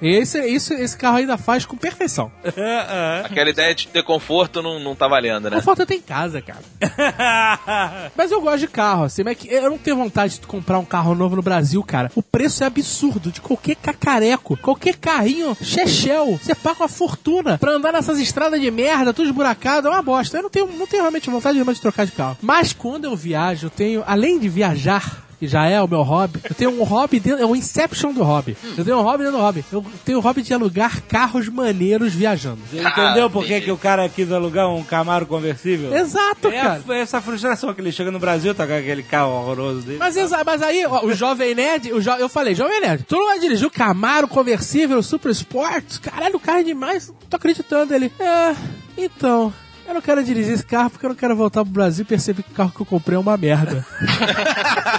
E 0.00 0.08
esse, 0.08 0.40
isso, 0.46 0.72
esse 0.74 0.96
carro 0.96 1.16
ainda 1.16 1.36
faz 1.36 1.64
com 1.66 1.76
perfeição. 1.76 2.30
É, 2.56 3.22
Aquela 3.24 3.50
ideia 3.50 3.74
de 3.74 3.88
ter 3.88 4.02
conforto 4.02 4.51
não, 4.60 4.80
não 4.80 4.94
tá 4.96 5.06
valendo, 5.06 5.48
né? 5.48 5.62
A 5.64 5.86
tem 5.86 5.98
em 5.98 6.02
casa, 6.02 6.42
cara. 6.42 6.60
é. 6.80 8.10
Mas 8.16 8.30
eu 8.32 8.40
gosto 8.40 8.58
de 8.58 8.68
carro, 8.68 9.04
assim, 9.04 9.22
mas 9.22 9.36
que- 9.38 9.48
eu 9.48 9.70
não 9.70 9.78
tenho 9.78 9.96
vontade 9.96 10.38
de 10.38 10.46
comprar 10.46 10.78
um 10.78 10.84
carro 10.84 11.14
novo 11.14 11.36
no 11.36 11.42
Brasil, 11.42 11.82
cara. 11.82 12.10
O 12.14 12.22
preço 12.22 12.62
é 12.64 12.66
absurdo 12.66 13.30
de 13.30 13.40
qualquer 13.40 13.76
cacareco, 13.76 14.56
qualquer 14.58 14.96
carrinho 14.96 15.56
Chechel. 15.60 16.38
Você 16.42 16.54
paga 16.54 16.80
uma 16.82 16.88
fortuna 16.88 17.56
pra 17.58 17.72
andar 17.72 17.92
nessas 17.92 18.18
estradas 18.18 18.60
de 18.60 18.70
merda, 18.70 19.12
tudo 19.14 19.26
esburacado, 19.28 19.88
é 19.88 19.90
uma 19.90 20.02
bosta. 20.02 20.36
Eu 20.38 20.42
não 20.42 20.50
tenho, 20.50 20.66
não 20.66 20.86
tenho 20.86 21.02
realmente 21.02 21.30
vontade 21.30 21.58
de 21.62 21.80
trocar 21.80 22.04
de 22.06 22.12
carro. 22.12 22.36
Mas 22.42 22.72
quando 22.72 23.04
eu 23.04 23.16
viajo, 23.16 23.66
eu 23.66 23.70
tenho, 23.70 24.02
além 24.06 24.38
de 24.38 24.48
viajar, 24.48 25.24
que 25.42 25.48
já 25.48 25.66
é 25.66 25.82
o 25.82 25.88
meu 25.88 26.02
hobby, 26.02 26.38
eu 26.48 26.54
tenho 26.54 26.70
um 26.80 26.84
hobby 26.84 27.18
dentro, 27.18 27.42
é 27.42 27.44
um 27.46 27.56
inception 27.56 28.12
do 28.12 28.22
hobby. 28.22 28.56
Eu 28.78 28.84
tenho 28.84 28.96
um 28.96 29.02
hobby 29.02 29.24
dentro 29.24 29.38
do 29.38 29.42
hobby. 29.42 29.64
Eu 29.72 29.84
tenho 30.04 30.18
o 30.18 30.20
hobby 30.20 30.40
de 30.40 30.54
alugar 30.54 31.02
carros 31.08 31.48
maneiros 31.48 32.14
viajando. 32.14 32.60
Você 32.70 32.80
entendeu 32.80 33.28
por 33.28 33.44
que, 33.44 33.60
que 33.60 33.72
o 33.72 33.76
cara 33.76 34.08
quis 34.08 34.30
alugar 34.30 34.68
um 34.70 34.84
Camaro 34.84 35.26
conversível? 35.26 35.92
Exato, 35.92 36.46
É 36.46 36.60
cara. 36.62 36.82
a- 36.88 36.94
essa 36.96 37.20
frustração 37.20 37.74
que 37.74 37.80
ele 37.80 37.90
chega 37.90 38.12
no 38.12 38.20
Brasil, 38.20 38.54
tá 38.54 38.64
com 38.68 38.72
aquele 38.72 39.02
carro 39.02 39.32
horroroso 39.32 39.80
dele. 39.80 39.98
Mas, 39.98 40.16
exa- 40.16 40.44
mas 40.46 40.62
aí, 40.62 40.86
ó, 40.86 41.04
o 41.04 41.12
Jovem 41.12 41.56
Nerd, 41.56 41.92
o 41.92 42.00
jo- 42.00 42.10
eu 42.20 42.28
falei, 42.28 42.54
Jovem 42.54 42.80
Nerd, 42.80 43.02
tu 43.02 43.16
não 43.16 43.26
vai 43.26 43.40
dirigir 43.40 43.66
o 43.66 43.70
Camaro 43.70 44.28
conversível 44.28 45.02
Super 45.02 45.32
Sport? 45.32 45.98
Caralho, 46.02 46.36
o 46.36 46.40
carro 46.40 46.60
é 46.60 46.62
demais, 46.62 47.08
não 47.08 47.16
tô 47.28 47.36
acreditando. 47.36 47.92
Ele, 47.92 48.12
é, 48.20 48.54
então, 48.96 49.52
eu 49.86 49.94
não 49.94 50.00
quero 50.00 50.22
dirigir 50.24 50.54
esse 50.54 50.64
carro 50.64 50.90
porque 50.90 51.04
eu 51.06 51.10
não 51.10 51.16
quero 51.16 51.36
voltar 51.36 51.62
pro 51.64 51.72
Brasil 51.72 52.02
e 52.02 52.06
perceber 52.08 52.42
que 52.42 52.50
o 52.52 52.54
carro 52.54 52.70
que 52.74 52.80
eu 52.82 52.86
comprei 52.86 53.16
é 53.16 53.20
uma 53.20 53.36
merda. 53.36 53.84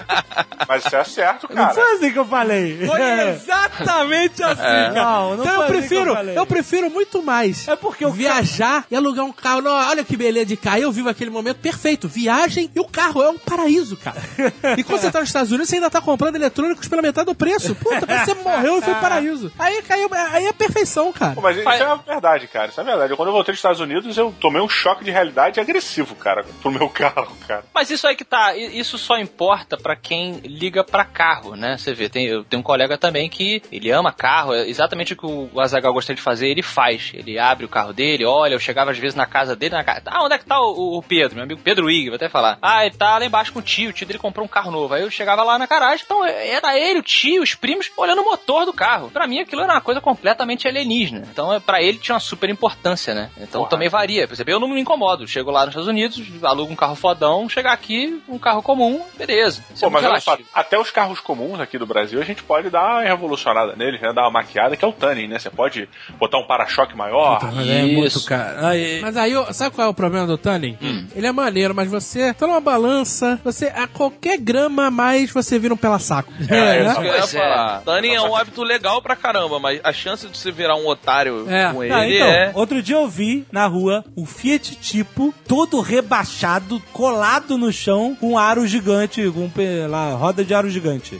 Mas 0.67 0.85
isso 0.85 0.95
é 0.95 1.03
certo, 1.03 1.47
Não 1.49 1.55
cara. 1.55 1.73
foi 1.73 1.83
assim 1.95 2.11
que 2.11 2.17
eu 2.19 2.25
falei. 2.25 2.87
Foi 2.87 3.01
exatamente 3.29 4.41
assim, 4.43 4.55
cara. 4.61 4.91
Não, 4.93 5.35
não 5.35 5.43
então 5.43 5.45
foi 5.45 5.53
eu 5.55 5.61
assim 5.61 5.67
que 5.73 5.77
prefiro, 5.79 6.09
eu 6.09 6.15
falei. 6.15 6.37
eu 6.37 6.45
prefiro 6.45 6.89
muito 6.89 7.21
mais 7.21 7.67
É 7.67 7.75
porque 7.75 8.07
viajar 8.07 8.85
e 8.89 8.95
alugar 8.95 9.25
um 9.25 9.31
carro. 9.33 9.61
Não, 9.61 9.71
olha 9.71 10.03
que 10.03 10.15
beleza 10.15 10.45
de 10.47 10.57
carro. 10.57 10.77
Eu 10.79 10.91
vivo 10.91 11.09
aquele 11.09 11.29
momento 11.29 11.57
perfeito. 11.57 12.07
Viagem 12.07 12.71
e 12.73 12.79
o 12.79 12.85
carro 12.85 13.21
é 13.21 13.29
um 13.29 13.37
paraíso, 13.37 13.97
cara. 13.97 14.21
E 14.77 14.83
quando 14.83 15.01
você 15.01 15.11
tá 15.11 15.19
nos 15.19 15.29
Estados 15.29 15.51
Unidos, 15.51 15.69
você 15.69 15.75
ainda 15.75 15.89
tá 15.89 16.01
comprando 16.01 16.35
eletrônicos 16.35 16.87
pela 16.87 17.01
metade 17.01 17.25
do 17.27 17.35
preço. 17.35 17.75
Puta, 17.75 18.05
você 18.05 18.33
morreu 18.35 18.79
e 18.79 18.81
foi 18.81 18.95
paraíso. 18.95 19.51
Aí 19.59 19.81
caiu, 19.83 20.09
aí 20.31 20.47
é 20.47 20.53
perfeição, 20.53 21.11
cara. 21.11 21.33
Pô, 21.35 21.41
Mas 21.41 21.57
isso 21.57 21.69
é 21.69 21.97
verdade, 22.07 22.47
cara. 22.47 22.67
Isso 22.69 22.79
é 22.81 22.83
verdade. 22.83 23.15
Quando 23.15 23.27
eu 23.27 23.33
voltei 23.33 23.51
dos 23.53 23.59
Estados 23.59 23.79
Unidos, 23.79 24.17
eu 24.17 24.33
tomei 24.39 24.61
um 24.61 24.69
choque 24.73 25.03
de 25.03 25.11
realidade 25.11 25.59
agressivo, 25.59 26.15
cara, 26.15 26.43
pro 26.61 26.71
meu 26.71 26.89
carro, 26.89 27.35
cara. 27.47 27.63
Mas 27.73 27.89
isso 27.89 28.07
aí 28.07 28.15
que 28.15 28.25
tá, 28.25 28.55
isso 28.55 28.97
só 28.97 29.17
importa 29.17 29.77
pra 29.77 29.95
quem 29.95 30.39
liga 30.43 30.83
pra 30.83 31.05
carro, 31.05 31.55
né? 31.55 31.77
Você 31.77 31.93
vê, 31.93 32.09
tem, 32.09 32.25
eu 32.25 32.43
tenho 32.43 32.59
um 32.59 32.63
colega 32.63 32.97
também 32.97 33.29
que 33.29 33.61
ele 33.71 33.91
ama 33.91 34.11
carro, 34.11 34.53
é 34.53 34.67
exatamente 34.67 35.13
o 35.13 35.15
que 35.15 35.25
o 35.25 35.59
Azagal 35.59 35.93
gostaria 35.93 36.15
de 36.15 36.21
fazer, 36.21 36.47
ele 36.47 36.63
faz. 36.63 37.11
Ele 37.13 37.37
abre 37.37 37.65
o 37.65 37.69
carro 37.69 37.93
dele, 37.93 38.25
olha, 38.25 38.53
eu 38.53 38.59
chegava 38.59 38.91
às 38.91 38.97
vezes 38.97 39.15
na 39.15 39.25
casa 39.25 39.55
dele, 39.55 39.75
na 39.75 39.83
casa. 39.83 40.01
Ah, 40.05 40.23
onde 40.23 40.35
é 40.35 40.37
que 40.37 40.45
tá 40.45 40.59
o, 40.59 40.97
o 40.97 41.03
Pedro, 41.03 41.35
meu 41.35 41.43
amigo 41.43 41.61
Pedro 41.61 41.89
Ig, 41.89 42.09
vou 42.09 42.15
até 42.15 42.29
falar. 42.29 42.57
Ah, 42.61 42.85
ele 42.85 42.95
tá 42.95 43.17
lá 43.17 43.25
embaixo 43.25 43.53
com 43.53 43.59
o 43.59 43.63
tio, 43.63 43.89
o 43.89 43.93
tio 43.93 44.07
dele 44.07 44.19
comprou 44.19 44.45
um 44.45 44.49
carro 44.49 44.71
novo. 44.71 44.93
Aí 44.93 45.01
eu 45.01 45.11
chegava 45.11 45.43
lá 45.43 45.57
na 45.57 45.67
garagem, 45.67 46.03
então 46.05 46.25
era 46.25 46.77
ele, 46.77 46.99
o 46.99 47.03
tio, 47.03 47.43
os 47.43 47.53
primos, 47.53 47.91
olhando 47.95 48.21
o 48.21 48.25
motor 48.25 48.65
do 48.65 48.73
carro. 48.73 49.09
Pra 49.11 49.27
mim 49.27 49.39
aquilo 49.39 49.61
era 49.61 49.73
uma 49.73 49.81
coisa 49.81 50.01
completamente 50.01 50.67
alienígena. 50.67 51.27
Então, 51.31 51.53
é, 51.53 51.59
pra 51.59 51.81
ele 51.81 51.97
tinha 51.97 52.15
uma 52.15 52.19
super 52.19 52.49
importância, 52.49 53.13
né? 53.13 53.29
Então 53.37 53.61
Porra. 53.61 53.69
também 53.69 53.89
varia. 53.89 54.27
Por 54.27 54.33
exemplo, 54.33 54.53
eu 54.53 54.59
não 54.67 54.75
me 54.75 54.81
incomodo. 54.81 55.27
Chego 55.27 55.51
lá 55.51 55.61
nos 55.61 55.69
Estados 55.69 55.87
Unidos, 55.87 56.21
alugo 56.43 56.71
um 56.71 56.75
carro 56.75 56.95
fodão, 56.95 57.47
chegar 57.49 57.71
aqui, 57.73 58.21
um 58.27 58.37
carro 58.37 58.61
comum, 58.61 59.01
beleza. 59.17 59.63
É 59.75 59.79
Pô, 59.79 59.89
mas 59.89 60.03
olha 60.05 60.19
só, 60.19 60.37
até 60.53 60.77
os 60.79 60.89
carros 60.91 61.19
comuns 61.19 61.59
aqui 61.59 61.77
do 61.77 61.85
Brasil, 61.85 62.21
a 62.21 62.25
gente 62.25 62.43
pode 62.43 62.69
dar 62.69 62.83
uma 62.83 63.01
revolucionada 63.01 63.75
neles, 63.75 63.99
né? 64.01 64.11
Dar 64.13 64.23
uma 64.23 64.31
maquiada, 64.31 64.75
que 64.75 64.83
é 64.83 64.87
o 64.87 64.91
tanning, 64.91 65.27
né? 65.27 65.39
Você 65.39 65.49
pode 65.49 65.87
botar 66.19 66.37
um 66.37 66.47
para-choque 66.47 66.95
maior. 66.95 67.39
Mas 67.53 67.67
é 67.69 67.83
muito 67.83 68.23
caro. 68.25 68.65
Aí, 68.65 69.01
Mas 69.01 69.17
aí, 69.17 69.35
ó, 69.35 69.51
sabe 69.51 69.75
qual 69.75 69.87
é 69.87 69.89
o 69.89 69.93
problema 69.93 70.25
do 70.27 70.37
Tanning? 70.37 70.77
Hum. 70.81 71.07
Ele 71.15 71.27
é 71.27 71.31
maneiro, 71.31 71.73
mas 71.75 71.89
você 71.89 72.33
tá 72.33 72.45
numa 72.47 72.59
balança, 72.61 73.39
você, 73.43 73.67
a 73.67 73.87
qualquer 73.87 74.37
grama 74.37 74.87
a 74.87 74.91
mais, 74.91 75.31
você 75.31 75.57
vira 75.59 75.73
um 75.73 75.77
pela-saco. 75.77 76.31
É, 76.49 76.83
né? 76.83 76.93
Eu 76.97 77.03
ia 77.03 77.11
Pois 77.19 77.33
é. 77.35 77.39
falar. 77.39 77.81
Tanning 77.81 78.13
é 78.13 78.21
um 78.21 78.35
hábito 78.35 78.63
legal 78.63 79.01
pra 79.01 79.15
caramba, 79.15 79.59
mas 79.59 79.79
a 79.83 79.91
chance 79.93 80.27
de 80.27 80.37
você 80.37 80.51
virar 80.51 80.75
um 80.75 80.87
otário 80.87 81.45
É. 81.49 81.71
com 81.71 81.81
Ah, 81.81 82.05
ele 82.07 82.15
então, 82.17 82.27
é. 82.27 82.51
outro 82.55 82.81
dia 82.81 82.95
eu 82.95 83.07
vi 83.07 83.45
na 83.51 83.65
rua 83.65 84.03
um 84.17 84.25
Fiat 84.25 84.52
Tipo 84.59 85.33
todo 85.47 85.81
rebaixado, 85.81 86.81
colado 86.91 87.57
no 87.57 87.71
chão, 87.71 88.15
com 88.19 88.37
aro 88.37 88.65
gigante, 88.67 89.21
com 89.31 89.49
lá, 89.89 90.13
roda 90.13 90.43
de 90.43 90.53
aro 90.53 90.69
gigante. 90.69 91.17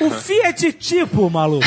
O 0.00 0.10
Fiat 0.10 0.72
Tipo, 0.72 1.28
maluco, 1.30 1.64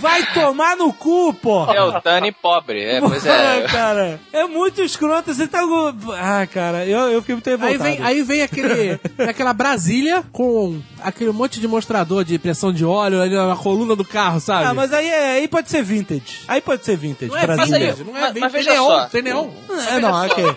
vai 0.00 0.24
tomar 0.32 0.76
no 0.76 0.92
cu, 0.92 1.32
porra. 1.34 1.74
É 1.74 1.82
o 1.82 2.00
Tani 2.00 2.32
pobre, 2.32 2.82
é, 2.82 3.00
pois 3.02 3.24
é. 3.24 3.62
cara, 3.70 4.20
é 4.32 4.44
muito 4.46 4.82
escroto, 4.82 5.32
você 5.32 5.46
tá 5.46 5.60
com... 5.60 5.92
Ah, 6.12 6.46
cara, 6.46 6.84
eu, 6.86 7.00
eu 7.10 7.20
fiquei 7.20 7.34
muito 7.34 7.48
Aí 7.48 7.56
revoltado. 7.56 7.82
vem, 7.84 8.02
aí 8.02 8.22
vem 8.22 8.42
aquele, 8.42 8.98
aquela 9.28 9.52
Brasília 9.52 10.24
com 10.32 10.80
aquele 11.02 11.30
monte 11.32 11.60
de 11.60 11.66
mostrador 11.68 12.24
de 12.24 12.38
pressão 12.38 12.72
de 12.72 12.84
óleo 12.84 13.20
ali 13.20 13.34
na 13.34 13.56
coluna 13.56 13.94
do 13.96 14.04
carro, 14.04 14.40
sabe? 14.40 14.66
Ah, 14.66 14.74
mas 14.74 14.92
aí, 14.92 15.08
é, 15.08 15.32
aí 15.34 15.48
pode 15.48 15.70
ser 15.70 15.82
vintage. 15.82 16.40
Aí 16.46 16.60
pode 16.60 16.84
ser 16.84 16.96
vintage. 16.96 17.30
não 17.32 17.38
é 17.38 17.46
Brasil. 17.46 17.62
mas 17.64 17.72
aí- 17.72 17.80
vintage, 17.86 18.04
não 18.04 18.16
é 18.16 18.20
mas- 18.20 18.32
vintage. 18.34 18.40
mas 18.40 18.52
tem 18.52 18.60
veja 18.62 18.72
neon, 18.72 18.86
só. 18.88 19.06
tem 19.06 19.22
neon. 19.22 19.48
É, 19.90 19.98
não, 20.00 20.26
ok. 20.26 20.56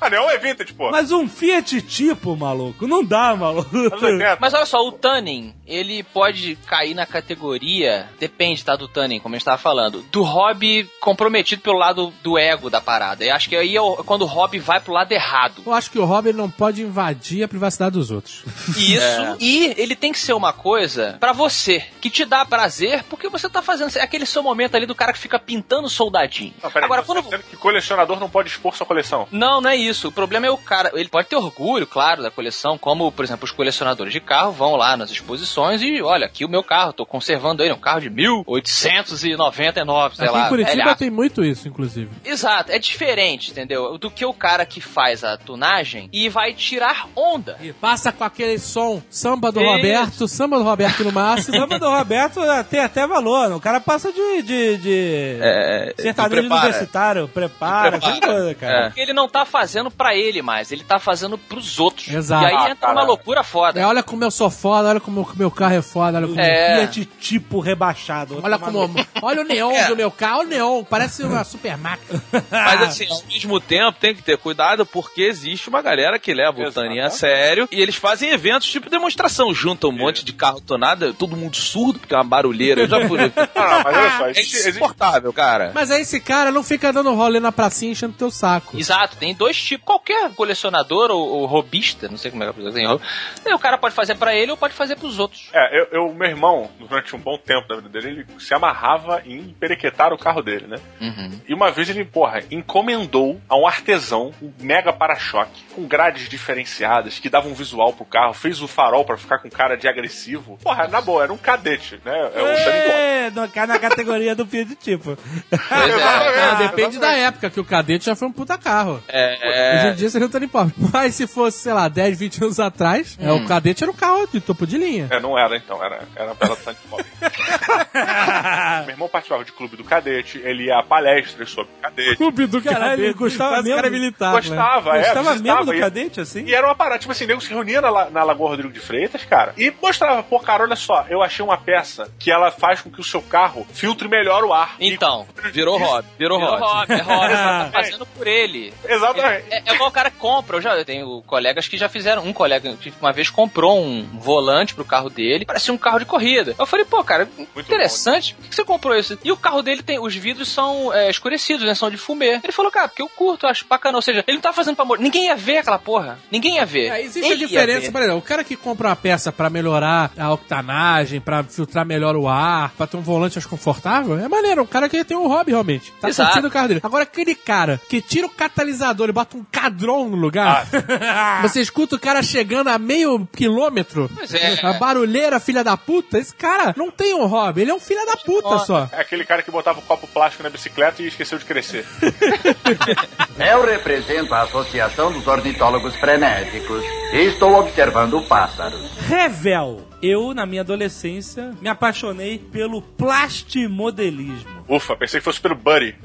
Ah, 0.00 0.10
não, 0.10 0.30
é 0.30 0.38
vintage, 0.38 0.72
pô. 0.72 0.90
Mas 0.90 1.12
um 1.12 1.28
Fiat 1.28 1.82
Tipo, 1.82 2.36
maluco, 2.36 2.86
não 2.86 3.04
dá, 3.04 3.36
maluco. 3.36 3.76
Anos 3.76 4.02
80. 4.02 4.38
Mas 4.40 4.54
olha 4.54 4.66
só, 4.66 4.86
o 4.86 4.92
Tanning, 4.92 5.54
ele 5.66 6.02
pode 6.02 6.23
cair 6.66 6.94
na 6.94 7.06
categoria, 7.06 8.08
depende, 8.18 8.64
tá, 8.64 8.76
do 8.76 8.88
Tanning, 8.88 9.20
como 9.20 9.34
a 9.34 9.38
gente 9.38 9.44
tava 9.44 9.58
falando, 9.58 10.02
do 10.10 10.22
hobby 10.22 10.88
comprometido 11.00 11.62
pelo 11.62 11.78
lado 11.78 12.12
do 12.22 12.38
ego 12.38 12.70
da 12.70 12.80
parada. 12.80 13.24
Eu 13.24 13.34
acho 13.34 13.48
que 13.48 13.56
aí 13.56 13.76
é 13.76 13.80
o- 13.80 13.96
quando 14.04 14.22
o 14.22 14.26
hobby 14.26 14.58
vai 14.58 14.80
pro 14.80 14.92
lado 14.92 15.12
errado. 15.12 15.62
Eu 15.66 15.72
acho 15.74 15.90
que 15.90 15.98
o 15.98 16.04
hobby 16.04 16.32
não 16.32 16.50
pode 16.50 16.82
invadir 16.82 17.42
a 17.42 17.48
privacidade 17.48 17.92
dos 17.92 18.10
outros. 18.10 18.42
Isso. 18.76 19.36
E 19.40 19.74
ele 19.76 19.94
tem 19.96 20.12
que 20.12 20.18
ser 20.18 20.32
uma 20.32 20.52
coisa 20.52 21.16
pra 21.20 21.32
você, 21.32 21.84
que 22.00 22.10
te 22.10 22.24
dá 22.24 22.44
prazer, 22.44 23.04
porque 23.04 23.28
você 23.28 23.48
tá 23.48 23.62
fazendo 23.62 23.94
é 23.96 24.00
aquele 24.02 24.26
seu 24.26 24.42
momento 24.42 24.74
ali 24.76 24.86
do 24.86 24.94
cara 24.94 25.12
que 25.12 25.18
fica 25.18 25.38
pintando 25.38 25.88
soldadinho. 25.88 26.54
Não, 26.62 26.70
peraí, 26.70 26.84
Agora, 26.86 27.02
você 27.02 27.06
quando. 27.06 27.16
tá 27.24 27.30
dizendo 27.36 27.44
que 27.50 27.56
colecionador 27.56 28.18
não 28.18 28.28
pode 28.30 28.48
expor 28.48 28.74
sua 28.76 28.86
coleção. 28.86 29.28
Não, 29.30 29.60
não 29.60 29.70
é 29.70 29.76
isso. 29.76 30.08
O 30.08 30.12
problema 30.12 30.46
é 30.46 30.50
o 30.50 30.56
cara. 30.56 30.90
Ele 30.94 31.08
pode 31.08 31.28
ter 31.28 31.36
orgulho, 31.36 31.86
claro, 31.86 32.22
da 32.22 32.30
coleção, 32.30 32.78
como, 32.78 33.10
por 33.12 33.24
exemplo, 33.24 33.44
os 33.44 33.50
colecionadores 33.52 34.12
de 34.12 34.20
carro 34.20 34.52
vão 34.52 34.74
lá 34.76 34.96
nas 34.96 35.10
exposições 35.10 35.82
e 35.82 36.00
olha, 36.14 36.26
aqui 36.26 36.44
o 36.44 36.48
meu 36.48 36.62
carro, 36.62 36.92
tô 36.92 37.04
conservando 37.04 37.62
ele, 37.62 37.72
é 37.72 37.74
um 37.74 37.78
carro 37.80 38.00
de 38.00 38.08
1899, 38.10 40.16
sei 40.16 40.26
Aqui 40.26 40.34
lá. 40.36 40.46
em 40.46 40.48
Curitiba 40.48 40.76
velhaço. 40.76 40.98
tem 40.98 41.10
muito 41.10 41.44
isso, 41.44 41.68
inclusive. 41.68 42.10
Exato, 42.24 42.72
é 42.72 42.78
diferente, 42.78 43.50
entendeu? 43.50 43.98
Do 43.98 44.10
que 44.10 44.24
o 44.24 44.32
cara 44.32 44.64
que 44.64 44.80
faz 44.80 45.22
a 45.24 45.36
tunagem 45.36 46.08
e 46.12 46.28
vai 46.28 46.54
tirar 46.54 47.06
onda. 47.14 47.56
E 47.60 47.72
passa 47.72 48.12
com 48.12 48.24
aquele 48.24 48.58
som 48.58 49.02
samba 49.10 49.50
do 49.52 49.60
Isso. 49.60 49.70
Roberto, 49.70 50.28
samba 50.28 50.58
do 50.58 50.64
Roberto 50.64 51.04
no 51.04 51.12
máximo. 51.12 51.54
Samba 51.64 51.78
do 51.78 51.88
Roberto 51.88 52.40
tem 52.68 52.80
até 52.80 53.06
valor. 53.06 53.52
O 53.52 53.60
cara 53.60 53.80
passa 53.80 54.12
de, 54.12 54.42
de, 54.42 54.76
de 54.78 55.38
É, 55.40 55.94
sertanejo 55.98 56.40
prepara. 56.42 56.60
universitário, 56.66 57.28
prepara, 57.28 57.98
prepara. 57.98 58.20
coisas, 58.32 58.56
cara. 58.56 58.84
Porque 58.86 59.00
ele 59.00 59.12
não 59.12 59.28
tá 59.28 59.44
fazendo 59.44 59.90
pra 59.90 60.14
ele 60.14 60.42
mais, 60.42 60.70
ele 60.72 60.84
tá 60.84 60.98
fazendo 60.98 61.36
pros 61.38 61.78
outros. 61.78 62.08
Exato. 62.08 62.44
E 62.44 62.46
aí 62.46 62.54
Ah, 62.54 62.70
entra 62.70 62.92
uma 62.92 63.02
loucura 63.04 63.42
foda. 63.42 63.80
É, 63.80 63.86
olha 63.86 64.02
como 64.02 64.24
eu 64.24 64.30
sou 64.30 64.50
foda, 64.50 64.88
olha 64.90 65.00
como 65.00 65.22
o 65.22 65.28
meu 65.36 65.50
carro 65.50 65.74
é 65.74 65.82
foda, 65.82 66.03
olha 66.06 66.26
como... 66.26 66.40
É. 66.40 66.86
Fiat 66.86 67.04
tipo 67.20 67.60
rebaixado. 67.60 68.40
Olha 68.42 68.58
como... 68.58 68.90
Olha 69.22 69.40
o 69.40 69.44
neon 69.44 69.72
do 69.88 69.96
meu 69.96 70.10
carro, 70.10 70.40
olha 70.40 70.46
o 70.46 70.50
neon, 70.50 70.84
parece 70.84 71.22
uma 71.22 71.44
super 71.44 71.76
máquina. 71.76 72.22
Mas 72.50 72.82
assim, 72.82 73.06
ao 73.08 73.22
mesmo 73.26 73.60
tempo 73.60 73.98
tem 73.98 74.14
que 74.14 74.22
ter 74.22 74.38
cuidado 74.38 74.84
porque 74.86 75.22
existe 75.22 75.68
uma 75.68 75.82
galera 75.82 76.18
que 76.18 76.32
leva 76.34 76.58
o 76.58 76.62
Exato. 76.62 76.86
Taninho 76.86 77.04
a 77.04 77.10
sério 77.10 77.68
e 77.70 77.80
eles 77.80 77.96
fazem 77.96 78.30
eventos 78.30 78.68
tipo 78.68 78.90
demonstração, 78.90 79.54
juntam 79.54 79.90
um 79.90 79.96
monte 79.96 80.24
de 80.24 80.32
carro 80.32 80.60
tonado, 80.60 81.12
todo 81.14 81.36
mundo 81.36 81.56
surdo 81.56 81.98
porque 81.98 82.14
é 82.14 82.18
uma 82.18 82.24
barulheira. 82.24 82.82
Eu 82.82 82.88
já 82.88 83.06
fui. 83.06 83.18
Ah, 83.54 83.82
mas 83.84 83.96
olha 83.96 84.10
só, 84.18 84.26
É 84.26 84.30
existe, 84.30 84.68
insuportável, 84.68 85.32
cara. 85.32 85.70
Mas 85.74 85.90
aí 85.90 86.02
esse 86.02 86.20
cara 86.20 86.50
não 86.50 86.62
fica 86.62 86.92
dando 86.92 87.14
rolê 87.14 87.40
na 87.40 87.52
pracinha 87.52 87.92
enchendo 87.92 88.14
teu 88.14 88.30
saco. 88.30 88.78
Exato, 88.78 89.16
tem 89.16 89.34
dois 89.34 89.56
tipos. 89.56 89.84
Qualquer 89.84 90.30
colecionador 90.34 91.10
ou, 91.10 91.28
ou 91.28 91.46
robista, 91.46 92.08
não 92.08 92.16
sei 92.16 92.30
como 92.30 92.42
é 92.42 92.52
que 92.52 92.72
tem 92.72 92.86
roubo, 92.86 93.02
o 93.46 93.58
cara 93.58 93.78
pode 93.78 93.94
fazer 93.94 94.16
pra 94.16 94.34
ele 94.34 94.50
ou 94.50 94.56
pode 94.56 94.74
fazer 94.74 94.96
pros 94.96 95.18
outros. 95.18 95.48
É, 95.52 95.80
eu, 95.80 95.86
eu- 95.94 96.12
meu 96.12 96.28
irmão, 96.28 96.70
durante 96.78 97.14
um 97.14 97.18
bom 97.18 97.38
tempo 97.38 97.66
da 97.68 97.76
vida 97.76 97.88
dele, 97.88 98.08
ele 98.08 98.26
se 98.40 98.52
amarrava 98.54 99.22
em 99.24 99.54
perequetar 99.58 100.12
o 100.12 100.18
carro 100.18 100.42
dele, 100.42 100.66
né? 100.66 100.76
Uhum. 101.00 101.40
E 101.48 101.54
uma 101.54 101.70
vez 101.70 101.88
ele, 101.88 102.04
porra, 102.04 102.42
encomendou 102.50 103.40
a 103.48 103.56
um 103.56 103.66
artesão 103.66 104.32
um 104.42 104.52
mega 104.60 104.92
para-choque 104.92 105.62
com 105.74 105.86
grades 105.86 106.28
diferenciadas 106.28 107.18
que 107.18 107.28
davam 107.30 107.52
um 107.52 107.54
visual 107.54 107.92
pro 107.92 108.04
carro, 108.04 108.34
fez 108.34 108.60
o 108.60 108.68
farol 108.68 109.04
pra 109.04 109.16
ficar 109.16 109.38
com 109.38 109.48
cara 109.48 109.76
de 109.76 109.86
agressivo. 109.88 110.58
Porra, 110.62 110.88
na 110.88 111.00
boa, 111.00 111.22
era 111.22 111.32
um 111.32 111.36
cadete, 111.36 112.00
né? 112.04 112.30
É 112.34 112.42
o 112.42 112.44
Boy. 112.44 112.54
É, 112.94 113.30
não 113.30 113.48
cai 113.48 113.66
na 113.66 113.78
categoria 113.78 114.34
do 114.34 114.44
Fiat 114.46 114.74
tipo. 114.76 115.16
Pois 115.50 115.90
é. 115.98 116.34
É, 116.44 116.56
depende 116.68 116.98
da 116.98 117.12
época, 117.12 117.48
que 117.50 117.60
o 117.60 117.64
cadete 117.64 118.04
já 118.06 118.14
foi 118.16 118.28
um 118.28 118.32
puta 118.32 118.58
carro. 118.58 118.94
Hoje 118.94 119.02
É, 119.08 119.90
em 119.90 119.94
dia 119.94 120.10
seria 120.10 120.26
um 120.26 120.30
Tony 120.30 120.46
Pop. 120.46 120.72
Mas 120.92 121.14
se 121.14 121.26
fosse, 121.26 121.58
sei 121.58 121.72
lá, 121.72 121.88
10, 121.88 122.18
20 122.18 122.42
anos 122.44 122.60
atrás, 122.60 123.16
é, 123.20 123.32
o 123.32 123.44
cadete 123.46 123.82
era 123.84 123.90
um 123.90 123.94
carro 123.94 124.26
de 124.26 124.40
topo 124.40 124.66
de 124.66 124.76
linha. 124.78 125.06
É, 125.10 125.20
não 125.20 125.38
era 125.38 125.56
então, 125.56 125.82
era, 125.86 126.08
era 126.16 126.34
pela 126.34 126.56
Tank 126.56 126.78
Pop. 126.88 127.03
Meu 128.86 128.90
irmão 128.94 129.08
participava 129.08 129.44
de 129.44 129.52
clube 129.52 129.76
do 129.76 129.84
cadete, 129.84 130.40
ele 130.44 130.64
ia 130.64 130.78
a 130.78 130.82
palestras 130.82 131.50
sobre 131.50 131.72
cadete. 131.80 132.16
Clube 132.16 132.46
do 132.46 132.60
Caralho, 132.62 133.04
ele 133.04 133.14
gostava 133.14 133.62
mesmo? 133.62 133.76
cara 133.76 133.90
militar, 133.90 134.32
né? 134.34 134.40
Gostava, 134.40 134.96
é, 134.96 134.98
Gostava 135.00 135.32
visitava, 135.32 135.58
mesmo 135.60 135.72
do 135.72 135.80
cadete, 135.80 136.20
assim? 136.20 136.44
E 136.44 136.54
era 136.54 136.66
uma 136.66 136.74
parada, 136.74 136.98
tipo 136.98 137.12
assim, 137.12 137.26
nego 137.26 137.40
se 137.40 137.50
reunia 137.50 137.80
na, 137.80 138.10
na 138.10 138.24
Lagoa 138.24 138.50
Rodrigo 138.50 138.72
de 138.72 138.80
Freitas, 138.80 139.24
cara, 139.24 139.54
e 139.56 139.72
mostrava, 139.82 140.22
pô, 140.22 140.38
cara, 140.40 140.64
olha 140.64 140.76
só, 140.76 141.04
eu 141.08 141.22
achei 141.22 141.44
uma 141.44 141.56
peça 141.56 142.10
que 142.18 142.30
ela 142.30 142.50
faz 142.50 142.80
com 142.80 142.90
que 142.90 143.00
o 143.00 143.04
seu 143.04 143.22
carro 143.22 143.66
filtre 143.72 144.08
melhor 144.08 144.44
o 144.44 144.52
ar. 144.52 144.76
Então, 144.80 145.26
Virou 145.52 145.78
hobby, 145.78 146.08
virou 146.18 146.38
virou 146.38 146.58
hobby. 146.58 146.62
hobby, 146.62 146.92
é 146.92 147.02
hobby, 147.02 147.34
tá 147.34 147.70
fazendo 147.72 148.06
por 148.06 148.26
ele. 148.26 148.72
Exatamente. 148.88 149.44
É, 149.50 149.62
é 149.66 149.74
igual 149.74 149.88
o 149.88 149.92
cara 149.92 150.10
que 150.10 150.16
compra. 150.16 150.56
Eu 150.56 150.62
já 150.62 150.74
eu 150.76 150.84
tenho 150.84 151.22
colegas 151.22 151.68
que 151.68 151.76
já 151.76 151.88
fizeram. 151.88 152.24
Um 152.24 152.32
colega 152.32 152.74
que 152.76 152.92
uma 153.00 153.12
vez 153.12 153.28
comprou 153.30 153.80
um 153.80 154.04
volante 154.18 154.74
pro 154.74 154.84
carro 154.84 155.10
dele. 155.10 155.44
Parecia 155.44 155.72
um 155.72 155.78
carro 155.78 155.98
de 155.98 156.04
corrida. 156.04 156.54
Eu 156.58 156.66
falei, 156.66 156.84
pô, 156.84 157.02
cara, 157.04 157.23
interessante. 157.56 158.34
Por 158.34 158.48
que 158.48 158.54
você 158.54 158.64
comprou 158.64 158.96
isso? 158.96 159.18
E 159.24 159.32
o 159.32 159.36
carro 159.36 159.62
dele 159.62 159.82
tem. 159.82 159.98
Os 159.98 160.14
vidros 160.14 160.48
são 160.48 160.92
é, 160.92 161.10
escurecidos, 161.10 161.64
né? 161.64 161.74
São 161.74 161.90
de 161.90 161.96
fumê. 161.96 162.40
Ele 162.42 162.52
falou, 162.52 162.70
cara, 162.70 162.88
porque 162.88 163.02
eu 163.02 163.08
curto, 163.08 163.46
eu 163.46 163.50
acho 163.50 163.66
bacana. 163.66 163.96
Ou 163.98 164.02
seja, 164.02 164.24
ele 164.26 164.36
não 164.36 164.42
tá 164.42 164.52
fazendo 164.52 164.76
pra. 164.76 164.84
Ninguém 164.98 165.26
ia 165.26 165.36
ver 165.36 165.58
aquela 165.58 165.78
porra. 165.78 166.18
Ninguém 166.30 166.56
ia 166.56 166.66
ver. 166.66 166.90
É, 166.90 167.02
existe 167.02 167.30
Ele 167.30 167.44
a 167.44 167.46
diferença, 167.46 167.92
por 167.92 168.00
exemplo, 168.00 168.18
o 168.18 168.22
cara 168.22 168.44
que 168.44 168.56
compra 168.56 168.88
uma 168.88 168.96
peça 168.96 169.32
pra 169.32 169.48
melhorar 169.50 170.10
a 170.18 170.32
octanagem, 170.32 171.20
pra 171.20 171.42
filtrar 171.44 171.84
melhor 171.84 172.16
o 172.16 172.28
ar, 172.28 172.72
pra 172.76 172.86
ter 172.86 172.96
um 172.96 173.02
volante 173.02 173.36
mais 173.36 173.46
confortável, 173.46 174.18
é 174.18 174.28
maneiro. 174.28 174.62
O 174.62 174.66
cara 174.66 174.88
que 174.88 175.04
tem 175.04 175.16
um 175.16 175.26
hobby 175.28 175.50
realmente. 175.52 175.92
Tá 176.00 176.08
Exato. 176.08 176.28
curtindo 176.30 176.48
o 176.48 176.50
carro 176.50 176.68
dele. 176.68 176.80
Agora, 176.82 177.04
aquele 177.04 177.34
cara 177.34 177.80
que 177.88 178.00
tira 178.00 178.26
o 178.26 178.30
catalisador 178.30 179.08
e 179.08 179.12
bota 179.12 179.36
um 179.36 179.44
cadrão 179.50 180.08
no 180.08 180.16
lugar, 180.16 180.66
você 181.42 181.60
escuta 181.60 181.96
o 181.96 181.98
cara 181.98 182.22
chegando 182.22 182.68
a 182.68 182.78
meio 182.78 183.26
quilômetro, 183.34 184.10
Pois 184.14 184.32
é. 184.34 184.60
a 184.64 184.72
barulheira, 184.74 185.40
filha 185.40 185.62
da 185.64 185.76
puta, 185.76 186.18
esse 186.18 186.34
cara 186.34 186.74
não 186.76 186.90
tem 186.90 187.13
um 187.14 187.26
hobby, 187.26 187.62
ele 187.62 187.70
é 187.70 187.74
um 187.74 187.80
filho 187.80 188.04
da 188.06 188.16
puta 188.16 188.58
só. 188.60 188.88
É 188.92 189.00
aquele 189.00 189.24
cara 189.24 189.42
que 189.42 189.50
botava 189.50 189.78
o 189.78 189.82
copo 189.82 190.06
plástico 190.06 190.42
na 190.42 190.50
bicicleta 190.50 191.02
e 191.02 191.06
esqueceu 191.06 191.38
de 191.38 191.44
crescer. 191.44 191.86
Eu 193.38 193.64
represento 193.64 194.32
a 194.34 194.42
Associação 194.42 195.12
dos 195.12 195.26
Ornitólogos 195.26 195.96
Frenéticos 195.96 196.82
e 197.12 197.18
estou 197.26 197.54
observando 197.54 198.22
pássaros. 198.28 198.96
Revel. 199.08 199.82
Eu, 200.02 200.34
na 200.34 200.44
minha 200.44 200.60
adolescência, 200.60 201.52
me 201.60 201.68
apaixonei 201.68 202.38
pelo 202.38 202.82
plastimodelismo. 202.82 204.53
Ufa, 204.68 204.96
pensei 204.96 205.20
que 205.20 205.24
fosse 205.24 205.40
pelo 205.40 205.54
Buddy. 205.54 205.94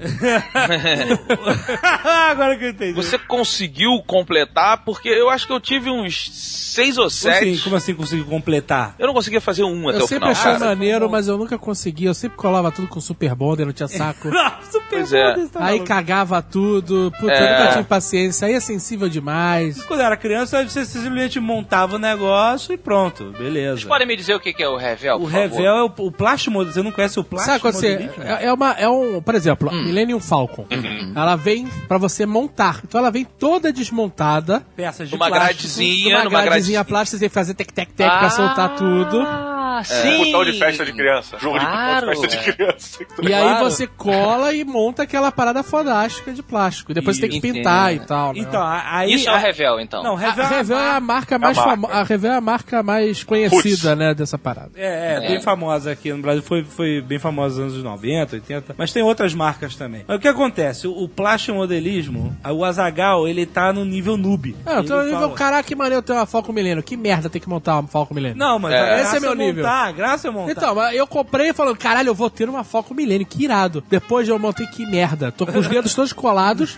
Agora 2.29 2.57
que 2.57 2.65
eu 2.65 2.69
entendi. 2.69 2.93
Você 2.93 3.17
conseguiu 3.17 4.01
completar, 4.05 4.83
porque 4.83 5.09
eu 5.09 5.29
acho 5.29 5.47
que 5.47 5.53
eu 5.53 5.59
tive 5.59 5.89
uns 5.89 6.29
seis 6.33 6.97
ou 6.97 7.05
Como 7.05 7.09
sete. 7.09 7.49
assim, 7.51 7.63
como 7.63 7.75
assim 7.75 7.93
conseguiu 7.95 8.25
completar? 8.25 8.95
Eu 8.99 9.07
não 9.07 9.13
conseguia 9.13 9.41
fazer 9.41 9.63
um 9.63 9.89
até 9.89 9.99
Eu 9.99 10.03
o 10.03 10.07
sempre 10.07 10.27
final. 10.27 10.31
achei 10.31 10.53
cara. 10.59 10.65
maneiro, 10.65 11.09
mas 11.09 11.27
eu 11.27 11.37
nunca 11.37 11.57
conseguia. 11.57 12.09
Eu 12.09 12.13
sempre 12.13 12.37
colava 12.37 12.71
tudo 12.71 12.87
com 12.87 12.99
super 13.01 13.33
bonder, 13.35 13.65
não 13.65 13.73
tinha 13.73 13.87
saco. 13.87 14.29
Super 14.69 14.87
Pois 14.89 15.13
é. 15.13 15.33
foda, 15.35 15.47
tá 15.49 15.65
Aí 15.65 15.79
cagava 15.81 16.41
tudo. 16.41 17.11
Puta, 17.19 17.31
eu 17.33 17.37
É. 17.37 17.59
nunca 17.59 17.71
tive 17.73 17.83
paciência. 17.85 18.47
Aí 18.47 18.53
é 18.53 18.59
sensível 18.59 19.09
demais. 19.09 19.83
Quando 19.83 19.99
eu 20.01 20.05
era 20.05 20.17
criança, 20.17 20.63
você 20.63 20.85
simplesmente 20.85 21.39
montava 21.39 21.95
o 21.95 21.99
negócio 21.99 22.73
e 22.73 22.77
pronto, 22.77 23.31
beleza. 23.37 23.77
Vocês 23.77 23.87
podem 23.87 24.07
me 24.07 24.15
dizer 24.15 24.35
o 24.35 24.39
que 24.39 24.53
é 24.61 24.67
o 24.67 24.75
Revel? 24.77 25.15
O 25.15 25.19
por 25.21 25.31
favor? 25.31 25.41
Revel 25.41 25.65
é 25.65 25.83
o, 25.83 25.91
o 25.97 26.11
plastimodelismo. 26.11 26.73
Você 26.81 26.83
não 26.83 26.91
conhece 26.91 27.19
o 27.19 27.25
Sabe 27.37 27.59
quando 27.61 27.73
você. 27.75 27.95
plastimodelismo? 27.97 28.23
É, 28.23 28.48
é 28.49 28.53
uma, 28.53 28.71
é 28.73 28.89
um. 28.89 29.21
Por 29.21 29.35
exemplo, 29.35 29.69
Hum. 29.71 29.83
Millennium 29.85 30.19
Falcon. 30.19 30.65
Uhum. 30.71 31.13
Ela 31.15 31.35
vem 31.35 31.67
pra 31.87 31.97
você 31.97 32.25
montar. 32.25 32.81
Então 32.83 32.99
ela 32.99 33.11
vem 33.11 33.23
toda 33.25 33.71
desmontada. 33.71 34.65
Peças 34.75 35.07
de 35.09 35.15
Numa 35.15 35.27
plástico. 35.27 35.53
gradezinha, 35.53 36.15
Uma 36.15 36.21
gradezinha 36.29 36.45
gradezinha. 36.45 36.85
plástica, 36.85 37.17
você 37.17 37.19
tem 37.21 37.29
que 37.29 37.33
fazer 37.35 37.53
tec-tec-tec 37.53 38.09
pra 38.09 38.29
soltar 38.29 38.75
tudo. 38.75 39.21
Ah, 39.21 39.79
Um 39.81 39.83
sim. 39.83 40.25
botão 40.25 40.43
de 40.45 40.59
festa 40.59 40.83
de 40.85 40.91
criança. 40.93 41.37
Jogo 41.39 41.57
Claro. 41.59 42.09
de 42.09 42.15
botão 42.15 42.27
de 42.29 42.35
festa 42.35 42.51
de 42.51 42.57
criança. 42.57 42.99
E 43.21 43.33
aí 43.33 43.41
Claro. 43.43 43.63
você 43.69 43.87
cola 43.87 44.53
e 44.53 44.63
monta 44.65 45.03
aquela 45.03 45.31
parada 45.31 45.63
fodástica 45.63 46.33
de 46.33 46.43
plástico. 46.43 46.91
E 46.91 46.95
depois 46.95 47.15
você 47.15 47.21
tem 47.21 47.29
que 47.29 47.37
Entendo. 47.37 47.53
pintar 47.55 47.93
e 47.93 47.99
tal. 47.99 48.33
né? 48.33 48.39
Então, 48.39 48.61
a- 48.61 48.97
aí... 48.97 49.13
Isso 49.13 49.29
é 49.29 49.31
o 49.31 49.35
a- 49.35 49.37
Revel, 49.37 49.79
então. 49.79 50.03
Não, 50.03 50.15
A 50.15 50.19
Revel, 50.19 50.47
Revel 50.47 50.77
é 50.77 50.91
a 50.91 50.99
marca 50.99 51.39
mais 51.39 51.55
marca. 51.55 51.71
famosa. 51.71 51.93
A 51.93 52.03
Revel 52.03 52.31
é 52.31 52.35
a 52.35 52.41
marca 52.41 52.83
mais 52.83 53.23
conhecida, 53.23 53.95
né, 53.95 54.13
dessa 54.13 54.37
parada. 54.37 54.71
É, 54.75 55.15
é, 55.23 55.27
bem 55.27 55.41
famosa 55.41 55.91
aqui 55.91 56.11
no 56.11 56.21
Brasil. 56.21 56.41
Foi, 56.43 56.63
foi 56.63 57.01
bem 57.01 57.19
famosa 57.19 57.63
nos 57.63 57.73
anos 57.73 57.83
90, 57.83 58.38
80. 58.39 58.75
Mas 58.77 58.91
tem 58.91 59.03
outras 59.03 59.33
marcas 59.33 59.75
também. 59.75 60.03
Mas 60.07 60.17
o 60.17 60.19
que 60.19 60.27
acontece? 60.27 60.87
O, 60.87 61.03
o 61.03 61.07
plastimodelismo, 61.07 62.35
o 62.51 62.63
Azagal, 62.65 63.27
ele 63.27 63.45
tá 63.45 63.71
no 63.73 63.83
nível 63.85 64.17
noob. 64.17 64.55
Ah, 64.65 64.75
eu 64.75 64.83
tô 64.83 64.95
no 64.97 65.03
nível, 65.03 65.19
fala- 65.19 65.33
caraca, 65.35 65.63
que 65.63 65.75
maneiro 65.75 66.01
ter 66.01 66.13
uma 66.13 66.25
Falcon 66.25 66.53
Milênio. 66.53 66.83
Que 66.83 66.95
merda 66.97 67.29
ter 67.29 67.39
que 67.39 67.49
montar 67.49 67.79
uma 67.79 67.87
Falcon 67.87 68.13
Milênio. 68.13 68.37
Não, 68.37 68.57
mas 68.59 68.73
É. 68.73 68.85
graça 68.85 69.01
Esse 69.01 69.17
é 69.17 69.19
meu 69.19 69.35
nível. 69.35 69.63
montar, 69.63 69.87
a 69.87 69.91
graça 69.91 70.27
é 70.27 70.31
montar. 70.31 70.51
Então, 70.51 70.75
mas 70.75 70.95
eu 70.95 71.07
comprei 71.07 71.53
falando, 71.53 71.77
caralho, 71.77 72.09
eu 72.09 72.15
vou 72.15 72.29
ter 72.29 72.47
uma 72.49 72.63
Falcon 72.63 72.93
Milênio, 72.93 73.25
que 73.25 73.43
irado. 73.43 73.83
Depois 73.89 74.27
eu 74.27 74.37
montei, 74.39 74.67
que 74.67 74.85
merda. 74.85 75.31
Tô 75.31 75.45
com 75.45 75.57
os 75.59 75.67
dedos 75.67 75.93
todos 75.93 76.13
colados, 76.13 76.77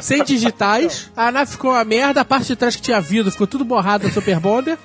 sem 0.00 0.24
digitais. 0.24 1.10
A 1.16 1.30
nave 1.30 1.50
ficou 1.52 1.70
uma 1.72 1.84
merda, 1.84 2.20
a 2.20 2.24
parte 2.24 2.46
de 2.46 2.56
trás 2.56 2.76
que 2.76 2.82
tinha 2.82 3.00
vidro 3.00 3.30
ficou 3.30 3.46
tudo 3.46 3.64
borrado 3.64 4.06
no 4.06 4.12
Super 4.12 4.38
Bonder. 4.40 4.78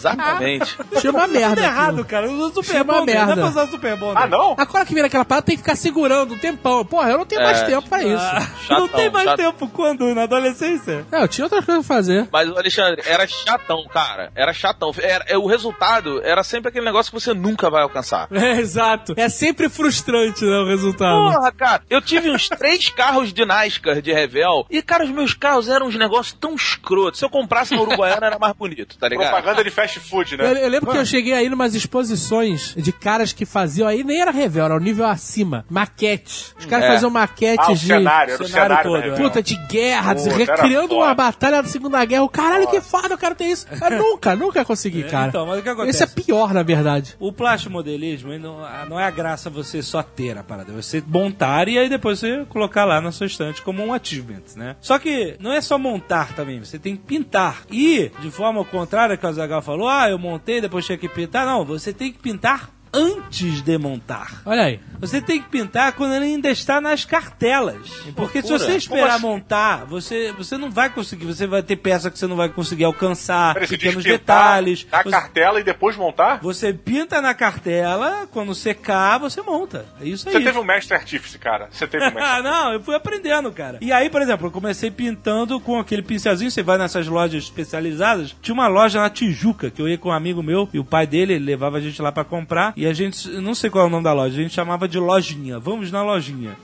Exatamente. 0.00 0.76
Tinha 1.00 1.12
uma 1.12 1.22
tudo 1.26 1.32
merda. 1.34 1.60
errado, 1.62 1.88
aquilo. 1.90 2.04
cara. 2.04 2.26
Eu 2.26 2.32
uso 2.32 2.54
Super 2.54 2.64
Chama 2.72 2.94
Bonder. 2.94 3.14
Não 3.14 3.26
merda. 3.26 3.34
dá 3.36 3.42
pra 3.42 3.50
usar 3.50 3.64
o 3.64 3.70
Super 3.70 3.96
Bonder. 3.96 4.22
Ah, 4.22 4.26
não? 4.26 4.54
Agora 4.58 4.84
que 4.84 4.94
vira 4.94 5.06
aquela 5.06 5.24
parada, 5.24 5.46
tem 5.46 5.56
que 5.56 5.62
ficar 5.62 5.76
segurando 5.76 6.34
um 6.34 6.38
tempão. 6.38 6.84
Porra, 6.84 7.10
eu 7.10 7.18
não 7.18 7.26
tenho 7.26 7.42
mais 7.42 7.60
É. 7.60 7.64
tempo 7.66 7.88
pra 7.88 8.02
isso. 8.02 8.22
Ah, 8.22 8.40
Chatão, 8.62 8.78
não 8.80 8.88
tem 8.88 9.10
mais 9.10 9.34
tempo. 9.34 9.68
Quando? 9.68 10.14
Na 10.14 10.22
adolescência? 10.22 11.06
É, 11.12 11.22
eu 11.22 11.28
tinha 11.28 11.44
outras 11.44 11.64
coisas 11.64 11.86
pra 11.86 11.96
fazer. 11.96 12.28
Mas, 12.32 12.48
Alexandre, 12.48 13.02
era 13.06 13.26
chatão, 13.26 13.84
cara. 13.92 14.32
Era 14.34 14.52
chatão. 14.52 14.90
Era, 14.98 15.24
é, 15.28 15.36
o 15.38 15.46
resultado 15.46 16.20
era 16.24 16.42
sempre 16.42 16.68
aquele 16.70 16.84
negócio 16.84 17.12
que 17.12 17.20
você 17.20 17.32
nunca 17.34 17.70
vai 17.70 17.82
alcançar. 17.82 18.28
É, 18.40 18.58
exato. 18.58 19.12
É 19.18 19.28
sempre 19.28 19.68
frustrante, 19.68 20.44
né, 20.44 20.58
o 20.60 20.66
resultado. 20.66 21.32
Porra, 21.34 21.52
cara, 21.52 21.82
eu 21.90 22.00
tive 22.00 22.30
uns 22.30 22.48
três 22.48 22.88
carros 22.88 23.32
de 23.34 23.44
NASCAR 23.44 24.00
de 24.00 24.12
Revel 24.12 24.66
e, 24.70 24.80
cara, 24.82 25.04
os 25.04 25.10
meus 25.10 25.34
carros 25.34 25.68
eram 25.68 25.86
uns 25.86 25.94
negócios 25.96 26.32
tão 26.40 26.54
escrotos. 26.54 27.18
Se 27.18 27.24
eu 27.24 27.28
comprasse 27.30 27.74
na 27.74 27.82
Uruguaiana 27.82 28.26
era 28.26 28.38
mais 28.38 28.54
bonito, 28.54 28.96
tá 28.98 29.08
ligado? 29.08 29.28
Propaganda 29.30 29.62
de 29.62 29.70
fast 29.94 30.00
food, 30.08 30.32
Eu, 30.32 30.38
né? 30.54 30.64
eu 30.64 30.68
lembro 30.68 30.90
que 30.90 30.96
eu 30.96 31.04
cheguei 31.06 31.32
aí 31.32 31.48
numas 31.48 31.74
exposições 31.74 32.74
de 32.76 32.92
caras 32.92 33.32
que 33.32 33.44
faziam 33.44 33.88
aí, 33.88 34.02
nem 34.04 34.20
era 34.20 34.30
revel, 34.30 34.64
era 34.64 34.74
o 34.76 34.80
nível 34.80 35.06
acima. 35.06 35.64
Maquete. 35.68 36.52
Os 36.58 36.66
caras 36.66 36.86
É. 36.86 36.92
faziam 36.92 37.10
maquetes 37.10 37.68
Ah, 37.68 37.72
de. 37.72 37.86
cenário, 37.86 38.36
cenário 38.36 38.48
cenário 38.52 38.82
todo, 38.90 39.02
é. 39.02 39.16
Puta, 39.16 39.42
de 39.42 39.56
guerra, 39.66 40.14
Puta, 40.14 40.34
recriando 40.36 40.94
uma 40.96 41.14
batalha 41.14 41.62
da 41.62 41.68
Segunda 41.68 42.04
Guerra. 42.04 42.22
O 42.22 42.28
caralho, 42.28 42.68
que 42.68 42.80
foda, 42.80 43.14
eu 43.14 43.18
quero 43.18 43.34
ter 43.34 43.44
isso. 43.46 43.66
Eu 43.70 43.98
nunca, 43.98 44.36
nunca 44.36 44.64
consegui, 44.64 45.02
cara. 45.04 45.28
Então, 45.28 45.46
mas 45.46 45.58
o 45.58 45.62
que 45.62 45.68
acontece? 45.68 46.02
Esse 46.02 46.04
é 46.04 46.22
pior, 46.22 46.52
na 46.54 46.62
verdade. 46.62 47.16
O 47.18 47.32
plastimodelismo 47.32 48.32
ele 48.32 48.42
não, 48.42 48.64
ah, 48.64 48.86
não 48.88 48.98
é 48.98 49.04
a 49.04 49.10
graça 49.10 49.50
você 49.50 49.82
só 49.82 50.02
ter 50.02 50.36
a 50.38 50.42
parada, 50.42 50.72
é 50.72 50.74
você 50.74 51.02
montar 51.06 51.68
e 51.68 51.78
aí 51.78 51.88
depois 51.88 52.18
você 52.18 52.44
colocar 52.48 52.84
lá 52.84 53.00
na 53.00 53.12
sua 53.12 53.26
estante 53.26 53.62
como 53.62 53.84
um 53.84 53.92
achievement, 53.92 54.42
né? 54.56 54.76
Só 54.80 54.98
que 54.98 55.36
não 55.40 55.52
é 55.52 55.60
só 55.60 55.78
montar 55.78 56.32
também, 56.34 56.58
você 56.60 56.78
tem 56.78 56.96
que 56.96 57.02
pintar. 57.02 57.62
E, 57.70 58.10
de 58.20 58.30
forma 58.30 58.64
contrária 58.64 59.16
que 59.16 59.24
o 59.24 59.28
Azagal 59.28 59.62
falou, 59.62 59.79
ah, 59.88 60.08
eu 60.08 60.18
montei, 60.18 60.60
depois 60.60 60.84
tinha 60.86 60.98
que 60.98 61.08
pintar. 61.08 61.46
Não, 61.46 61.64
você 61.64 61.92
tem 61.92 62.12
que 62.12 62.18
pintar 62.18 62.70
antes 62.92 63.62
de 63.62 63.78
montar. 63.78 64.42
Olha 64.44 64.62
aí. 64.64 64.80
Você 65.00 65.20
tem 65.20 65.40
que 65.40 65.48
pintar 65.48 65.92
quando 65.92 66.14
ele 66.14 66.26
ainda 66.26 66.50
está 66.50 66.80
nas 66.80 67.04
cartelas. 67.04 67.78
Porque 68.14 68.42
se 68.42 68.48
você 68.48 68.76
esperar 68.76 69.14
Como 69.14 69.14
assim? 69.14 69.26
montar, 69.26 69.84
você, 69.86 70.32
você 70.32 70.58
não 70.58 70.70
vai 70.70 70.90
conseguir. 70.90 71.24
Você 71.24 71.46
vai 71.46 71.62
ter 71.62 71.76
peça 71.76 72.10
que 72.10 72.18
você 72.18 72.26
não 72.26 72.36
vai 72.36 72.48
conseguir 72.50 72.84
alcançar, 72.84 73.54
pequenos 73.54 74.02
pintar 74.04 74.18
detalhes. 74.18 74.86
Na 74.90 75.02
Você- 75.02 75.10
cartela 75.10 75.60
e 75.60 75.64
depois 75.64 75.96
montar? 75.96 76.40
você 76.42 76.72
pinta 76.72 77.20
na 77.22 77.32
cartela, 77.34 78.26
quando 78.30 78.54
secar, 78.54 79.18
você 79.18 79.40
monta. 79.40 79.86
É 80.00 80.04
isso 80.06 80.28
aí. 80.28 80.34
Você 80.34 80.40
teve 80.42 80.58
um 80.58 80.64
mestre 80.64 80.94
artífice, 80.94 81.38
cara. 81.38 81.68
Você 81.70 81.86
teve 81.86 82.04
um 82.04 82.10
mestre 82.14 82.22
Ah, 82.22 82.42
não, 82.42 82.72
eu 82.74 82.80
fui 82.82 82.94
aprendendo, 82.94 83.50
cara. 83.52 83.78
E 83.80 83.92
aí, 83.92 84.10
por 84.10 84.20
exemplo, 84.20 84.48
eu 84.48 84.50
comecei 84.50 84.90
pintando 84.90 85.58
com 85.60 85.78
aquele 85.78 86.02
pincelzinho. 86.02 86.50
Você 86.50 86.62
vai 86.62 86.76
nessas 86.76 87.06
lojas 87.06 87.44
especializadas. 87.44 88.36
Tinha 88.42 88.52
uma 88.54 88.66
loja 88.68 89.00
na 89.00 89.08
Tijuca 89.08 89.70
que 89.70 89.80
eu 89.80 89.88
ia 89.88 89.96
com 89.96 90.08
um 90.10 90.12
amigo 90.12 90.42
meu 90.42 90.68
e 90.74 90.78
o 90.78 90.84
pai 90.84 91.06
dele 91.06 91.34
ele 91.34 91.44
levava 91.44 91.78
a 91.78 91.80
gente 91.80 92.00
lá 92.02 92.12
pra 92.12 92.24
comprar. 92.24 92.72
E 92.80 92.86
a 92.86 92.92
gente, 92.94 93.28
não 93.28 93.54
sei 93.54 93.68
qual 93.68 93.84
é 93.84 93.86
o 93.88 93.90
nome 93.90 94.04
da 94.04 94.12
loja, 94.14 94.38
a 94.38 94.42
gente 94.42 94.54
chamava 94.54 94.88
de 94.88 94.98
lojinha. 94.98 95.58
Vamos 95.58 95.90
na 95.92 96.02
lojinha. 96.02 96.56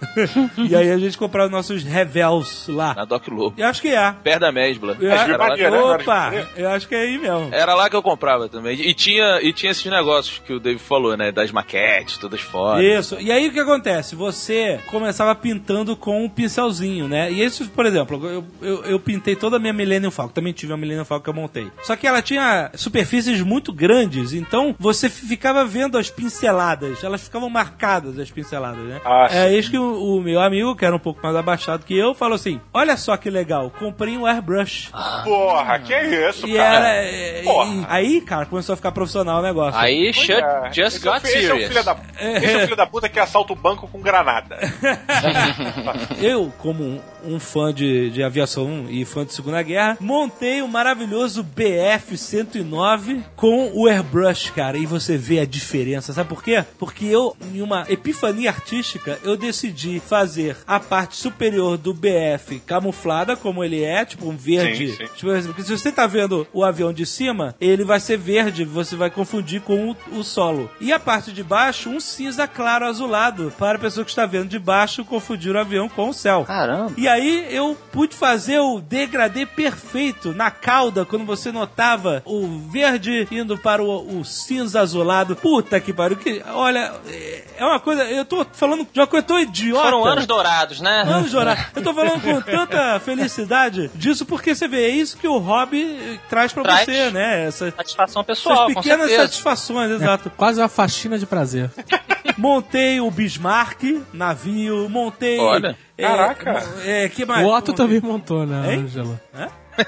e 0.57 0.75
aí 0.75 0.91
a 0.91 0.97
gente 0.97 1.19
comprava 1.19 1.51
nossos 1.51 1.83
revels 1.85 2.67
lá. 2.69 2.95
Na 2.95 3.05
Doc 3.05 3.29
Lobo. 3.29 3.55
Eu 3.61 3.67
acho 3.67 3.83
que 3.83 3.89
é. 3.89 4.13
Perto 4.25 4.41
da 4.41 4.51
Mesbla. 4.53 4.97
Eu 4.99 5.13
acho- 5.13 5.27
né? 5.37 5.81
Opa, 5.83 6.33
eu 6.57 6.69
acho 6.71 6.89
que 6.89 6.95
é 6.95 7.01
aí 7.03 7.19
mesmo. 7.19 7.49
Era 7.53 7.75
lá 7.75 7.91
que 7.91 7.97
eu 7.97 8.03
comprava 8.03 8.49
também. 8.49 8.81
E 8.81 8.95
tinha, 8.95 9.41
e 9.43 9.53
tinha 9.53 9.73
esses 9.73 9.85
negócios 9.85 10.39
que 10.39 10.53
o 10.53 10.59
Dave 10.61 10.79
falou, 10.79 11.17
né? 11.17 11.31
Das 11.31 11.51
maquetes, 11.53 12.17
todas 12.17 12.41
fora. 12.41 12.83
Isso. 12.83 13.19
E 13.21 13.31
aí 13.31 13.49
o 13.49 13.53
que 13.53 13.61
acontece? 13.61 14.15
Você 14.17 14.81
começava 14.87 15.35
pintando 15.35 15.95
com 15.97 16.25
um 16.25 16.29
pincelzinho, 16.31 17.09
né? 17.09 17.31
E 17.31 17.45
isso, 17.45 17.69
por 17.71 17.85
exemplo, 17.85 18.27
eu, 18.27 18.45
eu, 18.63 18.85
eu 18.85 19.01
pintei 19.01 19.37
toda 19.37 19.57
a 19.57 19.59
minha 19.59 19.73
Millennium 19.73 20.11
Falcon. 20.11 20.33
Também 20.33 20.53
tive 20.55 20.73
uma 20.73 20.79
Millennium 20.79 21.05
Falcon 21.05 21.25
que 21.25 21.31
eu 21.31 21.35
montei. 21.35 21.67
Só 21.83 21.95
que 21.95 22.07
ela 22.07 22.23
tinha 22.23 22.71
superfícies 22.75 23.41
muito 23.43 23.73
grandes, 23.73 24.33
então 24.33 24.75
você 24.79 25.09
ficava 25.11 25.65
vendo 25.65 25.99
as 25.99 26.06
as 26.07 26.11
pinceladas. 26.11 27.03
Elas 27.03 27.23
ficavam 27.23 27.49
marcadas, 27.51 28.19
as 28.19 28.31
pinceladas, 28.31 28.79
né? 28.85 29.01
Ah, 29.05 29.29
é 29.31 29.53
isso 29.57 29.71
que 29.71 29.79
o, 29.79 30.17
o 30.17 30.21
meu 30.23 30.41
amigo, 30.41 30.75
que 30.77 30.85
era 30.85 30.95
um 30.95 30.99
pouco 30.99 31.21
mais 31.23 31.35
abaixado 31.37 31.85
que 31.85 31.97
eu, 31.97 32.15
falou 32.15 32.35
assim: 32.37 32.61
Olha 32.73 32.97
só 32.97 33.17
que 33.17 33.29
legal, 33.31 33.71
comprei 33.71 34.17
um 34.17 34.27
airbrush. 34.27 34.91
Porra, 35.25 35.79
que 35.81 35.93
é 35.93 36.29
isso, 36.29 36.47
e 36.47 36.55
cara? 36.57 36.89
era. 36.89 37.43
Porra. 37.45 37.69
e- 37.75 37.87
aí, 37.89 38.21
cara, 38.21 38.47
começou 38.47 38.73
a 38.73 38.77
ficar 38.77 38.93
profissional 38.93 39.41
o 39.41 39.43
negócio. 39.43 39.79
Aí, 39.81 40.13
shut, 40.13 40.33
é. 40.33 40.73
just 40.73 40.97
esse 40.97 41.07
é 41.07 41.11
o 41.11 41.13
got 41.13 41.23
fi- 41.23 41.29
esse 41.29 41.37
é 41.37 41.41
o 41.41 41.43
serious. 41.57 41.69
filho 41.69 41.85
da, 41.85 41.97
esse 42.39 42.47
é 42.53 42.57
o 42.57 42.61
filho 42.63 42.77
da 42.77 42.87
puta 42.87 43.09
que 43.09 43.19
assalta 43.19 43.53
o 43.53 43.57
banco 43.57 43.89
com 43.89 44.01
granada. 44.01 44.59
Eu, 46.21 46.53
como 46.59 46.83
um, 46.85 47.01
um 47.25 47.41
fã 47.41 47.73
de, 47.73 48.11
de 48.11 48.23
aviação 48.23 48.87
e 48.89 49.05
fã 49.05 49.25
de 49.25 49.33
Segunda 49.33 49.63
Guerra, 49.63 49.97
montei 50.01 50.63
o 50.63 50.69
maravilhoso 50.69 51.45
BF-109 51.45 53.23
com 53.35 53.71
o 53.75 53.87
airbrush, 53.87 54.51
cara. 54.53 54.77
E 54.79 54.87
você 54.87 55.17
vê 55.17 55.41
a 55.41 55.47
diferença. 55.47 55.96
Sabe 56.01 56.29
por 56.29 56.43
quê? 56.43 56.65
Porque 56.79 57.05
eu, 57.05 57.37
em 57.53 57.61
uma 57.63 57.85
epifania 57.89 58.51
artística, 58.51 59.19
eu 59.23 59.37
decidi 59.37 60.01
fazer 60.01 60.57
a 60.67 60.79
parte 60.79 61.17
superior 61.17 61.77
do 61.77 61.93
BF 61.93 62.61
camuflada, 62.61 63.37
como 63.37 63.63
ele 63.63 63.83
é, 63.83 64.05
tipo 64.05 64.29
um 64.29 64.37
verde. 64.37 64.91
Sim, 64.91 64.97
sim. 64.97 65.11
Tipo, 65.15 65.43
porque 65.47 65.63
se 65.63 65.77
você 65.77 65.93
tá 65.93 66.07
vendo 66.07 66.47
o 66.53 66.65
avião 66.65 66.93
de 66.93 67.07
cima, 67.07 67.55
ele 67.61 67.85
vai 67.85 68.01
ser 68.01 68.17
verde, 68.17 68.65
você 68.65 68.97
vai 68.97 69.11
confundir 69.11 69.61
com 69.61 69.91
o, 69.91 70.19
o 70.19 70.25
solo. 70.25 70.71
E 70.81 70.93
a 70.93 70.99
parte 70.99 71.33
de 71.33 71.43
baixo, 71.43 71.91
um 71.91 72.01
cinza 72.01 72.47
claro 72.47 72.87
azulado, 72.87 73.53
para 73.59 73.77
a 73.77 73.81
pessoa 73.81 74.05
que 74.05 74.11
está 74.11 74.27
vendo 74.27 74.49
de 74.49 74.59
baixo 74.59 75.05
confundir 75.05 75.55
o 75.55 75.59
avião 75.59 75.89
com 75.89 76.09
o 76.09 76.15
céu. 76.15 76.45
Caramba. 76.45 76.93
E 76.97 77.09
aí 77.09 77.47
eu 77.51 77.77
pude 77.93 78.15
fazer 78.15 78.59
o 78.59 78.81
degradê 78.81 79.47
perfeito 79.47 80.33
na 80.33 80.51
cauda, 80.51 81.05
quando 81.05 81.25
você 81.25 81.53
notava 81.53 82.23
o 82.25 82.47
verde 82.71 83.27
indo 83.31 83.57
para 83.59 83.83
o, 83.83 84.19
o 84.19 84.25
cinza 84.25 84.81
azulado. 84.81 85.37
Puta 85.37 85.81
que 85.87 85.93
pariu. 85.93 86.17
Que, 86.17 86.43
olha, 86.53 86.93
é- 87.09 87.45
é 87.59 87.65
uma 87.65 87.81
coisa. 87.81 88.05
Eu 88.05 88.25
tô 88.25 88.45
falando 88.53 88.87
de 88.93 89.01
uma 89.01 89.07
coisa 89.07 89.25
tão 89.27 89.39
idiota. 89.41 89.83
Foram 89.85 90.05
anos 90.05 90.27
dourados, 90.27 90.81
né? 90.81 91.03
Anos 91.07 91.31
dourados. 91.31 91.65
Eu 91.75 91.83
tô 91.83 91.95
falando 91.95 92.21
com 92.21 92.41
tanta 92.43 93.01
felicidade 93.01 93.91
disso 93.95 94.27
porque 94.27 94.55
você 94.55 94.67
vê, 94.69 94.87
é 94.87 94.91
isso 94.91 95.17
que 95.17 95.27
o 95.29 95.39
hobby 95.39 96.21
traz 96.29 96.53
pra 96.53 96.63
Traz. 96.65 96.85
você, 96.85 97.11
né? 97.11 97.47
Essa- 97.47 97.71
Satisfação 97.71 98.23
essas 98.23 98.37
pessoal, 98.43 98.67
com 98.67 98.75
pequenas 98.75 99.11
satisfações, 99.11 99.91
exato. 99.93 100.31
Quase 100.37 100.61
uma 100.61 100.69
faxina 100.69 101.19
de 101.19 101.25
prazer. 101.27 101.71
Montei 102.37 103.01
o 103.01 103.11
Bismarck, 103.11 103.83
navio, 104.13 104.89
montei. 104.91 105.39
Olha. 105.39 105.77
é, 105.97 106.03
Caraca. 106.07 106.63
É, 106.85 107.09
que 107.09 107.25
mais? 107.25 107.47
O 107.47 107.49
Otto 107.49 107.71
Montei- 107.71 107.75
também 107.75 108.01
montou, 108.01 108.45
né, 108.47 108.75
Hein? 108.75 108.81
Ângela? 108.85 109.21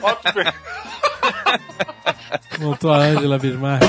Otto 0.01 0.23
Montou 2.61 2.93
a 2.93 2.99
Ângela 2.99 3.39
Bismarck. 3.39 3.85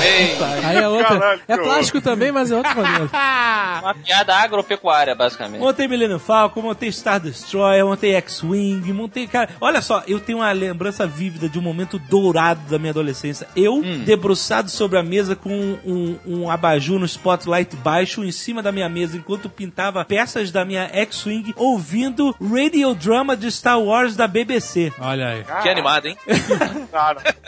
Ei, 0.00 0.36
Aí 0.64 0.76
é 0.76 0.88
outra. 0.88 1.18
Caralho, 1.18 1.40
é 1.48 1.56
plástico 1.56 2.00
também, 2.00 2.30
mas 2.30 2.50
é 2.50 2.56
outro 2.56 2.74
modelo. 2.76 3.10
uma 3.12 3.94
piada 3.94 4.34
agropecuária, 4.34 5.14
basicamente. 5.14 5.60
Montei 5.60 5.88
Millennium 5.88 6.18
Falcon, 6.18 6.60
montei 6.62 6.90
Star 6.92 7.20
Destroyer, 7.20 7.84
montei 7.84 8.14
X-Wing, 8.14 8.92
montei. 8.92 9.26
Cara, 9.26 9.50
olha 9.60 9.80
só, 9.80 10.02
eu 10.06 10.20
tenho 10.20 10.38
uma 10.38 10.52
lembrança 10.52 11.06
vívida 11.06 11.48
de 11.48 11.58
um 11.58 11.62
momento 11.62 11.98
dourado 11.98 12.60
da 12.68 12.78
minha 12.78 12.90
adolescência. 12.90 13.46
Eu, 13.56 13.82
debruçado 14.04 14.70
sobre 14.70 14.98
a 14.98 15.02
mesa 15.02 15.34
com 15.34 15.50
um, 15.84 16.18
um 16.26 16.50
abajur 16.50 16.98
no 16.98 17.06
spotlight 17.06 17.74
baixo 17.76 18.24
em 18.24 18.32
cima 18.32 18.62
da 18.62 18.72
minha 18.72 18.88
mesa, 18.88 19.16
enquanto 19.16 19.48
pintava 19.48 20.04
peças 20.04 20.50
da 20.50 20.64
minha 20.64 20.88
X-Wing, 20.92 21.54
ouvindo 21.56 22.34
radiodrama 22.40 23.36
de 23.36 23.50
Star 23.50 23.80
Wars 23.80 24.16
da 24.16 24.26
BBC. 24.26 24.92
Olha 25.00 25.28
aí. 25.28 25.44
Que 25.62 25.68
animado, 25.68 26.06
hein? 26.06 26.16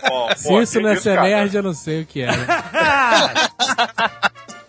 Bom, 0.09 0.31
Se 0.37 0.49
pô, 0.49 0.63
isso 0.63 0.81
não 0.81 0.91
é 0.91 0.97
ser 0.97 1.21
nerd, 1.21 1.55
eu 1.55 1.63
não 1.63 1.75
sei 1.75 2.03
o 2.03 2.07
que 2.07 2.23
era. 2.23 2.37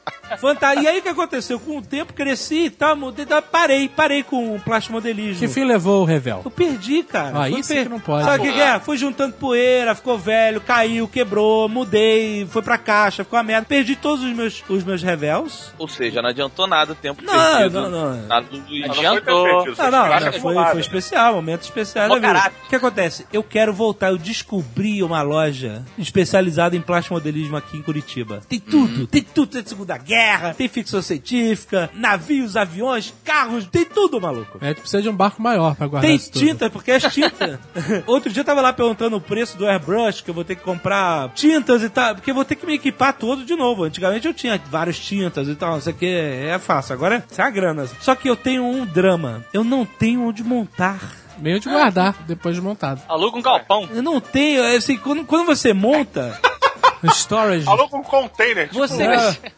Fanta- 0.41 0.76
E 0.76 0.88
aí 0.88 0.99
o 0.99 1.01
que 1.01 1.09
aconteceu? 1.09 1.59
Com 1.59 1.77
o 1.77 1.81
tempo 1.81 2.13
cresci 2.13 2.65
e 2.65 2.69
tal, 2.69 2.95
mudei, 2.95 3.26
parei, 3.51 3.88
parei 3.88 4.23
com 4.23 4.55
o 4.55 4.59
plastimodelismo. 4.59 5.39
Que 5.39 5.47
fim 5.47 5.63
levou 5.63 6.01
o 6.01 6.05
Revel? 6.05 6.41
Eu 6.43 6.51
perdi, 6.51 7.03
cara. 7.03 7.43
Ah, 7.43 7.49
isso 7.49 7.69
per- 7.69 7.84
que 7.84 7.89
não 7.89 7.99
pode. 7.99 8.26
Sabe 8.26 8.39
o 8.39 8.41
que, 8.47 8.53
que 8.53 8.61
é? 8.61 8.80
Fui 8.80 8.97
juntando 8.97 9.34
poeira, 9.35 9.93
ficou 9.95 10.18
velho, 10.18 10.59
caiu, 10.61 11.07
quebrou, 11.07 11.69
mudei, 11.69 12.45
foi 12.49 12.61
pra 12.61 12.77
caixa, 12.77 13.23
ficou 13.23 13.38
uma 13.38 13.43
merda. 13.43 13.65
Perdi 13.68 13.95
todos 13.95 14.23
os 14.26 14.34
meus, 14.34 14.63
os 14.68 14.84
meus 14.84 15.03
revels. 15.03 15.72
Ou 15.77 15.88
seja, 15.88 16.22
não 16.22 16.30
adiantou 16.30 16.65
nada 16.68 16.93
o 16.93 16.95
tempo 16.95 17.22
Não, 17.23 17.34
perdido. 17.57 17.81
não, 17.81 17.89
não. 17.89 18.27
Nada 18.27 18.47
não 18.51 18.65
foi 18.65 18.84
Adiantou. 18.84 19.47
Não, 19.47 19.91
não, 19.91 20.07
graça 20.07 20.31
não, 20.31 20.39
foi, 20.39 20.55
foi 20.65 20.80
especial, 20.81 21.34
momento 21.35 21.61
especial 21.63 22.09
da 22.09 22.15
vida. 22.15 22.51
O 22.65 22.69
que 22.69 22.76
acontece? 22.76 23.26
Eu 23.31 23.43
quero 23.43 23.73
voltar, 23.73 24.09
eu 24.09 24.18
descobri 24.18 25.03
uma 25.03 25.22
loja 25.22 25.84
especializada 25.97 26.76
em 26.76 26.81
plastimodelismo 26.81 27.55
aqui 27.57 27.77
em 27.77 27.81
Curitiba. 27.81 28.41
Tem 28.47 28.59
tudo, 28.59 29.05
tem 29.07 29.22
tudo, 29.22 29.51
tem 29.51 29.65
Segunda 29.65 29.97
Guerra, 29.97 30.30
tem 30.57 30.67
ficção 30.67 31.01
científica, 31.01 31.89
navios, 31.93 32.55
aviões, 32.57 33.13
carros, 33.23 33.65
tem 33.65 33.85
tudo, 33.85 34.19
maluco. 34.19 34.57
A 34.61 34.67
gente 34.67 34.81
precisa 34.81 35.01
de 35.01 35.09
um 35.09 35.15
barco 35.15 35.41
maior 35.41 35.75
pra 35.75 35.87
guardar 35.87 36.07
Tem 36.07 36.15
isso 36.15 36.31
tudo. 36.31 36.45
tinta, 36.45 36.69
porque 36.69 36.91
as 36.91 37.03
tintas. 37.13 37.59
Outro 38.07 38.31
dia 38.31 38.41
eu 38.41 38.45
tava 38.45 38.61
lá 38.61 38.73
perguntando 38.73 39.15
o 39.17 39.21
preço 39.21 39.57
do 39.57 39.67
airbrush, 39.67 40.21
que 40.21 40.29
eu 40.29 40.33
vou 40.33 40.43
ter 40.43 40.55
que 40.55 40.63
comprar 40.63 41.29
tintas 41.33 41.83
e 41.83 41.89
tal, 41.89 42.15
porque 42.15 42.31
eu 42.31 42.35
vou 42.35 42.45
ter 42.45 42.55
que 42.55 42.65
me 42.65 42.75
equipar 42.75 43.13
todo 43.13 43.43
de 43.45 43.55
novo. 43.55 43.83
Antigamente 43.83 44.27
eu 44.27 44.33
tinha 44.33 44.59
várias 44.69 44.99
tintas 44.99 45.47
e 45.47 45.55
tal, 45.55 45.77
isso 45.77 45.89
aqui 45.89 46.07
é 46.07 46.57
fácil. 46.59 46.93
Agora 46.93 47.23
é 47.37 47.41
a 47.41 47.49
grana. 47.49 47.87
Só 47.99 48.15
que 48.15 48.29
eu 48.29 48.35
tenho 48.35 48.63
um 48.63 48.85
drama. 48.85 49.43
Eu 49.53 49.63
não 49.63 49.85
tenho 49.85 50.27
onde 50.27 50.43
montar. 50.43 50.99
Meio 51.37 51.59
de 51.59 51.67
guardar, 51.69 52.15
depois 52.27 52.55
de 52.55 52.61
montado. 52.61 53.01
Aluga 53.07 53.37
um 53.37 53.41
galpão. 53.41 53.89
Eu 53.91 54.03
não 54.03 54.21
tenho, 54.21 54.61
é 54.63 54.75
assim, 54.75 54.95
quando, 54.97 55.25
quando 55.25 55.47
você 55.47 55.73
monta, 55.73 56.39
O 57.03 57.07
storage. 57.07 57.65
Falou 57.65 57.89
com 57.89 58.03
container. 58.03 58.67
tipo, 58.67 58.79
você. 58.79 59.03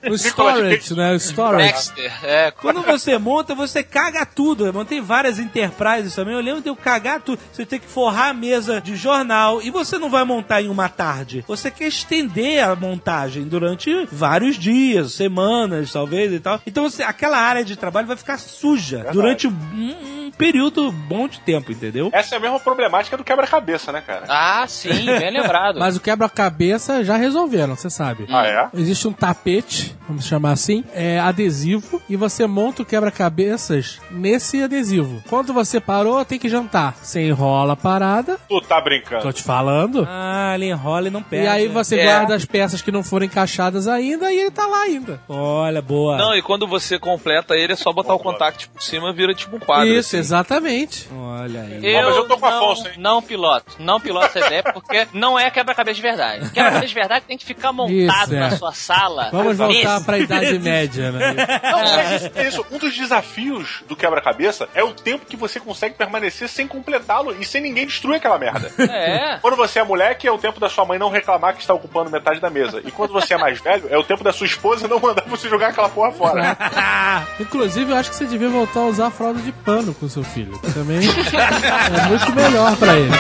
O 0.09 0.13
storage, 0.15 0.93
né? 0.95 1.11
O 1.11 1.15
storage. 1.15 1.67
Dexter. 1.71 2.25
É, 2.25 2.51
Quando 2.51 2.81
você 2.81 3.17
monta, 3.17 3.53
você 3.53 3.83
caga 3.83 4.25
tudo. 4.25 4.65
Eu 4.65 4.73
montei 4.73 5.01
várias 5.01 5.39
enterprises 5.39 6.15
também. 6.15 6.33
Eu 6.33 6.41
lembro 6.41 6.61
de 6.61 6.69
eu 6.69 6.75
cagar 6.75 7.19
tudo. 7.21 7.39
Você 7.51 7.65
tem 7.65 7.79
que 7.79 7.87
forrar 7.87 8.29
a 8.29 8.33
mesa 8.33 8.79
de 8.79 8.95
jornal 8.95 9.61
e 9.61 9.69
você 9.69 9.97
não 9.97 10.09
vai 10.09 10.23
montar 10.23 10.61
em 10.61 10.69
uma 10.69 10.87
tarde. 10.89 11.43
Você 11.47 11.69
quer 11.69 11.87
estender 11.87 12.63
a 12.63 12.75
montagem 12.75 13.43
durante 13.43 14.07
vários 14.11 14.55
dias, 14.57 15.13
semanas, 15.13 15.91
talvez 15.91 16.31
e 16.31 16.39
tal. 16.39 16.61
Então 16.65 16.89
você, 16.89 17.03
aquela 17.03 17.37
área 17.37 17.63
de 17.63 17.75
trabalho 17.75 18.07
vai 18.07 18.17
ficar 18.17 18.37
suja 18.37 19.07
durante 19.11 19.47
um, 19.47 19.51
um 19.51 20.31
período 20.37 20.91
bom 20.91 21.27
de 21.27 21.39
tempo, 21.41 21.71
entendeu? 21.71 22.09
Essa 22.13 22.35
é 22.35 22.37
a 22.37 22.41
mesma 22.41 22.59
problemática 22.59 23.17
do 23.17 23.23
quebra-cabeça, 23.23 23.91
né, 23.91 24.01
cara? 24.05 24.25
Ah, 24.27 24.65
sim, 24.67 25.05
bem 25.05 25.31
lembrado. 25.31 25.77
Mas 25.79 25.95
o 25.95 25.99
quebra-cabeça 25.99 27.03
já 27.03 27.15
resolveram, 27.33 27.75
você 27.75 27.89
sabe. 27.89 28.25
Ah, 28.29 28.45
é? 28.45 28.69
Existe 28.73 29.07
um 29.07 29.13
tapete, 29.13 29.95
vamos 30.07 30.25
chamar 30.25 30.51
assim, 30.51 30.83
é 30.93 31.19
adesivo, 31.19 32.01
e 32.09 32.15
você 32.15 32.45
monta 32.47 32.81
o 32.81 32.85
quebra-cabeças 32.85 33.99
nesse 34.11 34.61
adesivo. 34.63 35.23
Quando 35.29 35.53
você 35.53 35.79
parou, 35.79 36.23
tem 36.23 36.37
que 36.39 36.47
jantar. 36.49 36.95
Você 37.01 37.21
enrola 37.27 37.73
a 37.73 37.75
parada, 37.75 38.37
Tu 38.47 38.61
tá 38.61 38.79
brincando. 38.79 39.23
tô 39.23 39.31
te 39.31 39.41
falando. 39.43 40.07
Ah, 40.09 40.51
ele 40.55 40.69
enrola 40.69 41.07
e 41.07 41.11
não 41.11 41.23
perde. 41.23 41.45
E 41.45 41.49
aí 41.49 41.67
né? 41.67 41.73
você 41.73 41.99
É. 41.99 42.05
guarda 42.05 42.35
as 42.35 42.45
peças 42.45 42.81
que 42.81 42.91
não 42.91 43.03
foram 43.03 43.25
encaixadas 43.25 43.87
ainda 43.87 44.31
e 44.31 44.37
ele 44.39 44.51
tá 44.51 44.65
lá 44.67 44.81
ainda. 44.83 45.19
Olha, 45.27 45.81
boa. 45.81 46.17
Não, 46.17 46.35
e 46.35 46.41
quando 46.41 46.67
você 46.67 46.99
completa 46.99 47.55
ele, 47.55 47.73
é 47.73 47.75
só 47.75 47.91
botar 47.91 48.13
o 48.13 48.19
contact 48.19 48.69
por 48.69 48.81
cima, 48.81 49.11
vira 49.13 49.33
tipo 49.33 49.55
um 49.55 49.59
quadro. 49.59 49.87
Isso, 49.87 50.09
assim. 50.09 50.17
exatamente. 50.17 51.07
Olha 51.15 51.61
aí. 51.61 51.79
Eu, 51.85 52.03
mas 52.07 52.15
eu 52.17 52.27
tô 52.27 52.37
com 52.37 52.49
não, 52.49 52.57
Afonso, 52.57 52.87
hein? 52.87 52.93
não 52.97 53.21
piloto. 53.21 53.75
Não 53.79 53.99
piloto 53.99 54.25
essa 54.27 54.45
ideia 54.45 54.63
porque 54.63 55.07
não 55.13 55.39
é 55.39 55.49
quebra-cabeça 55.49 55.95
de 55.95 56.01
verdade. 56.01 56.49
Quebra-cabeça 56.51 56.87
de 56.87 56.93
verdade 56.93 57.22
tem 57.27 57.37
que 57.37 57.45
ficar 57.45 57.71
montado 57.71 57.91
Isso, 57.91 58.35
é. 58.35 58.39
na 58.39 58.51
sua 58.51 58.73
sala. 58.73 59.29
Vamos 59.31 59.57
voltar 59.57 59.73
Meses. 59.73 60.05
pra 60.05 60.17
Idade 60.19 60.59
Média, 60.59 61.11
né? 61.11 61.35
Não, 61.63 61.83
isso, 62.15 62.31
é 62.35 62.47
isso. 62.47 62.65
Um 62.71 62.77
dos 62.77 62.95
desafios 62.95 63.83
do 63.87 63.95
quebra-cabeça 63.95 64.67
é 64.73 64.83
o 64.83 64.93
tempo 64.93 65.25
que 65.25 65.35
você 65.35 65.59
consegue 65.59 65.95
permanecer 65.95 66.47
sem 66.49 66.67
completá-lo 66.67 67.35
e 67.39 67.45
sem 67.45 67.61
ninguém 67.61 67.85
destruir 67.85 68.17
aquela 68.17 68.37
merda. 68.37 68.71
É. 68.79 69.37
Quando 69.41 69.55
você 69.55 69.79
é 69.79 69.83
moleque, 69.83 70.27
é 70.27 70.31
o 70.31 70.37
tempo 70.37 70.59
da 70.59 70.69
sua 70.69 70.85
mãe 70.85 70.99
não 70.99 71.09
reclamar 71.09 71.53
que 71.55 71.61
está 71.61 71.73
ocupando 71.73 72.09
metade 72.09 72.39
da 72.39 72.49
mesa. 72.49 72.81
E 72.85 72.91
quando 72.91 73.11
você 73.11 73.33
é 73.33 73.37
mais 73.37 73.59
velho, 73.59 73.87
é 73.89 73.97
o 73.97 74.03
tempo 74.03 74.23
da 74.23 74.31
sua 74.33 74.45
esposa 74.45 74.87
não 74.87 74.99
mandar 74.99 75.23
você 75.27 75.49
jogar 75.49 75.69
aquela 75.69 75.89
porra 75.89 76.11
fora. 76.11 76.57
Inclusive, 77.39 77.91
eu 77.91 77.97
acho 77.97 78.09
que 78.09 78.15
você 78.15 78.25
devia 78.25 78.49
voltar 78.49 78.81
a 78.81 78.85
usar 78.85 79.07
a 79.07 79.11
fralda 79.11 79.39
de 79.39 79.51
pano 79.51 79.93
com 79.93 80.07
seu 80.07 80.23
filho. 80.23 80.57
Também 80.73 80.99
é 80.99 82.07
muito 82.07 82.33
melhor 82.33 82.75
pra 82.77 82.95
ele. 82.95 83.11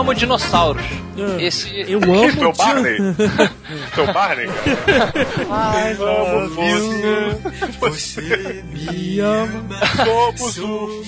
Amo 0.00 0.14
dinossauros. 0.14 1.09
Esse. 1.38 1.84
Eu 1.88 2.00
é 2.00 2.04
amo 2.04 2.48
o 2.48 2.52
Barney. 2.52 2.96
Seu 3.94 4.12
Barney. 4.12 4.46
Ai, 5.50 5.94
Vamos, 5.94 6.56
Você 7.78 8.64
me 8.72 9.20
ama. 9.20 9.80
Somos 10.04 10.58
o 10.58 11.02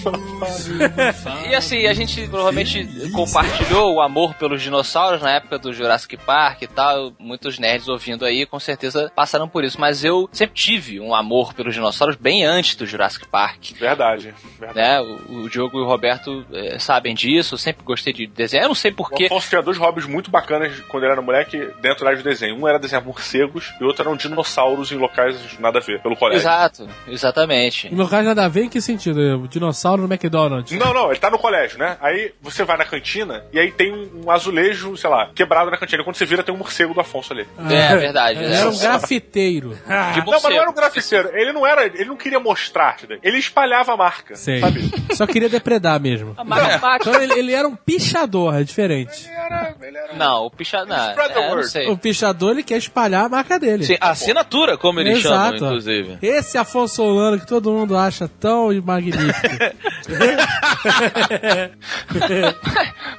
E 1.49 1.55
assim, 1.55 1.87
a 1.87 1.95
gente 1.95 2.27
provavelmente 2.29 3.11
compartilhou 3.13 3.95
o 3.95 4.01
amor 4.01 4.35
pelos 4.35 4.63
dinossauros 4.63 5.23
na 5.23 5.33
época 5.33 5.59
do 5.59 5.73
Jurassic 5.73 6.17
Park 6.17 6.63
e 6.63 6.67
tal. 6.67 7.13
Muitos 7.19 7.59
nerds 7.59 7.89
ouvindo 7.89 8.25
aí, 8.25 8.47
com 8.47 8.59
certeza 8.59 9.11
passaram 9.15 9.49
por 9.49 9.65
isso. 9.65 9.81
Mas 9.81 10.05
eu 10.05 10.29
sempre 10.33 10.55
tive 10.55 11.01
um 11.01 11.15
amor 11.15 11.55
pelos 11.55 11.75
dinossauros 11.75 12.17
bem 12.17 12.45
antes 12.45 12.75
do 12.75 12.87
Jurassic 12.87 13.27
Park. 13.29 13.73
Verdade, 13.79 14.35
verdade. 14.59 14.79
Né? 14.79 15.01
O, 15.01 15.45
o 15.45 15.51
Diogo 15.51 15.79
e 15.79 15.83
o 15.83 15.87
Roberto 15.87 16.45
eh, 16.53 16.79
sabem 16.79 17.15
disso. 17.15 17.55
Eu 17.55 17.59
sempre 17.59 17.85
gostei 17.85 18.13
de 18.13 18.27
desenhar. 18.27 18.65
Eu 18.65 18.69
não 18.69 18.75
sei 18.75 18.91
O 18.91 18.95
porquê. 18.95 19.27
Afonso 19.27 19.49
tinha 19.49 19.63
dois 19.63 19.79
hobbies 20.03 20.07
muito 20.07 20.31
bacanas 20.31 20.81
quando 20.89 21.05
ele 21.05 21.13
era 21.13 21.23
moleque 21.23 21.59
dentro 21.81 22.01
da 22.05 22.11
área 22.11 22.17
de 22.19 22.25
desenho. 22.25 22.57
Um 22.57 22.67
era 22.69 22.79
desenhar 22.79 23.05
morcegos 23.05 23.73
e 23.81 23.85
o 23.85 23.87
outro 23.87 24.03
eram 24.03 24.17
dinossauros 24.17 24.91
em 24.93 24.97
locais 24.97 25.37
nada 25.59 25.79
a 25.79 25.83
ver, 25.83 26.01
pelo 26.01 26.17
colégio. 26.17 26.41
Exato, 26.43 26.89
exatamente. 27.07 27.89
Em 27.89 27.95
locais 27.97 28.25
nada 28.25 28.45
a 28.45 28.49
ver, 28.49 28.65
em 28.65 28.69
que 28.69 28.81
sentido? 28.81 29.21
O 29.43 29.49
dinossauro 29.49 30.03
no 30.07 30.13
McDonald's. 30.13 30.77
Não, 30.79 30.93
não, 30.93 31.11
ele 31.11 31.21
tá 31.21 31.31
no 31.31 31.39
colégio, 31.39 31.79
né? 31.79 31.97
Aí 32.01 32.33
você 32.41 32.65
vai 32.65 32.77
na 32.77 32.85
cantina 32.85 33.45
e 33.53 33.59
aí 33.59 33.71
tem 33.71 33.93
um 33.93 34.31
azulejo, 34.31 34.97
sei 34.97 35.09
lá, 35.11 35.31
quebrado 35.35 35.71
na 35.71 35.77
cantina. 35.77 36.03
Quando 36.05 36.17
você 36.17 36.25
vira, 36.27 36.43
tem 36.43 36.55
um 36.55 36.59
morcego 36.59 36.93
do 36.95 37.01
Afonso 37.01 37.33
ali. 37.33 37.47
É, 37.71 37.97
verdade. 37.97 38.39
Ele 38.43 38.53
era 38.55 38.69
um 38.69 38.79
grafiteiro. 38.79 39.71
De 40.15 40.19
Não, 40.21 40.27
mas 40.33 40.43
não 40.43 40.53
era 40.53 40.71
um 40.71 40.75
grafiteiro. 40.75 41.31
Ele 41.35 41.53
não 41.53 41.67
era, 41.67 41.87
ele 41.87 42.05
não 42.07 42.17
queria 42.17 42.41
mostrar, 42.41 42.97
ele 43.23 43.39
espalhava 43.39 43.93
a 43.93 43.97
marca. 43.97 44.35
Sei. 44.37 44.61
Sabe? 44.61 44.91
Só 45.13 45.27
queria 45.27 45.49
depredar 45.49 46.01
mesmo. 46.01 46.35
A 46.37 46.45
marca- 46.45 46.79
marca- 46.79 47.09
Então 47.11 47.23
ele, 47.23 47.39
ele 47.39 47.53
era 47.53 47.67
um 47.69 47.75
pichador, 47.77 48.55
é 48.55 48.63
diferente. 48.65 49.27
Ele 49.29 49.35
era, 49.37 49.75
ele 49.85 49.97
era... 49.97 50.13
Não, 50.15 50.47
o 50.47 50.51
picha... 50.51 50.85
Não, 50.85 51.11
Spread 51.11 51.35
the 51.35 51.83
é. 51.83 51.91
O 51.91 51.97
pichador, 51.97 52.53
ele 52.53 52.63
quer 52.63 52.77
espalhar 52.77 53.25
a 53.25 53.29
marca 53.29 53.59
dele. 53.59 53.85
Sim, 53.85 53.97
assinatura, 54.01 54.79
como 54.79 55.01
eles 55.01 55.21
chamam, 55.21 55.55
Exato. 55.55 55.65
inclusive. 55.65 56.19
Esse 56.23 56.59
Afonso 56.59 56.97
Solano 56.97 57.41
que 57.41 57.47
todo 57.47 57.73
mundo 57.73 57.97
acha 57.97 58.29
tão 58.29 58.71
magnífico. 58.83 59.33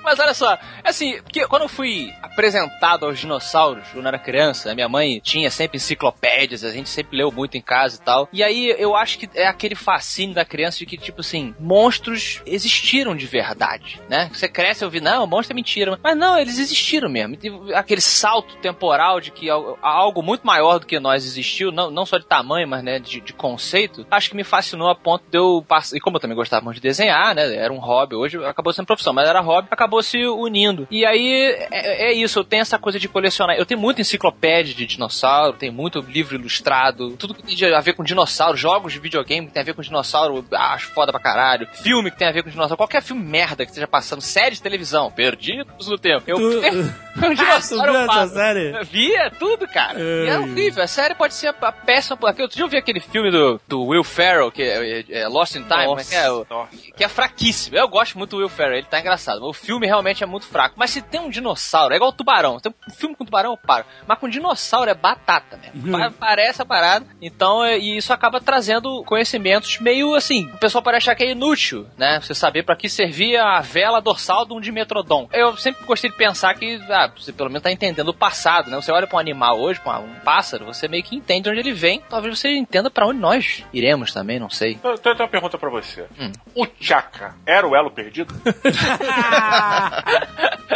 Mas 0.04 0.20
olha 0.20 0.34
só, 0.34 0.58
assim, 0.84 1.22
porque 1.22 1.48
quando 1.48 1.64
eu 1.64 1.70
fui 1.70 2.14
apresentado 2.22 3.06
aos 3.06 3.20
dinossauros, 3.20 3.88
quando 3.92 4.06
eu 4.06 4.10
era 4.10 4.20
criança, 4.20 4.72
a 4.72 4.76
minha 4.76 4.90
mãe 4.90 5.20
tinha 5.20 5.50
sempre 5.50 5.78
enciclopédias, 5.78 6.64
a 6.64 6.72
gente 6.72 6.90
sempre 6.90 7.18
leu 7.18 7.32
muito 7.32 7.58
em 7.58 7.62
casa 7.62 7.96
e 7.96 8.00
tal. 8.00 8.30
E 8.32 8.44
aí 8.44 8.76
eu 8.78 8.96
acho 8.96 9.18
que 9.18 9.30
é 9.36 9.48
aquele 9.48 9.76
fascínio 9.76 10.36
da 10.36 10.46
criança 10.46 10.80
de 10.80 10.86
que, 10.86 10.98
tipo 10.98 11.22
assim, 11.22 11.56
monstros 11.60 12.42
existiram 12.46 13.16
de 13.16 13.26
verdade, 13.26 14.02
né? 14.10 14.30
Você 14.34 14.48
cresce 14.48 14.84
e 14.84 14.86
ouve, 14.86 15.00
não, 15.00 15.26
monstro 15.26 15.54
é 15.54 15.56
mentira. 15.56 15.98
Mas 16.02 16.18
não, 16.18 16.38
eles 16.38 16.53
existiram 16.60 17.10
mesmo. 17.10 17.38
Aquele 17.74 18.02
salto 18.02 18.56
temporal 18.58 19.20
de 19.20 19.32
que 19.32 19.50
al- 19.50 19.78
algo 19.82 20.22
muito 20.22 20.46
maior 20.46 20.80
do 20.80 20.86
que 20.86 21.00
nós 21.00 21.26
existiu, 21.26 21.72
não, 21.72 21.90
não 21.92 22.06
só 22.06 22.18
de 22.18 22.26
tamanho, 22.26 22.68
mas 22.68 22.84
né, 22.84 23.00
de, 23.00 23.20
de 23.22 23.34
conceito, 23.34 24.06
acho 24.10 24.30
que 24.30 24.36
me 24.36 24.44
fascinou 24.44 24.90
a 24.90 24.96
ponto 24.96 25.24
de 25.30 25.38
eu 25.38 25.64
passar. 25.68 25.96
E 25.96 26.00
como 26.00 26.18
eu 26.18 26.22
também 26.22 26.36
gostava 26.36 26.64
muito 26.64 26.76
de 26.76 26.82
desenhar, 26.82 27.36
né? 27.36 27.56
Era 27.56 27.72
um 27.74 27.80
hobby, 27.80 28.16
hoje 28.16 28.44
acabou 28.46 28.74
sendo 28.74 28.86
profissão, 28.86 29.14
mas 29.14 29.28
era 29.28 29.40
hobby, 29.42 29.68
acabou 29.72 30.02
se 30.04 30.26
unindo. 30.26 30.88
E 30.92 31.06
aí 31.06 31.56
é, 31.72 32.10
é 32.10 32.14
isso, 32.14 32.40
eu 32.40 32.44
tenho 32.44 32.62
essa 32.62 32.78
coisa 32.80 33.00
de 33.00 33.08
colecionar. 33.08 33.56
Eu 33.58 33.66
tenho 33.66 33.80
muita 33.80 34.02
enciclopédia 34.02 34.74
de 34.74 34.86
dinossauro, 34.86 35.58
tenho 35.58 35.74
muito 35.74 36.00
livro 36.02 36.36
ilustrado, 36.36 37.16
tudo 37.18 37.34
que 37.34 37.44
tem 37.44 37.74
a 37.74 37.80
ver 37.82 37.94
com 37.94 38.04
dinossauro, 38.04 38.58
jogos 38.58 38.94
de 38.94 39.00
videogame 39.00 39.48
que 39.48 39.54
tem 39.54 39.62
a 39.62 39.66
ver 39.66 39.74
com 39.74 39.82
dinossauro, 39.82 40.46
acho 40.52 40.88
foda 40.94 41.12
pra 41.12 41.22
caralho. 41.22 41.68
Filme 41.74 42.12
que 42.12 42.18
tem 42.18 42.28
a 42.28 42.32
ver 42.32 42.44
com 42.44 42.50
dinossauro, 42.50 42.78
qualquer 42.78 43.02
filme 43.02 43.24
merda 43.24 43.64
que 43.66 43.72
esteja 43.72 43.88
passando, 43.88 44.22
série 44.22 44.56
de 44.56 44.62
televisão, 44.62 45.12
perdidos 45.12 45.88
no 45.88 45.98
tempo. 45.98 46.24
Eu 46.28 46.43
Tu- 46.52 47.04
um 47.26 47.34
dinossauro 47.34 47.96
essa 47.96 48.28
série? 48.28 48.84
Via 48.86 49.30
tudo, 49.32 49.68
cara. 49.68 50.00
E 50.00 50.28
é 50.28 50.32
Ai. 50.32 50.38
horrível. 50.38 50.84
A 50.84 50.88
série 50.88 51.14
pode 51.16 51.34
ser 51.36 51.48
a 51.62 51.72
péssima. 51.72 52.18
Porque 52.18 52.42
outro 52.42 52.56
dia 52.58 52.66
eu 52.66 52.70
vi 52.70 52.78
aquele 52.78 53.00
filme 53.00 53.30
do, 53.30 53.62
do 53.68 53.84
Will 53.86 54.04
Ferrell, 54.04 54.52
que 54.52 54.62
é, 54.64 55.00
é- 55.02 55.22
é 55.22 55.28
Lost 55.28 55.56
in 55.56 55.64
Time, 55.64 55.86
como 55.86 56.00
é 56.00 56.04
que 56.04 56.16
é? 56.16 56.28
Nossa. 56.28 56.70
que 56.98 57.04
é 57.04 57.08
fraquíssimo. 57.08 57.78
Eu 57.78 57.88
gosto 57.88 58.18
muito 58.18 58.32
do 58.32 58.38
Will 58.38 58.50
Ferrell, 58.50 58.78
ele 58.78 58.88
tá 58.88 59.00
engraçado. 59.00 59.44
O 59.48 59.54
filme 59.54 59.86
realmente 59.86 60.24
é 60.24 60.28
muito 60.28 60.46
fraco. 60.48 60.76
Mas 60.78 60.90
se 60.90 61.02
tem 61.02 61.20
um 61.22 61.30
dinossauro, 61.30 61.94
é 61.94 61.98
igual 61.98 62.10
o 62.10 62.14
tubarão. 62.14 62.60
Tem 62.60 62.74
um 62.88 62.92
filme 62.92 63.16
com 63.16 63.24
tubarão, 63.26 63.52
eu 63.52 63.58
paro. 63.58 63.86
Mas 64.08 64.18
com 64.20 64.28
dinossauro 64.28 64.90
é 64.90 64.94
batata, 64.96 65.58
mesmo. 65.58 65.92
Pa- 65.98 66.12
Parece 66.20 66.62
a 66.62 66.66
parada. 66.66 67.06
Então, 67.22 67.64
é- 67.64 67.78
e 67.78 67.98
isso 67.98 68.12
acaba 68.12 68.42
trazendo 68.42 69.04
conhecimentos 69.06 69.80
meio 69.80 70.16
assim. 70.16 70.46
O 70.54 70.58
pessoal 70.58 70.84
pode 70.84 70.98
achar 70.98 71.14
que 71.16 71.24
é 71.24 71.32
inútil, 71.32 71.86
né? 71.98 72.20
Você 72.22 72.34
saber 72.34 72.64
pra 72.64 72.76
que 72.76 72.90
servia 72.90 73.44
a 73.44 73.62
vela 73.62 74.02
dorsal 74.02 74.46
de 74.46 74.54
um 74.54 74.60
dimetrodon. 74.60 75.30
Eu 75.32 75.56
sempre 75.58 75.86
gostei 75.86 76.10
de 76.10 76.18
pensar 76.18 76.33
que, 76.54 76.82
ah, 76.90 77.12
você 77.16 77.32
pelo 77.32 77.50
menos 77.50 77.64
tá 77.64 77.72
entendendo 77.72 78.10
o 78.10 78.14
passado, 78.14 78.70
né? 78.70 78.76
Você 78.76 78.92
olha 78.92 79.08
pra 79.08 79.18
um 79.18 79.20
animal 79.20 79.60
hoje, 79.60 79.80
pra 79.80 80.00
um 80.00 80.16
pássaro, 80.24 80.66
você 80.66 80.88
meio 80.88 81.04
que 81.04 81.16
entende 81.16 81.50
onde 81.50 81.60
ele 81.60 81.74
vem. 81.74 82.02
Talvez 82.10 82.40
você 82.40 82.50
entenda 82.50 82.90
pra 82.90 83.08
onde 83.08 83.20
nós 83.20 83.64
iremos 83.74 84.12
também, 84.14 84.40
não 84.40 84.50
sei. 84.50 84.80
Eu 84.84 84.98
tenho 84.98 85.16
uma 85.16 85.28
pergunta 85.28 85.58
pra 85.58 85.70
você. 85.70 86.06
Hum. 86.20 86.32
O 86.56 86.68
Chaka 86.80 87.36
era 87.46 87.68
o 87.68 87.76
elo 87.76 87.92
perdido? 87.92 88.34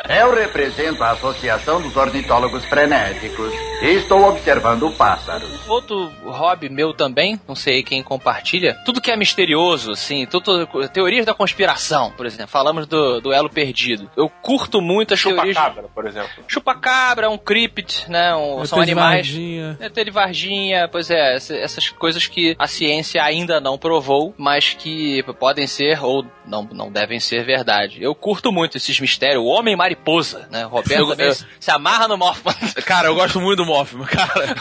Eu 0.09 0.33
represento 0.33 1.03
a 1.03 1.11
Associação 1.11 1.81
dos 1.81 1.95
Ornitólogos 1.95 2.63
Frenéticos 2.65 3.53
e 3.81 3.87
estou 3.95 4.23
observando 4.29 4.89
pássaros. 4.91 5.67
Outro 5.67 6.11
hobby 6.25 6.69
meu 6.69 6.93
também, 6.93 7.39
não 7.47 7.55
sei 7.55 7.83
quem 7.83 8.01
compartilha, 8.01 8.75
tudo 8.85 9.01
que 9.01 9.11
é 9.11 9.17
misterioso, 9.17 9.91
assim, 9.91 10.25
tudo, 10.25 10.67
teorias 10.93 11.25
da 11.25 11.33
conspiração, 11.33 12.11
por 12.11 12.25
exemplo. 12.25 12.47
Falamos 12.47 12.87
do, 12.87 13.19
do 13.19 13.33
elo 13.33 13.49
perdido. 13.49 14.09
Eu 14.15 14.29
curto 14.29 14.81
muito 14.81 15.13
as 15.13 15.21
teorias. 15.21 15.46
Chupacabra, 15.53 15.85
por 15.93 16.05
exemplo. 16.05 16.29
Chupacabra, 16.47 17.29
um 17.29 17.37
cryptid, 17.37 18.07
né? 18.09 18.35
um- 18.35 18.65
são 18.65 18.79
animais. 18.81 19.27
Varginha. 19.27 19.77
ET 19.79 20.03
de 20.03 20.11
Varginha, 20.11 20.87
pois 20.87 21.09
é, 21.09 21.35
essa- 21.35 21.55
essas 21.55 21.89
coisas 21.89 22.27
que 22.27 22.55
a 22.59 22.67
ciência 22.67 23.23
ainda 23.23 23.59
não 23.59 23.77
provou, 23.77 24.33
mas 24.37 24.73
que 24.73 25.23
podem 25.39 25.67
ser 25.67 26.03
ou 26.03 26.25
não, 26.45 26.63
não 26.71 26.91
devem 26.91 27.19
ser 27.19 27.43
verdade. 27.43 28.01
Eu 28.01 28.15
curto 28.15 28.51
muito 28.51 28.77
esses 28.77 28.99
mistérios. 28.99 29.43
O 29.43 29.47
Homem 29.47 29.75
Mariposa, 29.75 30.47
né? 30.51 30.65
O 30.65 30.69
Roberto 30.69 31.01
Eu- 31.01 31.07
também 31.09 31.27
eu- 31.27 31.35
se- 31.59 31.71
amarra 31.71 32.07
no 32.07 32.17
Morph. 32.17 32.41
Cara, 32.85 33.07
eu 33.07 33.15
gosto 33.15 33.39
muito 33.41 33.57
do 33.63 33.65
Mothman, 33.65 34.05
cara. 34.07 34.55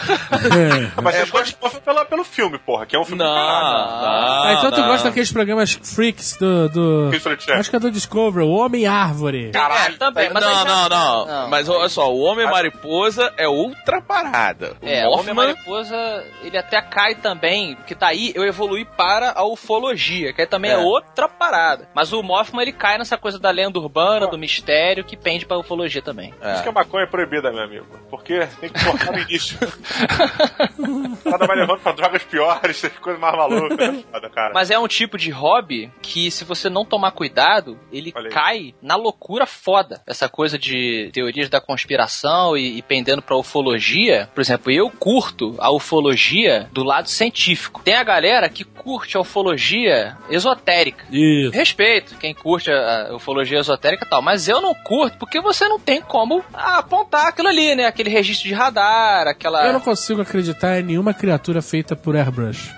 Mas 1.01 1.15
vocês 1.15 1.29
gostam 1.29 1.79
de 1.79 1.79
pelo, 1.85 2.05
pelo 2.05 2.23
filme, 2.23 2.57
porra, 2.59 2.85
que 2.85 2.95
é 2.95 2.99
um 2.99 3.05
filme 3.05 3.23
Não, 3.23 3.29
do 3.29 3.35
caralho. 3.35 4.47
Ah, 4.47 4.55
então 4.57 4.71
tu 4.71 4.81
não. 4.81 4.87
gosta 4.87 5.07
daqueles 5.07 5.31
programas 5.31 5.73
freaks 5.81 6.35
do. 6.37 6.69
do... 6.69 7.11
Channel. 7.19 7.59
Acho 7.59 7.69
que 7.69 7.75
é 7.75 7.79
do 7.79 7.91
Discovery, 7.91 8.45
o 8.45 8.49
Homem 8.49 8.85
Árvore. 8.85 9.51
Caralho, 9.51 9.95
É, 9.95 9.97
também, 9.97 10.29
mas 10.33 10.43
não, 10.43 10.53
já- 10.53 10.63
não, 10.77 10.89
não, 10.89 11.25
Não. 11.25 11.49
Mas 11.49 11.67
olha 11.69 11.89
só, 11.89 12.11
o 12.13 12.19
Homem-Mariposa 12.19 13.33
é 13.37 13.47
outra 13.47 14.01
parada. 14.01 14.75
O 14.81 14.87
É, 14.87 15.07
o 15.07 15.11
Homem 15.11 15.33
Mariposa, 15.33 15.95
ele 16.43 16.57
até 16.57 16.81
cai 16.81 17.15
também, 17.15 17.75
porque 17.75 17.95
tá 17.95 18.07
aí, 18.07 18.31
eu 18.35 18.43
evolui 18.45 18.85
para 18.85 19.31
a 19.35 19.43
ufologia, 19.45 20.33
que 20.33 20.41
aí 20.41 20.47
também 20.47 20.71
é, 20.71 20.75
É. 20.75 20.77
outra 20.77 21.27
parada. 21.27 21.87
Mas 21.93 22.11
o 22.13 22.21
Mothman, 22.21 22.61
ele 22.61 22.71
cai 22.73 22.97
nessa 22.97 23.17
coisa 23.17 23.39
da 23.39 23.49
lenda 23.49 23.79
urbana, 23.79 24.27
do 24.27 24.37
mistério, 24.37 25.03
que 25.03 25.15
pende 25.17 25.45
pra 25.45 25.57
ufologia 25.57 26.01
também. 26.01 26.31
Por 26.33 26.47
isso 26.51 26.63
que 26.63 26.69
a 26.69 26.71
maconha 26.71 27.03
é 27.03 27.07
proibida, 27.07 27.51
meu 27.51 27.63
amigo. 27.63 27.85
Porque 28.09 28.47
tem 28.59 28.69
que 28.69 28.83
cortar 28.85 29.11
no 29.11 29.19
início. 29.19 29.57
Nada 31.25 31.45
vai 31.47 31.57
levando 31.57 31.79
pra 31.79 31.91
drogas 31.91 32.23
piores, 32.23 32.81
coisa 33.01 33.19
mais 33.19 33.35
maluca. 33.35 33.83
É 33.83 33.93
foda, 34.11 34.29
cara. 34.29 34.53
Mas 34.53 34.71
é 34.71 34.77
um 34.79 34.87
tipo 34.87 35.17
de 35.17 35.29
hobby 35.31 35.91
que, 36.01 36.29
se 36.31 36.43
você 36.43 36.69
não 36.69 36.85
tomar 36.85 37.11
cuidado, 37.11 37.77
ele 37.91 38.11
cai 38.11 38.73
na 38.81 38.95
loucura 38.95 39.45
foda. 39.45 40.01
Essa 40.07 40.27
coisa 40.29 40.57
de 40.57 40.66
teorias 41.13 41.49
da 41.49 41.61
conspiração 41.61 42.57
e, 42.57 42.77
e 42.77 42.81
pendendo 42.81 43.21
pra 43.21 43.37
ufologia. 43.37 44.29
Por 44.33 44.41
exemplo, 44.41 44.71
eu 44.71 44.89
curto 44.89 45.55
a 45.59 45.71
ufologia 45.71 46.69
do 46.71 46.83
lado 46.83 47.09
científico. 47.09 47.81
Tem 47.83 47.95
a 47.95 48.03
galera 48.03 48.49
que 48.49 48.63
curte 48.63 49.17
a 49.17 49.21
ufologia 49.21 50.17
esotérica. 50.29 51.05
Isso. 51.11 51.51
Respeito 51.51 52.15
quem 52.17 52.33
curte 52.33 52.71
a, 52.71 53.15
ufologia 53.15 53.59
esotérica 53.59 54.05
e 54.05 54.09
tal, 54.09 54.21
mas 54.21 54.47
eu 54.47 54.61
não 54.61 54.73
curto 54.73 55.17
porque 55.17 55.41
você 55.41 55.67
não 55.67 55.79
tem 55.79 56.01
como 56.01 56.43
apontar 56.53 57.27
aquilo 57.27 57.47
ali, 57.47 57.75
né? 57.75 57.85
Aquele 57.85 58.09
registro 58.09 58.47
de 58.47 58.53
radar, 58.53 59.27
aquela. 59.27 59.65
Eu 59.65 59.73
não 59.73 59.79
consigo 59.79 60.21
acreditar 60.21 60.79
em 60.79 60.83
nenhuma 60.83 61.13
criatura 61.13 61.61
feita 61.61 61.95
por 61.95 62.15
airbrush. 62.15 62.73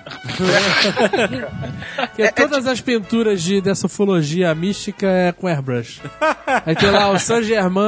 Porque 1.96 2.32
todas 2.32 2.66
as 2.66 2.80
pinturas 2.80 3.42
de, 3.42 3.60
dessa 3.60 3.86
ufologia 3.86 4.54
mística 4.54 5.06
é 5.06 5.32
com 5.32 5.46
airbrush. 5.46 6.00
Aí 6.66 6.74
tem 6.74 6.90
lá 6.90 7.10
o 7.10 7.18
Saint 7.18 7.44
Germain, 7.44 7.79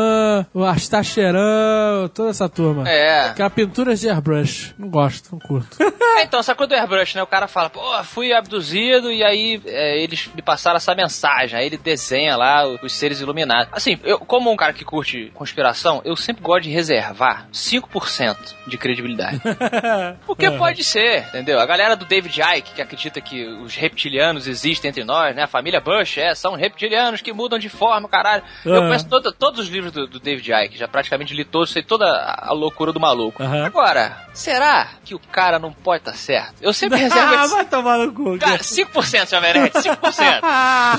o 0.55 0.65
Astacheran, 0.65 2.09
toda 2.15 2.31
essa 2.31 2.49
turma. 2.49 2.89
É. 2.89 3.27
Aquela 3.29 3.51
pinturas 3.51 4.01
de 4.01 4.09
airbrush. 4.09 4.75
Não 4.79 4.89
gosto, 4.89 5.31
não 5.33 5.39
curto. 5.39 5.77
É, 6.15 6.25
então, 6.25 6.39
essa 6.41 6.55
coisa 6.55 6.69
do 6.69 6.75
airbrush, 6.79 7.15
né? 7.15 7.23
O 7.23 7.27
cara 7.27 7.49
fala, 7.49 7.71
pô, 7.71 7.81
fui 8.05 8.35
abduzido 8.35 9.11
e 9.11 9.25
aí 9.25 9.59
é, 9.65 9.99
eles 10.03 10.29
me 10.35 10.43
passaram 10.43 10.77
essa 10.77 10.95
mensagem. 10.95 11.59
Aí 11.59 11.65
ele 11.65 11.79
desenha 11.79 12.37
lá 12.37 12.67
os 12.67 12.93
seres 12.93 13.21
iluminados. 13.23 13.69
Assim, 13.73 13.99
eu, 14.05 14.19
como 14.19 14.53
um 14.53 14.57
cara 14.57 14.75
que 14.75 14.85
curte 14.85 15.31
conspiração, 15.35 16.03
eu 16.05 16.15
sempre 16.15 16.43
gosto 16.43 16.65
de 16.65 16.71
reservar 16.71 17.49
5% 17.51 18.37
de 18.67 18.77
credibilidade. 18.77 19.41
Porque 20.27 20.51
pode 20.51 20.85
ser, 20.85 21.25
entendeu? 21.29 21.59
A 21.59 21.65
galera 21.65 21.97
do 21.97 22.05
David 22.05 22.39
Icke, 22.59 22.75
que 22.75 22.83
acredita 22.83 23.19
que 23.23 23.47
os 23.47 23.75
reptilianos 23.75 24.47
existem 24.47 24.91
entre 24.91 25.05
nós, 25.05 25.35
né? 25.35 25.45
A 25.45 25.49
família 25.49 25.81
Bush, 25.81 26.19
é, 26.19 26.35
são 26.35 26.55
reptilianos 26.55 27.23
que 27.23 27.33
mudam 27.33 27.59
de 27.59 27.71
forma, 27.71 28.07
caralho. 28.07 28.43
Eu 28.67 28.75
Aham. 28.75 28.87
conheço 28.89 29.09
todo- 29.09 29.33
todos 29.33 29.61
os 29.61 29.69
livros 29.69 29.82
do, 29.91 30.07
do 30.07 30.21
David 30.21 30.51
Icke, 30.53 30.79
já 30.79 30.87
praticamente 30.89 31.35
li 31.35 31.45
todos, 31.45 31.71
sei 31.71 31.83
toda 31.83 32.07
a 32.07 32.53
loucura 32.53 32.93
do 32.93 33.01
maluco. 33.01 33.43
Aham. 33.43 33.65
Agora, 33.65 34.17
será 34.33 34.89
que 35.05 35.15
o 35.15 35.19
cara 35.19 35.59
não 35.59 35.73
pode 35.73 36.03
estar 36.03 36.15
certo? 36.15 36.55
Eu 36.61 36.73
sempre 36.73 36.99
reservo 37.01 37.35
Ah, 37.35 37.45
esse... 37.45 37.55
vai 37.55 37.65
tomar 37.65 37.99
no 37.99 38.13
cu. 38.13 38.39
Cara, 38.39 38.59
5%, 38.59 39.29
Javerete, 39.31 39.79
5%. 39.79 40.43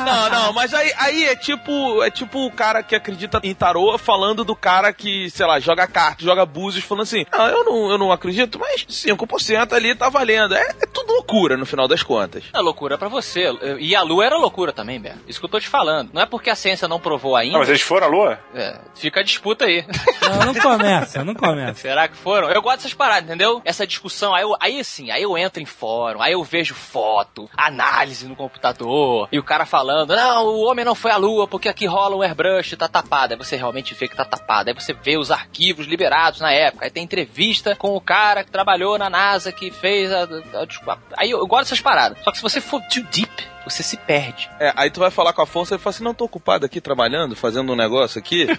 Não, 0.05 0.29
não, 0.29 0.53
mas 0.53 0.73
aí, 0.73 0.91
aí 0.97 1.25
é 1.25 1.35
tipo 1.35 2.03
é 2.03 2.09
tipo 2.09 2.45
o 2.45 2.51
cara 2.51 2.81
que 2.83 2.95
acredita 2.95 3.39
em 3.43 3.53
tarô 3.53 3.97
falando 3.97 4.43
do 4.43 4.55
cara 4.55 4.91
que, 4.93 5.29
sei 5.29 5.45
lá, 5.45 5.59
joga 5.59 5.87
cartas, 5.87 6.25
joga 6.25 6.45
búzios, 6.45 6.83
falando 6.83 7.03
assim, 7.03 7.25
ah, 7.31 7.47
eu 7.49 7.63
não, 7.63 7.91
eu 7.91 7.97
não 7.97 8.11
acredito, 8.11 8.59
mas 8.59 8.85
5% 8.85 9.73
ali 9.73 9.95
tá 9.95 10.09
valendo. 10.09 10.55
É, 10.55 10.61
é 10.81 10.85
tudo 10.85 11.13
loucura 11.13 11.55
no 11.57 11.65
final 11.65 11.87
das 11.87 12.03
contas. 12.03 12.43
É 12.53 12.59
loucura 12.59 12.97
pra 12.97 13.07
você. 13.07 13.47
E 13.79 13.95
a 13.95 14.01
lua 14.01 14.25
era 14.25 14.37
loucura 14.37 14.71
também, 14.73 14.99
Beto. 14.99 15.19
Isso 15.27 15.39
que 15.39 15.45
eu 15.45 15.49
tô 15.49 15.59
te 15.59 15.67
falando. 15.67 16.09
Não 16.13 16.21
é 16.21 16.25
porque 16.25 16.49
a 16.49 16.55
ciência 16.55 16.87
não 16.87 16.99
provou 16.99 17.35
ainda. 17.35 17.53
Não, 17.53 17.59
mas 17.59 17.69
eles 17.69 17.81
foram 17.81 18.07
à 18.07 18.09
lua? 18.09 18.39
É, 18.55 18.62
fica 18.95 19.19
a 19.19 19.23
disputa 19.23 19.65
aí. 19.65 19.85
Não, 20.21 20.45
não 20.47 20.53
começa, 20.55 21.23
não 21.23 21.33
começa. 21.33 21.81
Será 21.81 22.07
que 22.07 22.15
foram? 22.15 22.49
Eu 22.49 22.61
gosto 22.61 22.77
dessas 22.77 22.93
paradas, 22.93 23.23
entendeu? 23.25 23.61
Essa 23.65 23.85
discussão, 23.87 24.33
aí, 24.33 24.43
eu, 24.43 24.55
aí 24.59 24.83
sim, 24.83 25.11
aí 25.11 25.21
eu 25.23 25.37
entro 25.37 25.61
em 25.61 25.65
fórum, 25.65 26.21
aí 26.21 26.33
eu 26.33 26.43
vejo 26.43 26.73
foto, 26.73 27.49
análise 27.57 28.27
no 28.27 28.35
computador, 28.35 29.27
e 29.31 29.39
o 29.39 29.43
cara 29.43 29.65
falando, 29.65 30.15
não, 30.15 30.45
o 30.45 30.61
homem 30.65 30.85
não 30.85 30.95
foi 30.95 31.11
à 31.11 31.17
lua 31.17 31.47
porque 31.47 31.67
aqui 31.69 31.85
rola 31.85 32.15
um 32.15 32.21
airbrush, 32.23 32.75
tá 32.77 32.87
tapado. 32.87 33.33
Aí 33.33 33.37
você 33.37 33.55
realmente 33.55 33.93
vê 33.93 34.07
que 34.07 34.15
tá 34.15 34.25
tapado. 34.25 34.69
Aí 34.69 34.73
você 34.75 34.93
vê 34.93 35.17
os 35.17 35.31
arquivos 35.31 35.85
liberados 35.87 36.39
na 36.39 36.51
época. 36.51 36.85
Aí 36.85 36.91
tem 36.91 37.03
entrevista 37.03 37.75
com 37.75 37.95
o 37.95 38.01
cara 38.01 38.43
que 38.43 38.51
trabalhou 38.51 38.97
na 38.97 39.09
NASA, 39.09 39.51
que 39.51 39.71
fez 39.71 40.11
a... 40.11 40.23
a- 40.23 40.63
a- 40.93 40.97
aí 41.17 41.31
eu, 41.31 41.39
eu 41.39 41.47
gosto 41.47 41.63
dessas 41.65 41.81
paradas. 41.81 42.17
Só 42.23 42.31
que 42.31 42.37
se 42.37 42.43
você 42.43 42.61
for 42.61 42.81
too 42.83 43.03
deep, 43.11 43.29
você 43.65 43.81
se 43.83 43.97
perde. 43.97 44.49
É, 44.59 44.73
aí 44.75 44.89
tu 44.89 44.99
vai 44.99 45.09
falar 45.11 45.33
com 45.33 45.41
a 45.41 45.43
Afonso 45.45 45.73
e 45.73 45.77
fala 45.77 45.93
assim, 45.95 46.03
não, 46.03 46.13
tô 46.13 46.25
ocupado 46.25 46.65
aqui 46.65 46.79
trabalhando, 46.81 47.35
fazendo 47.35 47.71
um 47.71 47.75
negócio 47.75 48.19
aqui. 48.19 48.47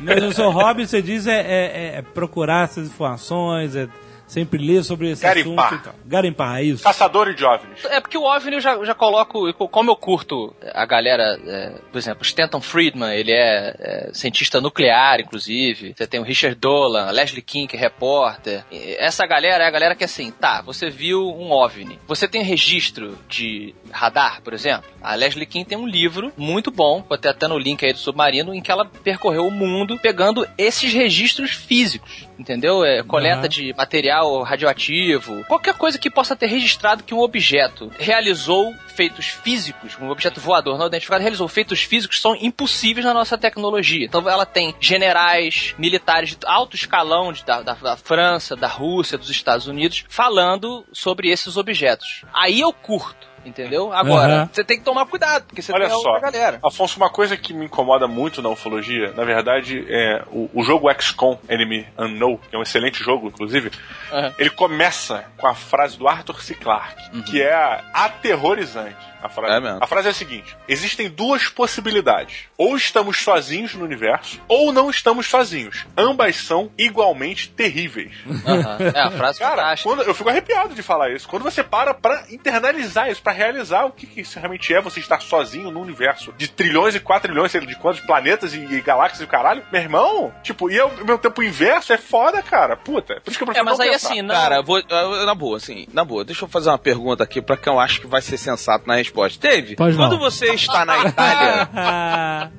Mas 0.00 0.22
o 0.24 0.32
seu 0.32 0.50
hobby, 0.50 0.86
você 0.86 1.02
diz, 1.02 1.26
é, 1.26 1.40
é- 1.40 1.94
é 1.98 2.02
procurar 2.02 2.64
essas 2.64 2.88
informações, 2.88 3.74
é 3.76 3.88
sempre 4.32 4.58
ler 4.58 4.82
sobre 4.82 5.10
esse 5.10 5.22
Garimpar. 5.22 5.66
assunto 5.66 5.80
e 5.80 5.84
tal. 5.84 5.94
Garimpar, 6.06 6.58
é 6.58 6.62
isso. 6.64 6.84
Caçador 6.84 7.34
de 7.34 7.44
OVNIs. 7.44 7.84
É 7.84 8.00
porque 8.00 8.16
o 8.16 8.24
OVNI 8.24 8.54
eu 8.54 8.60
já, 8.60 8.82
já 8.84 8.94
coloco, 8.94 9.52
como 9.68 9.90
eu 9.90 9.96
curto 9.96 10.54
a 10.72 10.86
galera, 10.86 11.38
é, 11.46 11.72
por 11.90 11.98
exemplo, 11.98 12.22
Stanton 12.22 12.60
Friedman, 12.60 13.14
ele 13.14 13.30
é, 13.30 13.76
é, 13.78 14.10
cientista 14.14 14.60
nuclear, 14.60 15.20
inclusive. 15.20 15.94
Você 15.94 16.06
tem 16.06 16.18
o 16.18 16.22
Richard 16.22 16.56
Dolan, 16.58 17.06
a 17.06 17.10
Leslie 17.10 17.42
King, 17.42 17.66
que 17.66 17.76
é 17.76 17.80
repórter. 17.80 18.64
E 18.72 18.96
Essa 18.98 19.26
galera 19.26 19.64
é 19.64 19.66
a 19.66 19.70
galera 19.70 19.94
que 19.94 20.04
assim, 20.04 20.30
tá, 20.30 20.62
você 20.62 20.88
viu 20.88 21.28
um 21.28 21.52
OVNI. 21.52 21.98
Você 22.06 22.26
tem 22.26 22.42
registro 22.42 23.18
de 23.28 23.74
radar, 23.90 24.40
por 24.42 24.54
exemplo? 24.54 24.90
A 25.02 25.14
Leslie 25.14 25.44
King 25.44 25.66
tem 25.66 25.76
um 25.76 25.86
livro 25.86 26.32
muito 26.38 26.70
bom, 26.70 27.04
vou 27.06 27.18
ter 27.18 27.28
até 27.28 27.46
no 27.46 27.58
link 27.58 27.84
aí 27.84 27.92
do 27.92 27.98
Submarino, 27.98 28.54
em 28.54 28.62
que 28.62 28.70
ela 28.70 28.86
percorreu 28.86 29.46
o 29.46 29.50
mundo 29.50 29.98
pegando 29.98 30.48
esses 30.56 30.92
registros 30.94 31.50
físicos, 31.50 32.26
entendeu? 32.38 32.84
É, 32.84 33.02
coleta 33.02 33.40
Aham. 33.42 33.48
de 33.48 33.74
material 33.76 34.42
radioativo, 34.42 35.44
qualquer 35.44 35.74
coisa 35.74 35.98
que 35.98 36.10
possa 36.10 36.34
ter 36.36 36.46
registrado 36.46 37.02
que 37.02 37.14
um 37.14 37.20
objeto 37.20 37.90
realizou 37.98 38.72
feitos 38.88 39.26
físicos, 39.26 39.96
um 40.00 40.10
objeto 40.10 40.40
voador 40.40 40.78
não 40.78 40.86
identificado 40.86 41.22
realizou 41.22 41.48
feitos 41.48 41.82
físicos 41.82 42.20
são 42.20 42.36
impossíveis 42.36 43.04
na 43.06 43.14
nossa 43.14 43.38
tecnologia. 43.38 44.04
Então 44.04 44.28
ela 44.28 44.44
tem 44.46 44.74
generais, 44.80 45.74
militares 45.78 46.30
de 46.30 46.36
alto 46.46 46.76
escalão 46.76 47.32
de- 47.32 47.44
da, 47.44 47.62
da- 47.62 47.74
da 47.74 47.96
França, 47.96 48.54
da 48.56 48.68
Rússia, 48.68 49.16
dos 49.18 49.30
Estados 49.30 49.66
Unidos, 49.66 50.04
falando 50.08 50.84
sobre 50.92 51.28
esses 51.30 51.56
objetos. 51.56 52.24
Aí 52.34 52.60
eu 52.60 52.72
curto. 52.72 53.31
Entendeu? 53.44 53.92
Agora, 53.92 54.48
você 54.52 54.62
tem 54.62 54.78
que 54.78 54.84
tomar 54.84 55.06
cuidado, 55.06 55.44
porque 55.46 55.60
você 55.60 55.72
Olha 55.72 55.86
tem 55.86 55.96
a 55.96 55.98
só, 55.98 56.12
outra 56.12 56.30
galera. 56.30 56.60
Afonso, 56.62 56.96
uma 56.96 57.10
coisa 57.10 57.36
que 57.36 57.52
me 57.52 57.64
incomoda 57.66 58.06
muito 58.06 58.40
na 58.40 58.48
ufologia, 58.48 59.12
na 59.12 59.24
verdade, 59.24 59.84
é 59.88 60.22
o, 60.30 60.48
o 60.54 60.62
jogo 60.62 60.88
XCOM 61.00 61.38
Enemy 61.48 61.86
Unknown, 61.98 62.38
que 62.38 62.54
é 62.54 62.58
um 62.58 62.62
excelente 62.62 63.02
jogo, 63.02 63.28
inclusive, 63.28 63.70
Aham. 64.12 64.34
ele 64.38 64.50
começa 64.50 65.24
com 65.36 65.46
a 65.46 65.54
frase 65.54 65.98
do 65.98 66.06
Arthur 66.08 66.42
C. 66.42 66.54
Clarke, 66.54 67.22
que 67.22 67.42
é 67.42 67.82
aterrorizante. 67.92 69.11
A 69.22 69.28
frase. 69.28 69.54
É 69.54 69.60
mesmo. 69.60 69.78
a 69.80 69.86
frase 69.86 70.08
é 70.08 70.10
a 70.10 70.14
seguinte: 70.14 70.56
existem 70.68 71.08
duas 71.08 71.48
possibilidades. 71.48 72.44
Ou 72.58 72.76
estamos 72.76 73.18
sozinhos 73.18 73.74
no 73.74 73.84
universo, 73.84 74.40
ou 74.48 74.72
não 74.72 74.90
estamos 74.90 75.26
sozinhos. 75.26 75.86
Ambas 75.96 76.36
são 76.36 76.70
igualmente 76.76 77.48
terríveis. 77.50 78.12
Aham. 78.46 78.78
É 78.94 79.00
a 79.00 79.10
frase 79.10 79.38
Cara, 79.38 79.74
quando, 79.82 80.02
eu 80.02 80.14
fico 80.14 80.28
arrepiado 80.28 80.74
de 80.74 80.82
falar 80.82 81.10
isso. 81.10 81.28
Quando 81.28 81.42
você 81.42 81.62
para 81.62 81.94
pra 81.94 82.24
internalizar 82.30 83.10
isso, 83.10 83.22
pra 83.22 83.32
realizar 83.32 83.84
o 83.84 83.90
que, 83.92 84.06
que 84.06 84.20
isso 84.20 84.38
realmente 84.38 84.72
é 84.74 84.80
você 84.80 85.00
estar 85.00 85.20
sozinho 85.20 85.70
no 85.70 85.80
universo 85.80 86.32
de 86.36 86.48
trilhões 86.48 86.94
e 86.94 87.00
quatrilhões, 87.00 87.50
sei 87.52 87.60
lá 87.60 87.66
de 87.66 87.76
quantos 87.76 88.00
planetas 88.02 88.54
e, 88.54 88.58
e 88.58 88.80
galáxias 88.80 89.20
e 89.20 89.24
o 89.24 89.28
caralho, 89.28 89.62
meu 89.72 89.80
irmão, 89.80 90.32
tipo, 90.42 90.70
e 90.70 90.78
ao 90.78 90.90
meu 91.04 91.18
tempo 91.18 91.42
inverso 91.42 91.92
é 91.92 91.98
foda, 91.98 92.42
cara. 92.42 92.76
Puta. 92.76 93.20
Por 93.20 93.30
isso 93.30 93.38
que 93.38 93.44
eu 93.44 93.46
É, 93.46 93.52
prefiro 93.54 93.64
mas 93.64 93.78
não 93.78 93.84
aí 93.84 93.90
pensar. 93.92 94.08
assim, 94.08 94.22
não. 94.22 94.34
Cara, 94.34 94.62
vou, 94.62 94.82
na 95.26 95.34
boa, 95.34 95.56
assim, 95.56 95.86
na 95.92 96.04
boa, 96.04 96.24
deixa 96.24 96.44
eu 96.44 96.48
fazer 96.48 96.68
uma 96.68 96.78
pergunta 96.78 97.22
aqui 97.24 97.40
pra 97.40 97.56
quem 97.56 97.72
eu 97.72 97.78
acho 97.80 98.00
que 98.00 98.06
vai 98.06 98.20
ser 98.20 98.36
sensato 98.36 98.86
na 98.86 98.94
resposta. 98.96 99.11
Dave, 99.40 99.76
Pois 99.76 99.96
não. 99.96 100.08
quando 100.08 100.18
você 100.18 100.46
está 100.54 100.84
na 100.84 100.98
Itália, 101.06 101.68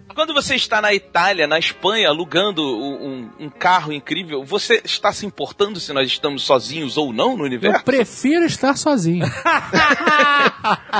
quando 0.16 0.34
você 0.34 0.56
está 0.56 0.82
na 0.82 0.94
Itália, 0.94 1.48
na 1.48 1.58
Espanha, 1.60 2.10
alugando 2.10 2.62
um, 2.64 3.30
um 3.40 3.50
carro 3.50 3.92
incrível, 3.92 4.44
você 4.44 4.82
está 4.86 5.12
se 5.12 5.26
importando 5.26 5.80
se 5.80 5.92
nós 5.94 6.08
estamos 6.08 6.44
sozinhos 6.44 6.98
ou 6.98 7.12
não 7.12 7.36
no 7.36 7.44
Eu 7.44 7.48
universo? 7.48 7.84
prefiro 7.84 8.46
estar 8.46 8.76
sozinho. 8.78 9.26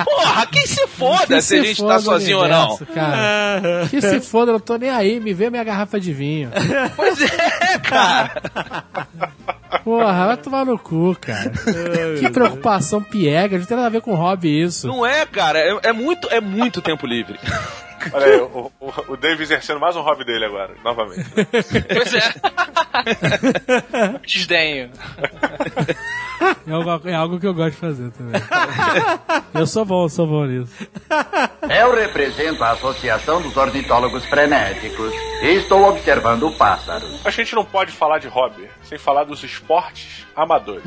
Porra, 0.04 0.46
quem 0.48 0.66
se 0.66 0.88
foda 0.88 1.28
Que 1.28 1.42
se 1.42 1.60
a 1.60 1.64
gente 1.64 1.82
tá 1.84 1.98
o 1.98 2.02
sozinho 2.02 2.40
ou 2.40 2.48
não? 2.48 2.70
universo, 2.76 2.94
Cara. 2.94 3.88
Que 3.90 4.02
se 4.02 4.20
foda, 4.22 4.52
eu 4.52 4.54
não 4.54 4.60
tô 4.60 4.76
nem 4.78 4.90
aí. 4.90 5.20
Me 5.20 5.34
vê 5.34 5.50
minha 5.50 5.64
garrafa 5.64 6.00
de 6.00 6.12
vinho. 6.14 6.52
Pois 6.96 7.22
é, 7.22 7.80
cara. 7.80 8.42
Porra, 9.84 10.28
vai 10.28 10.38
tomar 10.38 10.66
no 10.66 10.78
cu, 10.78 11.16
cara. 11.20 11.52
que 12.20 12.30
preocupação 12.30 13.02
piega. 13.02 13.58
Não 13.58 13.66
tem 13.66 13.78
nada 13.78 13.88
a 13.88 13.92
ver 13.92 14.02
com 14.02 14.16
hobby 14.16 14.62
isso. 14.62 14.88
Não 14.88 15.06
é, 15.06 15.26
cara, 15.26 15.60
é, 15.60 15.80
é 15.84 15.94
muito, 15.94 16.28
é 16.30 16.40
muito 16.42 16.82
tempo 16.82 17.06
livre. 17.08 17.40
Olha 18.12 18.26
aí, 18.26 18.38
o, 18.38 18.72
o, 18.80 18.94
o 19.10 19.18
Dave 19.18 19.44
exercendo 19.44 19.80
mais 19.80 19.96
um 19.96 20.02
hobby 20.02 20.26
dele 20.26 20.46
agora, 20.46 20.74
novamente. 20.84 21.26
Pois 21.34 22.14
é. 22.14 22.34
Desdenho. 24.28 24.92
É 26.66 26.72
algo, 26.72 27.10
é 27.10 27.14
algo 27.14 27.40
que 27.40 27.48
eu 27.48 27.54
gosto 27.54 27.72
de 27.72 27.78
fazer 27.78 28.12
também. 28.12 28.42
Eu 29.54 29.68
sou 29.68 29.86
bom, 29.86 30.08
sou 30.10 30.26
bom 30.26 30.46
nisso. 30.46 30.74
Eu 31.70 31.96
represento 31.96 32.64
a 32.64 32.72
Associação 32.72 33.42
dos 33.42 33.56
Ornitólogos 33.56 34.26
Frenéticos 34.26 35.14
e 35.44 35.48
estou 35.56 35.88
observando 35.90 36.52
pássaros. 36.58 37.22
A 37.26 37.30
gente 37.30 37.54
não 37.54 37.64
pode 37.64 37.92
falar 37.92 38.20
de 38.20 38.28
hobby 38.28 38.68
sem 38.84 38.98
falar 38.98 39.26
dos 39.26 39.44
esportes 39.44 40.26
amadores. 40.36 40.84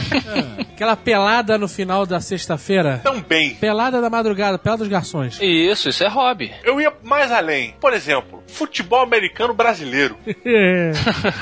Aquela 0.72 0.96
pelada 0.96 1.58
no 1.58 1.68
final 1.68 2.06
da 2.06 2.20
sexta-feira. 2.20 3.00
Também. 3.02 3.54
Pelada 3.56 4.00
da 4.00 4.08
madrugada, 4.08 4.58
pelada 4.58 4.78
dos 4.84 4.88
garçons. 4.88 5.38
Isso, 5.40 5.88
isso 5.88 6.02
é 6.04 6.08
hobby. 6.08 6.52
Eu 6.64 6.80
ia 6.80 6.92
mais 7.02 7.30
além. 7.30 7.74
Por 7.80 7.92
exemplo, 7.92 8.42
futebol 8.46 9.02
americano 9.02 9.52
brasileiro. 9.52 10.16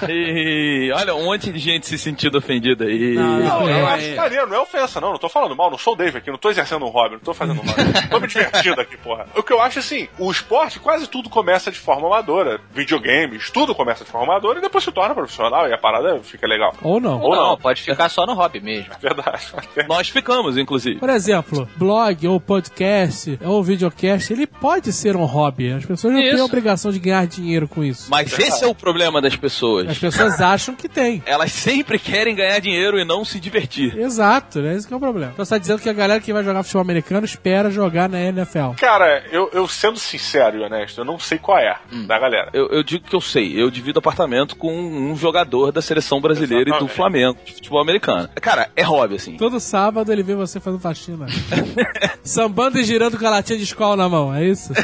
E 0.08 0.90
olha, 0.94 1.14
um 1.14 1.24
monte 1.24 1.52
de 1.52 1.58
gente 1.58 1.86
se 1.86 1.98
sentindo 1.98 2.38
ofendida 2.38 2.84
aí. 2.84 3.14
Não, 3.14 3.37
Não, 3.38 3.68
eu 3.68 3.88
é. 3.88 3.94
acho 3.94 4.16
maneiro, 4.16 4.46
não 4.46 4.56
é 4.56 4.60
ofensa, 4.60 5.00
não. 5.00 5.12
Não 5.12 5.18
tô 5.18 5.28
falando 5.28 5.56
mal, 5.56 5.70
não 5.70 5.78
sou 5.78 5.94
o 5.94 5.96
Dave 5.96 6.18
aqui, 6.18 6.30
não 6.30 6.38
tô 6.38 6.50
exercendo 6.50 6.84
um 6.84 6.90
hobby, 6.90 7.14
não 7.14 7.20
tô 7.20 7.34
fazendo 7.34 7.60
um 7.60 7.64
hobby. 7.66 8.08
tô 8.10 8.20
me 8.20 8.26
divertindo 8.26 8.80
aqui, 8.80 8.96
porra. 8.98 9.26
O 9.34 9.42
que 9.42 9.52
eu 9.52 9.60
acho 9.60 9.78
assim, 9.78 10.08
o 10.18 10.30
esporte 10.30 10.78
quase 10.78 11.06
tudo 11.06 11.30
começa 11.30 11.70
de 11.70 11.78
forma 11.78 12.06
amadora. 12.06 12.60
Videogames, 12.72 13.50
tudo 13.50 13.74
começa 13.74 14.04
de 14.04 14.10
forma 14.10 14.32
amadora 14.32 14.58
e 14.58 14.62
depois 14.62 14.84
se 14.84 14.92
torna 14.92 15.14
profissional 15.14 15.66
e 15.68 15.72
a 15.72 15.78
parada 15.78 16.20
fica 16.22 16.46
legal. 16.46 16.74
Ou 16.82 17.00
não. 17.00 17.20
Ou 17.20 17.34
não, 17.34 17.48
não. 17.50 17.56
pode 17.56 17.82
ficar 17.82 18.08
só 18.08 18.26
no 18.26 18.34
hobby 18.34 18.60
mesmo. 18.60 18.92
Verdade. 19.00 19.46
Nós 19.88 20.08
ficamos, 20.08 20.58
inclusive. 20.58 20.98
Por 20.98 21.10
exemplo, 21.10 21.68
blog 21.76 22.28
ou 22.28 22.38
podcast 22.38 23.38
ou 23.42 23.62
videocast, 23.62 24.30
ele 24.30 24.46
pode 24.46 24.92
ser 24.92 25.16
um 25.16 25.24
hobby. 25.24 25.72
As 25.72 25.86
pessoas 25.86 26.12
não 26.12 26.20
têm 26.20 26.34
Isso. 26.34 26.42
a 26.42 26.44
obrigação 26.44 26.90
de 26.92 26.98
de 26.98 27.00
ganhar 27.00 27.26
dinheiro 27.26 27.68
com 27.68 27.82
isso. 27.82 28.08
Mas 28.10 28.36
esse 28.38 28.64
é 28.64 28.66
o 28.66 28.74
problema 28.74 29.22
das 29.22 29.36
pessoas. 29.36 29.88
As 29.88 29.98
pessoas 29.98 30.40
acham 30.40 30.74
que 30.74 30.88
tem. 30.88 31.22
Elas 31.24 31.52
sempre 31.68 31.98
querem 31.98 32.34
ganhar 32.34 32.58
dinheiro 32.58 32.98
e 32.98 33.04
não 33.04 33.17
se 33.24 33.40
divertir. 33.40 33.96
Exato, 33.98 34.60
né? 34.60 34.74
Esse 34.74 34.86
que 34.86 34.94
é 34.94 34.96
o 34.96 35.00
problema. 35.00 35.32
Então 35.32 35.44
você 35.44 35.54
tá 35.54 35.58
dizendo 35.58 35.80
que 35.80 35.88
a 35.88 35.92
galera 35.92 36.20
que 36.20 36.32
vai 36.32 36.44
jogar 36.44 36.62
futebol 36.62 36.82
americano 36.82 37.24
espera 37.24 37.70
jogar 37.70 38.08
na 38.08 38.20
NFL. 38.20 38.72
Cara, 38.78 39.24
eu, 39.30 39.50
eu 39.52 39.66
sendo 39.68 39.98
sincero 39.98 40.58
e 40.58 40.62
honesto, 40.62 41.00
eu 41.00 41.04
não 41.04 41.18
sei 41.18 41.38
qual 41.38 41.58
é 41.58 41.76
da 42.06 42.18
galera. 42.18 42.50
Eu, 42.52 42.68
eu 42.68 42.82
digo 42.82 43.04
que 43.04 43.14
eu 43.14 43.20
sei, 43.20 43.60
eu 43.60 43.70
divido 43.70 43.98
apartamento 43.98 44.56
com 44.56 44.72
um 44.72 45.16
jogador 45.16 45.72
da 45.72 45.82
seleção 45.82 46.20
brasileira 46.20 46.62
e 46.62 46.64
do 46.64 46.70
Exatamente. 46.70 46.94
Flamengo, 46.94 47.38
de 47.44 47.54
futebol 47.54 47.80
americano. 47.80 48.28
Cara, 48.40 48.70
é 48.74 48.82
hobby, 48.82 49.16
assim. 49.16 49.36
Todo 49.36 49.60
sábado 49.60 50.12
ele 50.12 50.22
vê 50.22 50.34
você 50.34 50.60
fazendo 50.60 50.80
faxina. 50.80 51.26
Sambando 52.22 52.78
e 52.78 52.84
girando 52.84 53.18
com 53.18 53.26
a 53.26 53.30
latinha 53.30 53.58
de 53.58 53.64
escola 53.64 53.96
na 53.96 54.08
mão, 54.08 54.34
é 54.34 54.44
isso? 54.44 54.72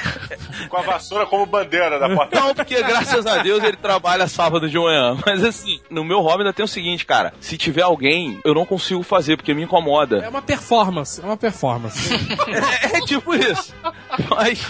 Com 0.69 0.79
a 0.79 0.83
vassoura 0.83 1.27
como 1.27 1.47
bandeira 1.47 1.99
da 1.99 2.09
porta. 2.09 2.41
Não, 2.41 2.55
porque 2.55 2.83
graças 2.83 3.27
a 3.27 3.43
Deus 3.43 3.63
ele 3.63 3.77
trabalha 3.77 4.27
sábado 4.27 4.69
de 4.69 4.79
manhã. 4.79 5.17
Mas 5.25 5.45
assim, 5.45 5.81
no 5.91 6.05
meu 6.05 6.21
hobby 6.21 6.39
ainda 6.39 6.53
tem 6.53 6.65
o 6.65 6.69
seguinte, 6.69 7.05
cara. 7.05 7.33
Se 7.41 7.57
tiver 7.57 7.83
alguém, 7.83 8.24
eu 8.45 8.55
não 8.55 8.65
consigo 8.67 9.03
fazer, 9.03 9.37
porque 9.37 9.53
me 9.55 9.63
É 9.63 9.65
incomoda. 9.65 10.29
uma 10.29 10.43
performance, 10.43 11.21
é 11.21 11.25
uma 11.25 11.37
performance. 11.37 12.11
É, 12.95 13.01
tipo 13.07 13.35
isso. 13.35 13.75
Mas, 14.31 14.65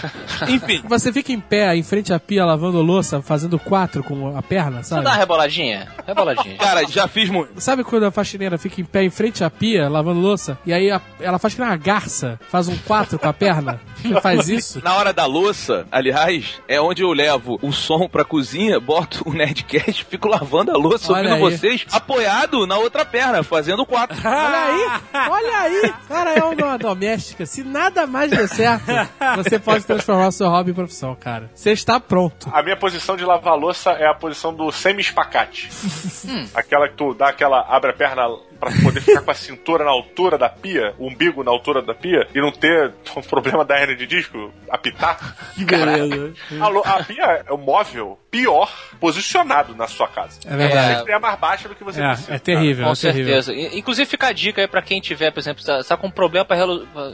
enfim. 0.49 0.81
Você 0.87 1.11
fica 1.13 1.31
em 1.31 1.39
pé, 1.39 1.75
em 1.75 1.83
frente 1.83 2.11
à 2.13 2.19
pia, 2.19 2.43
lavando 2.45 2.81
louça, 2.81 3.21
fazendo 3.21 3.59
quatro 3.59 4.03
com 4.03 4.35
a 4.35 4.41
perna, 4.41 4.81
Você 4.83 4.89
sabe? 4.89 5.03
dá 5.03 5.11
uma 5.11 5.15
reboladinha? 5.17 5.87
Reboladinha. 6.05 6.57
Cara, 6.59 6.87
já 6.87 7.07
fiz 7.07 7.29
muito. 7.29 7.59
Sabe 7.61 7.83
quando 7.83 8.03
a 8.05 8.11
faxineira 8.11 8.57
fica 8.57 8.81
em 8.81 8.85
pé 8.85 9.03
em 9.03 9.09
frente 9.09 9.43
à 9.43 9.49
pia, 9.49 9.87
lavando 9.89 10.19
louça, 10.19 10.57
e 10.65 10.73
aí 10.73 10.89
a- 10.91 11.01
ela 11.19 11.37
faz 11.37 11.53
que 11.53 11.59
nem 11.61 11.69
uma 11.69 11.77
garça, 11.77 12.39
faz 12.49 12.67
um 12.67 12.77
quatro 12.77 13.19
com 13.19 13.27
a 13.27 13.33
perna? 13.33 13.79
Você 14.01 14.19
faz 14.21 14.49
isso? 14.49 14.81
Na 14.83 14.95
hora 14.95 15.13
da 15.13 15.25
louça, 15.25 15.85
aliás, 15.91 16.59
é 16.67 16.79
onde 16.81 17.03
eu 17.03 17.11
levo 17.11 17.59
o 17.61 17.71
som 17.71 18.07
pra 18.07 18.23
cozinha, 18.25 18.79
boto 18.79 19.23
o 19.29 19.33
Nerdcast, 19.33 20.05
fico 20.05 20.27
lavando 20.27 20.71
a 20.71 20.77
louça, 20.77 21.11
Olha 21.13 21.29
ouvindo 21.31 21.47
aí. 21.47 21.57
vocês, 21.57 21.85
apoiado 21.91 22.65
na 22.65 22.77
outra 22.77 23.05
perna, 23.05 23.43
fazendo 23.45 23.85
quatro. 23.85 24.15
Olha 24.25 24.65
aí, 24.65 25.01
olha 25.29 25.57
aí. 25.59 25.93
Cara, 26.07 26.33
é 26.33 26.43
uma 26.43 26.77
doméstica. 26.77 27.45
Se 27.45 27.63
nada 27.63 28.05
mais 28.07 28.29
der 28.31 28.47
certo, 28.47 28.83
você 29.37 29.59
pode 29.59 29.85
transformar 29.85 30.27
o 30.27 30.31
seu 30.31 30.49
hobby 30.49 30.71
em 30.71 30.73
profissão, 30.73 31.15
cara. 31.15 31.49
Você 31.53 31.71
está 31.71 31.99
pronto. 31.99 32.49
A 32.53 32.61
minha 32.63 32.75
posição 32.77 33.15
de 33.15 33.23
lavar 33.25 33.55
louça 33.57 33.91
é 33.91 34.07
a 34.07 34.13
posição 34.13 34.53
do 34.53 34.71
semi-espacate. 34.71 35.69
aquela 36.53 36.87
que 36.89 36.95
tu 36.95 37.13
dá 37.13 37.29
aquela. 37.29 37.61
abre 37.69 37.91
a 37.91 37.93
perna 37.93 38.23
pra 38.59 38.71
poder 38.83 39.01
ficar 39.01 39.21
com 39.21 39.31
a 39.31 39.35
cintura 39.35 39.83
na 39.83 39.91
altura 39.91 40.37
da 40.37 40.49
pia, 40.49 40.93
o 40.97 41.07
umbigo 41.07 41.43
na 41.43 41.51
altura 41.51 41.81
da 41.81 41.93
pia, 41.93 42.27
e 42.33 42.39
não 42.41 42.51
ter 42.51 42.93
o 43.15 43.21
problema 43.27 43.63
da 43.63 43.79
hernia 43.79 43.95
de 43.95 44.07
disco, 44.07 44.51
apitar. 44.69 45.35
Que 45.55 45.65
beleza. 45.65 46.33
A, 46.85 47.03
pia 47.03 47.43
é 47.45 47.51
o 47.51 47.57
móvel 47.57 48.19
pior 48.29 48.71
posicionado 48.99 49.75
na 49.75 49.87
sua 49.87 50.07
casa. 50.07 50.39
É 50.45 50.55
verdade. 50.55 50.97
Sempre 50.99 51.13
é 51.13 51.19
mais 51.19 51.39
baixa 51.39 51.69
do 51.69 51.75
que 51.75 51.83
você 51.83 52.01
precisa. 52.01 52.31
É, 52.31 52.35
é 52.35 52.39
terrível, 52.39 52.85
Com 52.85 52.91
é 52.91 52.95
terrível. 52.95 53.41
certeza. 53.41 53.77
Inclusive 53.77 54.09
fica 54.09 54.27
a 54.27 54.33
dica 54.33 54.61
aí 54.61 54.67
pra 54.67 54.81
quem 54.81 54.99
tiver, 54.99 55.31
por 55.31 55.39
exemplo, 55.39 55.61
está 55.61 55.83
tá 55.83 55.97
com 55.97 56.07
um 56.07 56.11
problema 56.11 56.45
pra 56.45 56.57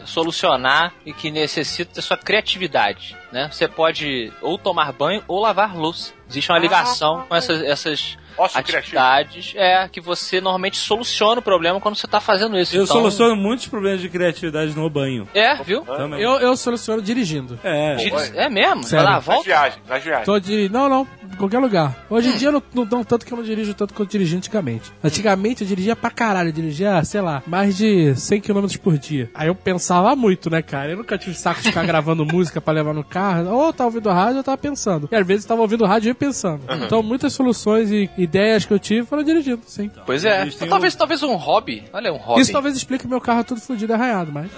solucionar 0.05 0.93
e 1.05 1.13
que 1.13 1.29
necessita 1.29 1.95
da 1.95 2.01
sua 2.01 2.17
criatividade, 2.17 3.15
né? 3.31 3.49
Você 3.51 3.67
pode 3.67 4.31
ou 4.41 4.57
tomar 4.57 4.91
banho 4.91 5.23
ou 5.27 5.39
lavar 5.39 5.75
louça. 5.75 6.13
Existe 6.29 6.51
uma 6.51 6.59
ligação 6.59 7.25
com 7.27 7.35
essas, 7.35 7.61
essas 7.61 8.17
Ócio 8.41 8.59
atividades 8.59 9.53
é 9.55 9.87
que 9.87 10.01
você 10.01 10.41
normalmente 10.41 10.77
soluciona 10.77 11.39
o 11.39 11.41
problema 11.43 11.79
quando 11.79 11.95
você 11.95 12.07
tá 12.07 12.19
fazendo 12.19 12.57
isso. 12.57 12.75
Eu 12.75 12.83
Então- 12.83 12.95
soluciono 12.97 13.35
muitos 13.35 13.67
problemas 13.67 14.01
de 14.01 14.09
criatividade 14.09 14.75
no 14.75 14.89
banho. 14.89 15.27
É, 15.33 15.55
viu? 15.63 15.81
Também. 15.81 16.19
Eu, 16.21 16.39
eu 16.39 16.55
soluciono 16.57 17.01
dirigindo. 17.01 17.59
É. 17.63 17.95
Dir- 17.95 18.13
É 18.35 18.49
mesmo? 18.49 18.83
Sério. 18.83 19.05
Vai 19.05 19.05
dar 19.05 19.11
a 19.11 19.15
Nas 19.15 19.25
volta? 19.25 19.43
viagens, 19.43 19.81
nas 19.87 20.03
viagens. 20.03 20.25
Tô 20.25 20.39
de. 20.39 20.69
Não, 20.69 20.89
não, 20.89 21.07
em 21.31 21.35
qualquer 21.35 21.59
lugar. 21.59 21.95
Hoje 22.09 22.29
em 22.29 22.37
dia 22.37 22.47
eu 22.49 22.51
não, 22.53 22.63
não, 22.73 22.85
não 22.85 23.03
tanto 23.03 23.25
que 23.25 23.31
eu 23.33 23.37
não 23.37 23.43
dirijo 23.43 23.73
tanto 23.73 23.93
quanto 23.93 24.07
eu 24.09 24.11
dirigia 24.19 24.37
antigamente. 24.37 24.91
Antigamente 25.03 25.61
eu 25.61 25.67
dirigia 25.67 25.95
pra 25.95 26.09
caralho, 26.09 26.49
eu 26.49 26.53
dirigia, 26.53 27.03
sei 27.03 27.21
lá, 27.21 27.43
mais 27.45 27.77
de 27.77 28.15
100 28.15 28.41
km 28.41 28.65
por 28.81 28.97
dia. 28.97 29.29
Aí 29.35 29.47
eu 29.47 29.55
pensava 29.55 30.15
muito, 30.15 30.49
né, 30.49 30.61
cara? 30.61 30.91
Eu 30.91 30.97
nunca 30.97 31.17
tive 31.17 31.35
saco 31.35 31.61
de 31.61 31.67
ficar 31.69 31.83
gravando 31.85 32.25
música 32.25 32.59
pra 32.61 32.73
levar 32.73 32.93
no 32.93 33.03
carro. 33.03 33.49
Ou 33.49 33.67
eu 33.67 33.73
tava 33.73 33.89
ouvindo 33.89 34.09
rádio 34.09 34.33
ou 34.33 34.39
eu 34.39 34.43
tava 34.43 34.57
pensando. 34.57 35.07
E 35.11 35.15
às 35.15 35.25
vezes 35.27 35.45
eu 35.45 35.49
tava 35.49 35.61
ouvindo 35.61 35.85
rádio 35.85 36.07
e 36.07 36.09
ia 36.09 36.15
pensando. 36.15 36.61
Então 36.85 37.01
muitas 37.03 37.33
soluções 37.33 37.91
e 37.91 38.09
ideias 38.31 38.65
que 38.65 38.73
eu 38.73 38.79
tive 38.79 39.05
foram 39.05 39.23
dirigindo, 39.23 39.61
sim. 39.67 39.91
Pois 40.05 40.23
é. 40.23 40.45
Têm 40.45 40.69
Talvez, 40.69 40.95
talvez 40.95 41.21
um 41.21 41.35
hobby. 41.35 41.83
Olha, 41.91 42.13
um 42.13 42.17
hobby. 42.17 42.41
Isso 42.41 42.53
talvez 42.53 42.75
explique 42.77 43.05
meu 43.05 43.19
carro 43.19 43.43
todo 43.43 43.59
fudido 43.59 43.91
e 43.91 43.95
arranhado, 43.95 44.31
mas. 44.31 44.49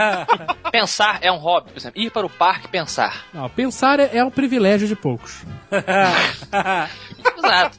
Pensar 0.70 1.18
é 1.22 1.32
um 1.32 1.38
hobby, 1.38 1.70
por 1.70 1.78
exemplo. 1.78 2.00
Ir 2.00 2.10
para 2.10 2.26
o 2.26 2.30
parque 2.30 2.66
e 2.66 2.68
pensar. 2.68 3.24
Não, 3.32 3.48
pensar 3.48 3.98
é, 3.98 4.18
é 4.18 4.24
um 4.24 4.30
privilégio 4.30 4.86
de 4.86 4.94
poucos. 4.94 5.44
Exato. 7.38 7.78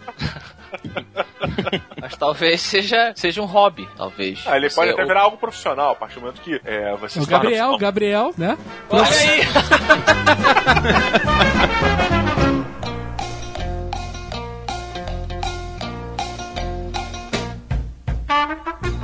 Mas 2.02 2.16
talvez 2.16 2.62
seja, 2.62 3.14
seja 3.16 3.42
um 3.42 3.46
hobby, 3.46 3.88
talvez. 3.96 4.44
Ah, 4.46 4.58
ele 4.58 4.70
pode 4.70 4.92
até 4.92 5.06
virar 5.06 5.22
algo 5.22 5.38
profissional, 5.38 5.92
a 5.92 5.96
partir 5.96 6.16
do 6.16 6.22
momento 6.22 6.42
que 6.42 6.60
é, 6.66 6.96
você 6.96 7.20
O 7.20 7.26
Gabriel, 7.26 7.72
o 7.72 7.78
Gabriel, 7.78 8.34
né? 8.38 8.58
Olha 8.90 9.06
aí! 9.06 9.42
Música 18.28 18.97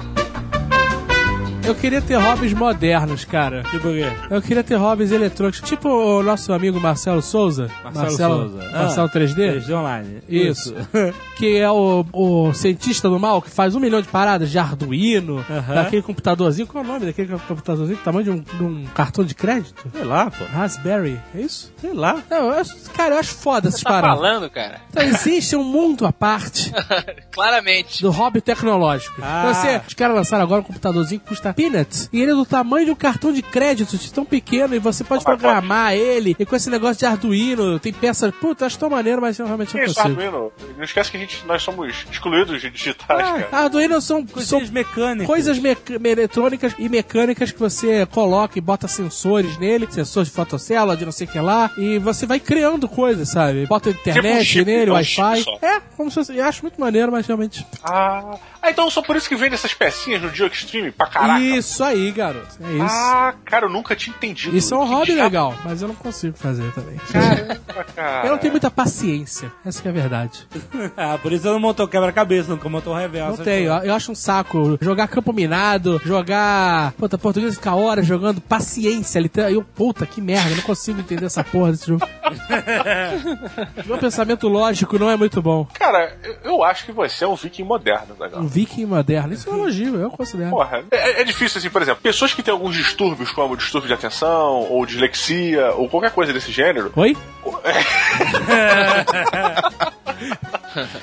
eu 1.66 1.74
queria 1.74 2.02
ter 2.02 2.16
hobbies 2.16 2.52
modernos, 2.54 3.24
cara. 3.24 3.64
Tipo 3.64 3.88
o 3.88 3.94
quê? 3.94 4.12
Eu 4.30 4.42
queria 4.42 4.64
ter 4.64 4.76
hobbies 4.76 5.12
eletrônicos, 5.14 5.62
tipo 5.62 5.88
o 5.88 6.22
nosso 6.22 6.52
amigo 6.52 6.78
Marcelo 6.80 7.22
Souza. 7.22 7.70
Marcelo 7.84 8.50
Souza. 8.50 8.70
Marcelo 8.70 9.08
Ah, 9.08 9.18
3D. 9.18 9.62
3D 9.66 9.74
online. 9.74 10.22
Isso. 10.28 10.76
que 11.38 11.58
é 11.58 11.72
o, 11.72 12.06
o 12.12 12.54
cientista 12.54 13.08
do 13.10 13.18
mal 13.18 13.42
que 13.42 13.50
faz 13.50 13.76
um 13.76 13.80
milhão 13.80 14.02
de 14.02 14.10
paradas 14.10 14.52
de 14.52 14.60
Arduino, 14.60 15.44
daquele 15.74 16.02
computadorzinho. 16.02 16.68
Qual 16.68 16.84
é 16.84 16.88
o 16.88 16.92
nome 16.92 17.06
daquele 17.06 17.30
computadorzinho? 17.48 17.98
Tamanho 18.04 18.24
de 18.26 18.32
um, 18.32 18.40
de 18.42 18.64
um 18.64 18.86
cartão 18.94 19.24
de 19.24 19.34
crédito? 19.34 19.90
Sei 19.94 20.04
lá, 20.04 20.30
pô. 20.30 20.44
Raspberry, 20.44 21.18
é 21.34 21.40
isso? 21.42 21.72
Sei 21.80 21.94
lá. 21.94 22.22
Não, 22.30 22.48
eu 22.52 22.60
acho- 22.60 22.76
cara, 22.92 23.16
eu 23.16 23.20
acho 23.20 23.34
foda 23.36 23.70
essas 23.70 23.82
Tá 23.82 23.90
paradas. 23.90 24.18
falando, 24.18 24.50
cara? 24.50 24.82
Então, 24.90 25.04
existe 25.04 25.56
um 25.56 25.64
mundo 25.64 26.06
à 26.06 26.12
parte 26.12 26.74
Claramente. 27.32 28.02
do 28.02 28.12
hobby 28.12 28.42
tecnológico. 28.42 29.22
Ah. 29.24 29.54
Você, 29.54 29.82
os 29.88 29.94
caras 29.94 30.16
lançaram 30.16 30.44
agora 30.44 30.60
um 30.60 30.64
computadorzinho 30.66 31.22
que 31.22 31.28
custa 31.28 31.53
peanuts 31.54 32.10
e 32.12 32.22
ele 32.22 32.32
é 32.32 32.36
do 32.36 32.46
tamanho 32.46 32.86
de 32.86 32.92
um 32.92 32.96
cartão 32.96 33.32
de 33.32 33.42
crédito, 33.42 33.98
de 33.98 34.12
tão 34.12 34.26
pequeno, 34.26 34.76
e 34.76 34.80
você 34.80 35.04
pode 35.04 35.24
programar 35.24 35.94
ele. 35.94 36.36
E 36.40 36.46
com 36.46 36.56
esse 36.56 36.70
negócio 36.70 36.98
de 37.00 37.06
Arduino, 37.06 37.80
tem 37.80 37.94
peças. 37.94 38.34
Puta, 38.36 38.66
acho 38.66 38.78
tão 38.80 38.90
maneiro, 38.90 39.22
mas 39.22 39.38
eu 39.40 39.46
realmente 39.46 39.76
não 39.76 39.84
Isso, 39.84 39.96
consigo. 39.96 40.20
Arduino. 40.22 40.52
Não 40.78 40.84
esquece 40.84 41.12
que 41.12 41.18
a 41.18 41.20
gente, 41.20 41.44
nós 41.46 41.62
somos 41.64 42.06
excluídos 42.12 42.62
de 42.62 42.70
digitais, 42.70 43.22
cara. 43.22 43.50
Arduino 43.52 44.02
são, 44.02 44.20
são 44.20 44.26
Coisinhas 44.28 44.70
mecânicas. 44.70 45.28
coisas 45.28 45.60
meca- 45.60 45.94
eletrônicas 46.04 46.74
e 46.78 46.90
mecânicas 46.90 47.52
que 47.52 47.60
você 47.60 48.06
coloca 48.08 48.58
e 48.58 48.62
bota 48.62 48.88
sensores 48.88 49.58
nele, 49.58 49.88
sensores 49.90 50.30
de 50.30 50.36
fotocélula, 50.36 50.96
de 50.98 51.06
não 51.06 51.12
sei 51.12 51.28
o 51.28 51.30
que 51.30 51.40
lá, 51.40 51.72
e 51.78 52.00
você 52.00 52.26
vai 52.26 52.40
criando 52.40 52.88
coisas, 52.88 53.30
sabe? 53.30 53.66
Bota 53.66 53.90
internet 53.90 54.24
Tipo 54.24 54.38
um 54.38 54.44
chip, 54.44 54.66
nele, 54.66 54.92
Wi-Fi. 54.92 55.46
É, 55.62 55.80
como 55.96 56.10
se 56.10 56.16
fosse. 56.16 56.36
Eu 56.36 56.46
acho 56.46 56.62
muito 56.64 56.80
maneiro, 56.80 57.12
mas 57.12 57.26
realmente. 57.28 57.66
Ah, 57.84 58.36
ah, 58.62 58.70
então 58.70 58.90
só 58.90 59.02
por 59.02 59.16
isso 59.16 59.28
que 59.30 59.36
vende 59.36 59.56
essas 59.56 59.74
pecinhas 59.74 60.22
no 60.22 60.30
Dio 60.30 60.48
Extreme 60.48 60.92
pra 60.92 61.08
caraca. 61.08 61.40
Isso 61.44 61.84
aí, 61.84 62.12
garoto. 62.12 62.48
É 62.62 62.74
isso. 62.74 62.86
Ah, 62.90 63.34
cara, 63.46 63.66
eu 63.66 63.70
nunca 63.70 63.96
tinha 63.96 64.16
entendido. 64.16 64.56
Isso 64.56 64.74
é 64.74 64.78
um 64.78 64.86
hobby 64.86 65.06
diabo- 65.08 65.22
legal, 65.24 65.56
mas 65.64 65.82
eu 65.82 65.88
não 65.88 65.96
consigo 65.96 66.38
fazer 66.38 66.72
também. 66.74 66.96
Caramba, 67.12 67.84
cara. 67.96 68.28
Eu 68.28 68.32
não 68.32 68.38
tenho 68.38 68.54
muita 68.54 68.70
paciência, 68.72 69.52
essa 69.66 69.82
que 69.82 69.88
é 69.88 69.92
a 69.92 69.94
verdade. 69.94 70.48
Ah, 70.96 71.18
por 71.22 71.32
isso 71.32 71.48
eu 71.48 71.54
não 71.54 71.60
montou 71.60 71.88
quebra-cabeça, 71.88 72.50
nunca 72.50 72.68
montou 72.70 72.94
revel. 72.94 73.28
Não 73.30 73.38
tenho, 73.38 73.70
coisas. 73.72 73.88
eu 73.88 73.94
acho 73.96 74.12
um 74.12 74.16
saco 74.16 74.78
jogar 74.82 75.08
campo 75.08 75.32
minado, 75.34 76.00
jogar. 76.06 76.92
Puta, 76.94 77.18
português 77.18 77.56
ficar 77.56 77.76
horas 77.76 78.06
jogando 78.06 78.40
paciência. 78.42 79.20
literal- 79.20 79.50
Eu, 79.50 79.64
puta, 79.64 80.06
que 80.06 80.22
merda, 80.22 80.50
eu 80.52 80.56
não 80.58 80.64
consigo 80.64 81.00
entender 81.00 81.26
essa 81.26 81.44
porra 81.44 81.72
desse 81.72 81.88
jogo. 81.88 82.06
Meu 83.86 83.98
pensamento 83.98 84.48
lógico 84.48 84.98
não 85.00 85.10
é 85.10 85.16
muito 85.18 85.42
bom. 85.42 85.66
Cara, 85.74 86.16
eu, 86.44 86.64
acho 86.64 86.86
que 86.86 86.92
você 86.92 87.24
é 87.26 87.28
um 87.28 87.36
viking 87.36 87.64
moderno, 87.64 88.16
Um 88.20 88.24
legal. 88.24 88.44
viking 88.44 88.86
moderno, 88.86 89.34
isso 89.34 89.50
é 89.50 89.54
um 89.54 89.58
elogio, 89.58 89.96
eu 89.96 90.10
considero. 90.12 90.50
Porra, 90.52 90.84
é, 90.92 91.22
é 91.22 91.24
difícil 91.34 91.60
assim, 91.60 91.70
por 91.70 91.82
exemplo, 91.82 92.02
pessoas 92.02 92.34
que 92.34 92.42
têm 92.42 92.52
alguns 92.52 92.76
distúrbios, 92.76 93.32
como 93.32 93.58
distúrbio 93.58 93.88
de 93.88 93.94
atenção, 93.94 94.68
ou 94.70 94.86
dislexia, 94.86 95.74
ou 95.74 95.90
qualquer 95.90 96.12
coisa 96.12 96.32
desse 96.32 96.52
gênero, 96.52 96.92
Oi? 96.96 97.18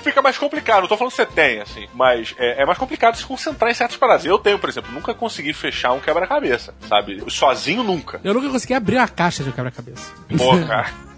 fica 0.02 0.22
mais 0.22 0.38
complicado. 0.38 0.82
Não 0.82 0.88
tô 0.88 0.96
falando 0.96 1.10
que 1.10 1.16
você 1.16 1.26
tem, 1.26 1.60
assim, 1.60 1.86
mas 1.94 2.34
é, 2.38 2.62
é 2.62 2.66
mais 2.66 2.78
complicado 2.78 3.16
se 3.16 3.24
concentrar 3.24 3.70
em 3.70 3.74
certas 3.74 3.96
paradas. 3.96 4.24
Eu 4.24 4.38
tenho, 4.38 4.58
por 4.58 4.68
exemplo, 4.68 4.92
nunca 4.92 5.14
consegui 5.14 5.52
fechar 5.52 5.92
um 5.92 6.00
quebra-cabeça, 6.00 6.74
sabe? 6.88 7.22
Sozinho 7.28 7.82
nunca. 7.82 8.20
Eu 8.24 8.34
nunca 8.34 8.48
consegui 8.48 8.74
abrir 8.74 8.96
uma 8.96 9.08
caixa 9.08 9.44
de 9.44 9.52
quebra-cabeça. 9.52 10.12
Pô, 10.36 10.58
cara. 10.66 11.09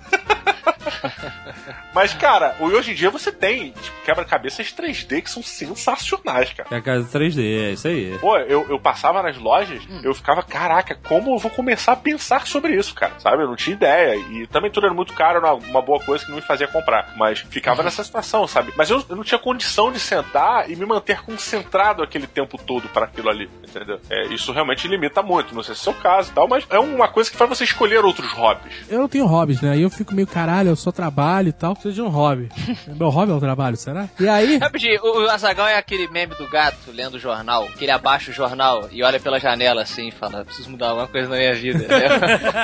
Mas, 1.94 2.14
cara, 2.14 2.56
hoje 2.60 2.92
em 2.92 2.94
dia 2.94 3.10
você 3.10 3.30
tem 3.30 3.72
tipo, 3.72 4.02
quebra-cabeças 4.04 4.72
3D 4.72 5.22
que 5.22 5.30
são 5.30 5.42
sensacionais, 5.42 6.52
cara. 6.52 6.68
É 6.70 6.76
a 6.76 6.82
casa 6.82 7.18
3D, 7.18 7.38
é 7.38 7.70
isso 7.72 7.88
aí. 7.88 8.18
Pô, 8.18 8.36
eu, 8.38 8.66
eu 8.68 8.78
passava 8.78 9.22
nas 9.22 9.36
lojas, 9.36 9.82
eu 10.02 10.14
ficava, 10.14 10.42
caraca, 10.42 10.98
como 11.06 11.34
eu 11.34 11.38
vou 11.38 11.50
começar 11.50 11.92
a 11.92 11.96
pensar 11.96 12.46
sobre 12.46 12.74
isso, 12.74 12.94
cara? 12.94 13.12
Sabe? 13.18 13.42
Eu 13.42 13.48
não 13.48 13.56
tinha 13.56 13.74
ideia. 13.74 14.16
E 14.16 14.46
também 14.46 14.70
tudo 14.70 14.86
era 14.86 14.94
muito 14.94 15.12
caro, 15.12 15.38
era 15.38 15.54
uma 15.54 15.82
boa 15.82 16.00
coisa 16.00 16.24
que 16.24 16.30
não 16.30 16.36
me 16.36 16.42
fazia 16.42 16.66
comprar. 16.66 17.14
Mas 17.16 17.40
ficava 17.40 17.82
nessa 17.82 18.02
situação, 18.02 18.46
sabe? 18.46 18.72
Mas 18.76 18.90
eu, 18.90 19.04
eu 19.08 19.16
não 19.16 19.24
tinha 19.24 19.38
condição 19.38 19.92
de 19.92 20.00
sentar 20.00 20.70
e 20.70 20.76
me 20.76 20.86
manter 20.86 21.22
concentrado 21.22 22.02
aquele 22.02 22.26
tempo 22.26 22.58
todo 22.58 22.88
para 22.88 23.06
aquilo 23.06 23.28
ali, 23.28 23.50
entendeu? 23.66 24.00
É, 24.10 24.26
isso 24.28 24.52
realmente 24.52 24.88
limita 24.88 25.22
muito. 25.22 25.54
Não 25.54 25.62
sei 25.62 25.74
se 25.74 25.80
é 25.80 25.82
o 25.82 25.84
seu 25.92 26.02
caso 26.02 26.30
e 26.30 26.34
tal, 26.34 26.48
mas 26.48 26.66
é 26.70 26.78
uma 26.78 27.08
coisa 27.08 27.30
que 27.30 27.36
faz 27.36 27.48
você 27.48 27.64
escolher 27.64 28.04
outros 28.04 28.30
hobbies. 28.32 28.74
Eu 28.88 29.00
não 29.00 29.08
tenho 29.08 29.26
hobbies, 29.26 29.60
né? 29.60 29.72
Aí 29.72 29.82
eu 29.82 29.90
fico 29.90 30.14
meio 30.14 30.26
caralho, 30.26 30.71
eu 30.72 30.76
só 30.76 30.90
trabalho 30.90 31.48
e 31.48 31.52
tal. 31.52 31.74
Preciso 31.74 31.94
de 31.94 32.02
um 32.02 32.08
hobby. 32.08 32.48
Meu 32.98 33.08
hobby 33.08 33.32
é 33.32 33.34
o 33.34 33.40
trabalho, 33.40 33.76
será? 33.76 34.08
E 34.18 34.28
aí. 34.28 34.58
Rapidinho, 34.58 35.00
o, 35.02 35.24
o 35.24 35.30
Azagal 35.30 35.68
é 35.68 35.76
aquele 35.76 36.08
meme 36.08 36.34
do 36.34 36.48
gato 36.48 36.90
lendo 36.92 37.14
o 37.14 37.18
jornal, 37.18 37.66
que 37.78 37.84
ele 37.84 37.92
abaixa 37.92 38.30
o 38.30 38.34
jornal 38.34 38.88
e 38.90 39.02
olha 39.02 39.20
pela 39.20 39.38
janela 39.38 39.82
assim 39.82 40.08
e 40.08 40.10
fala: 40.10 40.44
preciso 40.44 40.70
mudar 40.70 40.88
alguma 40.88 41.08
coisa 41.08 41.28
na 41.28 41.36
minha 41.36 41.54
vida. 41.54 41.86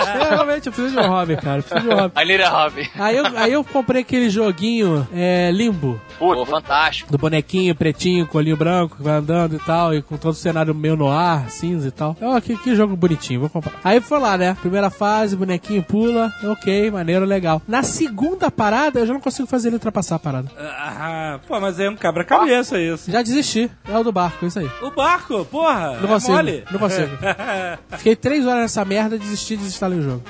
É, 0.08 0.30
realmente, 0.30 0.66
eu 0.66 0.72
preciso 0.72 0.94
de 0.94 1.06
um 1.06 1.08
hobby, 1.08 1.36
cara. 1.36 1.58
Eu 1.58 1.62
preciso 1.62 1.88
de 1.88 1.94
um 1.94 1.98
hobby. 1.98 2.20
I 2.20 2.24
need 2.24 2.42
a 2.42 2.50
hobby. 2.50 2.90
Aí 2.98 3.16
eu, 3.16 3.26
aí 3.36 3.52
eu 3.52 3.64
comprei 3.64 4.02
aquele 4.02 4.30
joguinho 4.30 5.06
é, 5.12 5.50
limbo. 5.50 6.00
Pô, 6.18 6.44
fantástico. 6.44 7.10
Do 7.10 7.18
bonequinho 7.18 7.74
pretinho, 7.74 8.26
com 8.26 8.38
olhinho 8.38 8.56
branco, 8.56 8.96
que 8.96 9.02
vai 9.02 9.14
andando 9.14 9.56
e 9.56 9.58
tal, 9.58 9.94
e 9.94 10.02
com 10.02 10.16
todo 10.16 10.32
o 10.32 10.36
cenário 10.36 10.74
meio 10.74 10.96
no 10.96 11.10
ar, 11.10 11.48
cinza 11.50 11.88
e 11.88 11.90
tal. 11.90 12.16
Oh, 12.20 12.40
que, 12.40 12.56
que 12.56 12.74
jogo 12.74 12.96
bonitinho, 12.96 13.40
vou 13.40 13.50
comprar. 13.50 13.72
Aí 13.84 14.00
foi 14.00 14.18
lá, 14.18 14.36
né? 14.36 14.56
Primeira 14.60 14.90
fase, 14.90 15.36
bonequinho 15.36 15.82
pula, 15.82 16.32
ok, 16.44 16.90
maneiro, 16.90 17.24
legal. 17.24 17.62
Na 17.66 17.82
segunda 17.98 18.50
parada, 18.50 19.00
eu 19.00 19.06
já 19.06 19.12
não 19.12 19.20
consigo 19.20 19.48
fazer 19.48 19.68
ele 19.68 19.76
ultrapassar 19.76 20.16
a 20.16 20.18
parada. 20.18 20.50
Ah, 20.58 21.38
pô, 21.46 21.58
mas 21.60 21.78
é 21.80 21.88
um 21.88 21.96
quebra-cabeça 21.96 22.78
isso. 22.78 23.10
Já 23.10 23.22
desisti. 23.22 23.70
É 23.86 23.98
o 23.98 24.04
do 24.04 24.12
barco, 24.12 24.44
é 24.44 24.48
isso 24.48 24.58
aí. 24.58 24.70
O 24.82 24.90
barco, 24.90 25.44
porra. 25.46 25.98
Não 25.98 26.04
é 26.04 26.12
consigo. 26.12 26.32
mole. 26.32 26.64
Não 26.70 26.78
consigo. 26.78 27.10
Fiquei 27.98 28.16
três 28.16 28.46
horas 28.46 28.62
nessa 28.62 28.84
merda, 28.84 29.18
desisti, 29.18 29.56
desinstalei 29.56 29.98
o 29.98 30.02
jogo. 30.02 30.22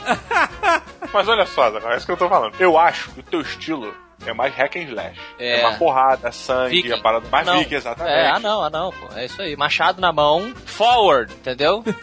Mas 1.12 1.28
olha 1.28 1.46
só, 1.46 1.70
Zagal, 1.70 1.92
é 1.92 1.96
isso 1.96 2.06
que 2.06 2.12
eu 2.12 2.16
tô 2.16 2.28
falando. 2.28 2.54
Eu 2.58 2.78
acho 2.78 3.10
que 3.10 3.20
o 3.20 3.22
teu 3.22 3.40
estilo 3.40 3.94
é 4.26 4.32
mais 4.32 4.54
hack 4.54 4.76
and 4.76 4.82
slash. 4.82 5.20
É. 5.38 5.60
É, 5.60 5.66
uma 5.66 5.78
porrada, 5.78 6.30
sangue, 6.32 6.82
Viking. 6.82 6.92
a 6.92 7.02
parada 7.02 7.28
mais 7.28 7.46
Não. 7.46 7.58
Viking, 7.58 7.74
exatamente. 7.76 8.14
É, 8.14 8.28
ah 8.28 8.38
não, 8.38 8.62
ah 8.62 8.70
não, 8.70 8.92
pô. 8.92 9.08
É 9.14 9.24
isso 9.24 9.40
aí. 9.40 9.56
Machado 9.56 10.00
na 10.00 10.12
mão, 10.12 10.52
forward, 10.66 11.32
entendeu? 11.32 11.84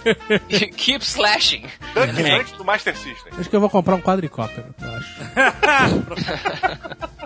E 0.50 0.68
Keep 0.68 1.04
slashing. 1.04 1.66
Dunk 1.94 2.22
Hunt 2.22 2.58
do 2.58 2.66
Master 2.66 2.96
System. 2.96 3.34
Acho 3.38 3.50
que 3.50 3.56
eu 3.56 3.60
vou 3.60 3.70
comprar 3.70 3.96
um 3.96 4.02
quadricóptero, 4.02 4.74
eu 4.82 4.92
acho. 4.96 5.16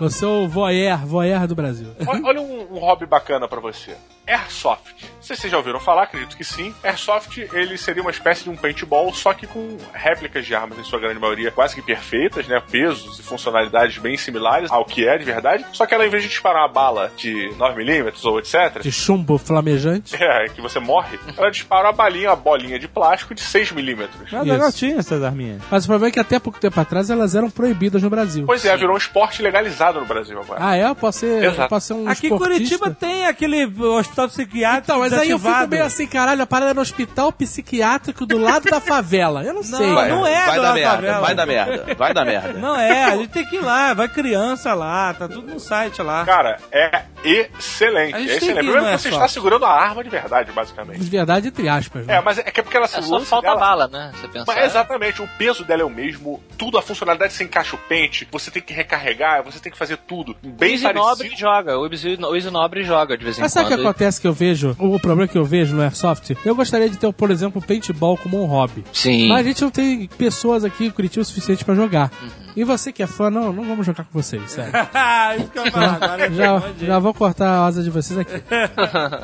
eu 0.00 0.10
sou 0.10 0.44
o 0.44 0.48
voyeur, 0.48 0.98
voyeur 1.06 1.46
do 1.46 1.54
Brasil. 1.54 1.94
Olha, 2.06 2.22
olha 2.24 2.40
um, 2.40 2.76
um 2.76 2.78
hobby 2.78 3.06
bacana 3.06 3.46
pra 3.48 3.60
você. 3.60 3.96
Airsoft. 4.26 4.94
Não 5.02 5.22
sei 5.22 5.36
se 5.36 5.42
vocês 5.42 5.50
já 5.50 5.56
ouviram 5.56 5.80
falar, 5.80 6.04
acredito 6.04 6.36
que 6.36 6.44
sim. 6.44 6.74
Airsoft, 6.82 7.38
ele 7.52 7.76
seria 7.76 8.02
uma 8.02 8.10
espécie 8.10 8.44
de 8.44 8.50
um 8.50 8.56
paintball, 8.56 9.12
só 9.12 9.34
que 9.34 9.46
com 9.46 9.76
réplicas 9.92 10.46
de 10.46 10.54
armas, 10.54 10.78
em 10.78 10.84
sua 10.84 11.00
grande 11.00 11.18
maioria, 11.18 11.50
quase 11.50 11.74
que 11.74 11.82
perfeitas, 11.82 12.46
né? 12.46 12.60
Pesos 12.70 13.18
e 13.18 13.22
funcionalidades 13.22 13.98
bem 13.98 14.16
similares 14.16 14.70
ao 14.80 14.84
que 14.84 15.06
é 15.06 15.18
de 15.18 15.24
verdade. 15.24 15.64
Só 15.72 15.86
que 15.86 15.94
ela, 15.94 16.06
em 16.06 16.10
vez 16.10 16.22
de 16.22 16.28
disparar 16.28 16.62
uma 16.62 16.68
bala 16.72 17.12
de 17.16 17.50
9mm 17.58 18.12
ou 18.24 18.38
etc., 18.38 18.80
De 18.82 18.90
chumbo 18.90 19.38
flamejante. 19.38 20.16
é, 20.22 20.48
que 20.48 20.60
você 20.60 20.80
morre, 20.80 21.18
ela 21.36 21.50
dispara 21.50 21.88
uma 21.88 21.92
balinha, 21.92 22.30
uma 22.30 22.36
bolinha 22.36 22.78
de 22.78 22.88
plástico 22.88 23.34
de 23.34 23.42
6mm. 23.42 24.08
Mas 24.32 24.46
legal 24.46 24.72
tinha 24.72 24.98
essas 24.98 25.22
arminhas. 25.22 25.62
Mas 25.70 25.84
o 25.84 25.88
problema 25.88 26.08
é 26.08 26.12
que 26.12 26.20
até 26.20 26.38
pouco 26.38 26.58
tempo 26.58 26.78
atrás 26.80 27.10
elas 27.10 27.34
eram 27.34 27.50
proibidas 27.50 28.02
no 28.02 28.10
Brasil. 28.10 28.44
Pois 28.46 28.64
é, 28.64 28.76
virou 28.76 28.94
um 28.94 28.98
esporte 28.98 29.42
legalizado 29.42 30.00
no 30.00 30.06
Brasil 30.06 30.38
agora. 30.40 30.60
Ah, 30.62 30.76
é? 30.76 30.84
Eu 30.84 30.94
posso 30.94 31.20
ser, 31.20 31.44
Exato. 31.44 31.68
posso 31.68 31.86
ser 31.88 31.94
um 31.94 32.08
Aqui 32.08 32.28
em? 32.28 32.38
Curitiba 32.38 32.90
tem 32.90 33.26
aquele 33.26 33.64
hospital 33.66 34.28
psiquiátrico 34.28 34.84
Então, 34.84 34.98
mas 35.00 35.12
aí 35.12 35.30
eu 35.30 35.38
fico 35.38 35.68
meio 35.68 35.84
assim, 35.84 36.06
caralho, 36.06 36.42
a 36.42 36.46
parada 36.46 36.70
é 36.70 36.74
no 36.74 36.80
hospital 36.80 37.30
psiquiátrico 37.32 38.24
do 38.24 38.38
lado 38.38 38.68
da 38.70 38.80
favela. 38.80 39.44
Eu 39.44 39.54
não 39.54 39.62
sei. 39.62 39.86
Não, 39.86 40.08
não 40.08 40.26
é 40.26 40.46
vai 40.46 40.56
do 40.56 40.62
dar 40.62 40.74
merda, 40.74 40.90
Favela. 40.96 41.20
vai 41.20 41.34
dar 41.34 41.46
merda, 41.46 41.94
vai 41.94 42.14
dar 42.14 42.24
merda. 42.24 42.52
Não 42.54 42.76
é, 42.76 43.04
a 43.04 43.16
gente 43.16 43.30
tem 43.30 43.46
que 43.46 43.56
ir 43.56 43.60
lá, 43.60 43.92
vai 43.94 44.08
criança 44.08 44.69
lá, 44.74 45.12
tá 45.14 45.28
tudo 45.28 45.52
no 45.52 45.60
site 45.60 46.02
lá. 46.02 46.24
Cara, 46.24 46.58
é 46.72 47.02
excelente. 47.24 48.14
A 48.14 48.18
gente 48.18 48.30
É 48.30 48.32
tem 48.32 48.36
excelente. 48.36 48.56
Primeiro 48.56 48.82
não 48.82 48.88
é 48.88 48.96
que 48.96 49.02
você 49.02 49.10
só. 49.10 49.16
está 49.16 49.28
segurando 49.28 49.64
a 49.64 49.70
arma 49.70 50.02
de 50.04 50.10
verdade, 50.10 50.52
basicamente. 50.52 51.00
De 51.00 51.10
verdade, 51.10 51.48
entre 51.48 51.68
aspas. 51.68 52.06
né? 52.06 52.14
É, 52.16 52.20
mas 52.20 52.38
é 52.38 52.42
que 52.44 52.60
é 52.60 52.62
porque 52.62 52.76
ela 52.76 52.86
se 52.86 52.98
É 52.98 53.02
só 53.02 53.20
falta 53.20 53.48
dela- 53.48 53.60
bala, 53.60 53.88
né? 53.88 54.12
Você 54.14 54.28
pensar. 54.28 54.54
Mas 54.54 54.64
exatamente, 54.64 55.22
o 55.22 55.28
peso 55.38 55.64
dela 55.64 55.82
é 55.82 55.84
o 55.84 55.90
mesmo, 55.90 56.42
tudo, 56.56 56.78
a 56.78 56.82
funcionalidade 56.82 57.32
sem 57.32 57.46
encaixa 57.46 57.76
o 57.76 57.78
pente, 57.78 58.26
você 58.30 58.50
tem 58.50 58.62
que 58.62 58.72
recarregar, 58.72 59.42
você 59.42 59.58
tem 59.58 59.70
que 59.72 59.78
fazer 59.78 59.96
tudo. 59.96 60.36
O 60.44 60.48
Bem 60.48 60.72
Easy 60.72 60.92
Nobre 60.92 61.30
joga, 61.36 61.78
o 61.78 61.86
Easy, 61.86 62.16
o 62.20 62.34
Easy 62.34 62.50
Nobre 62.50 62.82
joga 62.84 63.16
de 63.16 63.24
vez 63.24 63.38
em 63.38 63.40
Mas 63.40 63.52
sabe 63.52 63.66
o 63.66 63.68
que 63.68 63.74
quando. 63.76 63.86
acontece 63.88 64.20
que 64.20 64.26
eu 64.26 64.32
vejo? 64.32 64.76
O 64.78 64.98
problema 64.98 65.28
que 65.28 65.38
eu 65.38 65.44
vejo 65.44 65.74
no 65.74 65.82
Airsoft? 65.82 66.36
Eu 66.44 66.54
gostaria 66.54 66.88
de 66.88 66.96
ter, 66.96 67.12
por 67.12 67.30
exemplo, 67.30 67.60
o 67.62 67.64
paintball 67.66 68.16
como 68.16 68.42
um 68.42 68.46
hobby. 68.46 68.84
Sim. 68.92 69.28
Mas 69.28 69.40
a 69.40 69.48
gente 69.48 69.62
não 69.62 69.70
tem 69.70 70.06
pessoas 70.18 70.64
aqui 70.64 70.86
em 70.86 70.90
Curitiba 70.90 71.22
o 71.22 71.24
suficiente 71.24 71.64
pra 71.64 71.74
jogar. 71.74 72.10
Uhum. 72.22 72.28
E 72.56 72.64
você 72.64 72.92
que 72.92 73.02
é 73.02 73.06
fã, 73.06 73.30
não, 73.30 73.52
não 73.52 73.62
vamos 73.64 73.86
jogar 73.86 74.04
com 74.04 74.10
vocês, 74.12 74.42
sério. 74.64 75.40
Isso 75.40 75.50
que 75.50 75.58
eu 75.58 75.64
ia 75.64 75.70
falar 75.70 75.94
agora. 75.94 76.32
já, 76.32 76.62
já 76.78 76.98
vou 76.98 77.14
cortar 77.14 77.48
a 77.48 77.66
asa 77.66 77.82
de 77.82 77.90
vocês 77.90 78.18
aqui. 78.18 78.42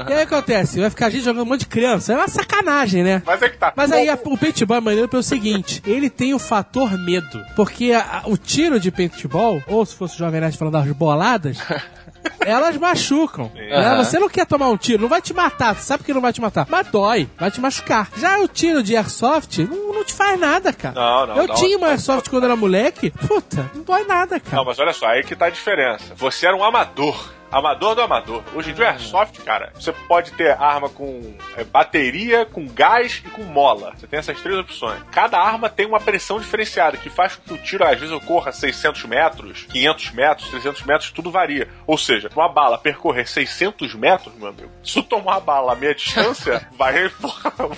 e 0.09 0.13
aí 0.13 0.23
acontece? 0.23 0.81
Vai 0.81 0.91
ficar 0.91 1.07
a 1.07 1.11
gente 1.11 1.25
jogando 1.25 1.43
um 1.43 1.47
monte 1.49 1.61
de 1.61 1.67
criança. 1.67 2.13
É 2.13 2.17
uma 2.17 2.29
sacanagem, 2.29 3.03
né? 3.03 3.23
Mas 3.25 3.43
é 3.43 3.49
que 3.49 3.57
tá. 3.59 3.73
Mas 3.77 3.93
aí 3.93 4.09
a- 4.09 4.19
o 4.25 4.37
paintball 4.39 4.79
é 4.79 4.81
maneiro 4.81 5.09
pelo 5.09 5.23
seguinte: 5.23 5.83
ele 5.87 6.09
tem 6.11 6.35
o 6.35 6.39
fator 6.39 6.93
medo. 6.99 7.43
Porque 7.55 7.93
a- 7.93 8.23
a- 8.25 8.29
o 8.29 8.37
tiro 8.37 8.79
de 8.81 8.91
paintball, 8.91 9.63
ou 9.67 9.85
se 9.85 9.95
fosse 9.95 10.15
o 10.15 10.19
Jovem 10.19 10.41
Nerd 10.41 10.57
falando 10.57 10.75
das 10.75 10.87
boladas, 10.93 11.59
elas 12.41 12.77
machucam. 12.77 13.51
né? 13.55 13.97
Você 13.99 14.19
não 14.19 14.29
quer 14.29 14.47
tomar 14.47 14.69
um 14.69 14.77
tiro, 14.77 15.03
não 15.03 15.09
vai 15.09 15.21
te 15.23 15.33
matar, 15.35 15.75
você 15.75 15.83
sabe 15.83 16.05
que 16.05 16.13
não 16.15 16.21
vai 16.21 16.33
te 16.33 16.41
matar, 16.41 16.67
mas 16.69 16.87
dói, 16.89 17.29
vai 17.39 17.51
te 17.51 17.61
machucar. 17.61 18.09
Já 18.17 18.39
o 18.39 18.49
tiro 18.49 18.83
de 18.83 18.97
airsoft 18.97 19.59
não, 19.59 19.95
não 19.95 20.05
te 20.05 20.13
faz 20.13 20.39
nada, 20.39 20.73
cara. 20.73 20.95
Não, 20.95 21.27
não, 21.27 21.37
Eu 21.37 21.47
não. 21.49 21.55
tinha 21.55 21.77
uma 21.77 21.89
airsoft 21.89 22.29
quando 22.31 22.45
era 22.45 22.57
moleque, 22.57 23.11
puta, 23.11 23.71
não 23.75 23.83
dói 23.83 24.05
nada, 24.05 24.39
cara. 24.41 24.57
Não, 24.57 24.65
mas 24.65 24.79
olha 24.79 24.93
só, 24.93 25.07
aí 25.07 25.23
que 25.23 25.35
tá 25.37 25.47
a 25.47 25.51
diferença. 25.51 26.15
Você 26.17 26.47
era 26.47 26.57
um 26.57 26.65
amador. 26.65 27.36
Amador 27.51 27.95
do 27.95 28.03
amador. 28.03 28.43
Hoje 28.55 28.71
em 28.71 28.75
dia 28.75 28.85
o 28.85 28.89
Airsoft, 28.89 29.41
cara, 29.43 29.73
você 29.75 29.93
pode 29.93 30.33
ter 30.33 30.51
arma 30.51 30.89
com 30.89 31.35
é, 31.57 31.65
bateria, 31.65 32.45
com 32.45 32.67
gás 32.67 33.23
e 33.25 33.31
com 33.31 33.43
mola. 33.43 33.93
Você 33.97 34.07
tem 34.07 34.19
essas 34.19 34.41
três 34.41 34.59
opções. 34.59 35.01
Cada 35.11 35.39
arma 35.39 35.69
tem 35.69 35.87
uma 35.87 36.01
pressão 36.01 36.39
diferenciada, 36.39 36.97
que 36.97 37.09
faz 37.09 37.37
com 37.37 37.43
que 37.43 37.55
o 37.55 37.59
tiro 37.59 37.85
às 37.85 37.99
vezes 37.99 38.15
ocorra 38.15 38.53
600 38.53 39.05
metros, 39.05 39.67
500 39.71 40.11
metros, 40.13 40.51
300 40.51 40.83
metros, 40.83 41.11
tudo 41.11 41.31
varia. 41.31 41.69
Ou 41.87 41.97
seja, 41.97 42.29
uma 42.35 42.49
bala 42.49 42.79
percorrer 42.79 43.29
600 43.29 43.95
metros, 43.95 44.35
meu 44.35 44.49
amigo, 44.49 44.71
se 44.83 44.95
tu 44.95 45.03
tomar 45.03 45.37
a 45.37 45.41
bala 45.41 45.73
a 45.73 45.77
meia 45.77 45.95
distância, 45.95 46.67
vai, 46.77 47.11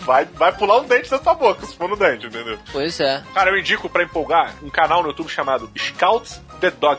vai, 0.01 0.25
vai 0.25 0.53
pular 0.53 0.79
um 0.79 0.85
dente 0.85 1.11
da 1.11 1.19
tua 1.19 1.35
boca, 1.35 1.67
se 1.67 1.77
for 1.77 1.89
no 1.89 1.97
dente, 1.97 2.27
entendeu? 2.27 2.59
Pois 2.73 2.99
é. 3.01 3.23
Cara, 3.35 3.51
eu 3.51 3.59
indico 3.59 3.89
pra 3.89 4.03
empolgar 4.03 4.55
um 4.63 4.71
canal 4.71 5.03
no 5.03 5.09
YouTube 5.09 5.29
chamado 5.29 5.71
Scouts 5.77 6.41
the 6.61 6.71
Dog. 6.71 6.99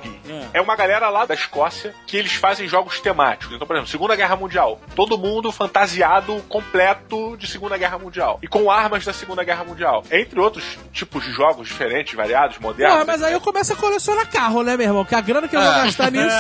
É 0.54 0.62
uma 0.62 0.76
galera 0.76 1.10
lá 1.10 1.26
da 1.26 1.34
Escócia 1.34 1.94
que 2.06 2.18
eles 2.18 2.34
fazem 2.34 2.68
jogos 2.68 3.00
temáticos. 3.00 3.56
Então, 3.56 3.68
por 3.68 3.76
exemplo, 3.76 3.90
Segunda 3.90 4.16
Guerra 4.16 4.36
Mundial. 4.36 4.80
Todo 4.96 5.18
mundo 5.18 5.52
fantasiado 5.52 6.42
completo 6.48 7.38
de 7.38 7.48
Segunda 7.48 7.78
Guerra 7.78 7.98
Mundial. 7.98 8.40
E 8.42 8.48
com 8.48 8.70
armas 8.70 9.06
da 9.06 9.14
Segunda 9.14 9.44
Guerra 9.44 9.64
Mundial. 9.64 10.04
Entre 10.12 10.40
outros 10.40 10.78
tipos 10.92 11.24
de 11.24 11.32
jogos 11.32 11.68
diferentes, 11.68 12.14
variados, 12.14 12.58
modernos. 12.60 12.94
Porra, 12.96 13.06
mas 13.06 13.24
aí 13.24 13.34
eu 13.34 13.42
começo 13.42 13.74
a 13.74 13.76
colecionar 13.76 14.30
carro, 14.30 14.64
né, 14.64 14.76
meu 14.76 14.88
irmão? 14.88 15.06
Que 15.06 15.16
a 15.16 15.22
grana 15.22 15.48
que 15.48 15.56
eu 15.56 15.62
vou 15.62 15.72
gastar 15.72 16.12
nisso. 16.12 16.36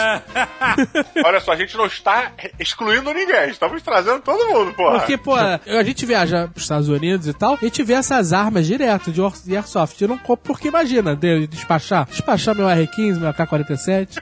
Olha 1.25 1.39
só, 1.39 1.51
a 1.51 1.55
gente 1.55 1.75
não 1.77 1.85
está 1.85 2.31
excluindo 2.59 3.13
ninguém. 3.13 3.49
Estamos 3.49 3.81
trazendo 3.81 4.21
todo 4.21 4.47
mundo, 4.47 4.73
porra. 4.73 4.99
Porque, 4.99 5.17
pô, 5.17 5.35
a 5.35 5.83
gente 5.83 6.05
viaja 6.05 6.47
pros 6.47 6.63
Estados 6.63 6.89
Unidos 6.89 7.27
e 7.27 7.33
tal, 7.33 7.53
e 7.55 7.65
a 7.65 7.67
gente 7.67 7.83
vê 7.83 7.93
essas 7.93 8.33
armas 8.33 8.65
direto 8.65 9.11
de 9.11 9.55
airsoft. 9.55 10.01
Eu 10.01 10.07
não 10.07 10.17
compro 10.17 10.53
porque 10.53 10.67
imagina, 10.67 11.15
de 11.15 11.47
despachar. 11.47 12.05
Despachar 12.05 12.55
meu 12.55 12.67
R15, 12.67 13.08
meu 13.17 13.29
AK-47. 13.29 14.21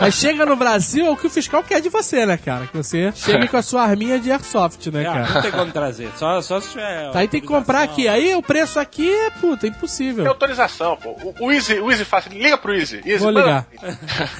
Aí 0.00 0.12
chega 0.12 0.46
no 0.46 0.54
Brasil, 0.54 1.06
é 1.06 1.10
o 1.10 1.16
que 1.16 1.26
o 1.26 1.30
fiscal 1.30 1.62
quer 1.64 1.80
de 1.80 1.88
você, 1.88 2.24
né, 2.24 2.36
cara? 2.36 2.66
Que 2.66 2.76
você 2.76 3.12
chegue 3.16 3.48
com 3.48 3.56
a 3.56 3.62
sua 3.62 3.82
arminha 3.82 4.18
de 4.20 4.30
airsoft, 4.30 4.86
né, 4.90 5.02
É, 5.02 5.04
não 5.06 5.12
cara? 5.26 5.42
tem 5.42 5.50
como 5.50 5.72
trazer, 5.72 6.10
só, 6.16 6.40
só 6.40 6.60
se 6.60 6.70
tiver. 6.70 7.10
Aí 7.14 7.26
tem 7.26 7.40
que 7.40 7.46
comprar 7.46 7.82
aqui. 7.82 8.06
Aí 8.06 8.34
o 8.34 8.42
preço 8.42 8.78
aqui 8.78 9.10
é, 9.10 9.30
puta, 9.30 9.62
Tem 9.62 9.70
impossível. 9.70 10.28
autorização, 10.28 10.96
pô. 10.96 11.10
O, 11.40 11.46
o 11.46 11.52
Easy, 11.52 11.80
o 11.80 11.90
Easy 11.90 12.04
faz. 12.04 12.26
Liga 12.26 12.56
pro 12.58 12.74
Easy. 12.74 13.00
Easy 13.04 13.18
Vou 13.24 13.32
manda- 13.32 13.40
ligar. 13.46 13.66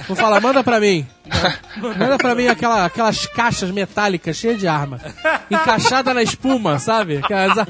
Vou 0.07 0.17
falar, 0.17 0.41
manda 0.41 0.63
pra 0.63 0.79
mim. 0.79 1.07
Manda 1.77 2.17
pra 2.19 2.35
mim 2.35 2.47
aquela, 2.47 2.85
aquelas 2.85 3.27
caixas 3.27 3.71
metálicas 3.71 4.37
cheias 4.37 4.59
de 4.61 4.69
arma. 4.69 5.01
Encaixada 5.51 6.15
na 6.15 6.23
espuma, 6.23 6.79
sabe? 6.79 7.17
Aquelas 7.19 7.67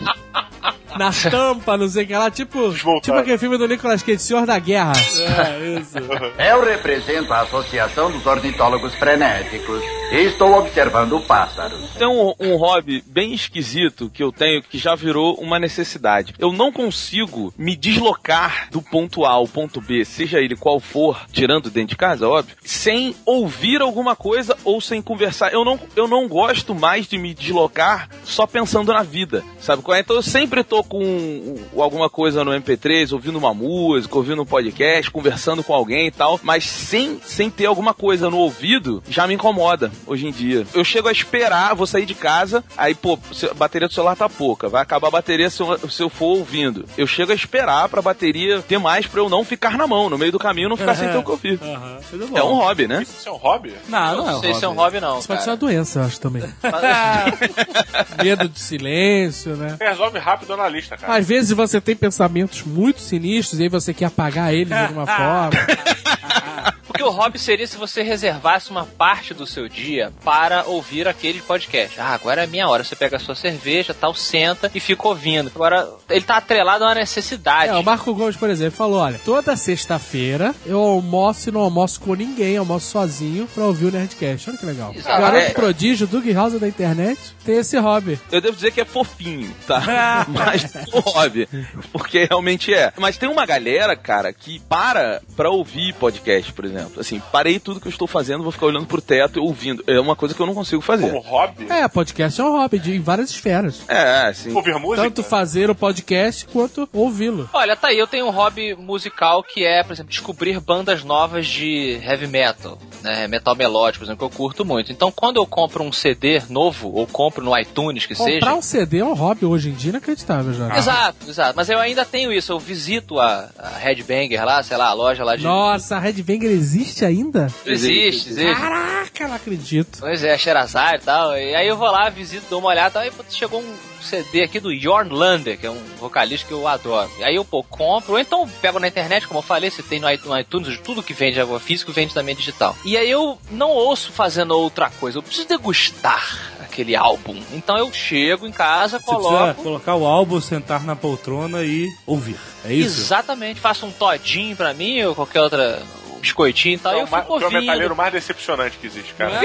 Na 0.99 1.11
tampa, 1.31 1.77
não 1.77 1.89
sei 1.89 2.05
o 2.05 2.07
que 2.07 2.15
lá. 2.15 2.31
Tipo, 2.31 2.71
Desmontado. 2.71 3.03
tipo 3.03 3.17
aquele 3.17 3.39
filme 3.39 3.57
do 3.57 3.69
Nicolas 3.69 4.03
Cage, 4.03 4.19
Senhor 4.19 4.45
da 4.45 4.59
Guerra. 4.59 4.93
É, 4.93 5.79
isso. 5.81 5.97
Eu 6.39 6.65
represento 6.65 7.33
a 7.33 7.41
Associação 7.43 8.11
dos 8.11 8.27
Ornitólogos 8.27 8.95
Frenéticos. 8.95 9.83
Estou 10.11 10.59
observando 10.59 11.21
pássaros. 11.21 11.91
Tem 11.99 12.07
um, 12.07 12.35
um 12.41 12.57
hobby 12.57 13.03
bem 13.07 13.35
esquisito 13.35 14.11
que 14.11 14.23
eu 14.23 14.33
tenho 14.33 14.63
que 14.63 14.79
já 14.79 14.95
virou 14.95 15.35
uma 15.35 15.59
necessidade. 15.59 16.35
Eu 16.39 16.51
não 16.53 16.73
consigo 16.73 17.53
me 17.59 17.77
deslocar 17.77 18.69
do 18.71 18.81
ponto 18.81 19.25
A 19.25 19.31
ao 19.31 19.47
ponto 19.47 19.81
B, 19.81 20.05
seja 20.05 20.41
ele 20.41 20.57
qual 20.57 20.81
for, 20.81 21.27
tirando 21.31 21.71
dentro 21.71 21.91
de 21.91 21.97
casa, 21.97 22.27
óbvio, 22.27 22.57
sem 22.65 23.15
ouvir 23.27 23.83
alguma 23.83 24.17
coisa 24.17 24.57
ou 24.65 24.81
sem 24.81 25.03
conversar. 25.03 25.53
Eu 25.53 25.65
não, 25.65 25.79
eu 25.95 26.09
não 26.09 26.27
gosto 26.27 26.75
mais 26.75 27.07
de 27.07 27.19
me 27.19 27.35
deslocar 27.35 28.09
só 28.25 28.47
pensando 28.47 28.93
na 28.93 29.03
vida, 29.03 29.45
sabe 29.61 29.83
qual 29.83 29.97
é? 29.97 30.01
Então 30.01 30.17
eu 30.17 30.23
sempre 30.23 30.65
tô 30.65 30.83
com 30.89 31.03
um, 31.03 31.81
alguma 31.81 32.09
coisa 32.09 32.45
no 32.45 32.51
MP3, 32.51 33.13
ouvindo 33.13 33.39
uma 33.39 33.53
música, 33.55 34.17
ouvindo 34.17 34.43
um 34.43 34.47
podcast, 34.47 35.11
conversando 35.11 35.63
com 35.63 35.75
alguém 35.75 36.07
e 36.07 36.11
tal, 36.11 36.41
mas 36.43 36.65
sem, 36.65 37.21
sem 37.25 37.51
ter 37.51 37.67
alguma 37.67 37.93
coisa 37.95 38.31
no 38.31 38.39
ouvido, 38.39 39.03
já 39.09 39.27
me 39.27 39.35
incomoda 39.35 39.91
hoje 40.07 40.27
em 40.27 40.33
dia. 40.33 40.67
Eu 40.75 40.85
chego 40.85 41.09
a 41.09 41.13
esperar, 41.13 41.75
vou 41.75 41.87
sair 41.87 42.07
de 42.07 42.15
casa, 42.15 42.65
aí, 42.77 42.95
pô, 42.95 43.19
a 43.51 43.55
bateria 43.55 43.89
do 43.89 43.95
celular 43.95 44.17
tá 44.17 44.29
pouca, 44.29 44.69
vai 44.69 44.83
acabar 44.83 45.09
a 45.09 45.13
bateria 45.13 45.51
se 45.51 45.61
eu, 45.61 45.79
se 45.89 46.03
eu 46.03 46.09
for 46.09 46.39
ouvindo. 46.39 46.85
Eu 46.97 47.07
chego 47.07 47.33
a 47.33 47.35
esperar 47.35 47.89
pra 47.89 48.03
bateria 48.03 48.61
ter 48.63 48.79
mais 48.79 49.07
pra 49.07 49.21
eu 49.21 49.29
não 49.29 49.45
ficar 49.45 49.77
na 49.77 49.87
mão, 49.87 50.09
no 50.09 50.19
meio 50.19 50.33
do 50.33 50.39
caminho 50.39 50.69
não 50.69 50.77
ficar 50.77 50.95
sem 50.95 51.09
ter 51.09 51.17
o 51.17 51.23
que 51.23 51.31
ouvir. 51.31 51.59
Bom. 51.59 52.39
É 52.39 52.43
um 52.43 52.55
hobby, 52.55 52.87
né? 52.87 53.03
Isso 53.03 53.29
é 53.29 53.33
um 53.33 53.37
hobby? 53.37 53.75
Não, 53.89 53.99
Não, 53.99 54.17
não, 54.17 54.31
é 54.31 54.37
um 54.37 54.41
sei 54.41 54.55
se 54.55 54.65
é 54.65 54.69
um 54.69 54.75
hobby, 54.75 55.01
não. 55.01 55.19
Isso 55.19 55.29
pode 55.29 55.43
ser 55.43 55.51
uma 55.51 55.57
doença, 55.57 56.01
eu 56.01 56.05
acho 56.05 56.21
também. 56.21 56.43
Medo 58.23 58.49
de 58.49 58.59
silêncio, 58.61 59.57
né? 59.57 59.77
Resolve 59.81 60.19
rápido 60.19 60.57
na 60.57 60.68
lista, 60.69 60.97
cara. 60.97 61.17
Às 61.17 61.27
vezes 61.27 61.51
você 61.53 61.81
tem 61.81 61.97
pensamentos 61.97 62.63
muito 62.63 63.01
sinistros 63.01 63.61
e 63.61 63.65
aí 63.65 63.69
você 63.69 63.93
quer 63.95 64.07
apagar 64.07 64.53
eles 64.53 64.69
de 64.69 64.75
alguma 64.75 65.07
forma. 65.07 65.51
Porque 66.89 67.03
o 67.03 67.11
hobby 67.11 67.39
seria 67.39 67.67
se 67.67 67.77
você 67.77 68.03
reservasse 68.03 68.71
uma 68.71 68.85
parte 68.85 69.33
do 69.33 69.47
seu 69.47 69.69
dia 69.69 70.13
para 70.25 70.65
ouvir 70.65 71.07
aquele 71.07 71.41
podcast. 71.41 72.01
Ah, 72.01 72.15
agora 72.15 72.43
é 72.45 72.47
minha 72.47 72.67
hora. 72.69 72.83
Você 72.83 72.97
pega 72.97 73.17
a 73.17 73.21
sua 73.21 73.35
cerveja, 73.37 73.95
tal, 73.95 74.15
senta 74.15 74.71
e 74.75 74.81
fica 74.81 75.07
ouvindo. 75.07 75.53
Agora, 75.55 75.89
ele 76.11 76.23
tá 76.25 76.39
atrelado 76.39 76.83
a 76.85 76.89
uma 76.89 76.95
necessidade. 76.97 77.71
É, 77.71 77.75
o 77.77 77.83
Marco 77.85 78.13
Gomes, 78.15 78.37
por 78.37 78.51
exemplo, 78.51 78.77
falou: 78.77 78.99
olha, 79.01 79.21
toda 79.25 79.55
sexta-feira 79.57 80.55
eu 80.67 80.81
almoço 80.81 81.49
e 81.49 81.53
não 81.53 81.61
almoço 81.61 82.01
com 82.01 82.15
ninguém, 82.15 82.57
almoço 82.57 82.91
sozinho 82.91 83.47
pra 83.55 83.65
ouvir 83.65 83.87
o 83.87 83.91
Nerdcast. 83.93 84.51
Olha 84.51 84.59
que 84.59 84.67
legal. 84.67 84.93
Exato. 84.95 85.21
Garoto 85.21 85.43
É. 85.45 85.51
prodígio, 85.51 86.07
Doug 86.07 86.27
House 86.33 86.55
da 86.59 86.67
internet, 86.69 87.19
tem 87.45 87.57
esse 87.59 87.77
hobby. 87.79 88.19
Eu 88.33 88.41
devo 88.41 88.57
dizer 88.57 88.71
que 88.73 88.81
é 88.81 88.85
fofinho, 88.85 89.55
tá? 89.67 90.25
Mas 90.29 90.75
é 90.75 90.85
um 90.95 91.01
hobby. 91.01 91.49
Porque 91.93 92.25
realmente 92.25 92.73
é. 92.73 92.93
Mas 92.97 93.17
tem 93.19 93.29
uma 93.29 93.45
galera, 93.47 93.95
cara, 93.97 94.33
que 94.33 94.59
para 94.61 95.21
pra 95.37 95.51
ouvir 95.51 95.93
podcast, 95.95 96.53
por 96.53 96.65
exemplo. 96.65 96.78
Assim, 96.99 97.21
parei 97.33 97.59
tudo 97.59 97.81
que 97.81 97.87
eu 97.89 97.91
estou 97.91 98.07
fazendo, 98.07 98.43
vou 98.43 98.53
ficar 98.53 98.67
olhando 98.67 98.87
pro 98.87 99.01
teto 99.01 99.39
e 99.39 99.41
ouvindo. 99.43 99.83
É 99.87 99.99
uma 100.01 100.15
coisa 100.17 100.35
que 100.35 100.41
eu 100.41 100.47
não 100.47 100.55
consigo 100.55 100.83
Como 100.85 101.01
fazer. 101.01 101.17
hobby? 101.29 101.67
É, 101.71 101.87
podcast 101.89 102.41
é 102.41 102.45
um 102.45 102.53
hobby 102.53 102.79
de, 102.79 102.95
em 102.97 103.01
várias 103.01 103.31
esferas. 103.31 103.83
É, 103.89 104.29
assim. 104.29 104.53
Ouvir 104.53 104.75
música? 104.79 105.03
Tanto 105.03 105.23
fazer 105.23 105.71
o 105.71 105.75
podcast 105.75 106.47
quanto 106.47 106.89
ouvi-lo. 106.93 107.49
Olha, 107.53 107.77
tá 107.77 107.89
aí, 107.89 107.99
eu 107.99 108.07
tenho 108.07 108.27
um 108.27 108.31
hobby 108.31 108.75
musical 108.75 109.43
que 109.43 109.65
é, 109.65 109.83
por 109.83 109.93
exemplo, 109.93 110.11
descobrir 110.11 110.59
bandas 110.61 111.03
novas 111.05 111.47
de 111.47 111.99
heavy 112.03 112.27
metal, 112.27 112.79
né? 113.03 113.27
Metal 113.29 113.55
melódico, 113.55 114.05
por 114.05 114.11
exemplo, 114.11 114.29
que 114.29 114.35
eu 114.35 114.37
curto 114.37 114.65
muito. 114.65 114.93
Então, 114.93 115.11
quando 115.11 115.37
eu 115.37 115.47
compro 115.47 115.83
um 115.85 115.93
CD 115.93 116.43
novo, 116.49 116.91
ou 116.93 117.07
compro 117.07 117.45
no 117.45 117.57
iTunes, 117.59 118.07
que 118.07 118.15
Comprar 118.15 118.33
seja. 118.35 118.55
um 118.55 118.63
CD 118.63 118.99
é 118.99 119.05
um 119.05 119.15
hobby 119.15 119.45
hoje 119.47 119.71
em 119.71 119.73
dia 119.75 119.91
inacreditável 119.91 120.53
já. 120.53 120.77
Exato, 120.77 121.29
exato. 121.29 121.55
Mas 121.57 121.69
eu 121.69 121.79
ainda 121.79 122.05
tenho 122.05 122.33
isso. 122.33 122.53
Eu 122.53 122.59
visito 122.59 123.19
a, 123.21 123.49
a 123.59 123.69
Headbanger 123.79 124.45
lá, 124.45 124.63
sei 124.63 124.77
lá, 124.77 124.89
a 124.89 124.93
loja 124.93 125.25
lá 125.25 125.37
de. 125.37 125.45
Nossa, 125.45 125.97
a 125.97 125.99
Red 125.99 126.23
Banger 126.23 126.51
existe 126.69 127.05
ainda? 127.05 127.47
Existe, 127.65 128.31
existe. 128.31 128.55
Caraca, 128.55 129.29
não 129.29 129.35
acredito. 129.35 129.99
Pois 130.01 130.23
é, 130.23 130.37
Sherazade 130.37 131.03
e 131.03 131.07
tal. 131.07 131.37
E 131.37 131.55
aí 131.55 131.67
eu 131.67 131.77
vou 131.77 131.91
lá, 131.91 132.09
visito, 132.11 132.47
dou 132.51 132.59
uma 132.61 132.69
olhada 132.69 133.07
e 133.07 133.11
chegou 133.31 133.61
um 133.61 133.75
CD 134.03 134.43
aqui 134.43 134.61
do 134.61 134.75
Jorn 134.77 135.11
Lander, 135.13 135.59
que 135.59 135.67
é 135.67 135.71
um 135.71 135.83
vocalista 135.99 136.47
que 136.47 136.53
eu 136.53 136.67
adoro. 136.69 137.11
E 137.19 137.25
aí 137.25 137.35
eu, 137.35 137.45
pô, 137.45 137.63
compro. 137.65 138.13
Ou 138.13 138.19
então 138.19 138.49
pego 138.61 138.79
na 138.79 138.89
internet, 138.89 139.27
como 139.27 139.39
eu 139.39 139.43
falei, 139.43 139.71
você 139.71 139.83
tem 139.83 139.99
no 140.01 140.09
iTunes, 140.39 140.79
tudo 140.85 141.03
que 141.03 141.15
vende 141.15 141.41
água 141.41 141.59
físico 141.59 141.93
vende 141.93 142.13
também 142.15 142.35
digital. 142.35 142.77
E 142.85 142.97
aí 142.97 143.11
eu 143.11 143.39
não 143.51 143.71
ouço 143.71 144.13
fazendo 144.13 144.53
outra 144.53 144.91
coisa. 145.01 145.19
Eu 145.19 145.23
preciso 145.23 145.49
degustar 145.49 146.57
aquele 146.61 146.95
álbum. 146.95 147.41
Então 147.53 147.77
eu 147.77 147.93
chego 147.93 148.47
em 148.47 148.53
casa, 148.53 148.99
Você 148.99 149.05
precisa 149.07 149.29
coloco. 149.29 149.63
colocar 149.63 149.95
o 149.97 150.07
álbum, 150.07 150.41
sentar 150.41 150.85
na 150.85 150.95
poltrona 150.95 151.63
e 151.65 151.89
ouvir. 152.07 152.37
É 152.65 152.73
isso? 152.73 153.01
Exatamente, 153.01 153.59
faço 153.59 153.87
um 153.87 153.91
todinho 153.91 154.55
pra 154.57 154.73
mim 154.75 155.03
ou 155.03 155.15
qualquer 155.15 155.41
outra 155.41 155.83
biscoitinho 156.19 156.75
e 156.75 156.79
tal. 156.79 156.93
É 156.95 156.97
e 156.97 157.01
eu 157.01 157.07
fico 157.07 157.23
tu 157.23 157.27
é 157.27 157.29
o 157.29 157.33
ouvindo. 157.45 157.61
metalheiro 157.61 157.97
mais 157.97 158.13
decepcionante 158.13 158.77
que 158.79 158.87
existe, 158.87 159.15
cara. 159.15 159.41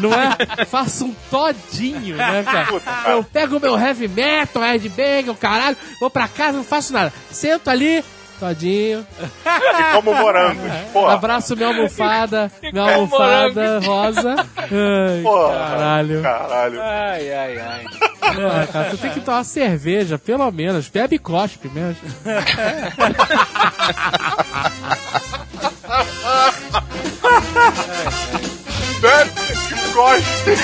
Não 0.00 0.12
é? 0.12 0.36
Faça 0.66 1.04
um 1.04 1.14
todinho, 1.30 2.16
né, 2.16 2.42
cara? 2.50 2.66
Puta, 2.66 2.90
cara. 2.90 3.10
Eu 3.12 3.24
pego 3.24 3.56
o 3.56 3.60
meu 3.60 3.78
heavy 3.78 4.08
metal, 4.08 4.62
Red 4.62 4.88
Banger, 4.88 5.30
o 5.30 5.36
caralho, 5.36 5.76
vou 6.00 6.10
pra 6.10 6.26
casa, 6.28 6.56
não 6.56 6.64
faço 6.64 6.92
nada. 6.92 7.12
Sento 7.30 7.68
ali, 7.70 8.02
todinho, 8.40 9.06
E 9.20 9.94
como 9.94 10.14
morangos. 10.14 10.70
Abraço 11.10 11.54
minha 11.54 11.68
almofada, 11.68 12.50
minha 12.72 12.94
almofada 12.94 13.78
rosa. 13.80 14.34
Ai, 14.58 15.22
pô. 15.22 15.48
caralho. 15.48 16.22
Caralho. 16.22 16.80
Ai, 16.82 17.32
ai, 17.32 17.58
ai. 17.58 17.84
Ah, 18.22 18.66
cara, 18.72 18.90
tu 18.90 18.96
tem 18.98 19.10
que 19.12 19.20
tomar 19.20 19.44
cerveja, 19.44 20.18
pelo 20.18 20.50
menos. 20.50 20.88
Bebe 20.88 21.16
e 21.16 21.18
cospe 21.18 21.68
mesmo. 21.68 22.00
Bebe 29.00 29.30
e 29.70 29.74
cospe. 29.92 30.56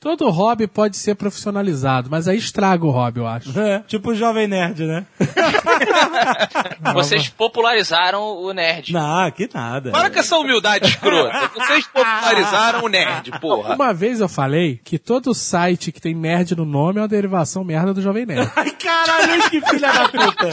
Todo 0.00 0.30
hobby 0.30 0.68
pode 0.68 0.96
ser 0.96 1.16
profissionalizado, 1.16 2.08
mas 2.08 2.28
aí 2.28 2.38
estraga 2.38 2.86
o 2.86 2.90
hobby, 2.90 3.18
eu 3.18 3.26
acho. 3.26 3.58
É, 3.58 3.80
tipo 3.80 4.10
o 4.10 4.14
Jovem 4.14 4.46
Nerd, 4.46 4.84
né? 4.86 5.04
Vocês 6.94 7.28
popularizaram 7.28 8.22
o 8.22 8.52
nerd. 8.52 8.92
Não, 8.92 9.28
que 9.32 9.50
nada. 9.52 9.90
Para 9.90 10.08
com 10.08 10.20
essa 10.20 10.36
humildade 10.38 10.86
escrota. 10.86 11.50
Vocês 11.52 11.84
popularizaram 11.88 12.84
o 12.84 12.88
nerd, 12.88 13.32
porra. 13.40 13.74
Uma 13.74 13.92
vez 13.92 14.20
eu 14.20 14.28
falei 14.28 14.80
que 14.84 15.00
todo 15.00 15.34
site 15.34 15.90
que 15.90 16.00
tem 16.00 16.14
nerd 16.14 16.54
no 16.54 16.64
nome 16.64 16.98
é 16.98 17.02
uma 17.02 17.08
derivação 17.08 17.64
merda 17.64 17.92
do 17.92 18.00
Jovem 18.00 18.24
Nerd. 18.24 18.48
Ai, 18.54 18.70
caralho, 18.70 19.50
que 19.50 19.60
filha 19.60 19.92
da 19.92 20.08
puta. 20.08 20.48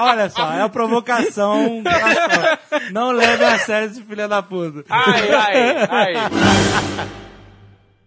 Olha 0.00 0.30
só, 0.30 0.52
é 0.52 0.58
uma 0.60 0.70
provocação. 0.70 1.82
Não 2.92 3.12
leve 3.12 3.44
a 3.44 3.58
sério 3.58 3.90
esse 3.90 4.02
filha 4.02 4.26
da 4.26 4.42
puta. 4.42 4.84
Ai, 4.88 5.30
ai, 5.30 5.88
ai. 5.90 7.29